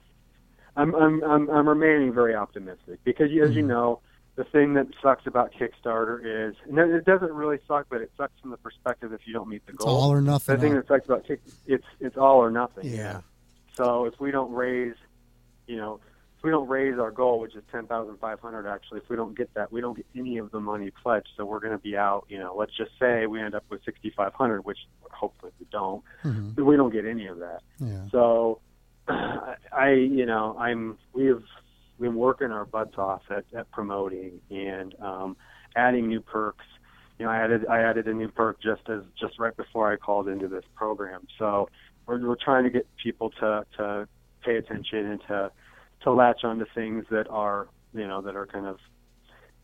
I'm 0.76 0.96
I'm 0.96 1.24
I'm 1.24 1.50
I'm 1.50 1.70
remaining 1.70 2.14
very 2.14 2.36
optimistic 2.36 3.00
because 3.04 3.30
as 3.42 3.56
you 3.56 3.64
know, 3.64 4.02
the 4.40 4.46
thing 4.46 4.74
that 4.76 4.88
sucks 5.04 5.28
about 5.28 5.52
Kickstarter 5.52 6.20
is 6.50 6.56
and 6.70 6.80
it 6.80 7.04
doesn't 7.04 7.34
really 7.34 7.60
suck, 7.68 7.88
but 7.90 8.00
it 8.00 8.10
sucks 8.16 8.32
from 8.42 8.52
the 8.52 8.58
perspective 8.58 9.12
if 9.12 9.20
you 9.28 9.34
don't 9.34 9.50
meet 9.50 9.66
the 9.66 9.74
It's 9.74 9.84
goal. 9.84 9.94
all 9.94 10.14
or 10.14 10.22
nothing, 10.22 10.56
The 10.56 10.62
thing 10.62 10.76
that 10.76 10.88
sucks 10.88 11.06
about 11.06 11.26
Kick 11.28 11.42
it's 11.68 11.84
it's 12.00 12.16
all 12.16 12.38
or 12.38 12.50
nothing. 12.50 12.86
Yeah. 12.86 13.20
So 13.76 14.06
if 14.06 14.18
we 14.22 14.32
don't 14.32 14.54
raise, 14.54 14.96
you 15.68 15.76
know, 15.76 16.00
if 16.38 16.44
we 16.44 16.52
don't 16.52 16.70
raise 16.70 16.98
our 16.98 17.12
goal, 17.12 17.42
which 17.42 17.54
is 17.54 17.64
ten 17.70 17.86
thousand 17.86 18.18
five 18.20 18.40
hundred, 18.40 18.66
actually, 18.66 19.00
if 19.02 19.10
we 19.10 19.18
don't 19.18 19.38
get 19.38 19.54
that, 19.56 19.74
we 19.74 19.82
don't 19.82 19.98
get 19.98 20.06
any 20.16 20.38
of 20.38 20.52
the 20.52 20.62
money 20.62 20.90
pledged. 21.04 21.28
So 21.36 21.44
we're 21.44 21.60
going 21.60 21.74
to 21.74 21.84
be 21.84 21.98
out. 21.98 22.26
You 22.30 22.40
know, 22.40 22.56
let's 22.58 22.76
just 22.78 22.92
say 22.98 23.26
we 23.28 23.42
end 23.42 23.56
up 23.56 23.66
with 23.70 23.84
sixty 23.84 24.10
five 24.16 24.34
hundred, 24.34 24.64
which 24.64 24.80
hopefully 25.12 25.52
we 25.60 25.66
don't. 25.70 26.02
Mhm. 26.24 26.56
We 26.64 26.78
don't 26.78 26.94
get 26.94 27.06
any 27.06 27.28
of 27.28 27.40
that. 27.40 27.60
Yeah. 27.80 28.04
So 28.10 28.62
I, 29.10 29.92
you 29.92 30.26
know, 30.26 30.56
I'm 30.58 30.98
we've 32.00 32.10
been 32.10 32.16
working 32.16 32.52
our 32.52 32.66
butts 32.66 32.98
off 32.98 33.22
at, 33.30 33.46
at 33.56 33.70
promoting 33.72 34.40
and 34.50 34.96
um, 35.02 35.38
adding 35.76 36.08
new 36.08 36.22
perks. 36.22 36.66
You 37.18 37.26
know, 37.26 37.32
I 37.32 37.38
added 37.44 37.66
I 37.68 37.80
added 37.82 38.08
a 38.08 38.14
new 38.14 38.30
perk 38.30 38.62
just 38.62 38.88
as 38.90 39.02
just 39.20 39.38
right 39.40 39.56
before 39.56 39.92
I 39.92 39.98
called 39.98 40.30
into 40.30 40.48
this 40.48 40.64
program. 40.76 41.28
So 41.38 41.70
we're 42.06 42.26
we're 42.26 42.38
trying 42.42 42.64
to 42.64 42.70
get 42.70 42.88
people 43.04 43.30
to 43.42 43.66
to 43.78 44.08
pay 44.44 44.56
attention 44.56 45.06
and 45.06 45.22
to 45.28 45.52
to 46.04 46.12
latch 46.12 46.44
onto 46.44 46.66
things 46.74 47.06
that 47.12 47.28
are 47.30 47.68
you 47.94 48.08
know 48.08 48.22
that 48.22 48.36
are 48.36 48.48
kind 48.48 48.66
of 48.66 48.78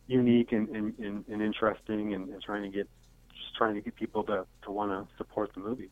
unique 0.06 0.52
and 0.52 0.68
and, 0.68 0.98
and, 0.98 1.24
and 1.28 1.42
interesting 1.42 2.12
and, 2.12 2.28
and 2.28 2.42
trying 2.42 2.62
to 2.62 2.68
get 2.68 2.88
just 3.30 3.56
trying 3.56 3.74
to 3.74 3.80
get 3.80 3.96
people 3.96 4.22
to 4.24 4.44
to 4.62 4.70
want 4.70 4.90
to 4.90 5.16
support 5.16 5.50
the 5.54 5.60
movie. 5.60 5.88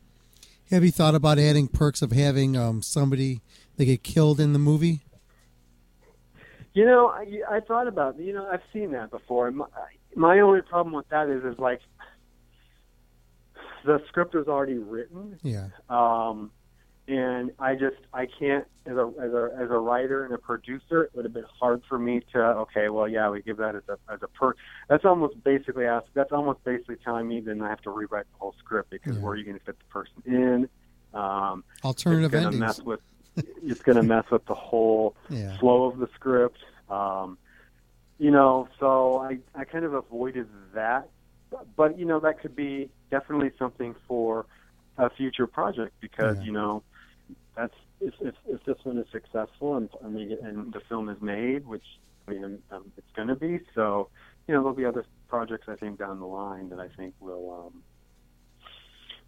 Have 0.70 0.84
you 0.84 0.90
thought 0.90 1.14
about 1.14 1.38
adding 1.38 1.68
perks 1.68 2.02
of 2.02 2.12
having 2.12 2.56
um, 2.56 2.82
somebody 2.82 3.40
that 3.76 3.84
get 3.86 4.02
killed 4.02 4.40
in 4.40 4.52
the 4.52 4.58
movie? 4.58 5.02
You 6.74 6.84
know, 6.84 7.06
I, 7.06 7.26
I 7.48 7.60
thought 7.60 7.86
about 7.86 8.18
you 8.18 8.32
know 8.32 8.48
I've 8.50 8.62
seen 8.72 8.90
that 8.92 9.10
before. 9.10 9.50
My, 9.52 9.66
my 10.16 10.40
only 10.40 10.60
problem 10.60 10.94
with 10.94 11.08
that 11.08 11.28
is 11.28 11.44
is 11.44 11.58
like 11.58 11.80
the 13.84 14.00
script 14.08 14.34
is 14.34 14.48
already 14.48 14.78
written, 14.78 15.38
Yeah. 15.42 15.68
um, 15.88 16.50
and 17.06 17.52
I 17.60 17.74
just 17.74 17.96
I 18.12 18.26
can't 18.26 18.66
as 18.86 18.96
a 18.96 19.12
as 19.22 19.32
a 19.32 19.50
as 19.56 19.70
a 19.70 19.78
writer 19.78 20.24
and 20.24 20.34
a 20.34 20.38
producer. 20.38 21.04
It 21.04 21.10
would 21.14 21.24
have 21.24 21.34
been 21.34 21.44
hard 21.60 21.82
for 21.88 21.96
me 21.96 22.22
to 22.32 22.38
okay, 22.40 22.88
well, 22.88 23.06
yeah, 23.06 23.30
we 23.30 23.40
give 23.40 23.58
that 23.58 23.76
as 23.76 23.82
a 23.88 23.96
as 24.12 24.20
a 24.22 24.28
perk. 24.28 24.56
That's 24.88 25.04
almost 25.04 25.42
basically 25.44 25.84
ask. 25.84 26.06
That's 26.14 26.32
almost 26.32 26.64
basically 26.64 26.96
telling 27.04 27.28
me 27.28 27.40
then 27.40 27.62
I 27.62 27.68
have 27.68 27.82
to 27.82 27.90
rewrite 27.90 28.26
the 28.32 28.38
whole 28.38 28.54
script 28.58 28.90
because 28.90 29.16
where 29.18 29.34
are 29.34 29.36
you 29.36 29.44
going 29.44 29.58
to 29.58 29.64
fit 29.64 29.78
the 29.78 29.84
person 29.84 30.22
in? 30.26 30.68
Um, 31.16 31.62
Alternative 31.84 32.34
endings. 32.34 32.58
Mess 32.58 32.80
with, 32.80 32.98
it's 33.62 33.82
going 33.82 33.96
to 33.96 34.02
mess 34.02 34.24
with 34.30 34.44
the 34.46 34.54
whole 34.54 35.16
Yeah. 35.28 35.56
flow 35.58 35.84
of 35.84 35.98
the 35.98 36.08
script. 36.14 36.58
Um, 36.88 37.38
you 38.18 38.30
know, 38.30 38.68
so 38.78 39.18
I 39.18 39.38
I 39.54 39.64
kind 39.64 39.84
of 39.84 39.94
avoided 39.94 40.46
that, 40.74 41.08
but, 41.50 41.66
but 41.76 41.98
you 41.98 42.04
know 42.04 42.20
that 42.20 42.40
could 42.40 42.54
be 42.54 42.90
definitely 43.10 43.50
something 43.58 43.94
for 44.06 44.46
a 44.98 45.10
future 45.10 45.46
project 45.48 45.92
because 46.00 46.36
you 46.44 46.52
know 46.52 46.84
that's 47.56 47.74
if, 48.00 48.14
if 48.20 48.34
if 48.46 48.64
this 48.64 48.76
one 48.84 48.98
is 48.98 49.06
successful 49.10 49.76
and 49.76 49.88
and, 50.02 50.28
get, 50.28 50.40
and 50.42 50.72
the 50.72 50.80
film 50.88 51.08
is 51.08 51.20
made, 51.20 51.66
which 51.66 51.84
I 52.28 52.32
mean 52.32 52.62
um, 52.70 52.92
it's 52.96 53.10
going 53.16 53.28
to 53.28 53.36
be. 53.36 53.60
So 53.74 54.10
you 54.46 54.54
know 54.54 54.60
there'll 54.60 54.76
be 54.76 54.84
other 54.84 55.04
projects 55.28 55.66
I 55.68 55.74
think 55.74 55.98
down 55.98 56.20
the 56.20 56.26
line 56.26 56.68
that 56.68 56.78
I 56.78 56.88
think 56.96 57.14
will 57.20 57.66
um, 57.66 57.82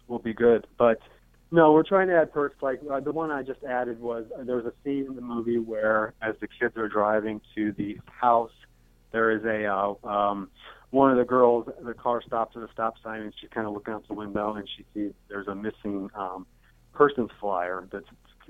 will 0.07 0.19
be 0.19 0.33
good. 0.33 0.65
But 0.77 0.99
No, 1.49 1.71
we're 1.71 1.83
trying 1.83 2.07
to 2.09 2.15
add 2.15 2.33
perks. 2.33 2.61
Like 2.61 2.81
uh, 2.91 2.99
the 2.99 3.11
one 3.11 3.31
I 3.31 3.41
just 3.41 3.63
added 3.63 4.01
was 4.01 4.25
uh, 4.37 4.43
there 4.43 4.57
was 4.57 4.65
a 4.65 4.73
scene 4.83 5.05
in 5.07 5.15
the 5.15 5.21
movie 5.21 5.59
where, 5.59 6.13
as 6.21 6.35
the 6.41 6.47
kids 6.47 6.75
are 6.77 6.89
driving 6.89 7.39
to 7.55 7.71
the 7.73 7.97
house, 8.05 8.51
there 9.11 9.31
is 9.31 9.43
a 9.45 9.65
uh, 9.65 10.07
um, 10.07 10.49
one 10.91 11.11
of 11.11 11.17
the 11.17 11.23
girls. 11.23 11.67
The 11.81 11.93
car 11.93 12.21
stops 12.21 12.57
at 12.57 12.63
a 12.63 12.67
stop 12.73 12.95
sign, 13.01 13.21
and 13.21 13.33
she's 13.39 13.49
kind 13.49 13.65
of 13.65 13.73
looking 13.73 13.93
out 13.93 14.05
the 14.07 14.13
window, 14.13 14.55
and 14.55 14.67
she 14.75 14.85
sees 14.93 15.13
there's 15.29 15.47
a 15.47 15.55
missing 15.55 16.09
um, 16.15 16.45
persons 16.93 17.29
flyer 17.39 17.87
that's 17.91 18.05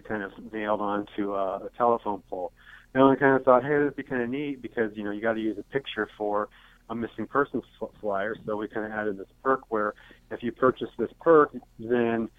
kind 0.07 0.23
of 0.23 0.31
nailed 0.51 0.81
onto 0.81 1.33
a, 1.33 1.57
a 1.57 1.69
telephone 1.77 2.23
pole. 2.29 2.51
And 2.93 3.03
I 3.03 3.15
kind 3.15 3.35
of 3.35 3.43
thought, 3.43 3.63
hey, 3.63 3.69
that'd 3.69 3.95
be 3.95 4.03
kind 4.03 4.23
of 4.23 4.29
neat 4.29 4.61
because 4.61 4.91
you 4.95 5.03
know 5.03 5.11
you 5.11 5.21
got 5.21 5.33
to 5.33 5.39
use 5.39 5.57
a 5.59 5.63
picture 5.63 6.09
for 6.17 6.49
a 6.89 6.95
missing 6.95 7.27
persons 7.27 7.63
flyer. 8.01 8.35
So 8.45 8.55
we 8.55 8.67
kind 8.67 8.85
of 8.87 8.91
added 8.91 9.19
this 9.19 9.27
perk 9.43 9.61
where 9.69 9.93
if 10.31 10.41
you 10.41 10.51
purchase 10.51 10.89
this 10.97 11.11
perk, 11.21 11.51
then 11.77 12.29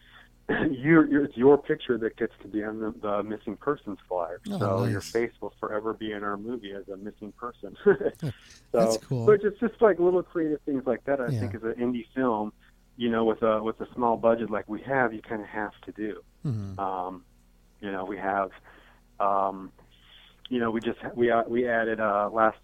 you 0.70 1.05
you're, 1.09 1.25
it's 1.25 1.37
your 1.37 1.59
picture 1.59 1.99
that 1.99 2.16
gets 2.16 2.33
to 2.43 2.49
be 2.49 2.65
on 2.65 2.81
the, 2.81 2.95
the 3.03 3.23
missing 3.23 3.57
persons 3.57 3.99
flyer. 4.09 4.41
Oh, 4.51 4.59
so 4.59 4.79
nice. 4.85 4.91
your 4.93 5.01
face 5.03 5.33
will 5.41 5.53
forever 5.61 5.93
be 5.93 6.12
in 6.12 6.25
our 6.25 6.37
movie 6.37 6.73
as 6.73 6.89
a 6.89 6.97
missing 6.97 7.33
person. 7.33 7.77
so, 7.85 8.31
That's 8.73 9.05
cool. 9.05 9.27
But 9.27 9.45
it's 9.45 9.61
just 9.61 9.81
like 9.83 9.99
little 9.99 10.23
creative 10.23 10.61
things 10.62 10.85
like 10.87 11.05
that. 11.05 11.20
I 11.20 11.31
Yeah. 11.31 11.41
think 11.41 11.55
as 11.55 11.62
an 11.65 11.75
indie 11.75 12.07
film, 12.15 12.53
you 12.97 13.11
know, 13.11 13.25
with 13.25 13.43
a 13.43 13.62
with 13.62 13.79
a 13.81 13.87
small 13.95 14.16
budget 14.16 14.51
like 14.51 14.69
we 14.69 14.81
have, 14.83 15.12
you 15.12 15.20
kind 15.20 15.43
of 15.43 15.49
have 15.49 15.73
to 15.85 15.93
do. 15.93 16.23
Mhm. 16.47 16.79
Um, 16.79 17.25
you 17.81 17.93
know, 17.93 18.05
we 18.07 18.16
have, 18.16 18.51
um, 19.20 19.70
you 20.49 20.61
know, 20.61 20.70
we 20.70 20.81
just 20.81 20.99
we 21.15 21.31
uh, 21.31 21.43
we 21.47 21.69
added 21.69 22.01
uh, 22.01 22.31
last 22.33 22.57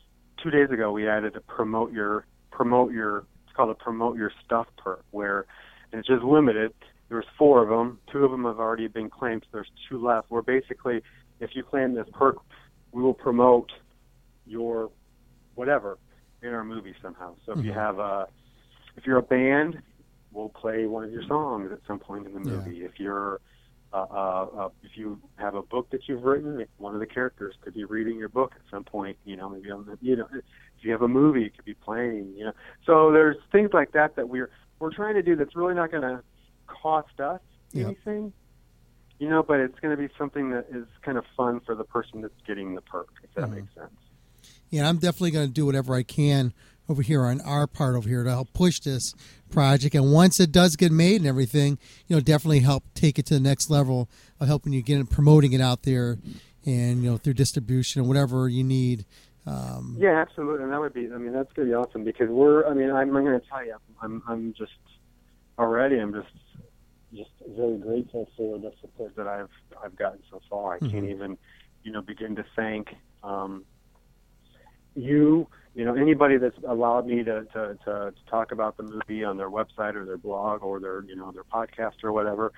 two 0.43 0.51
days 0.51 0.70
ago 0.70 0.90
we 0.90 1.06
added 1.06 1.36
a 1.36 1.40
promote 1.40 1.93
your 1.93 2.27
promote 2.51 2.93
your 2.93 3.19
it's 3.47 3.55
called 3.55 3.70
a 3.70 3.74
promote 3.74 4.16
your 4.16 4.32
stuff 4.44 4.66
perk 4.78 5.05
where 5.11 5.44
and 5.93 5.98
it's 5.98 6.09
just 6.09 6.24
limited. 6.24 6.73
There's 7.09 7.26
four 7.39 7.62
of 7.62 7.68
them. 7.68 8.01
Two 8.10 8.24
of 8.24 8.31
them 8.31 8.44
have 8.44 8.59
already 8.59 8.89
been 8.89 9.10
claimed. 9.10 9.43
So 9.44 9.48
there's 9.59 9.70
two 9.89 10.05
left. 10.05 10.31
Where 10.31 10.43
basically, 10.43 11.02
if 11.40 11.51
you 11.55 11.62
claim 11.62 11.94
this 11.94 12.09
perk, 12.12 12.36
we 12.93 13.02
will 13.02 13.14
promote 13.14 13.70
your 14.47 14.90
whatever 15.55 15.98
in 16.43 16.51
our 16.51 16.64
movie 16.64 16.94
somehow. 17.02 17.35
So 17.47 17.52
if 17.52 17.64
you 17.64 17.72
Mhm. 17.72 17.74
have 17.74 17.98
a 17.98 18.28
if 18.97 19.06
you're 19.06 19.18
a 19.18 19.22
band, 19.22 19.82
we'll 20.32 20.51
play 20.51 20.86
one 20.86 21.05
of 21.05 21.10
your 21.10 21.24
songs 21.24 21.72
at 21.72 21.81
some 21.86 21.98
point 21.98 22.26
in 22.26 22.32
the 22.32 22.40
Yeah. 22.40 22.56
movie. 22.56 22.85
If 22.85 22.98
you're 22.98 23.40
uh, 23.93 24.06
uh, 24.10 24.47
uh, 24.59 24.68
if 24.82 24.97
you 24.97 25.20
have 25.36 25.55
a 25.55 25.62
book 25.62 25.89
that 25.90 26.09
you've 26.09 26.24
written, 26.24 26.66
one 26.78 26.94
of 26.94 27.01
the 27.01 27.06
characters 27.06 27.55
could 27.60 27.74
be 27.74 27.85
reading 27.85 28.18
your 28.18 28.28
book 28.28 28.52
at 28.56 28.62
some 28.68 28.82
point. 28.82 29.16
You 29.24 29.36
know, 29.36 29.48
maybe 29.48 29.70
on 29.70 29.86
the, 29.86 29.97
you 30.01 30.16
know, 30.16 30.26
if 30.32 30.44
you 30.81 30.90
have 30.90 31.02
a 31.02 31.09
movie, 31.09 31.44
it 31.44 31.55
could 31.55 31.64
be 31.64 31.74
playing. 31.74 32.35
You 32.36 32.47
know, 32.47 32.52
so 32.85 33.12
there's 33.12 33.36
things 33.52 33.70
like 33.72 33.93
that 33.93 34.16
that 34.16 34.28
we're 34.28 34.51
we're 34.81 34.93
trying 34.93 35.14
to 35.14 35.22
do 35.22 35.36
that's 35.36 35.55
really 35.55 35.74
not 35.74 35.93
going 35.93 36.02
to 36.02 36.22
cost 36.66 37.20
us 37.20 37.41
Yep. 37.73 37.86
anything. 37.86 38.32
You 39.19 39.28
know, 39.31 39.43
but 39.43 39.61
it's 39.61 39.78
going 39.81 39.97
to 39.97 40.01
be 40.01 40.12
something 40.19 40.51
that 40.51 40.66
is 40.70 40.86
kind 41.03 41.16
of 41.19 41.24
fun 41.36 41.61
for 41.61 41.74
the 41.74 41.85
person 41.85 42.20
that's 42.20 42.41
getting 42.47 42.74
the 42.74 42.81
perk, 42.82 43.09
if 43.23 43.32
that 43.35 43.49
Mhm. 43.49 43.55
makes 43.55 43.74
sense. 43.74 43.91
Yeah, 44.70 44.89
I'm 44.89 44.99
definitely 44.99 45.31
going 45.31 45.47
to 45.47 45.53
do 45.53 45.66
whatever 45.66 45.95
I 45.95 46.03
can 46.03 46.53
over 46.89 47.01
here 47.01 47.24
on 47.24 47.41
our 47.41 47.66
part 47.66 47.95
over 47.95 48.09
here 48.09 48.24
to 48.24 48.31
help 48.31 48.53
push 48.53 48.81
this 48.81 49.15
project. 49.51 49.95
And 49.95 50.12
once 50.12 50.39
it 50.41 50.53
does 50.53 50.77
get 50.77 50.93
made 50.93 51.16
and 51.20 51.27
everything, 51.27 51.78
you 52.09 52.16
know, 52.16 52.20
definitely 52.20 52.61
help 52.61 52.82
take 52.95 53.19
it 53.19 53.24
to 53.27 53.35
the 53.35 53.41
next 53.41 53.70
level 53.70 54.09
of 54.41 54.49
helping 54.49 54.73
you 54.73 54.82
get 54.82 54.99
it, 55.01 55.09
promoting 55.09 55.53
it 55.53 55.61
out 55.61 55.85
there, 55.85 56.19
and 56.66 57.03
you 57.03 57.11
know, 57.11 57.16
through 57.16 57.35
distribution 57.35 58.03
or 58.03 58.05
whatever 58.09 58.49
you 58.49 58.65
need. 58.65 59.07
Um, 59.47 59.97
Yeah, 59.99 60.20
absolutely, 60.20 60.65
and 60.65 60.73
that 60.73 60.81
would 60.81 60.93
be. 60.95 61.11
I 61.12 61.19
mean, 61.19 61.32
that's 61.32 61.53
gonna 61.53 61.69
be 61.69 61.74
awesome 61.74 62.03
because 62.05 62.28
we're. 62.28 62.66
I 62.66 62.74
mean, 62.74 62.91
I'm, 62.91 63.15
I'm 63.16 63.24
gonna 63.24 63.41
tell 63.41 63.65
you, 63.65 63.77
I'm, 64.03 64.23
I'm 64.27 64.53
just 64.55 64.73
already. 65.59 65.99
I'm 66.01 66.12
just, 66.12 66.28
just 67.15 67.31
very 67.57 67.78
grateful 67.78 68.28
for 68.36 68.59
the 68.59 68.73
support 68.81 69.15
that 69.16 69.27
I've, 69.27 69.49
I've 69.82 69.97
gotten 69.97 70.20
so 70.31 70.41
far. 70.51 70.74
I 70.74 70.78
can't 70.78 70.93
Mhm. 71.05 71.11
even, 71.11 71.39
you 71.82 71.93
know, 71.93 72.03
begin 72.03 72.35
to 72.36 72.45
thank 72.57 72.95
um, 73.23 73.65
you. 74.95 75.49
You 75.74 75.85
know, 75.85 75.95
anybody 75.95 76.36
that's 76.36 76.57
allowed 76.69 77.07
me 77.07 77.24
to, 77.24 77.45
to, 77.47 77.77
to, 77.85 78.12
to 78.12 78.15
talk 78.31 78.53
about 78.53 78.77
the 78.77 78.85
movie 78.85 79.24
on 79.24 79.36
their 79.36 79.51
website 79.51 79.97
or 79.97 80.05
their 80.05 80.16
blog 80.16 80.62
or 80.62 80.78
their, 80.78 81.03
you 81.03 81.16
know, 81.16 81.32
their 81.32 81.43
podcast 81.45 82.05
or 82.05 82.12
whatever. 82.12 82.53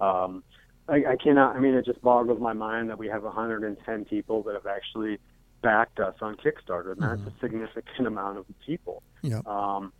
Um, 0.00 0.42
I, 0.88 1.04
I 1.10 1.16
cannot. 1.22 1.54
I 1.54 1.60
mean, 1.60 1.74
it 1.74 1.84
just 1.84 2.00
boggles 2.00 2.40
my 2.40 2.54
mind 2.54 2.88
that 2.88 2.98
we 2.98 3.08
have 3.08 3.24
110 3.24 4.04
people 4.06 4.42
that 4.44 4.54
have 4.54 4.66
actually 4.66 5.18
backed 5.60 6.00
us 6.00 6.14
on 6.20 6.36
Kickstarter, 6.36 6.92
and 6.92 7.02
that's 7.02 7.20
a 7.20 7.40
significant 7.40 8.06
amount 8.06 8.38
of 8.38 8.46
people. 8.66 9.02
Yeah. 9.22 9.42
Um, 9.46 9.92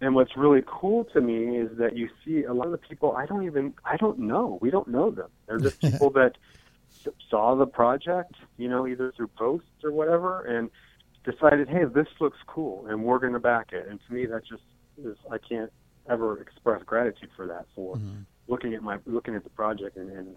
and 0.00 0.14
what's 0.14 0.36
really 0.36 0.62
cool 0.66 1.04
to 1.12 1.20
me 1.20 1.56
is 1.56 1.70
that 1.78 1.96
you 1.96 2.08
see 2.24 2.44
a 2.44 2.52
lot 2.52 2.66
of 2.66 2.72
the 2.72 2.78
people 2.78 3.12
I 3.12 3.26
don't 3.26 3.44
even 3.44 3.74
I 3.84 3.96
don't 3.96 4.18
know. 4.18 4.58
We 4.60 4.70
don't 4.70 4.88
know 4.88 5.10
them. 5.10 5.28
They're 5.46 5.58
just 5.58 5.80
people 5.80 6.10
that 6.10 6.36
saw 7.30 7.54
the 7.54 7.66
project, 7.66 8.34
you 8.56 8.68
know, 8.68 8.86
either 8.86 9.12
through 9.16 9.28
posts 9.28 9.84
or 9.84 9.92
whatever, 9.92 10.42
and 10.42 10.70
decided, 11.24 11.68
hey, 11.68 11.84
this 11.84 12.06
looks 12.20 12.38
cool, 12.46 12.86
and 12.86 13.02
we're 13.04 13.18
going 13.18 13.32
to 13.32 13.40
back 13.40 13.72
it. 13.72 13.86
And 13.88 14.00
to 14.06 14.14
me, 14.14 14.26
that 14.26 14.44
just 14.46 14.62
is 15.02 15.16
I 15.30 15.38
can't 15.38 15.72
ever 16.08 16.40
express 16.40 16.82
gratitude 16.84 17.30
for 17.36 17.46
that 17.46 17.66
for 17.74 17.96
mm-hmm. 17.96 18.20
looking 18.48 18.74
at 18.74 18.82
my 18.82 18.98
looking 19.06 19.34
at 19.34 19.44
the 19.44 19.50
project 19.50 19.96
and, 19.96 20.10
and 20.10 20.36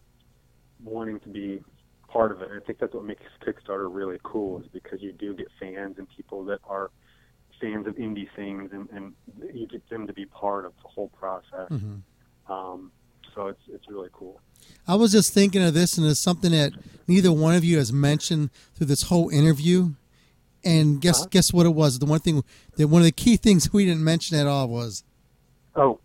wanting 0.84 1.20
to 1.22 1.30
be 1.30 1.62
part 2.08 2.32
of 2.32 2.42
it. 2.42 2.50
And 2.50 2.62
I 2.62 2.66
think 2.66 2.80
that's 2.80 2.94
what 2.94 3.06
makes 3.06 3.24
Kickstarter 3.46 3.88
really 3.92 4.20
cool 4.24 4.60
is 4.62 4.68
because 4.72 5.02
you 5.02 5.12
do 5.12 5.34
get 5.36 5.48
fans 5.60 5.98
and 5.98 6.08
people 6.16 6.44
that 6.46 6.60
are 6.64 6.92
fans 7.60 7.88
of 7.88 7.96
indie 7.96 8.28
things 8.36 8.72
and, 8.72 8.90
and 8.92 9.14
you 9.54 9.68
get 9.68 9.88
them 9.90 10.08
to 10.08 10.14
be 10.14 10.26
part 10.26 10.66
of 10.66 10.74
the 10.82 10.88
whole 10.88 11.10
process. 11.10 11.70
Mhm. 11.70 12.02
Um, 12.48 12.92
so 13.36 13.48
it's 13.48 13.62
it's 13.72 13.88
really 13.88 14.10
cool. 14.12 14.42
I 14.88 14.96
was 14.96 15.12
just 15.12 15.34
thinking 15.34 15.64
of 15.64 15.74
this, 15.74 15.98
and 15.98 16.06
it's 16.08 16.20
something 16.20 16.52
that 16.52 16.74
neither 17.08 17.32
one 17.32 17.56
of 17.56 17.64
you 17.64 17.78
has 17.78 17.94
mentioned 17.94 18.50
through 18.76 18.88
this 18.88 19.04
whole 19.04 19.30
interview. 19.30 19.94
And 20.64 21.00
guess 21.00 21.26
guess 21.28 21.54
what 21.54 21.66
it 21.66 21.74
was? 21.74 22.00
The 22.00 22.06
one 22.06 22.20
thing 22.20 22.44
that 22.76 22.88
one 22.88 23.02
of 23.02 23.06
the 23.06 23.14
key 23.14 23.38
things 23.38 23.72
we 23.72 23.86
didn't 23.86 24.04
mention 24.04 24.38
at 24.38 24.46
all 24.46 24.68
was 24.68 25.04
Oh, 25.74 26.02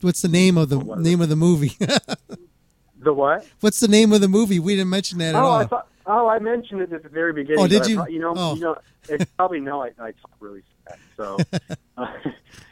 what's 0.00 0.22
the 0.22 0.28
name 0.28 0.58
of 0.58 0.68
the 0.68 0.78
name 0.80 1.20
of 1.20 1.28
the 1.28 1.36
movie? 1.36 1.76
the 2.98 3.12
what? 3.12 3.46
what's 3.60 3.78
the 3.78 3.86
name 3.86 4.12
of 4.12 4.20
the 4.20 4.28
movie? 4.28 4.58
We 4.58 4.74
didn't 4.74 4.90
mention 4.90 5.18
that 5.18 5.36
at 5.36 5.42
oh, 5.42 5.46
all. 5.46 5.58
I 5.58 5.66
thought. 5.66 5.86
Oh, 6.12 6.28
I 6.28 6.40
mentioned 6.40 6.80
it 6.82 6.92
at 6.92 7.04
the 7.04 7.08
very 7.08 7.32
beginning. 7.32 7.62
Oh, 7.62 7.66
did 7.68 7.78
but 7.80 7.88
I 7.88 7.90
you? 8.08 8.14
you 8.14 8.20
know, 8.20 8.34
Oh. 8.36 8.54
you 8.54 8.60
know, 8.62 8.76
it's 9.08 9.24
probably 9.36 9.60
know 9.60 9.82
I, 9.82 9.88
I 10.00 10.10
talk 10.12 10.32
really 10.40 10.62
fast. 10.88 10.98
So, 11.16 11.38
uh, 11.96 12.12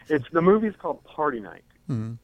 it's 0.08 0.28
the 0.32 0.42
movie's 0.42 0.74
called 0.76 1.04
Party 1.04 1.38
Night. 1.40 1.62
Mhm. 1.88 2.18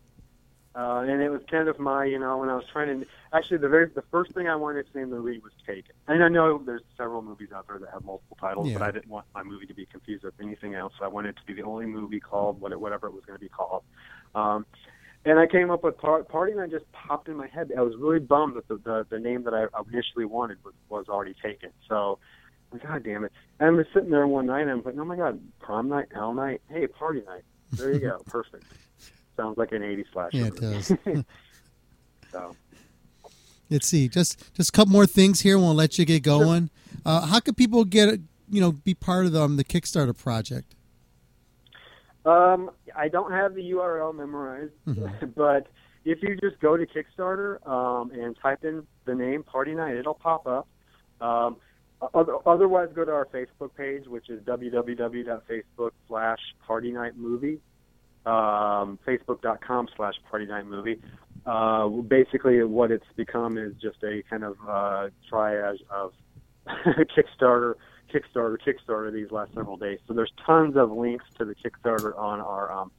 Uh, 0.77 1.05
and 1.07 1.23
it 1.23 1.31
was 1.31 1.41
kind 1.49 1.69
of 1.69 1.79
my, 1.79 2.05
you 2.05 2.19
know, 2.19 2.39
when 2.39 2.49
I 2.49 2.57
was 2.57 2.65
trying 2.73 2.89
to, 3.01 3.07
actually, 3.33 3.59
the 3.59 3.69
very, 3.69 3.87
the 3.87 4.03
first 4.11 4.33
thing 4.33 4.49
I 4.49 4.57
wanted 4.57 4.91
to 4.91 4.99
name 4.99 5.11
the 5.11 5.17
movie 5.21 5.39
was 5.39 5.53
Taken. 5.65 5.95
And 6.09 6.25
I 6.25 6.29
know 6.29 6.59
there's 6.59 6.83
several 6.97 7.23
movies 7.23 7.51
out 7.55 7.69
there 7.69 7.79
that 7.79 7.91
have 7.93 8.05
multiple 8.05 8.37
titles, 8.41 8.73
but 8.73 8.83
I 8.83 8.91
didn't 8.91 9.09
want 9.09 9.27
my 9.37 9.45
movie 9.45 9.67
to 9.67 9.75
be 9.75 9.87
confused 9.87 10.25
with 10.25 10.35
anything 10.43 10.75
else. 10.75 10.93
So 10.99 11.05
I 11.05 11.09
wanted 11.09 11.29
it 11.31 11.37
to 11.37 11.45
be 11.47 11.55
the 11.55 11.63
only 11.63 11.87
movie 11.87 12.19
called 12.19 12.61
what 12.61 12.73
it, 12.73 12.81
whatever 12.81 13.07
it 13.07 13.15
was 13.15 13.25
going 13.25 13.39
to 13.39 13.41
be 13.41 13.49
called. 13.49 13.85
Um, 14.35 14.67
and 15.25 15.39
I 15.39 15.47
came 15.47 15.71
up 15.71 15.83
with 15.83 15.97
par- 15.99 16.25
Party 16.25 16.55
Night 16.55 16.71
just 16.71 16.91
popped 16.93 17.29
in 17.29 17.37
my 17.37 17.47
head. 17.47 17.71
I 17.77 17.81
was 17.81 17.95
really 17.99 18.19
bummed 18.19 18.57
that 18.57 18.69
the, 18.69 18.77
the, 18.77 19.07
the 19.09 19.19
name 19.19 19.45
that 19.45 19.55
I 19.55 19.67
initially 19.91 20.25
wanted 20.25 20.59
was, 20.65 20.75
was 20.89 21.07
already 21.09 21.35
taken. 21.43 21.71
So, 21.89 22.19
God 22.87 23.05
damn 23.05 23.25
it. 23.25 23.33
And 23.61 23.69
I 23.69 23.71
was 23.71 23.87
sitting 23.95 24.11
there 24.11 24.27
one 24.27 24.47
night 24.47 24.63
and 24.63 24.71
I'm 24.71 24.83
like, 24.83 24.97
oh 24.99 25.05
my 25.05 25.17
God, 25.17 25.41
prom 25.61 25.89
night, 25.89 26.09
hell 26.13 26.35
night, 26.35 26.61
hey, 26.69 26.87
party 26.87 27.23
night. 27.27 27.43
There 27.73 27.93
you 27.93 28.01
go. 28.01 28.19
Perfect. 28.27 28.65
Sounds 29.37 29.57
like 29.57 29.73
an 29.73 29.83
80s 29.83 30.05
slasher. 30.13 30.37
Yeah, 30.37 30.47
it 30.47 30.57
does. 30.57 30.93
so, 32.33 32.57
Let's 33.71 33.89
see, 33.89 34.09
just 34.09 34.55
just 34.55 34.69
a 34.69 34.73
couple 34.73 34.93
more 34.93 35.07
things 35.07 35.41
here. 35.41 35.59
We'll 35.59 35.75
let 35.75 35.99
you 35.99 36.05
get 36.05 36.23
going. 36.23 36.71
Uh, 37.05 37.27
how 37.27 37.41
can 37.41 37.55
people 37.55 37.85
get 37.85 38.21
you 38.51 38.61
know 38.61 38.73
be 38.73 38.95
part 38.95 39.25
of 39.27 39.33
the, 39.33 39.41
um, 39.41 39.57
the 39.57 39.65
Kickstarter 39.65 40.17
project? 40.17 40.75
Um, 42.25 42.71
I 42.97 43.09
don't 43.09 43.33
have 43.33 43.55
the 43.55 43.63
URL 43.73 44.15
memorized, 44.15 44.73
Mhm. 44.87 45.35
but 45.37 45.67
if 46.05 46.23
you 46.23 46.37
just 46.37 46.59
go 46.61 46.77
to 46.77 46.87
Kickstarter 46.87 47.67
um, 47.67 48.11
and 48.13 48.37
type 48.41 48.65
in 48.65 48.87
the 49.05 49.15
name 49.15 49.43
Party 49.43 49.75
Night, 49.75 49.97
it'll 49.97 50.15
pop 50.15 50.47
up. 50.47 50.67
Um, 51.21 51.57
otherwise, 52.47 52.89
go 52.95 53.05
to 53.05 53.13
our 53.13 53.27
Facebook 53.27 53.75
page, 53.77 54.07
which 54.07 54.29
is 54.29 54.43
www.facebook 54.43 55.91
slash 56.09 56.39
Party 56.67 56.93
Night 56.93 57.17
Movie, 57.17 57.61
um, 58.27 58.99
facebook.com 59.07 59.89
slash 59.97 60.15
Party 60.31 60.47
Night 60.47 60.67
Movie. 60.67 61.01
Uh, 61.47 61.89
basically, 61.89 62.63
what 62.65 62.91
it's 62.91 63.05
become 63.17 63.59
is 63.59 63.73
just 63.81 64.03
a 64.03 64.23
kind 64.29 64.45
of 64.45 64.57
uh, 64.69 65.09
triage 65.31 65.81
of 65.91 66.13
Kickstarter, 66.67 67.75
Kickstarter, 68.15 68.59
Kickstarter 68.59 69.13
these 69.13 69.31
last 69.31 69.55
several 69.55 69.77
days. 69.77 69.99
So 70.07 70.15
there's 70.15 70.33
tons 70.47 70.77
of 70.77 70.93
links 70.93 71.25
to 71.39 71.45
the 71.45 71.55
Kickstarter 71.55 72.17
on 72.19 72.41
our 72.41 72.71
um, 72.71 72.93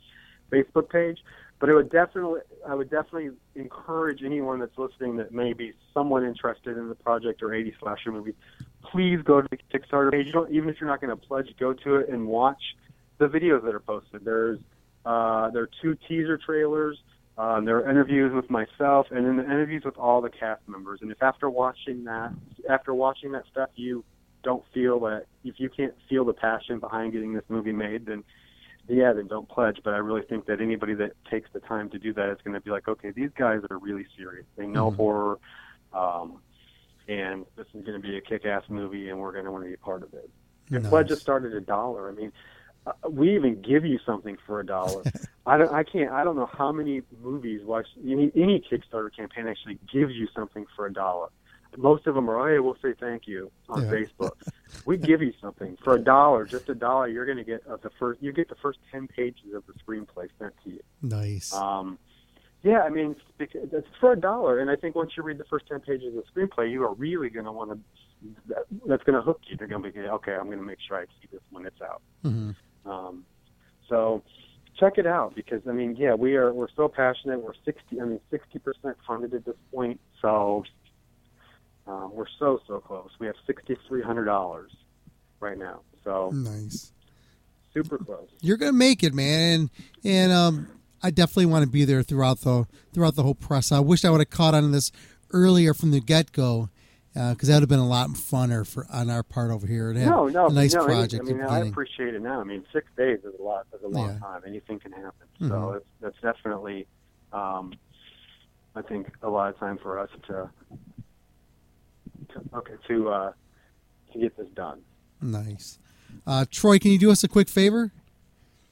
Facebook 0.52 0.90
page. 0.90 1.20
But 1.58 1.70
it 1.70 1.74
would 1.74 1.90
definitely, 1.90 2.42
I 2.68 2.76
would 2.76 2.90
definitely 2.90 3.30
encourage 3.56 4.24
anyone 4.24 4.60
that's 4.60 4.78
listening 4.78 5.16
that 5.18 5.32
may 5.32 5.54
be 5.54 5.72
somewhat 5.94 6.24
interested 6.24 6.78
in 6.78 6.90
the 6.90 6.96
project 6.96 7.42
or 7.42 7.54
80 7.54 7.76
slasher 7.80 8.12
movies. 8.12 8.34
Please 8.92 9.22
go 9.24 9.42
to 9.42 9.48
the 9.50 9.58
Kickstarter 9.58 10.12
page. 10.12 10.34
Even 10.52 10.70
if 10.70 10.82
you're 10.82 10.90
not 10.90 11.00
going 11.00 11.18
to 11.18 11.28
pledge, 11.28 11.48
go 11.58 11.72
to 11.72 11.96
it 11.96 12.10
and 12.10 12.28
watch 12.28 12.62
the 13.20 13.28
videos 13.28 13.64
that 13.64 13.74
are 13.74 13.80
posted. 13.80 14.26
There's 14.26 14.60
uh, 15.06 15.50
there 15.52 15.64
are 15.64 15.70
two 15.82 15.96
teaser 16.08 16.38
trailers 16.38 16.98
Um, 17.38 17.66
there 17.66 17.78
are 17.78 17.90
interviews 17.90 18.34
with 18.34 18.50
myself, 18.50 19.08
and 19.12 19.26
then 19.26 19.38
the 19.38 19.44
interviews 19.44 19.84
with 19.84 19.98
all 19.98 20.22
the 20.22 20.30
cast 20.30 20.68
members. 20.68 21.02
And 21.02 21.12
if 21.12 21.22
after 21.22 21.50
watching 21.50 22.06
that, 22.06 22.32
after 22.70 22.94
watching 22.94 23.32
that 23.34 23.44
stuff, 23.52 23.70
you 23.76 24.04
don't 24.46 24.64
feel 24.74 25.00
that 25.02 25.26
if 25.44 25.56
you 25.60 25.70
can't 25.70 25.96
feel 26.08 26.24
the 26.24 26.34
passion 26.34 26.80
behind 26.80 27.12
getting 27.12 27.34
this 27.34 27.44
movie 27.50 27.74
made, 27.74 28.06
then 28.06 28.24
yeah, 28.88 29.12
then 29.12 29.28
don't 29.28 29.50
pledge. 29.50 29.80
But 29.84 29.96
I 29.96 29.98
really 29.98 30.22
think 30.22 30.46
that 30.46 30.62
anybody 30.62 30.94
that 30.94 31.14
takes 31.30 31.50
the 31.52 31.60
time 31.60 31.90
to 31.90 31.98
do 32.00 32.14
that 32.14 32.30
is 32.30 32.38
going 32.44 32.54
to 32.54 32.62
be 32.62 32.70
like, 32.70 32.88
okay, 32.88 33.10
these 33.10 33.32
guys 33.36 33.62
are 33.72 33.80
really 33.80 34.06
serious. 34.16 34.46
They 34.56 34.68
know 34.68 34.92
Mhm. 34.92 34.96
horror, 34.96 35.40
um, 35.92 36.40
and 37.08 37.46
this 37.58 37.66
is 37.74 37.84
going 37.84 38.00
to 38.00 38.08
be 38.08 38.16
a 38.18 38.22
kick-ass 38.22 38.64
movie, 38.70 39.10
and 39.10 39.20
we're 39.20 39.32
going 39.32 39.46
to 39.46 39.52
want 39.52 39.64
to 39.64 39.68
be 39.68 39.74
a 39.74 39.78
part 39.78 40.04
of 40.04 40.14
it. 40.14 40.30
Nice. 40.70 40.88
pledge 40.90 41.08
just 41.10 41.22
started 41.22 41.54
a 41.54 41.62
dollar. 41.62 42.10
I 42.10 42.14
mean, 42.14 42.32
uh, 42.88 42.94
we 43.10 43.36
even 43.36 43.62
give 43.62 43.86
you 43.86 44.00
something 44.06 44.38
for 44.46 44.60
a 44.60 44.66
dollar. 44.66 45.04
I 45.48 45.58
don't. 45.58 45.72
I 45.72 45.84
can't. 45.84 46.12
I 46.12 46.24
don't 46.24 46.36
know 46.36 46.50
how 46.52 46.72
many 46.72 47.02
movies 47.22 47.62
watch 47.64 47.88
any 48.04 48.32
any 48.36 48.60
Kickstarter 48.62 49.16
campaign 49.16 49.48
actually 49.48 49.80
gives 49.92 50.14
you 50.14 50.28
something 50.36 50.66
for 50.76 50.86
a 50.88 50.94
dollar. 50.94 51.30
Most 51.77 52.07
of 52.07 52.15
them 52.15 52.30
are, 52.30 52.49
hey, 52.52 52.60
we'll 52.60 52.77
say 52.81 52.93
thank 52.99 53.27
you 53.27 53.52
on 53.69 53.84
Yeah. 53.84 53.89
Facebook. 53.91 54.31
we 54.85 54.97
give 54.97 55.22
you 55.22 55.34
something 55.41 55.77
for 55.84 55.95
a 55.95 55.99
dollar, 55.99 56.45
just 56.45 56.69
a 56.69 56.76
dollar. 56.76 57.07
You're 57.07 57.26
going 57.26 57.38
to 57.38 57.43
get 57.43 57.64
uh, 57.69 57.77
the 57.81 57.89
first. 57.99 58.22
You 58.22 58.31
get 58.31 58.49
the 58.49 58.56
first 58.56 58.80
ten 58.91 59.07
pages 59.07 59.53
of 59.53 59.64
the 59.68 59.73
screenplay 59.73 60.27
sent 60.39 60.53
to 60.64 60.69
you. 60.69 60.80
Nice. 61.02 61.53
Um, 61.53 61.97
yeah, 62.64 62.81
I 62.81 62.89
mean, 62.89 63.15
it's 63.39 63.88
for 63.99 64.14
a 64.14 64.19
dollar, 64.19 64.60
and 64.60 64.69
I 64.72 64.76
think 64.76 64.95
once 64.95 65.11
you 65.15 65.23
read 65.23 65.38
the 65.38 65.43
first 65.45 65.68
ten 65.68 65.80
pages 65.81 66.15
of 66.15 66.23
the 66.23 66.23
screenplay, 66.41 66.72
you 66.72 66.84
are 66.84 66.93
really 66.93 67.30
going 67.30 67.45
to 67.45 67.52
want 67.52 67.72
to. 67.72 67.80
That, 68.47 68.64
that's 68.88 69.03
going 69.03 69.15
to 69.15 69.22
hook 69.22 69.41
you. 69.47 69.56
You're 69.60 69.68
going 69.68 69.84
to 69.84 69.91
be 69.91 69.99
okay. 69.99 70.34
I'm 70.34 70.45
going 70.47 70.57
to 70.57 70.64
make 70.65 70.80
sure 70.88 70.97
I 70.97 71.03
see 71.22 71.27
this 71.31 71.41
when 71.52 71.65
it's 71.65 71.81
out. 71.81 72.02
Mhm. 72.23 72.56
Um, 72.85 73.23
so 73.88 74.23
check 74.80 74.97
it 74.97 75.06
out 75.06 75.35
because 75.35 75.61
I 75.68 75.72
mean, 75.73 75.95
yeah, 75.95 76.15
we 76.15 76.35
are 76.35 76.52
we're 76.53 76.69
so 76.76 76.88
passionate. 76.88 77.39
We're 77.41 77.53
sixty. 77.64 78.02
I 78.02 78.06
mean, 78.06 78.19
sixty 78.31 78.57
percent 78.57 78.97
funded 79.07 79.34
at 79.35 79.45
this 79.45 79.56
point. 79.72 79.99
So 80.22 80.64
um, 81.88 82.12
we're 82.14 82.26
so 82.40 82.60
so 82.68 82.80
close. 82.80 83.10
We 83.20 83.28
have 83.28 83.36
sixty 83.45 83.78
three 83.88 84.02
hundred 84.02 84.26
dollars 84.26 84.72
right 85.40 85.57
now. 85.57 85.82
So 86.03 86.30
Nice. 86.32 86.91
super 87.74 87.98
close. 87.98 88.30
You're 88.41 88.57
gonna 88.57 88.74
make 88.74 89.03
it, 89.03 89.14
man. 89.14 89.60
And, 89.60 89.70
and 90.03 90.32
um, 90.32 90.68
I 91.02 91.12
definitely 91.12 91.48
want 91.48 91.64
to 91.66 91.70
be 91.70 91.86
there 91.86 92.03
throughout 92.03 92.41
the 92.41 92.66
throughout 92.94 93.16
the 93.16 93.24
whole 93.24 93.36
press. 93.36 93.72
I 93.72 93.80
wish 93.80 94.06
I 94.06 94.10
would 94.10 94.22
have 94.22 94.30
caught 94.30 94.53
on 94.53 94.72
this 94.72 94.91
earlier 95.32 95.74
from 95.74 95.91
the 95.91 95.99
get 95.99 96.32
go, 96.32 96.70
because 97.14 97.48
that 97.49 97.56
would 97.56 97.62
have 97.64 97.70
been 97.70 97.80
a 97.80 97.88
lot 97.88 98.10
funner 98.10 98.66
for 98.66 98.86
on 98.91 99.10
our 99.10 99.24
part 99.24 99.52
over 99.52 99.68
here. 99.68 99.91
It 99.91 99.95
No, 99.95 100.28
no, 100.28 100.48
a 100.48 100.52
nice 100.53 100.74
no, 100.74 100.86
project. 100.86 101.24
I 101.28 101.32
mean, 101.34 101.41
I 101.41 101.60
appreciate 101.60 102.14
it 102.16 102.22
now. 102.22 102.40
I 102.40 102.44
mean, 102.44 102.64
six 102.72 102.88
days 102.98 103.20
is 103.24 103.34
a 103.40 103.41
lot. 103.44 103.68
Is 103.74 103.82
a 103.84 103.88
long 103.88 104.10
Yeah. 104.14 104.20
time. 104.20 104.41
Anything 104.48 104.80
can 104.80 104.91
happen. 104.91 105.28
Mhm. 105.41 105.49
So 105.49 105.72
it's, 105.74 105.86
that's 106.02 106.20
definitely, 106.22 106.88
um, 107.34 107.74
I 108.76 108.82
think, 108.84 109.12
a 109.24 109.30
lot 109.30 109.49
of 109.49 109.57
time 109.60 109.78
for 109.80 109.98
us 109.99 110.10
to, 110.28 110.49
to 112.36 112.57
okay, 112.57 112.74
to 112.88 113.10
uh, 113.10 113.32
to 114.14 114.20
get 114.20 114.38
this 114.38 114.48
done. 114.56 114.82
Nice. 115.22 115.80
Uh, 116.26 116.45
Troy, 116.49 116.80
can 116.80 116.91
you 116.91 116.99
do 116.99 117.12
us 117.12 117.24
a 117.24 117.28
quick 117.28 117.49
favor? 117.49 117.91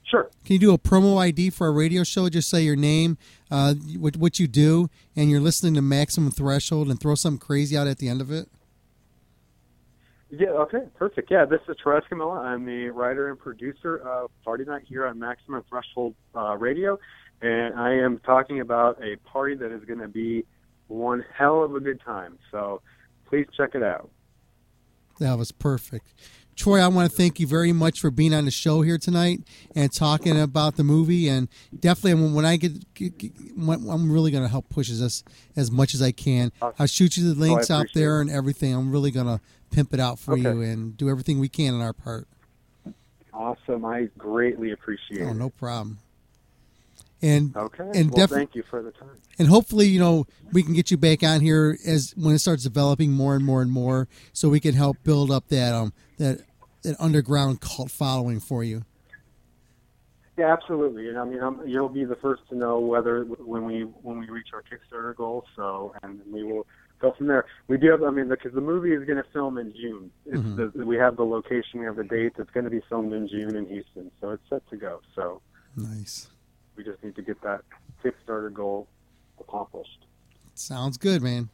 Sure. 0.03 0.29
Can 0.45 0.53
you 0.53 0.59
do 0.59 0.73
a 0.73 0.77
promo 0.77 1.17
ID 1.17 1.49
for 1.49 1.67
our 1.67 1.73
radio 1.73 2.03
show? 2.03 2.29
Just 2.29 2.49
say 2.49 2.61
your 2.61 2.75
name, 2.75 3.17
uh, 3.49 3.73
what, 3.97 4.15
what 4.17 4.39
you 4.39 4.47
do, 4.47 4.89
and 5.15 5.29
you're 5.29 5.39
listening 5.39 5.73
to 5.73 5.81
Maximum 5.81 6.29
Threshold, 6.29 6.89
and 6.89 6.99
throw 6.99 7.15
something 7.15 7.39
crazy 7.39 7.75
out 7.75 7.87
at 7.87 7.97
the 7.97 8.09
end 8.09 8.21
of 8.21 8.31
it. 8.31 8.47
Yeah. 10.29 10.49
Okay. 10.49 10.83
Perfect. 10.95 11.31
Yeah. 11.31 11.45
This 11.45 11.61
is 11.67 11.77
Troy 11.81 11.99
Escamilla. 11.99 12.39
I'm 12.39 12.65
the 12.65 12.89
writer 12.89 13.29
and 13.29 13.39
producer 13.39 13.97
of 13.97 14.29
Party 14.43 14.65
Night 14.65 14.83
here 14.87 15.05
on 15.07 15.19
Maximum 15.19 15.63
Threshold 15.69 16.15
uh, 16.35 16.57
Radio, 16.57 16.99
and 17.41 17.75
I 17.75 17.93
am 17.93 18.19
talking 18.19 18.59
about 18.59 19.01
a 19.01 19.15
party 19.27 19.55
that 19.55 19.71
is 19.71 19.83
going 19.85 19.99
to 19.99 20.07
be 20.07 20.45
one 20.87 21.23
hell 21.35 21.63
of 21.63 21.75
a 21.75 21.79
good 21.79 22.01
time. 22.01 22.37
So 22.51 22.81
please 23.33 23.47
check 23.57 23.73
it 23.73 23.81
out. 23.81 24.11
That 25.19 25.37
was 25.39 25.51
perfect. 25.51 26.05
Troy, 26.55 26.79
I 26.79 26.87
want 26.87 27.09
to 27.09 27.17
thank 27.17 27.39
you 27.39 27.47
very 27.47 27.71
much 27.71 27.99
for 27.99 28.11
being 28.11 28.31
on 28.31 28.45
the 28.45 28.51
show 28.51 28.81
here 28.83 28.99
tonight 28.99 29.39
and 29.75 29.91
talking 29.91 30.39
about 30.39 30.75
the 30.75 30.83
movie. 30.83 31.27
And 31.27 31.47
definitely, 31.79 32.29
when 32.31 32.45
I 32.45 32.57
get, 32.57 32.93
get, 32.93 33.17
get 33.17 33.31
I'm 33.57 34.11
really 34.11 34.29
going 34.29 34.43
to 34.43 34.49
help 34.49 34.69
push 34.69 34.89
this 34.89 35.23
as 35.55 35.71
much 35.71 35.95
as 35.95 36.01
I 36.03 36.11
can. 36.11 36.51
I'll 36.61 36.85
shoot 36.85 37.17
you 37.17 37.23
the 37.23 37.31
Oh, 37.31 37.47
links 37.47 37.71
out 37.71 37.87
there 37.95 38.21
and 38.21 38.29
everything. 38.29 38.71
I'm 38.75 38.91
really 38.91 39.09
going 39.09 39.25
to 39.25 39.41
pimp 39.71 39.95
it 39.95 39.99
out 39.99 40.19
for 40.19 40.33
Okay. 40.33 40.41
you 40.43 40.61
and 40.61 40.95
do 40.95 41.09
everything 41.09 41.39
we 41.39 41.49
can 41.49 41.73
on 41.73 41.81
our 41.81 41.93
part. 41.93 42.27
Awesome. 43.33 43.83
I 43.83 44.09
greatly 44.19 44.71
appreciate 44.71 45.23
Oh, 45.23 45.29
it. 45.29 45.33
no 45.33 45.49
problem. 45.49 45.97
And 47.23 47.55
Okay. 47.55 47.89
and 47.95 48.11
well, 48.11 48.27
defi- 48.27 48.35
thank 48.35 48.53
you 48.53 48.63
for 48.69 48.83
the 48.83 48.91
time. 48.91 49.15
and 49.39 49.47
hopefully, 49.47 49.87
you 49.87 49.97
know, 49.99 50.25
we 50.51 50.61
can 50.61 50.73
get 50.73 50.91
you 50.91 50.97
back 50.97 51.23
on 51.23 51.39
here 51.39 51.77
as 51.87 52.13
when 52.17 52.35
it 52.35 52.39
starts 52.39 52.63
developing 52.63 53.11
more 53.13 53.33
and 53.35 53.45
more 53.45 53.61
and 53.61 53.71
more, 53.71 54.09
so 54.33 54.49
we 54.49 54.59
can 54.59 54.73
help 54.75 54.97
build 55.03 55.31
up 55.31 55.47
that 55.47 55.73
um 55.73 55.93
that 56.17 56.41
that 56.83 56.97
underground 56.99 57.61
cult 57.61 57.89
following 57.89 58.41
for 58.41 58.61
you. 58.63 58.83
Yeah, 60.37 60.51
absolutely. 60.51 61.07
And 61.09 61.17
I 61.17 61.23
mean, 61.25 61.39
I'm, 61.41 61.65
you'll 61.65 61.87
be 61.89 62.03
the 62.05 62.15
first 62.17 62.41
to 62.49 62.55
know 62.55 62.79
whether 62.79 63.23
when 63.23 63.63
we 63.65 63.81
when 63.83 64.19
we 64.19 64.27
reach 64.29 64.47
our 64.53 64.61
Kickstarter 64.63 65.15
goal. 65.15 65.45
So, 65.55 65.93
and 66.03 66.19
we 66.29 66.43
will 66.43 66.67
go 66.99 67.13
from 67.17 67.27
there. 67.27 67.45
We 67.69 67.77
do 67.77 67.89
have, 67.91 68.03
I 68.03 68.09
mean, 68.09 68.27
because 68.27 68.51
the 68.53 68.59
movie 68.61 68.91
is 68.93 69.05
going 69.05 69.17
to 69.23 69.29
film 69.31 69.57
in 69.57 69.71
June. 69.73 70.11
It's 70.25 70.37
Mhm. 70.41 70.73
the, 70.73 70.85
we 70.85 70.97
have 70.97 71.15
the 71.17 71.23
location, 71.25 71.79
we 71.79 71.85
have 71.85 71.95
the 71.97 72.03
date. 72.03 72.33
It's 72.37 72.49
going 72.51 72.63
to 72.65 72.69
be 72.69 72.81
filmed 72.89 73.13
in 73.13 73.27
June 73.29 73.55
in 73.55 73.65
Houston, 73.67 74.11
so 74.19 74.31
it's 74.31 74.43
set 74.49 74.67
to 74.71 74.75
go. 74.77 74.99
So 75.15 75.41
Nice. 75.77 76.27
We 76.75 76.83
just 76.83 77.03
need 77.03 77.15
to 77.15 77.21
get 77.21 77.41
that 77.41 77.61
Kickstarter 78.03 78.51
goal 78.53 78.87
accomplished. 79.39 80.05
Sounds 80.55 80.97
good, 80.97 81.21
man. 81.21 81.49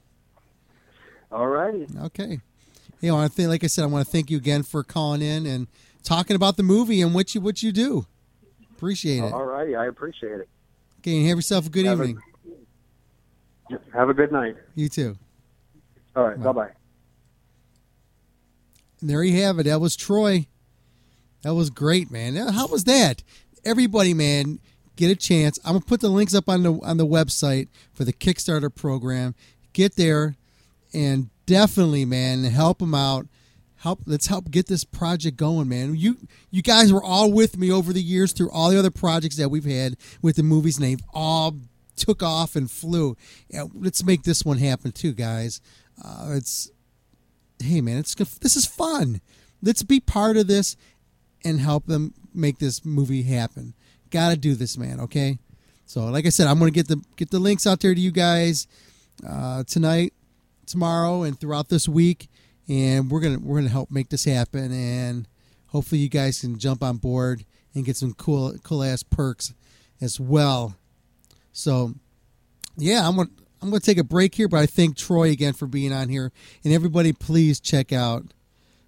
All 1.31 1.47
righty. 1.47 1.87
Okay. 2.03 2.39
Know, 3.01 3.17
I 3.17 3.27
think, 3.29 3.47
like 3.49 3.63
I 3.63 3.67
said, 3.67 3.83
I 3.83 3.87
want 3.87 4.05
to 4.05 4.11
thank 4.11 4.29
you 4.29 4.37
again 4.37 4.63
for 4.63 4.83
calling 4.83 5.21
in 5.21 5.45
and 5.45 5.67
talking 6.03 6.35
about 6.35 6.57
the 6.57 6.63
movie 6.63 7.01
and 7.01 7.13
what 7.15 7.33
you 7.33 7.39
what 7.39 7.63
you 7.63 7.71
do. 7.71 8.05
Appreciate 8.75 9.19
it. 9.23 9.31
All 9.33 9.45
righty. 9.45 9.75
I 9.75 9.85
appreciate 9.85 10.39
it. 10.41 10.49
Okay, 10.99 11.17
and 11.19 11.27
have 11.29 11.37
yourself 11.37 11.67
a 11.67 11.69
good 11.69 11.85
Have 11.85 12.01
a- 12.01 12.03
evening. 12.03 12.23
Have 13.93 14.09
a 14.09 14.13
good 14.13 14.31
night. 14.31 14.57
You 14.75 14.89
too. 14.89 15.17
All 16.15 16.27
right. 16.27 16.41
Bye 16.41 16.51
bye. 16.51 16.69
There 19.01 19.23
you 19.23 19.41
have 19.43 19.59
it. 19.59 19.63
That 19.63 19.79
was 19.79 19.95
Troy. 19.95 20.47
That 21.43 21.53
was 21.53 21.69
great, 21.69 22.11
man. 22.11 22.35
How 22.35 22.67
was 22.67 22.83
that? 22.83 23.23
Everybody, 23.63 24.13
man, 24.13 24.59
get 24.99 25.09
a 25.09 25.15
chance. 25.15 25.57
I'm 25.63 25.73
gonna 25.73 25.85
put 25.85 26.01
the 26.01 26.09
links 26.09 26.35
up 26.35 26.49
on 26.49 26.63
the 26.63 26.73
on 26.83 26.97
the 26.97 27.07
website 27.07 27.69
for 27.93 28.03
the 28.03 28.11
Kickstarter 28.11 28.73
program. 28.73 29.33
Get 29.71 29.95
there 29.95 30.35
and 30.93 31.29
definitely, 31.45 32.03
man, 32.03 32.43
help 32.43 32.79
them 32.79 32.93
out. 32.93 33.27
Help. 33.77 34.01
Let's 34.05 34.27
help 34.27 34.51
get 34.51 34.67
this 34.67 34.83
project 34.83 35.37
going, 35.37 35.69
man. 35.69 35.95
You 35.95 36.17
you 36.51 36.61
guys 36.61 36.91
were 36.91 37.03
all 37.03 37.31
with 37.31 37.57
me 37.57 37.71
over 37.71 37.93
the 37.93 38.01
years 38.01 38.33
through 38.33 38.51
all 38.51 38.69
the 38.69 38.77
other 38.77 38.91
projects 38.91 39.37
that 39.37 39.49
we've 39.49 39.63
had 39.63 39.95
with 40.21 40.35
the 40.35 40.43
movies, 40.43 40.77
and 40.77 40.85
they've 40.85 41.03
all 41.13 41.55
took 41.95 42.21
off 42.21 42.57
and 42.57 42.69
flew. 42.69 43.15
Yeah, 43.49 43.65
let's 43.73 44.03
make 44.03 44.23
this 44.23 44.43
one 44.43 44.57
happen 44.57 44.91
too, 44.91 45.13
guys. 45.13 45.61
Uh, 46.03 46.33
it's 46.33 46.69
hey 47.63 47.79
man, 47.79 47.99
it's. 47.99 48.15
This 48.15 48.57
is 48.57 48.65
fun. 48.65 49.21
Let's 49.61 49.83
be 49.83 50.01
part 50.01 50.35
of 50.35 50.47
this 50.47 50.75
and 51.45 51.61
help 51.61 51.85
them 51.85 52.13
make 52.33 52.59
this 52.59 52.83
movie 52.83 53.23
happen. 53.23 53.75
Got 54.09 54.29
to 54.31 54.37
do 54.37 54.55
this, 54.55 54.77
man. 54.77 54.99
Okay. 55.01 55.37
So, 55.85 56.05
like 56.05 56.27
I 56.27 56.29
said, 56.29 56.47
I'm 56.47 56.59
gonna 56.59 56.69
get 56.69 56.87
the 56.87 57.01
get 57.15 57.31
the 57.31 57.39
links 57.39 57.65
out 57.65 57.79
there 57.79 57.95
to 57.95 57.99
you 57.99 58.11
guys 58.11 58.67
uh, 59.27 59.63
tonight, 59.63 60.13
tomorrow, 60.67 61.23
and 61.23 61.39
throughout 61.39 61.69
this 61.69 61.87
week, 61.87 62.29
and 62.67 63.09
we're 63.09 63.21
gonna 63.21 63.39
we're 63.39 63.57
gonna 63.57 63.69
help 63.69 63.89
make 63.89 64.09
this 64.09 64.23
happen. 64.25 64.71
And 64.71 65.27
hopefully, 65.67 66.01
you 66.01 66.07
guys 66.07 66.41
can 66.41 66.59
jump 66.59 66.83
on 66.83 66.97
board 66.97 67.43
and 67.73 67.85
get 67.85 67.97
some 67.97 68.13
cool 68.13 68.53
cool 68.63 68.83
ass 68.83 69.01
perks 69.01 69.55
as 69.99 70.19
well. 70.19 70.75
So, 71.53 71.95
yeah, 72.77 73.07
I'm 73.07 73.15
gonna 73.15 73.29
I'm 73.59 73.71
gonna 73.71 73.79
take 73.79 73.97
a 73.97 74.03
break 74.03 74.35
here, 74.35 74.47
but 74.47 74.59
I 74.59 74.67
thank 74.67 74.95
Troy 74.95 75.31
again 75.31 75.53
for 75.53 75.65
being 75.65 75.91
on 75.91 76.09
here, 76.09 76.31
and 76.63 76.71
everybody, 76.71 77.13
please 77.13 77.59
check 77.59 77.91
out 77.91 78.25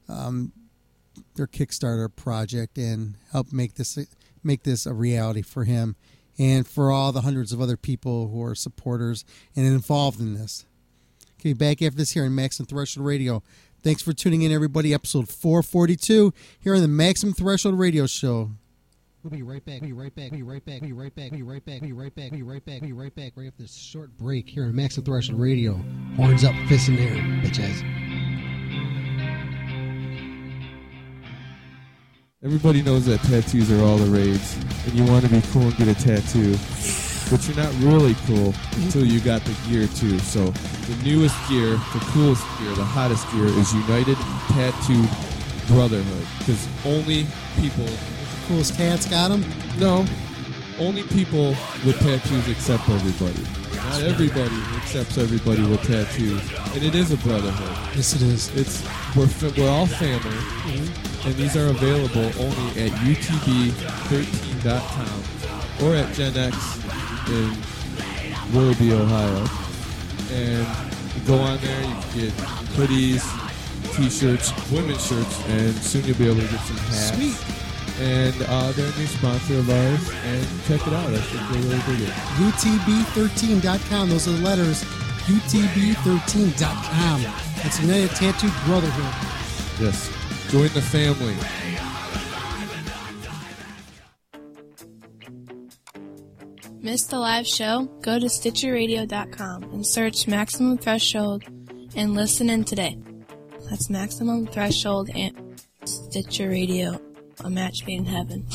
um, 0.08 0.52
their 1.36 1.48
Kickstarter 1.48 2.16
project 2.16 2.78
and 2.78 3.16
help 3.32 3.52
make 3.52 3.74
this 3.74 3.98
make 4.44 4.64
this 4.64 4.86
a 4.86 4.94
reality 4.94 5.42
for 5.42 5.64
him 5.64 5.96
and 6.38 6.68
for 6.68 6.92
all 6.92 7.12
the 7.12 7.22
hundreds 7.22 7.52
of 7.52 7.62
other 7.62 7.78
people 7.78 8.30
who 8.30 8.44
are 8.44 8.56
supporters 8.56 9.26
and 9.56 9.66
involved 9.66 10.20
in 10.20 10.34
this. 10.34 10.66
Okay, 11.40 11.54
back 11.54 11.82
after 11.82 11.98
this 11.98 12.12
here 12.12 12.26
on 12.26 12.36
Maximum 12.36 12.68
Threshold 12.68 13.06
Radio. 13.06 13.44
Thanks 13.84 14.04
for 14.04 14.14
tuning 14.14 14.44
in, 14.44 14.52
everybody. 14.52 14.94
Episode 14.94 15.28
442 15.28 16.34
here 16.60 16.76
on 16.76 16.82
the 16.82 16.88
Maximum 16.88 17.34
Threshold 17.34 17.80
Radio 17.80 18.06
Show. 18.06 18.52
We'll 19.24 19.32
be 19.32 19.42
right 19.44 19.64
back. 19.64 19.82
We'll 19.82 19.90
Be 19.90 19.94
right 19.94 20.16
back. 20.16 20.32
We'll 20.32 20.40
Be 20.40 20.44
right 20.44 20.66
back. 20.66 20.82
We'll 20.82 20.90
Be 20.90 20.94
right 20.94 21.16
back. 21.16 21.32
We'll 21.32 21.40
Be 21.40 21.44
right 21.44 21.66
back. 21.66 21.82
We'll 21.82 21.90
Be 21.90 21.94
right 21.94 22.16
back. 22.16 22.32
We'll 22.32 22.40
Be 22.40 22.44
right 22.44 22.66
back. 22.66 22.82
We'll 22.82 22.90
Be 22.90 22.94
right 22.94 23.16
back. 23.16 23.32
Right 23.36 23.48
after 23.48 23.62
this 23.62 23.76
short 23.76 24.16
break 24.18 24.50
here 24.50 24.66
on 24.66 24.76
Maximum 24.76 25.06
Threshold 25.06 25.40
Radio. 25.40 25.80
Horns 26.16 26.44
up, 26.44 26.56
fists 26.68 26.88
in 26.88 26.96
the 26.96 27.04
air, 27.04 27.16
bitches. 27.44 28.11
Everybody 32.44 32.82
knows 32.82 33.06
that 33.06 33.22
tattoos 33.22 33.72
are 33.72 33.84
all 33.84 33.98
the 33.98 34.10
rage, 34.10 34.42
and 34.88 34.94
you 34.96 35.06
want 35.06 35.24
to 35.24 35.30
be 35.30 35.44
cool 35.54 35.62
and 35.62 35.78
get 35.78 35.88
a 35.88 35.94
tattoo. 35.94 36.58
but 37.30 37.48
you're 37.48 37.56
not 37.56 37.72
really 37.84 38.16
cool 38.26 38.52
until 38.82 39.06
you 39.06 39.20
got 39.20 39.46
the 39.46 39.56
gear 39.70 39.86
too. 39.86 40.18
So 40.18 40.50
the 40.50 41.04
newest 41.04 41.38
gear, 41.48 41.70
the 41.94 42.00
coolest 42.10 42.44
gear, 42.58 42.74
the 42.74 42.84
hottest 42.84 43.32
gear 43.32 43.46
is 43.46 43.72
United 43.76 44.18
Tattoo 44.58 45.06
Brotherhood 45.68 46.26
because 46.40 46.68
only 46.84 47.28
people 47.60 47.84
with 47.84 48.46
Coolest 48.48 48.76
cats 48.76 49.06
got 49.08 49.28
them. 49.28 49.46
no, 49.78 50.04
only 50.80 51.04
people 51.04 51.50
with 51.86 52.00
tattoos 52.00 52.50
accept 52.50 52.90
everybody. 52.90 53.46
Not 53.76 54.02
everybody 54.02 54.56
accepts 54.78 55.20
everybody 55.20 55.62
with 55.62 55.84
tattoos, 55.84 56.42
and 56.74 56.82
it 56.82 56.96
is 56.96 57.12
a 57.12 57.18
brotherhood. 57.18 57.96
Yes, 57.96 58.16
it 58.16 58.24
is. 58.24 58.50
It's 58.58 58.82
we're 59.16 59.30
we're 59.56 59.70
all 59.70 59.86
family, 59.86 60.18
mm-hmm. 60.18 61.11
And 61.26 61.36
these 61.36 61.56
are 61.56 61.68
available 61.68 62.32
only 62.42 62.68
at 62.82 62.90
utb13.com 63.06 65.24
or 65.84 65.96
at 65.96 66.12
Gen 66.14 66.36
X 66.38 66.56
in 67.30 67.56
Willoughby, 68.54 68.94
Ohio. 68.94 69.46
And 70.32 70.66
you 71.16 71.22
go 71.28 71.38
on 71.40 71.58
there, 71.60 71.82
you 71.82 71.94
can 71.94 72.20
get 72.20 72.34
hoodies, 72.76 73.24
t-shirts, 73.96 74.52
women's 74.72 75.06
shirts, 75.06 75.40
and 75.48 75.74
soon 75.76 76.04
you'll 76.06 76.18
be 76.18 76.26
able 76.30 76.42
to 76.42 76.48
get 76.48 76.60
some 76.62 76.78
hats. 76.78 77.16
Sweet. 77.16 77.38
And 78.00 78.34
uh, 78.48 78.72
they're 78.72 78.90
a 78.92 78.98
new 78.98 79.06
sponsor 79.06 79.58
of 79.60 79.70
ours, 79.70 80.10
and 80.26 80.48
check 80.66 80.88
it 80.88 80.94
out. 80.94 81.14
I 81.14 81.18
think 81.18 81.50
they 81.52 81.60
really 81.70 81.82
dig 81.86 82.02
it. 82.08 82.14
UTB13.com. 82.42 84.10
Those 84.10 84.28
are 84.28 84.32
the 84.32 84.42
letters. 84.44 84.84
UTB13.com. 85.26 87.26
It's 87.64 87.80
United 87.80 88.10
Tattoo 88.12 88.50
Brotherhood. 88.66 89.14
Yes, 89.80 90.10
join 90.52 90.68
the 90.74 90.82
family. 90.82 91.34
Miss 96.82 97.06
the 97.06 97.18
live 97.18 97.48
show? 97.48 97.86
Go 98.02 98.20
to 98.20 98.26
StitcherRadio.com 98.26 99.64
and 99.64 99.88
search 99.88 100.28
Maximum 100.28 100.78
Threshold 100.78 101.46
and 101.96 102.16
listen 102.16 102.50
in 102.50 102.66
today. 102.66 102.98
That's 103.70 103.90
Maximum 103.90 104.46
Threshold 104.46 105.10
and 105.16 105.64
Stitcher 105.86 106.50
Radio, 106.50 107.00
a 107.46 107.50
match 107.50 107.86
made 107.88 108.00
in 108.00 108.06
heaven. 108.06 108.46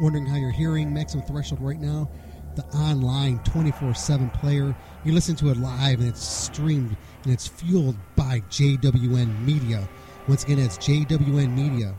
Wondering 0.00 0.26
how 0.26 0.36
you're 0.36 0.52
hearing 0.52 0.94
Maximum 0.94 1.26
Threshold 1.26 1.60
right 1.60 1.80
now? 1.80 2.08
The 2.56 2.64
online 2.74 3.38
24 3.40 3.94
7 3.94 4.30
player. 4.30 4.74
You 5.04 5.12
listen 5.12 5.36
to 5.36 5.50
it 5.50 5.58
live 5.58 6.00
and 6.00 6.08
it's 6.08 6.24
streamed 6.24 6.96
and 7.24 7.32
it's 7.32 7.46
fueled 7.46 7.96
by 8.16 8.40
JWN 8.48 9.44
Media. 9.44 9.86
Once 10.26 10.42
again, 10.44 10.58
it's 10.58 10.78
JWN 10.78 11.54
Media. 11.54 11.94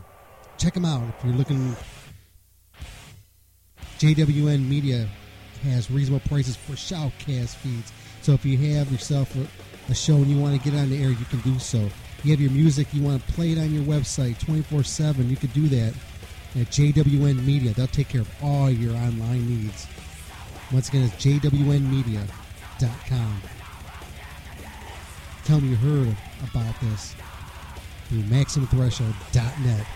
Check 0.58 0.74
them 0.74 0.84
out 0.84 1.04
if 1.16 1.24
you're 1.24 1.34
looking. 1.34 1.76
JWN 4.00 4.68
Media 4.68 5.08
has 5.62 5.92
reasonable 5.92 6.26
prices 6.28 6.56
for 6.56 6.72
shoutcast 6.72 7.54
feeds. 7.54 7.92
So 8.22 8.32
if 8.32 8.44
you 8.44 8.58
have 8.74 8.90
yourself 8.90 9.34
a, 9.36 9.94
show 9.94 10.16
and 10.16 10.26
you 10.26 10.38
want 10.40 10.60
to 10.60 10.70
get 10.70 10.78
on 10.78 10.90
the 10.90 11.02
air, 11.02 11.10
you 11.10 11.24
can 11.26 11.40
do 11.40 11.58
so. 11.60 11.78
You 12.24 12.32
have 12.32 12.40
your 12.40 12.50
music, 12.50 12.92
you 12.92 13.02
want 13.02 13.24
to 13.24 13.32
play 13.32 13.52
it 13.52 13.58
on 13.58 13.72
your 13.72 13.84
website 13.84 14.38
24 14.44 14.82
7, 14.82 15.30
you 15.30 15.36
could 15.36 15.52
do 15.52 15.68
that 15.68 15.94
at 16.56 16.66
JWN 16.66 17.44
Media. 17.44 17.72
They'll 17.72 17.86
take 17.86 18.08
care 18.08 18.22
of 18.22 18.30
all 18.42 18.68
your 18.70 18.94
online 18.96 19.48
needs. 19.48 19.86
Once 20.72 20.88
again, 20.88 21.04
it's 21.04 21.14
jwnmedia.com. 21.24 22.28
Tell 25.44 25.60
me 25.60 25.68
you 25.68 25.76
heard 25.76 26.14
about 26.50 26.78
this 26.80 27.14
through 28.08 28.22
MaximumThreshold.net. 28.22 29.86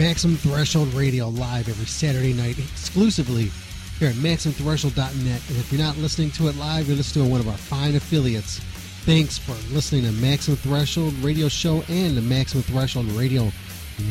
Maximum 0.00 0.38
Threshold 0.38 0.94
Radio 0.94 1.28
live 1.28 1.68
every 1.68 1.84
Saturday 1.84 2.32
night 2.32 2.58
exclusively 2.58 3.50
here 3.98 4.08
at 4.08 4.14
MaximumThreshold.net. 4.14 5.42
And 5.48 5.58
if 5.58 5.70
you're 5.70 5.78
not 5.78 5.98
listening 5.98 6.30
to 6.30 6.48
it 6.48 6.56
live, 6.56 6.88
you're 6.88 6.96
listening 6.96 7.26
to 7.26 7.30
one 7.30 7.38
of 7.38 7.46
our 7.46 7.56
fine 7.58 7.94
affiliates. 7.94 8.60
Thanks 9.04 9.36
for 9.36 9.52
listening 9.74 10.04
to 10.04 10.12
Maximum 10.12 10.56
Threshold 10.56 11.12
Radio 11.18 11.48
Show 11.48 11.82
and 11.90 12.16
the 12.16 12.22
Maximum 12.22 12.62
Threshold 12.62 13.08
Radio 13.08 13.52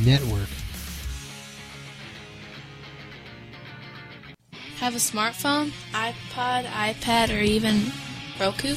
Network. 0.06 0.48
Have 4.78 4.94
a 4.94 5.00
smartphone, 5.00 5.72
iPod, 5.94 6.66
iPad, 6.66 7.36
or 7.36 7.42
even 7.42 7.92
Roku? 8.40 8.76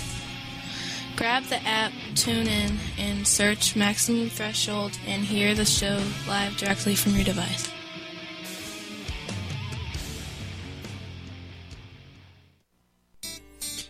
Grab 1.17 1.45
the 1.45 1.63
app, 1.67 1.93
tune 2.15 2.47
in, 2.47 2.79
and 2.99 3.27
search 3.27 3.77
Maximum 3.77 4.29
Threshold 4.29 4.99
and 5.07 5.23
hear 5.23 5.55
the 5.55 5.65
show 5.65 6.03
live 6.27 6.57
directly 6.57 6.95
from 6.95 7.15
your 7.15 7.25
device. 7.25 7.71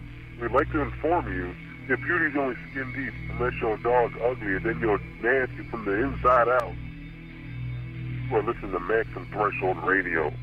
We'd 0.42 0.52
like 0.52 0.72
to 0.72 0.82
inform 0.82 1.34
you 1.34 1.54
if 1.90 2.00
beauty's 2.02 2.36
only 2.38 2.56
skin 2.72 2.92
deep 2.94 3.14
unless 3.32 3.54
your 3.62 3.78
dog's 3.78 4.16
ugly 4.22 4.56
and 4.56 4.66
then 4.66 4.80
you're 4.80 5.00
nasty 5.22 5.68
from 5.70 5.86
the 5.86 5.94
inside 5.94 6.48
out. 6.48 6.74
You 8.30 8.36
are 8.36 8.44
listening 8.44 8.72
to 8.72 8.80
Maximum 8.80 9.28
Threshold 9.32 9.84
Radio. 9.84 10.34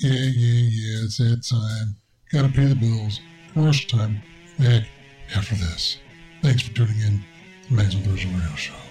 Yeah, 0.00 0.12
yeah, 0.12 0.68
yeah, 0.70 1.04
it's 1.04 1.18
that 1.18 1.42
time. 1.50 1.96
Gotta 2.32 2.48
pay 2.48 2.66
the 2.66 2.76
bills. 2.76 3.20
Rush 3.56 3.88
time. 3.88 4.22
Back 4.58 4.84
after 5.34 5.56
this. 5.56 5.98
Thanks 6.42 6.62
for 6.62 6.74
tuning 6.74 7.00
in 7.00 7.24
to 7.66 7.74
Maximum 7.74 8.04
Threshold 8.04 8.34
Radio 8.34 8.54
Show. 8.54 8.87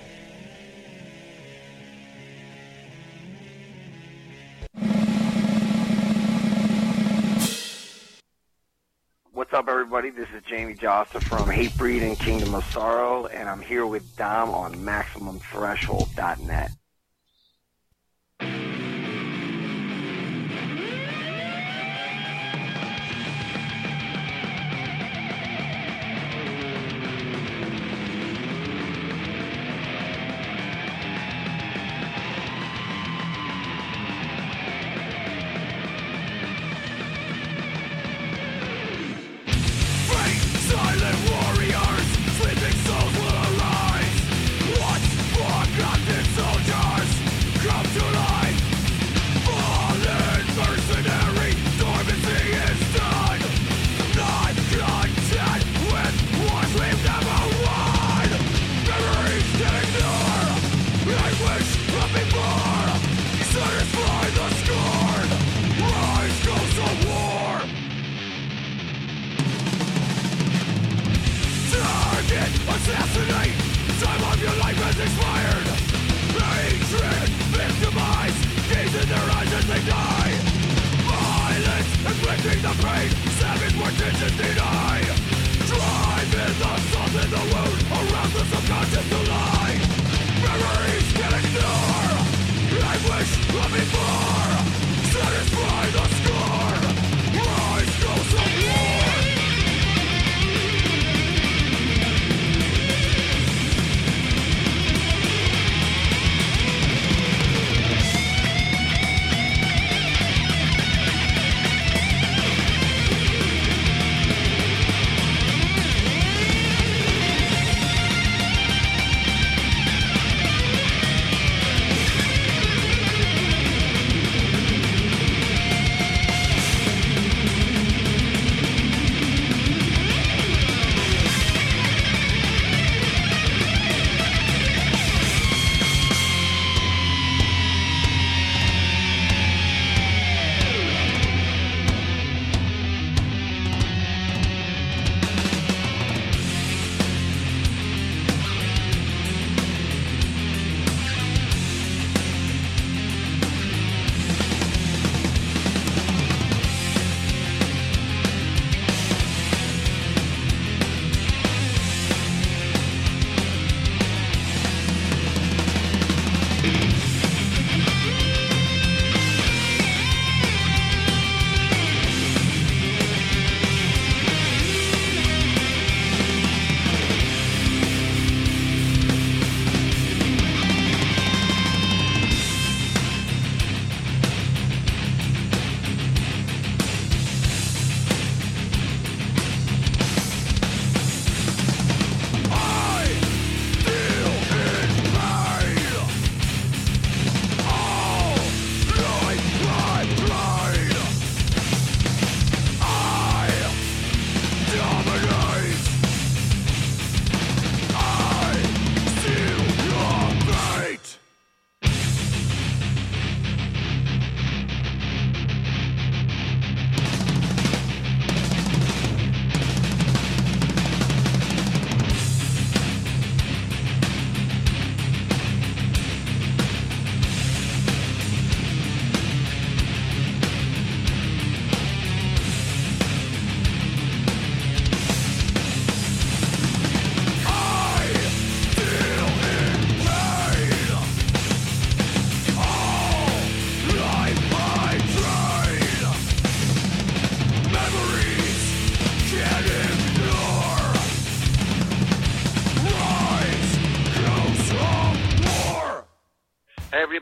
Up, 9.58 9.70
everybody? 9.70 10.12
This 10.12 10.30
is 10.36 10.44
Jamey 10.44 10.78
Jasta 10.78 11.20
from 11.20 11.50
Hatebreed 11.50 12.04
and 12.04 12.20
Kingdom 12.20 12.54
of 12.54 12.64
Sorrow, 12.66 13.26
and 13.26 13.50
I'm 13.50 13.60
here 13.60 13.88
with 13.88 14.16
Dom 14.16 14.52
on 14.52 14.76
MaximumThreshold.net. 14.76 16.72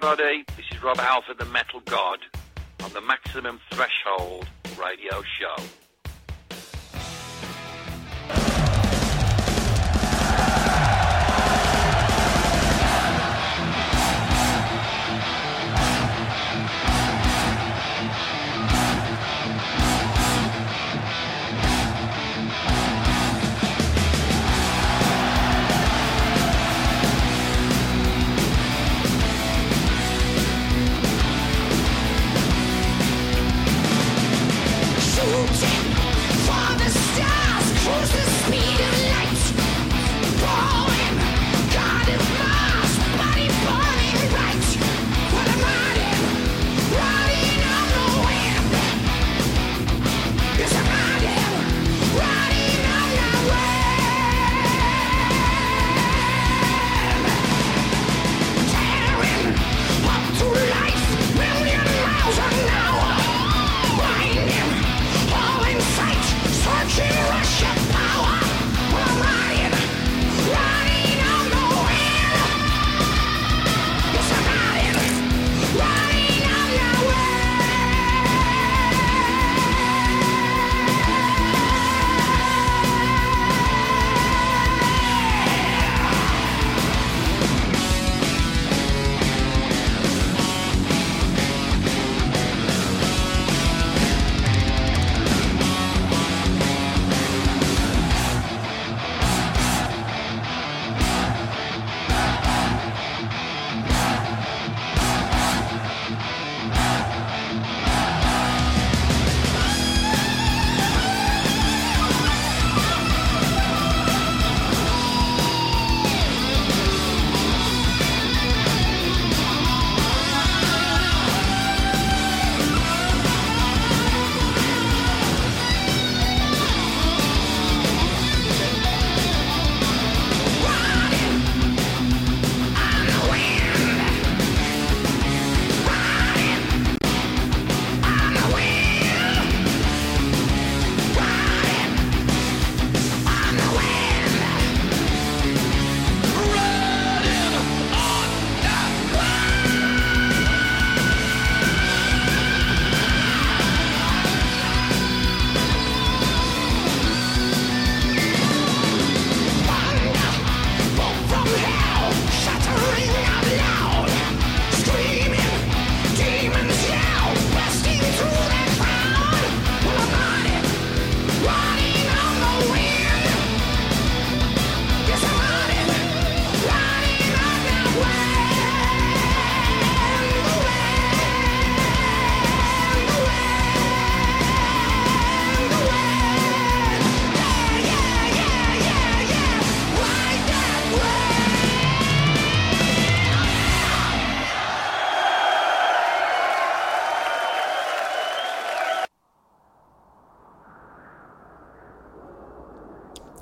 everybody. 0.05 0.45
This 0.55 0.65
is 0.71 0.83
Rob 0.83 0.97
Halford, 0.97 1.39
the 1.39 1.45
Metal 1.45 1.79
God, 1.85 2.19
on 2.83 2.93
the 2.93 3.01
Maximum 3.01 3.59
Threshold 3.71 4.47
Radio 4.77 5.23
Show. 5.39 5.63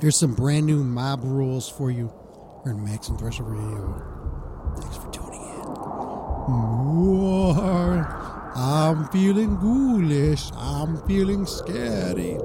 Here's 0.03 0.17
some 0.17 0.34
brand 0.34 0.65
new 0.65 0.84
mob 0.84 1.23
rules 1.23 1.69
for 1.69 1.89
you. 1.89 2.11
We're 2.65 2.73
in 2.73 2.84
Maximum 2.84 3.19
Threshold 3.19 3.51
Radio. 3.51 4.75
Thanks 4.77 4.97
for 4.97 5.09
tuning 5.13 5.39
in. 5.39 5.63
War. 7.07 8.05
I'm 8.53 9.07
feeling 9.07 9.55
ghoulish. 9.55 10.51
I'm 10.57 10.97
feeling 11.07 11.45
scary. 11.45 12.38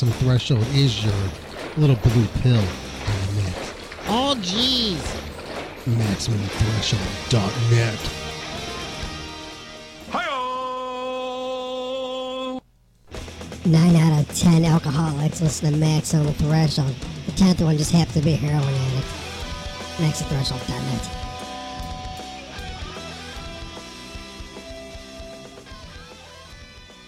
Maximum 0.00 0.20
Threshold 0.20 0.64
is 0.74 1.04
your 1.04 1.12
little 1.76 1.96
blue 1.96 2.26
pill 2.40 2.54
on 2.54 3.26
the 3.26 3.32
net. 3.42 3.74
Oh, 4.06 4.36
jeez. 4.38 5.02
MaximumThreshold.net. 5.86 7.98
Nine 13.66 13.96
out 13.96 14.20
of 14.20 14.28
ten 14.38 14.64
alcoholics 14.64 15.40
listen 15.40 15.72
to 15.72 15.76
Maximum 15.76 16.32
Threshold. 16.34 16.94
The 17.26 17.32
tenth 17.32 17.60
one 17.60 17.76
just 17.76 17.90
happened 17.90 18.14
to 18.14 18.22
be 18.22 18.34
a 18.34 18.36
heroin 18.36 18.62
addict. 18.62 19.08
MaximumThreshold.net. 19.98 21.08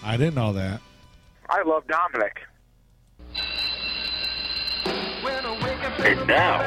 I 0.03 0.17
didn't 0.17 0.35
know 0.35 0.53
that. 0.55 0.81
I 1.49 1.63
love 1.63 1.87
Dominic. 1.87 2.40
And 6.03 6.27
now, 6.27 6.59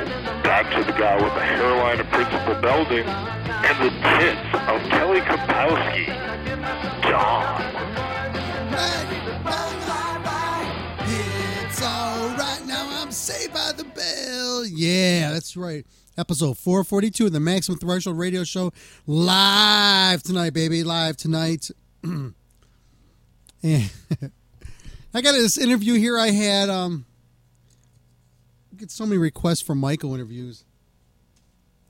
back 0.43 0.71
to 0.75 0.83
the 0.83 0.91
guy 0.97 1.15
with 1.15 1.33
the 1.33 1.41
hairline 1.41 1.99
of 1.99 2.07
Principal 2.07 2.53
Belding 2.61 3.05
and 3.07 3.77
the 3.83 3.89
tits 3.89 4.39
of 4.69 4.81
Kelly 4.91 5.21
Kapowski, 5.21 6.05
John. 7.01 7.61
It's 11.65 11.81
alright 11.81 12.65
now. 12.67 13.01
I'm 13.01 13.11
saved 13.11 13.53
by 13.53 13.71
the 13.75 13.85
bell. 13.85 14.65
Yeah, 14.67 15.31
that's 15.31 15.57
right. 15.57 15.85
Episode 16.15 16.55
442 16.59 17.25
of 17.25 17.31
the 17.31 17.39
Maximum 17.39 17.79
Threshold 17.79 18.19
Radio 18.19 18.43
Show. 18.43 18.71
Live 19.07 20.21
tonight, 20.21 20.53
baby. 20.53 20.83
Live 20.83 21.17
tonight. 21.17 21.71
I 23.63 23.89
got 25.21 25.31
this 25.31 25.57
interview 25.57 25.95
here 25.95 26.19
I 26.19 26.29
had. 26.29 26.69
Um, 26.69 27.05
get 28.83 28.91
so 28.91 29.05
many 29.05 29.17
requests 29.17 29.61
for 29.61 29.75
Michael 29.75 30.13
interviews 30.13 30.65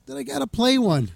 that 0.06 0.16
I 0.16 0.22
got 0.22 0.38
to 0.38 0.46
play 0.46 0.78
one. 0.78 1.10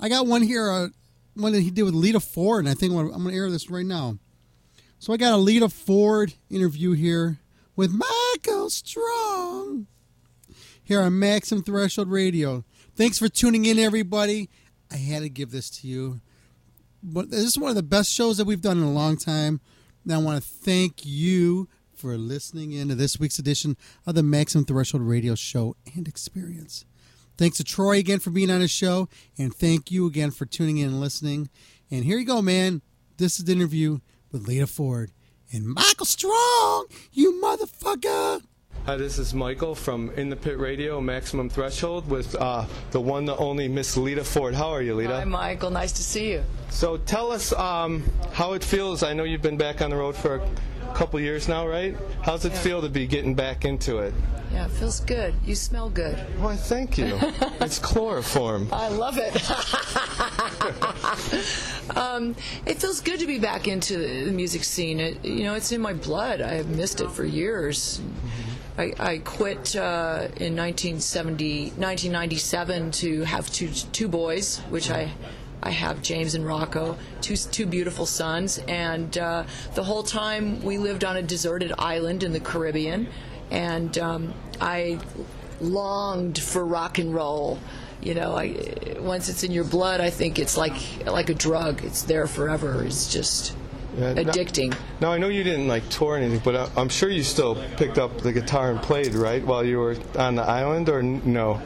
I 0.00 0.08
got 0.08 0.26
one 0.26 0.40
here, 0.40 0.70
uh, 0.70 0.88
one 1.34 1.52
that 1.52 1.60
he 1.60 1.70
did 1.70 1.82
with 1.82 1.92
Lita 1.92 2.20
Ford, 2.20 2.64
and 2.64 2.70
I 2.70 2.74
think 2.74 2.94
I'm 2.94 3.10
going 3.10 3.28
to 3.28 3.34
air 3.34 3.50
this 3.50 3.68
right 3.68 3.84
now. 3.84 4.16
So 4.98 5.12
I 5.12 5.18
got 5.18 5.34
a 5.34 5.36
Lita 5.36 5.68
Ford 5.68 6.32
interview 6.48 6.92
here 6.92 7.38
with 7.76 7.92
Michael 7.92 8.70
Strong 8.70 9.88
here 10.82 11.02
on 11.02 11.18
Maximum 11.18 11.62
Threshold 11.62 12.10
Radio. 12.10 12.64
Thanks 12.96 13.18
for 13.18 13.28
tuning 13.28 13.66
in, 13.66 13.78
everybody. 13.78 14.48
I 14.90 14.96
had 14.96 15.20
to 15.20 15.28
give 15.28 15.50
this 15.50 15.68
to 15.80 15.86
you. 15.86 16.22
But 17.02 17.30
this 17.30 17.44
is 17.44 17.58
one 17.58 17.68
of 17.68 17.76
the 17.76 17.82
best 17.82 18.10
shows 18.10 18.38
that 18.38 18.46
we've 18.46 18.62
done 18.62 18.78
in 18.78 18.84
a 18.84 18.90
long 18.92 19.18
time. 19.18 19.60
And 20.04 20.14
I 20.14 20.16
want 20.16 20.42
to 20.42 20.48
thank 20.48 21.04
you 21.04 21.68
for 22.02 22.18
listening 22.18 22.72
in 22.72 22.88
to 22.88 22.96
this 22.96 23.20
week's 23.20 23.38
edition 23.38 23.76
of 24.08 24.16
the 24.16 24.24
Maximum 24.24 24.64
Threshold 24.64 25.04
Radio 25.04 25.36
Show 25.36 25.76
and 25.94 26.08
Experience. 26.08 26.84
Thanks 27.38 27.58
to 27.58 27.64
Troy 27.64 27.98
again 27.98 28.18
for 28.18 28.30
being 28.30 28.50
on 28.50 28.58
the 28.58 28.66
show, 28.66 29.08
and 29.38 29.54
thank 29.54 29.92
you 29.92 30.08
again 30.08 30.32
for 30.32 30.44
tuning 30.44 30.78
in 30.78 30.88
and 30.88 31.00
listening. 31.00 31.48
And 31.92 32.04
here 32.04 32.18
you 32.18 32.26
go, 32.26 32.42
man. 32.42 32.82
This 33.18 33.38
is 33.38 33.44
the 33.44 33.52
interview 33.52 34.00
with 34.32 34.48
Lita 34.48 34.66
Ford 34.66 35.12
and 35.52 35.64
Michael 35.64 36.04
Strong, 36.04 36.86
you 37.12 37.40
motherfucker. 37.40 38.42
Hi, 38.84 38.96
this 38.96 39.16
is 39.16 39.32
Michael 39.32 39.76
from 39.76 40.10
In 40.16 40.28
the 40.28 40.34
Pit 40.34 40.58
Radio, 40.58 41.00
Maximum 41.00 41.48
Threshold, 41.48 42.10
with 42.10 42.34
uh, 42.34 42.66
the 42.90 43.00
one, 43.00 43.26
the 43.26 43.36
only 43.36 43.68
Miss 43.68 43.96
Lita 43.96 44.24
Ford. 44.24 44.56
How 44.56 44.70
are 44.70 44.82
you, 44.82 44.96
Lita? 44.96 45.14
Hi, 45.14 45.24
Michael. 45.24 45.70
Nice 45.70 45.92
to 45.92 46.02
see 46.02 46.32
you. 46.32 46.42
So 46.70 46.96
tell 46.96 47.30
us 47.30 47.52
um, 47.52 48.02
how 48.32 48.54
it 48.54 48.64
feels. 48.64 49.04
I 49.04 49.12
know 49.12 49.22
you've 49.22 49.40
been 49.40 49.56
back 49.56 49.80
on 49.82 49.90
the 49.90 49.96
road 49.96 50.16
for 50.16 50.36
a 50.36 50.48
couple 50.92 51.18
years 51.20 51.48
now, 51.48 51.66
right? 51.66 51.96
How's 52.22 52.44
it 52.44 52.52
Yeah. 52.52 52.58
feel 52.60 52.80
to 52.82 52.88
be 52.88 53.06
getting 53.06 53.34
back 53.34 53.64
into 53.64 53.98
it? 53.98 54.14
Yeah, 54.52 54.66
it 54.66 54.70
feels 54.72 55.00
good. 55.00 55.34
You 55.46 55.54
smell 55.54 55.88
good. 55.88 56.16
Why, 56.38 56.56
thank 56.56 56.98
you. 56.98 57.18
it's 57.60 57.78
chloroform. 57.78 58.68
I 58.70 58.88
love 58.88 59.16
it. 59.18 59.34
um, 61.96 62.34
it 62.66 62.78
feels 62.78 63.00
good 63.00 63.18
to 63.20 63.26
be 63.26 63.38
back 63.38 63.66
into 63.66 63.96
the 64.24 64.30
music 64.30 64.64
scene. 64.64 65.00
It, 65.00 65.24
you 65.24 65.44
know, 65.44 65.54
it's 65.54 65.72
in 65.72 65.80
my 65.80 65.94
blood. 65.94 66.40
I 66.42 66.54
have 66.54 66.68
missed 66.68 67.00
it 67.00 67.10
for 67.10 67.24
years. 67.24 68.00
I, 68.78 68.92
I 68.98 69.18
quit 69.18 69.76
uh, 69.76 70.28
in 70.36 70.56
1970, 70.56 71.72
1997 71.76 72.90
to 72.92 73.22
have 73.22 73.50
two 73.52 73.68
two 73.92 74.08
boys, 74.08 74.58
which 74.70 74.90
I 74.90 75.12
I 75.62 75.70
have 75.70 76.02
James 76.02 76.34
and 76.34 76.44
Rocco, 76.46 76.96
two 77.20 77.36
two 77.36 77.66
beautiful 77.66 78.06
sons, 78.06 78.58
and 78.68 79.16
uh, 79.16 79.44
the 79.74 79.84
whole 79.84 80.02
time 80.02 80.62
we 80.62 80.78
lived 80.78 81.04
on 81.04 81.16
a 81.16 81.22
deserted 81.22 81.72
island 81.78 82.22
in 82.22 82.32
the 82.32 82.40
Caribbean, 82.40 83.08
and 83.50 83.96
um, 83.98 84.34
I 84.60 84.98
longed 85.60 86.38
for 86.38 86.64
rock 86.64 86.98
and 86.98 87.14
roll. 87.14 87.58
You 88.00 88.14
know, 88.14 88.34
I, 88.36 88.96
once 88.98 89.28
it's 89.28 89.44
in 89.44 89.52
your 89.52 89.62
blood, 89.64 90.00
I 90.00 90.10
think 90.10 90.38
it's 90.40 90.56
like 90.56 90.74
like 91.06 91.28
a 91.30 91.34
drug. 91.34 91.84
It's 91.84 92.02
there 92.02 92.26
forever. 92.26 92.82
It's 92.84 93.06
just 93.12 93.54
Yeah, 93.96 94.14
addicting. 94.14 94.74
Now 95.00 95.12
I 95.12 95.18
know 95.18 95.28
you 95.28 95.44
didn't 95.44 95.68
like 95.68 95.88
tour 95.90 96.14
or 96.14 96.16
anything, 96.16 96.40
but 96.44 96.56
I- 96.56 96.80
I'm 96.80 96.88
sure 96.88 97.08
you 97.10 97.22
still 97.22 97.54
picked 97.76 97.98
up 97.98 98.20
the 98.22 98.32
guitar 98.32 98.70
and 98.72 98.82
played, 98.82 99.14
right, 99.14 99.44
while 99.46 99.64
you 99.64 99.78
were 99.78 99.96
on 100.18 100.34
the 100.34 100.42
island, 100.42 100.88
or 100.88 100.98
n- 100.98 101.22
no? 101.24 101.60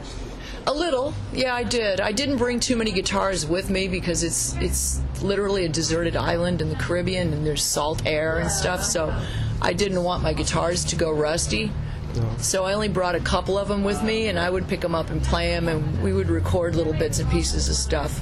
A 0.67 0.73
little, 0.73 1.13
yeah, 1.31 1.55
I 1.55 1.63
did. 1.63 2.01
I 2.01 2.11
didn't 2.11 2.35
bring 2.35 2.59
too 2.59 2.75
many 2.75 2.91
guitars 2.91 3.47
with 3.47 3.69
me 3.69 3.87
because 3.87 4.21
it's 4.21 4.53
it's 4.57 4.99
literally 5.21 5.63
a 5.63 5.69
deserted 5.69 6.17
island 6.17 6.61
in 6.61 6.67
the 6.67 6.75
Caribbean 6.75 7.31
and 7.31 7.47
there's 7.47 7.63
salt 7.63 8.05
air 8.05 8.39
and 8.39 8.51
stuff. 8.51 8.83
So 8.83 9.17
I 9.61 9.71
didn't 9.71 10.03
want 10.03 10.23
my 10.23 10.33
guitars 10.33 10.83
to 10.85 10.97
go 10.97 11.09
rusty. 11.09 11.71
So 12.37 12.63
I 12.65 12.73
only 12.73 12.87
brought 12.87 13.15
a 13.15 13.19
couple 13.19 13.57
of 13.57 13.67
them 13.67 13.83
with 13.83 14.03
me, 14.03 14.27
and 14.27 14.39
I 14.39 14.49
would 14.49 14.67
pick 14.67 14.81
them 14.81 14.95
up 14.95 15.09
and 15.09 15.21
play 15.23 15.49
them, 15.51 15.67
and 15.67 16.03
we 16.03 16.13
would 16.13 16.29
record 16.29 16.75
little 16.75 16.93
bits 16.93 17.19
and 17.19 17.29
pieces 17.29 17.69
of 17.69 17.75
stuff. 17.75 18.21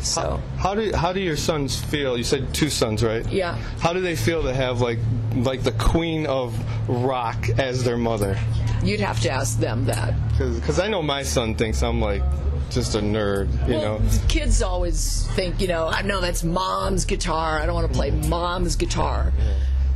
So 0.00 0.40
How 0.56 0.74
do 0.74 0.92
how 0.94 1.12
do 1.12 1.20
your 1.20 1.36
sons 1.36 1.80
feel? 1.80 2.16
You 2.16 2.24
said 2.24 2.52
two 2.54 2.70
sons, 2.70 3.02
right? 3.02 3.26
Yeah. 3.30 3.56
How 3.80 3.92
do 3.92 4.00
they 4.00 4.16
feel 4.16 4.42
to 4.42 4.54
have 4.54 4.80
like 4.80 4.98
like 5.34 5.62
the 5.62 5.72
queen 5.72 6.26
of 6.26 6.54
rock 6.88 7.48
as 7.58 7.84
their 7.84 7.98
mother? 7.98 8.38
you'd 8.82 9.00
have 9.00 9.20
to 9.20 9.30
ask 9.30 9.58
them 9.58 9.84
that. 9.86 10.14
Because 10.38 10.80
I 10.80 10.88
know 10.88 11.02
my 11.02 11.22
son 11.22 11.54
thinks 11.54 11.82
I'm 11.82 12.00
like 12.00 12.22
just 12.70 12.94
a 12.94 13.00
nerd, 13.00 13.52
you 13.68 13.74
well, 13.74 13.98
know. 13.98 14.10
kids 14.28 14.62
always 14.62 15.26
think, 15.32 15.60
you 15.60 15.68
know, 15.68 15.88
I 15.88 16.02
know 16.02 16.20
that's 16.20 16.44
mom's 16.44 17.04
guitar. 17.04 17.60
I 17.60 17.66
don't 17.66 17.74
want 17.74 17.88
to 17.88 17.94
play 17.94 18.10
mom's 18.10 18.76
guitar. 18.76 19.32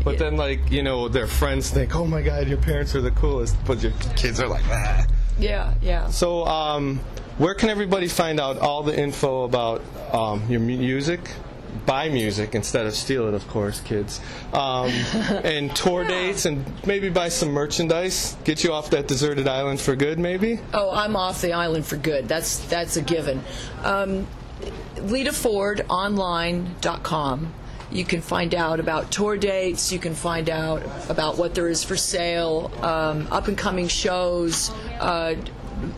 But 0.05 0.19
then 0.19 0.37
like 0.37 0.71
you 0.71 0.83
know 0.83 1.09
their 1.09 1.27
friends 1.27 1.71
think, 1.71 1.97
oh 1.97 2.07
my 2.07 2.21
god, 2.23 2.47
your 2.47 2.59
parents 2.59 2.95
are 2.95 3.01
the 3.01 3.11
coolest, 3.13 3.57
but 3.65 3.83
your 3.83 3.93
kids 4.17 4.39
are 4.41 4.49
like, 4.49 4.65
ah. 4.67 5.07
Yeah, 5.39 5.73
yeah. 5.83 6.09
So 6.09 6.45
um, 6.45 7.01
where 7.39 7.55
can 7.55 7.71
everybody 7.71 8.09
find 8.09 8.39
out 8.39 8.59
all 8.59 8.83
the 8.83 8.95
info 8.99 9.45
about 9.45 9.81
um, 10.13 10.43
your 10.49 10.61
music? 10.61 11.21
Buy 11.87 12.09
music 12.09 12.55
instead 12.55 12.87
of 12.87 12.95
steal 12.95 13.27
it, 13.27 13.35
of 13.35 13.49
course, 13.49 13.81
kids. 13.81 14.21
Um, 14.53 14.91
and 15.43 15.75
tour 15.75 16.05
dates, 16.05 16.47
and 16.47 16.65
maybe 16.87 17.09
buy 17.09 17.31
some 17.31 17.51
merchandise. 17.51 18.37
Get 18.45 18.63
you 18.63 18.73
off 18.73 18.91
that 18.91 19.09
deserted 19.09 19.49
island 19.49 19.81
for 19.81 19.97
good, 19.97 20.21
maybe. 20.21 20.61
Oh, 20.73 20.93
I'm 20.93 21.17
off 21.17 21.43
the 21.43 21.53
island 21.53 21.85
for 21.85 21.97
good. 21.97 22.29
That's 22.29 22.59
that's 22.67 22.97
a 22.97 23.03
given. 23.03 23.43
Um, 23.83 24.29
LitaFordOnline.com. 24.97 27.53
You 27.95 28.05
can 28.05 28.21
find 28.21 28.55
out 28.55 28.81
about 28.81 29.11
tour 29.13 29.37
dates. 29.37 29.93
You 29.93 29.99
can 30.01 30.15
find 30.15 30.51
out 30.51 30.83
about 31.09 31.39
what 31.39 31.55
there 31.55 31.69
is 31.69 31.83
for 31.85 31.97
sale, 31.97 32.71
um, 32.83 33.29
up 33.31 33.49
and 33.49 33.57
coming 33.57 33.89
shows. 33.89 34.71
Uh, 35.01 35.37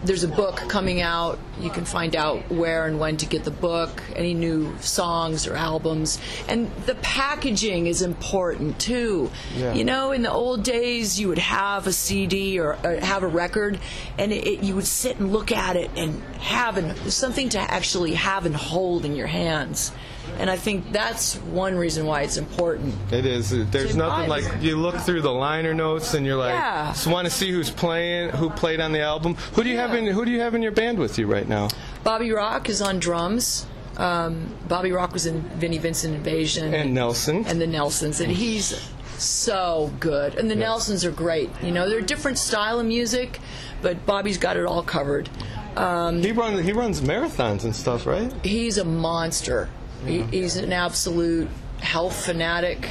there's 0.05 0.25
a 0.25 0.28
book 0.28 0.57
coming 0.68 1.00
out. 1.00 1.39
You 1.60 1.70
can 1.70 1.84
find 1.84 2.16
out 2.16 2.50
where 2.50 2.86
and 2.86 2.99
when 2.99 3.16
to 3.18 3.26
get 3.26 3.44
the 3.44 3.50
book, 3.50 4.02
any 4.15 4.34
new 4.34 4.76
songs 4.81 5.47
or 5.47 5.55
albums. 5.55 6.18
And 6.49 6.70
the 6.86 6.97
packaging 6.97 7.86
is 7.86 8.02
important 8.02 8.78
too. 8.78 9.31
Yeah. 9.57 9.75
You 9.75 9.84
know, 9.84 10.12
in 10.12 10.23
the 10.23 10.31
old 10.33 10.65
days, 10.65 11.18
you 11.20 11.28
would 11.28 11.39
have 11.39 11.86
a 11.86 11.92
CD 11.92 12.58
or, 12.58 12.76
or 12.84 12.97
have 13.00 13.23
a 13.23 13.28
record, 13.28 13.78
and 14.18 14.33
it, 14.33 14.47
it- 14.47 14.62
you 14.65 14.75
would 14.75 14.86
sit 14.86 15.18
and 15.18 15.33
look 15.33 15.50
at 15.52 15.76
it 15.76 15.91
and 15.97 16.23
have 16.41 16.76
an, 16.78 16.94
something 17.10 17.49
to 17.50 17.58
actually 17.58 18.15
have 18.15 18.44
and 18.44 18.57
hold 18.57 19.05
in 19.05 19.15
your 19.16 19.28
hands. 19.28 19.92
And 20.38 20.50
I 20.50 20.56
think 20.56 20.92
that's 20.92 21.36
one 21.36 21.76
reason 21.76 22.05
why 22.06 22.22
it's 22.22 22.36
important. 22.36 22.94
It 23.12 23.24
is. 23.26 23.50
There's 23.70 23.92
To 23.92 23.96
nothing 23.98 24.28
like 24.28 24.44
you 24.60 24.76
look 24.76 24.96
through 24.96 25.22
the 25.22 25.32
liner 25.32 25.72
notes 25.74 26.14
and 26.14 26.26
you're 26.26 26.36
like, 26.36 26.55
Yeah. 26.55 26.88
just 26.92 27.06
want 27.06 27.26
to 27.26 27.30
see 27.30 27.50
who's 27.50 27.70
playing, 27.70 28.30
who 28.30 28.50
played 28.50 28.80
on 28.80 28.92
the 28.92 29.00
album. 29.00 29.34
Who 29.55 29.62
do 29.64 29.70
you 29.70 29.78
have 29.78 29.94
in 29.94 30.06
Who 30.06 30.24
do 30.24 30.30
you 30.30 30.40
have 30.40 30.55
in 30.55 30.62
your 30.62 30.72
band 30.72 30.98
with 30.98 31.18
you 31.18 31.26
right 31.26 31.48
now? 31.48 31.68
Bobby 32.05 32.32
Rock 32.32 32.68
is 32.68 32.82
on 32.82 32.98
drums. 32.98 33.66
Um, 33.96 34.55
Bobby 34.68 34.92
Rock 34.92 35.12
was 35.12 35.24
in 35.26 35.40
Vinnie 35.58 35.78
Vincent 35.78 36.14
Invasion. 36.14 36.74
And 36.74 36.92
Nelson. 36.92 37.46
And 37.46 37.60
the 37.60 37.66
Nelsons. 37.66 38.20
And 38.20 38.30
he's 38.30 38.78
so 39.16 39.90
good. 40.00 40.34
And 40.34 40.50
the 40.50 40.55
Nelsons 40.56 41.05
are 41.05 41.10
great. 41.10 41.48
You 41.62 41.70
know, 41.72 41.88
they're 41.88 42.00
a 42.00 42.02
different 42.02 42.36
style 42.38 42.78
of 42.78 42.86
music, 42.86 43.40
but 43.80 44.05
Bobby's 44.05 44.36
got 44.36 44.58
it 44.58 44.66
all 44.66 44.82
covered. 44.82 45.30
Um, 45.76 46.22
he 46.22 46.32
runs 46.32 46.64
he 46.64 46.72
runs 46.72 47.00
marathons 47.02 47.64
and 47.64 47.74
stuff, 47.74 48.06
right? 48.06 48.32
He's 48.44 48.78
a 48.78 48.84
monster. 48.84 49.68
He, 50.07 50.23
he's 50.23 50.57
an 50.57 50.73
absolute 50.73 51.49
health 51.81 52.25
fanatic. 52.25 52.89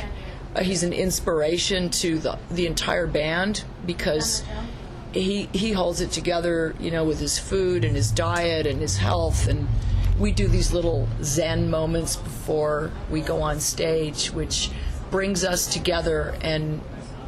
Uh, 0.56 0.61
he's 0.64 0.84
an 0.84 0.94
inspiration 0.94 1.90
to 1.90 2.19
the 2.19 2.38
the 2.52 2.66
entire 2.68 3.08
band 3.08 3.64
because 3.85 4.44
he 5.11 5.50
he 5.53 5.72
holds 5.72 6.02
it 6.02 6.11
together, 6.11 6.76
you 6.80 6.92
know, 6.92 7.03
with 7.06 7.19
his 7.19 7.40
food 7.40 7.84
and 7.85 7.95
his 7.95 8.11
diet 8.11 8.66
and 8.68 8.80
his 8.82 8.98
health 8.98 9.48
and 9.48 9.68
we 10.19 10.32
do 10.32 10.48
these 10.48 10.72
little 10.72 11.10
zen 11.24 11.69
moments 11.69 12.16
before 12.16 12.90
we 13.11 13.19
go 13.19 13.42
on 13.42 13.60
stage 13.60 14.27
which 14.32 14.69
brings 15.11 15.44
us 15.44 15.68
together 15.68 16.34
and 16.42 16.80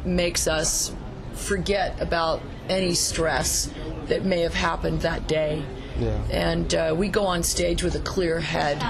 makes 0.06 0.48
us 0.48 0.90
forget 1.34 2.00
about 2.00 2.40
any 2.70 2.94
stress 2.94 3.70
that 4.06 4.24
may 4.24 4.40
have 4.40 4.54
happened 4.54 5.02
that 5.02 5.28
day 5.28 5.62
Yeah. 6.00 6.18
and 6.30 6.74
uh, 6.74 6.94
we 6.96 7.08
go 7.08 7.26
on 7.26 7.42
stage 7.42 7.82
with 7.82 7.94
a 7.94 8.00
clear 8.00 8.40
head, 8.40 8.82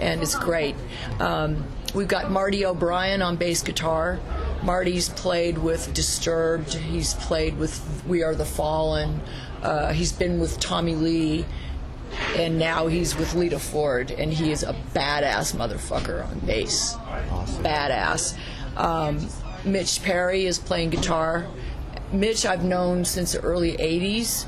and 0.00 0.22
it's 0.22 0.34
great. 0.34 0.74
Um, 1.20 1.64
we've 1.94 2.08
got 2.08 2.30
Marty 2.30 2.64
O'Brien 2.64 3.22
on 3.22 3.36
bass 3.36 3.62
guitar. 3.62 4.18
Marty's 4.62 5.08
played 5.10 5.58
with 5.58 5.92
Disturbed. 5.94 6.74
He's 6.74 7.14
played 7.14 7.58
with 7.58 8.02
We 8.06 8.22
Are 8.22 8.34
the 8.34 8.44
Fallen. 8.44 9.20
Uh, 9.62 9.92
he's 9.92 10.12
been 10.12 10.40
with 10.40 10.58
Tommy 10.60 10.94
Lee, 10.94 11.44
and 12.36 12.58
now 12.58 12.86
he's 12.86 13.16
with 13.16 13.34
Lita 13.34 13.58
Ford, 13.58 14.10
and 14.10 14.32
he 14.32 14.52
is 14.52 14.62
a 14.62 14.74
badass 14.94 15.54
motherfucker 15.54 16.26
on 16.28 16.38
bass. 16.40 16.96
Awesome. 17.30 17.64
Badass. 17.64 18.36
Um, 18.76 19.28
Mitch 19.64 20.02
Perry 20.02 20.46
is 20.46 20.58
playing 20.58 20.90
guitar. 20.90 21.46
Mitch 22.12 22.46
I've 22.46 22.64
known 22.64 23.04
since 23.04 23.32
the 23.32 23.40
early 23.40 23.76
80s 23.76 24.46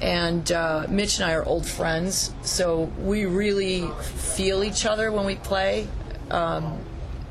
and 0.00 0.50
uh, 0.52 0.86
Mitch 0.88 1.18
and 1.20 1.24
I 1.30 1.32
are 1.34 1.44
old 1.44 1.66
friends, 1.66 2.32
so 2.42 2.84
we 3.00 3.24
really 3.26 3.88
feel 4.02 4.62
each 4.64 4.84
other 4.86 5.10
when 5.12 5.24
we 5.24 5.36
play. 5.36 5.86
Um, 6.30 6.78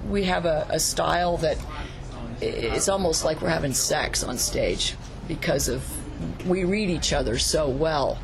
we 0.09 0.23
have 0.25 0.45
a, 0.45 0.65
a 0.69 0.79
style 0.79 1.37
that 1.37 1.57
it's 2.41 2.89
almost 2.89 3.23
like 3.23 3.41
we're 3.41 3.49
having 3.49 3.73
sex 3.73 4.23
on 4.23 4.37
stage 4.37 4.95
because 5.27 5.67
of 5.69 5.83
we 6.47 6.63
read 6.63 6.89
each 6.89 7.13
other 7.13 7.37
so 7.37 7.67
well. 7.69 8.17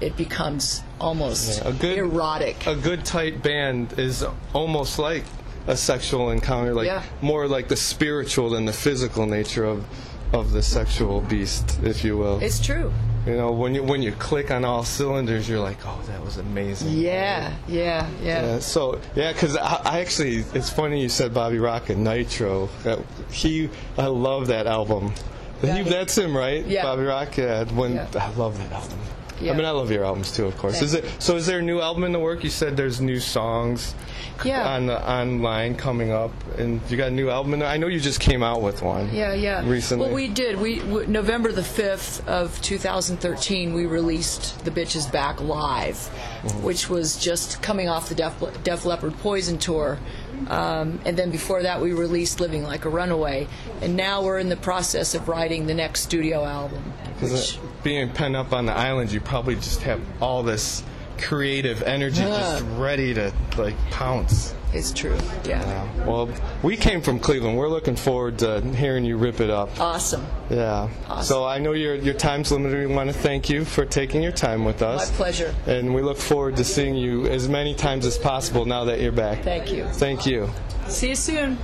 It 0.00 0.16
becomes 0.16 0.82
almost 1.00 1.62
Yeah, 1.62 1.68
a 1.68 1.72
good 1.72 1.98
erotic. 1.98 2.66
A 2.66 2.74
good 2.74 3.04
tight 3.04 3.42
band 3.42 3.98
is 3.98 4.24
almost 4.52 4.98
like 4.98 5.22
a 5.68 5.76
sexual 5.76 6.30
encounter, 6.30 6.74
like 6.74 6.86
Yeah. 6.86 7.02
more 7.20 7.46
like 7.46 7.68
the 7.68 7.76
spiritual 7.76 8.50
than 8.50 8.64
the 8.64 8.72
physical 8.72 9.26
nature 9.26 9.64
of 9.64 9.84
of 10.32 10.52
the 10.52 10.62
sexual 10.62 11.20
beast, 11.20 11.78
if 11.84 12.02
you 12.04 12.16
will. 12.16 12.40
It's 12.40 12.58
true. 12.58 12.90
You 13.26 13.36
know, 13.36 13.52
when 13.52 13.74
you 13.74 13.84
when 13.84 14.02
you 14.02 14.10
click 14.12 14.50
on 14.50 14.64
all 14.64 14.82
cylinders, 14.82 15.48
you're 15.48 15.60
like, 15.60 15.78
oh, 15.86 16.00
that 16.08 16.24
was 16.24 16.38
amazing. 16.38 16.92
Yeah, 16.92 17.54
yeah, 17.68 18.08
yeah. 18.20 18.42
Yeah, 18.44 18.58
so 18.58 19.00
yeah, 19.14 19.32
because 19.32 19.56
I, 19.56 19.80
I 19.84 20.00
actually, 20.00 20.38
it's 20.54 20.70
funny 20.70 21.00
you 21.00 21.08
said 21.08 21.32
Bobby 21.32 21.58
rock 21.58 21.88
and 21.88 22.02
Nitro. 22.02 22.68
That, 22.82 22.98
he, 23.30 23.70
I 23.96 24.06
love 24.06 24.48
that 24.48 24.66
album. 24.66 25.12
He, 25.60 25.82
that's 25.82 26.18
him, 26.18 26.36
right? 26.36 26.66
Yeah. 26.66 26.82
Bobby 26.82 27.04
Rocket. 27.04 27.70
When 27.70 27.94
Yeah. 27.94 28.08
I 28.16 28.30
love 28.34 28.58
that 28.58 28.72
album. 28.72 28.98
Yeah. 29.42 29.52
I 29.52 29.56
mean, 29.56 29.64
I 29.66 29.70
love 29.70 29.90
your 29.90 30.04
albums 30.04 30.34
too, 30.34 30.46
of 30.46 30.56
course. 30.56 30.74
Thank 30.74 30.84
Is 30.84 30.94
it 30.94 31.04
so? 31.18 31.36
Is 31.36 31.46
there 31.46 31.58
a 31.58 31.62
new 31.62 31.80
album 31.80 32.04
in 32.04 32.12
the 32.12 32.18
work? 32.20 32.44
You 32.44 32.50
said 32.50 32.76
there's 32.76 33.00
new 33.00 33.18
songs 33.20 33.94
Yeah. 34.44 34.74
on 34.74 34.86
the 34.86 35.10
online 35.10 35.74
coming 35.74 36.10
up, 36.12 36.30
and 36.58 36.80
you 36.88 36.96
got 36.96 37.08
a 37.08 37.12
new 37.14 37.28
album 37.30 37.54
in 37.54 37.60
there. 37.60 37.68
I 37.68 37.76
know 37.76 37.86
you 37.88 38.00
just 38.00 38.20
came 38.20 38.42
out 38.42 38.62
with 38.62 38.82
one. 38.82 39.08
Yeah, 39.12 39.34
yeah. 39.34 39.62
Recently. 39.68 40.06
Well, 40.06 40.14
we 40.14 40.28
did. 40.28 40.60
We 40.60 40.78
w- 40.80 41.06
November 41.06 41.52
the 41.52 41.62
fifth 41.64 42.26
of 42.28 42.60
2013, 42.62 43.72
we 43.74 43.86
released 43.86 44.64
"The 44.64 44.70
Bitch 44.70 44.96
Is 44.96 45.06
Back" 45.06 45.40
live, 45.40 45.96
Mm-hmm. 46.42 46.62
which 46.62 46.88
was 46.90 47.16
just 47.16 47.62
coming 47.62 47.88
off 47.88 48.08
the 48.08 48.14
Def, 48.16 48.34
Def 48.64 48.84
Leppard 48.84 49.16
Poison 49.18 49.58
tour, 49.58 49.98
um, 50.48 50.98
and 51.04 51.16
then 51.16 51.30
before 51.30 51.62
that, 51.62 51.80
we 51.80 51.92
released 51.92 52.40
"Living 52.40 52.64
Like 52.64 52.84
a 52.84 52.88
Runaway," 52.88 53.46
and 53.80 53.96
now 53.96 54.22
we're 54.22 54.38
in 54.38 54.48
the 54.48 54.56
process 54.56 55.14
of 55.14 55.28
writing 55.28 55.66
the 55.66 55.74
next 55.74 56.00
studio 56.02 56.44
album. 56.44 56.82
Because 57.20 57.58
being 57.82 58.08
pent 58.10 58.36
up 58.36 58.52
on 58.52 58.66
the 58.66 58.72
island, 58.72 59.12
you 59.12 59.20
probably 59.20 59.54
just 59.56 59.82
have 59.82 60.00
all 60.20 60.42
this 60.42 60.82
creative 61.18 61.82
energy 61.82 62.22
Yeah. 62.22 62.28
just 62.38 62.64
ready 62.76 63.14
to 63.14 63.32
like 63.56 63.74
pounce. 63.90 64.54
It's 64.74 64.90
true. 64.90 65.18
Yeah. 65.44 65.86
Well, 66.06 66.30
we 66.62 66.78
came 66.78 67.02
from 67.02 67.18
Cleveland. 67.20 67.58
We're 67.58 67.68
looking 67.68 67.94
forward 67.94 68.38
to 68.38 68.62
hearing 68.74 69.04
you 69.04 69.18
rip 69.18 69.38
it 69.40 69.50
up. 69.50 69.78
Awesome. 69.78 70.26
Yeah. 70.48 70.88
Awesome. 71.08 71.24
So 71.26 71.44
I 71.44 71.58
know 71.58 71.72
your 71.72 71.94
your 71.94 72.14
time's 72.14 72.50
limited. 72.50 72.88
We 72.88 72.94
want 72.94 73.10
to 73.10 73.14
thank 73.14 73.50
you 73.50 73.66
for 73.66 73.84
taking 73.84 74.22
your 74.22 74.32
time 74.32 74.64
with 74.64 74.80
us. 74.80 75.10
My 75.10 75.16
pleasure. 75.16 75.54
And 75.66 75.94
we 75.94 76.00
look 76.00 76.16
forward 76.16 76.56
to 76.56 76.64
seeing 76.64 76.94
you 76.96 77.26
as 77.26 77.48
many 77.48 77.74
times 77.74 78.06
as 78.06 78.16
possible 78.16 78.64
now 78.64 78.84
that 78.84 79.00
you're 79.00 79.12
back. 79.12 79.42
Thank 79.42 79.70
you. 79.70 79.84
Thank 79.92 80.24
you. 80.24 80.48
See 80.88 81.10
you 81.10 81.16
soon. 81.16 81.58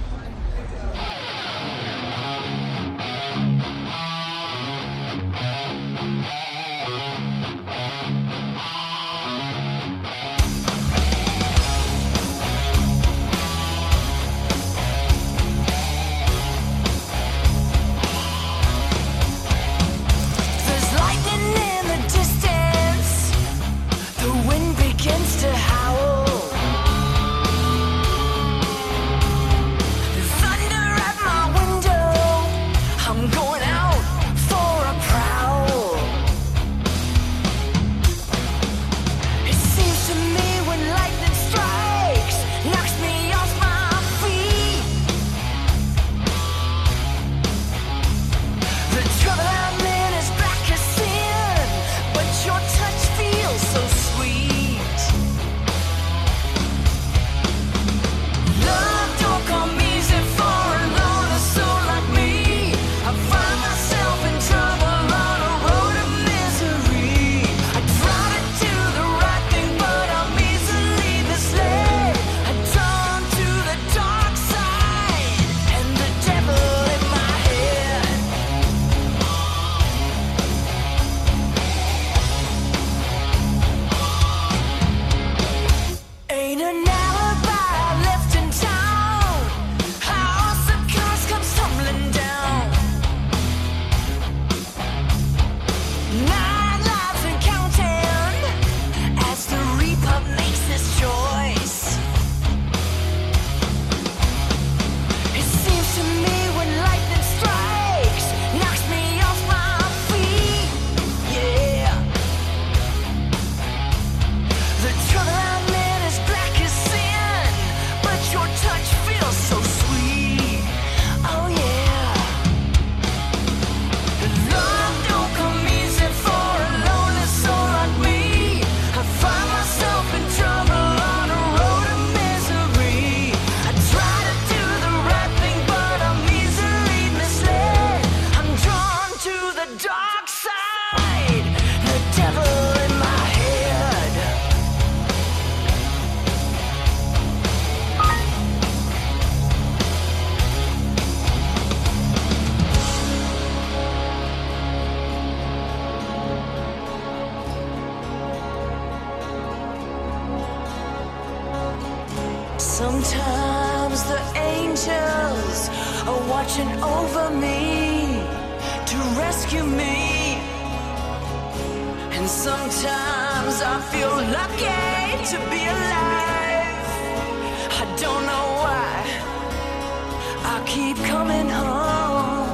keep 180.88 181.04
coming 181.04 181.48
home 181.50 182.46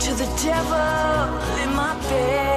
to 0.00 0.12
the 0.14 0.26
devil 0.42 1.38
in 1.62 1.72
my 1.76 1.94
bed. 2.08 2.51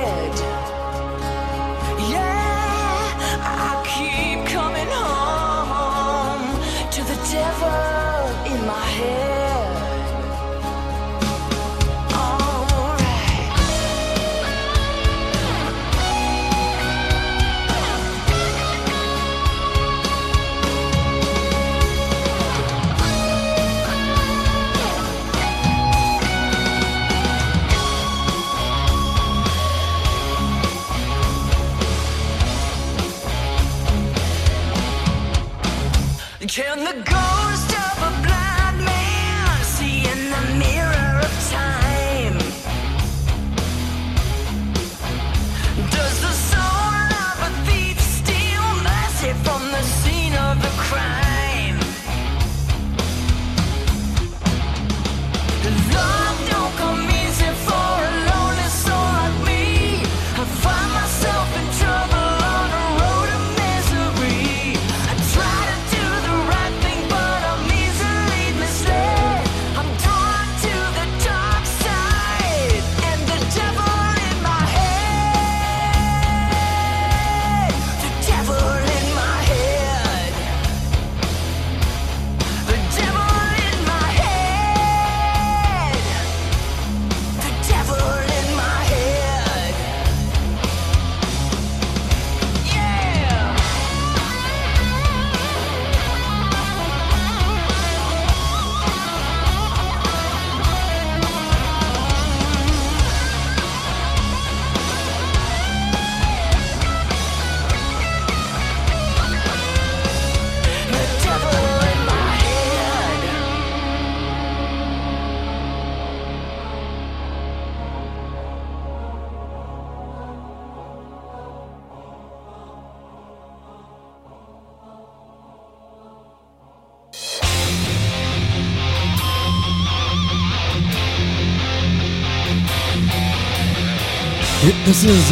This 134.96 135.04
is 135.04 135.32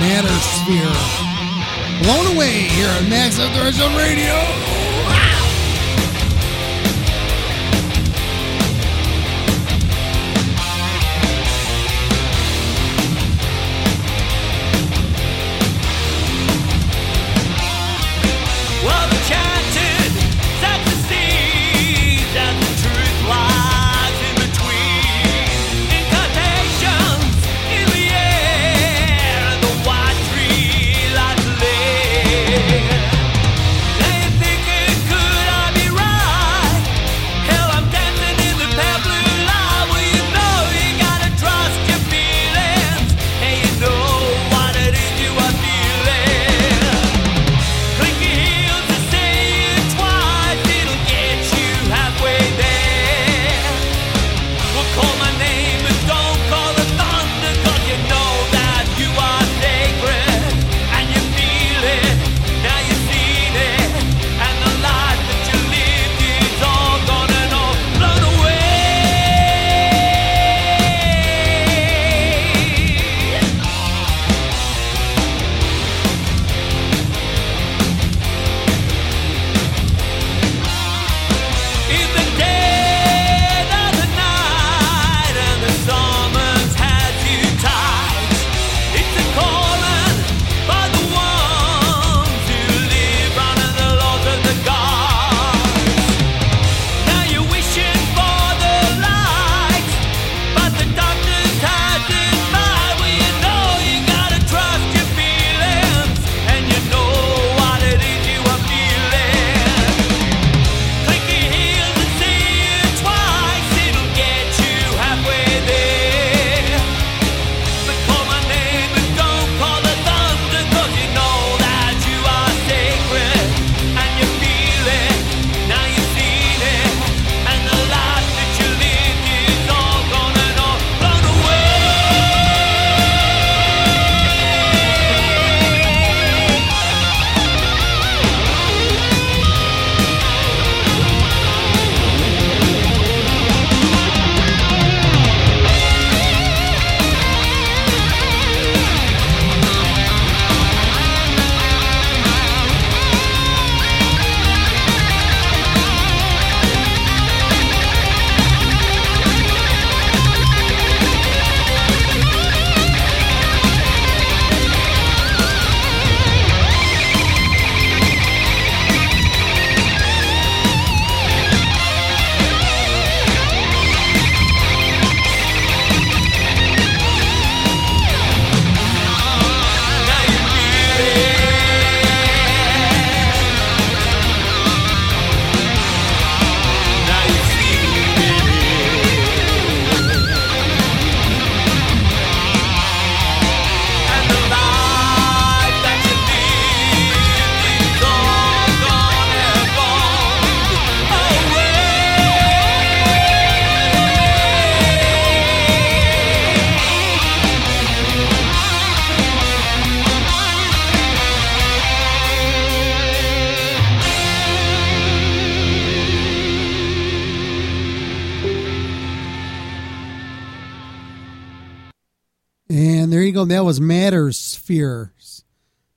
Mattersphere. 0.00 0.92
Blown 2.02 2.34
away 2.34 2.66
here 2.66 2.88
on 2.88 3.08
Max 3.08 3.38
of 3.38 3.54
the 3.54 3.60
Radio. 3.96 4.65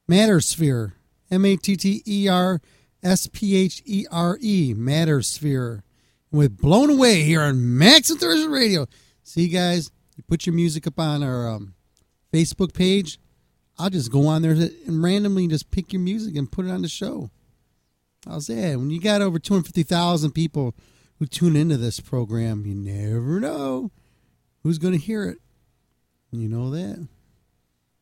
Mattersphere. 0.10 0.94
M 1.32 1.46
A 1.46 1.56
T 1.56 1.76
T 1.76 2.02
E 2.08 2.28
R 2.28 2.60
S 3.04 3.28
P 3.28 3.56
H 3.56 3.84
E 3.86 4.06
R 4.12 4.38
E. 4.42 4.74
Mattersphere. 4.74 5.82
With 6.32 6.58
Blown 6.58 6.90
Away 6.90 7.24
here 7.24 7.42
on 7.42 7.78
Maximum 7.78 8.20
Threshold 8.20 8.52
Radio. 8.52 8.88
See, 9.24 9.48
guys, 9.48 9.92
you 10.16 10.24
put 10.28 10.46
your 10.46 10.54
music 10.54 10.88
up 10.88 11.00
on 11.00 11.24
our 11.24 11.48
um, 11.48 11.74
Facebook 12.34 12.74
page. 12.74 13.20
I'll 13.78 13.90
just 13.90 14.12
go 14.12 14.28
on 14.28 14.42
there 14.42 14.52
and 14.52 15.02
randomly 15.02 15.48
just 15.48 15.72
pick 15.72 15.94
your 15.94 16.02
music 16.02 16.36
and 16.36 16.52
put 16.52 16.66
it 16.66 16.72
on 16.72 16.82
the 16.82 16.90
show. 16.90 17.30
How's 18.28 18.48
that? 18.48 18.78
When 18.78 18.90
you 18.90 19.00
got 19.00 19.22
over 19.22 19.40
250,000 19.40 20.32
people 20.32 20.76
who 21.18 21.26
tune 21.26 21.56
into 21.56 21.78
this 21.78 22.00
program, 22.00 22.66
you 22.66 22.76
never 22.76 23.40
know 23.40 23.92
who's 24.64 24.78
going 24.78 24.94
to 24.94 25.00
hear 25.00 25.24
it. 25.24 25.38
You 26.32 26.50
know 26.50 26.70
that. 26.72 27.08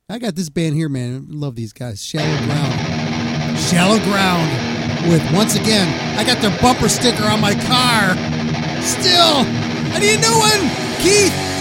I 0.09 0.19
got 0.19 0.35
this 0.35 0.47
band 0.47 0.73
here, 0.73 0.87
man. 0.87 1.25
Love 1.27 1.55
these 1.55 1.73
guys. 1.73 2.01
Shallow 2.01 2.45
Ground. 2.45 3.59
Shallow 3.59 3.99
Ground 3.99 5.11
with, 5.11 5.21
once 5.33 5.55
again, 5.55 5.89
I 6.17 6.23
got 6.23 6.41
their 6.41 6.57
bumper 6.61 6.87
sticker 6.87 7.25
on 7.25 7.41
my 7.41 7.51
car. 7.51 8.15
Still, 8.81 9.43
I 9.91 9.99
need 9.99 10.15
a 10.15 10.21
new 10.21 10.37
one. 10.39 10.61
Keith. 11.01 11.56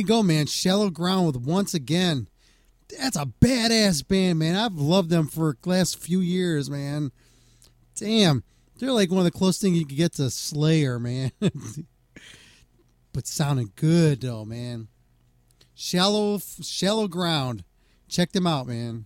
You 0.00 0.06
go, 0.06 0.22
man. 0.22 0.46
Shallow 0.46 0.88
Ground 0.88 1.26
with 1.26 1.36
Once 1.36 1.74
Again. 1.74 2.26
That's 2.98 3.16
a 3.16 3.26
badass 3.26 4.06
band, 4.06 4.38
man. 4.38 4.56
I've 4.56 4.74
loved 4.74 5.10
them 5.10 5.28
for 5.28 5.56
the 5.60 5.68
last 5.68 5.98
few 5.98 6.20
years, 6.20 6.70
man. 6.70 7.12
Damn. 7.94 8.42
They're 8.78 8.92
like 8.92 9.10
one 9.10 9.18
of 9.18 9.24
the 9.24 9.30
closest 9.30 9.60
things 9.60 9.78
you 9.78 9.84
can 9.84 9.96
get 9.96 10.14
to 10.14 10.30
Slayer, 10.30 10.98
man. 10.98 11.32
but 13.12 13.26
sounding 13.26 13.72
good, 13.76 14.22
though, 14.22 14.46
man. 14.46 14.88
Shallow, 15.74 16.38
Shallow 16.38 17.06
Ground. 17.06 17.62
Check 18.08 18.32
them 18.32 18.46
out, 18.46 18.66
man. 18.66 19.04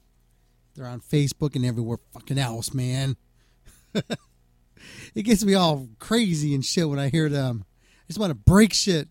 They're 0.75 0.87
on 0.87 1.01
Facebook 1.01 1.57
and 1.57 1.67
everywhere 1.67 1.99
fucking 2.13 2.39
else, 2.39 2.73
man. 2.73 3.17
it 3.95 5.23
gets 5.23 5.45
me 5.45 5.55
all 5.55 5.89
crazy 5.99 6.55
and 6.55 6.65
shit 6.65 6.89
when 6.89 7.01
I 7.01 7.09
hear 7.09 7.29
them. 7.29 7.65
I 7.83 8.07
just 8.07 8.21
want 8.21 8.31
to 8.31 8.35
break 8.37 8.73
shit. 8.73 9.09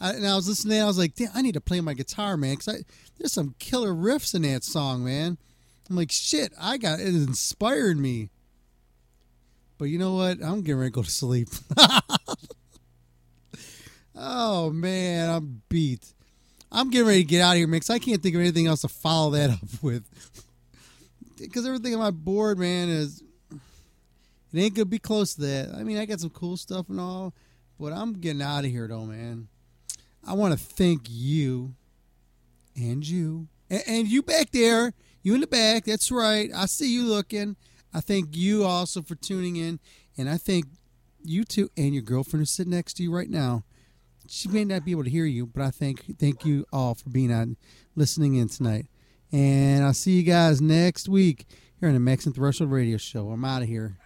I, 0.00 0.10
and 0.12 0.26
I 0.26 0.34
was 0.36 0.48
listening, 0.48 0.82
I 0.82 0.86
was 0.86 0.98
like, 0.98 1.14
damn, 1.14 1.30
I 1.34 1.42
need 1.42 1.54
to 1.54 1.60
play 1.60 1.80
my 1.80 1.94
guitar, 1.94 2.36
man, 2.36 2.56
because 2.56 2.84
there's 3.18 3.32
some 3.32 3.54
killer 3.58 3.92
riffs 3.94 4.34
in 4.34 4.42
that 4.42 4.64
song, 4.64 5.04
man. 5.04 5.38
I'm 5.88 5.96
like, 5.96 6.10
shit, 6.10 6.52
I 6.60 6.78
got 6.78 7.00
it 7.00 7.08
inspired 7.08 7.98
me. 7.98 8.30
But 9.78 9.86
you 9.86 9.98
know 9.98 10.14
what? 10.14 10.42
I'm 10.42 10.62
getting 10.62 10.78
ready 10.78 10.90
to 10.90 10.94
go 10.94 11.02
to 11.02 11.10
sleep. 11.10 11.48
oh 14.16 14.70
man, 14.70 15.30
I'm 15.30 15.62
beat. 15.68 16.12
I'm 16.72 16.90
getting 16.90 17.06
ready 17.06 17.22
to 17.22 17.28
get 17.28 17.40
out 17.40 17.52
of 17.52 17.58
here, 17.58 17.66
man, 17.66 17.80
'cause 17.80 17.90
I 17.90 17.98
can't 17.98 18.22
think 18.22 18.34
of 18.34 18.40
anything 18.40 18.66
else 18.66 18.80
to 18.82 18.88
follow 18.88 19.30
that 19.32 19.50
up 19.50 19.82
with. 19.82 20.04
Because 21.36 21.66
everything 21.66 21.92
on 21.94 22.00
my 22.00 22.12
board, 22.12 22.60
man, 22.60 22.88
is 22.88 23.20
it 23.52 23.58
ain't 24.58 24.74
gonna 24.74 24.84
be 24.86 25.00
close 25.00 25.34
to 25.34 25.40
that. 25.42 25.74
I 25.74 25.82
mean, 25.82 25.98
I 25.98 26.06
got 26.06 26.20
some 26.20 26.30
cool 26.30 26.56
stuff 26.56 26.88
and 26.88 27.00
all, 27.00 27.34
but 27.78 27.92
I'm 27.92 28.12
getting 28.14 28.40
out 28.40 28.64
of 28.64 28.70
here 28.70 28.86
though, 28.86 29.04
man. 29.04 29.48
I 30.26 30.32
want 30.34 30.58
to 30.58 30.58
thank 30.58 31.02
you 31.08 31.74
and 32.76 33.06
you 33.06 33.48
and, 33.70 33.82
and 33.86 34.08
you 34.08 34.22
back 34.22 34.50
there, 34.50 34.92
you 35.22 35.34
in 35.34 35.40
the 35.40 35.46
back. 35.46 35.84
That's 35.84 36.10
right. 36.10 36.50
I 36.54 36.66
see 36.66 36.92
you 36.92 37.04
looking. 37.04 37.56
I 37.92 38.00
thank 38.00 38.36
you 38.36 38.64
also 38.64 39.02
for 39.02 39.14
tuning 39.14 39.56
in, 39.56 39.78
and 40.16 40.28
I 40.28 40.36
thank 40.36 40.66
you 41.22 41.44
too 41.44 41.70
and 41.76 41.94
your 41.94 42.02
girlfriend 42.02 42.40
who's 42.40 42.50
sitting 42.50 42.72
next 42.72 42.94
to 42.94 43.02
you 43.02 43.14
right 43.14 43.30
now. 43.30 43.64
She 44.26 44.48
may 44.48 44.64
not 44.64 44.84
be 44.84 44.90
able 44.90 45.04
to 45.04 45.10
hear 45.10 45.26
you, 45.26 45.46
but 45.46 45.62
I 45.62 45.70
thank 45.70 46.18
thank 46.18 46.44
you 46.44 46.64
all 46.72 46.94
for 46.94 47.10
being 47.10 47.32
on, 47.32 47.56
listening 47.94 48.34
in 48.34 48.48
tonight. 48.48 48.86
And 49.32 49.84
I'll 49.84 49.94
see 49.94 50.12
you 50.12 50.22
guys 50.22 50.60
next 50.60 51.08
week 51.08 51.46
here 51.80 51.88
on 51.88 51.94
the 51.94 52.00
Maximum 52.00 52.34
Threshold 52.34 52.70
Radio 52.70 52.96
Show. 52.96 53.30
I'm 53.30 53.44
out 53.44 53.62
of 53.62 53.68
here. 53.68 53.98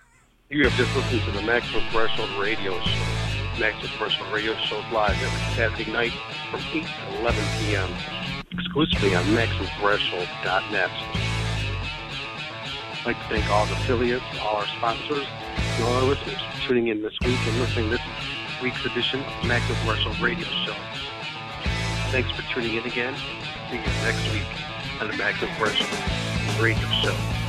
You 0.49 0.65
have 0.65 0.73
just 0.73 0.95
listened 0.97 1.23
to 1.23 1.31
the 1.33 1.43
Maximum 1.43 1.83
Threshold 1.91 2.31
Radio 2.41 2.81
Show. 2.81 3.28
Maximum 3.59 3.91
Threshold 3.99 4.33
Radio 4.33 4.55
Show 4.55 4.83
live 4.93 5.21
every 5.21 5.55
Saturday 5.57 5.91
night 5.91 6.13
from 6.51 6.61
8 6.73 6.85
to 6.85 7.19
11 7.19 7.45
p.m. 7.59 7.91
exclusively 8.53 9.17
on 9.17 9.25
MaximumThreshold.net. 9.25 10.91
I'd 12.93 13.03
like 13.05 13.19
to 13.19 13.25
thank 13.29 13.51
all 13.51 13.67
the 13.67 13.73
affiliates, 13.73 14.25
all 14.41 14.57
our 14.57 14.67
sponsors, 14.67 15.27
and 15.57 15.85
all 15.85 15.93
our 15.95 16.03
listeners 16.05 16.41
for 16.41 16.69
tuning 16.69 16.89
in 16.89 17.03
this 17.03 17.19
week 17.25 17.39
and 17.47 17.59
listening 17.59 17.91
this 17.91 18.01
week's 18.63 18.85
edition 18.85 19.21
of 19.21 19.43
the 19.43 19.49
Maximum 19.49 19.77
Threshold 19.85 20.21
Radio 20.21 20.47
Show. 20.65 20.77
Thanks 22.11 22.31
for 22.31 22.43
tuning 22.55 22.75
in 22.75 22.85
again. 22.85 23.17
See 23.71 23.77
you 23.77 23.83
next 24.05 24.33
week 24.33 24.47
on 25.01 25.09
the 25.09 25.17
Maximum 25.17 25.53
Threshold 25.57 26.61
Radio 26.61 26.89
Show. 27.03 27.48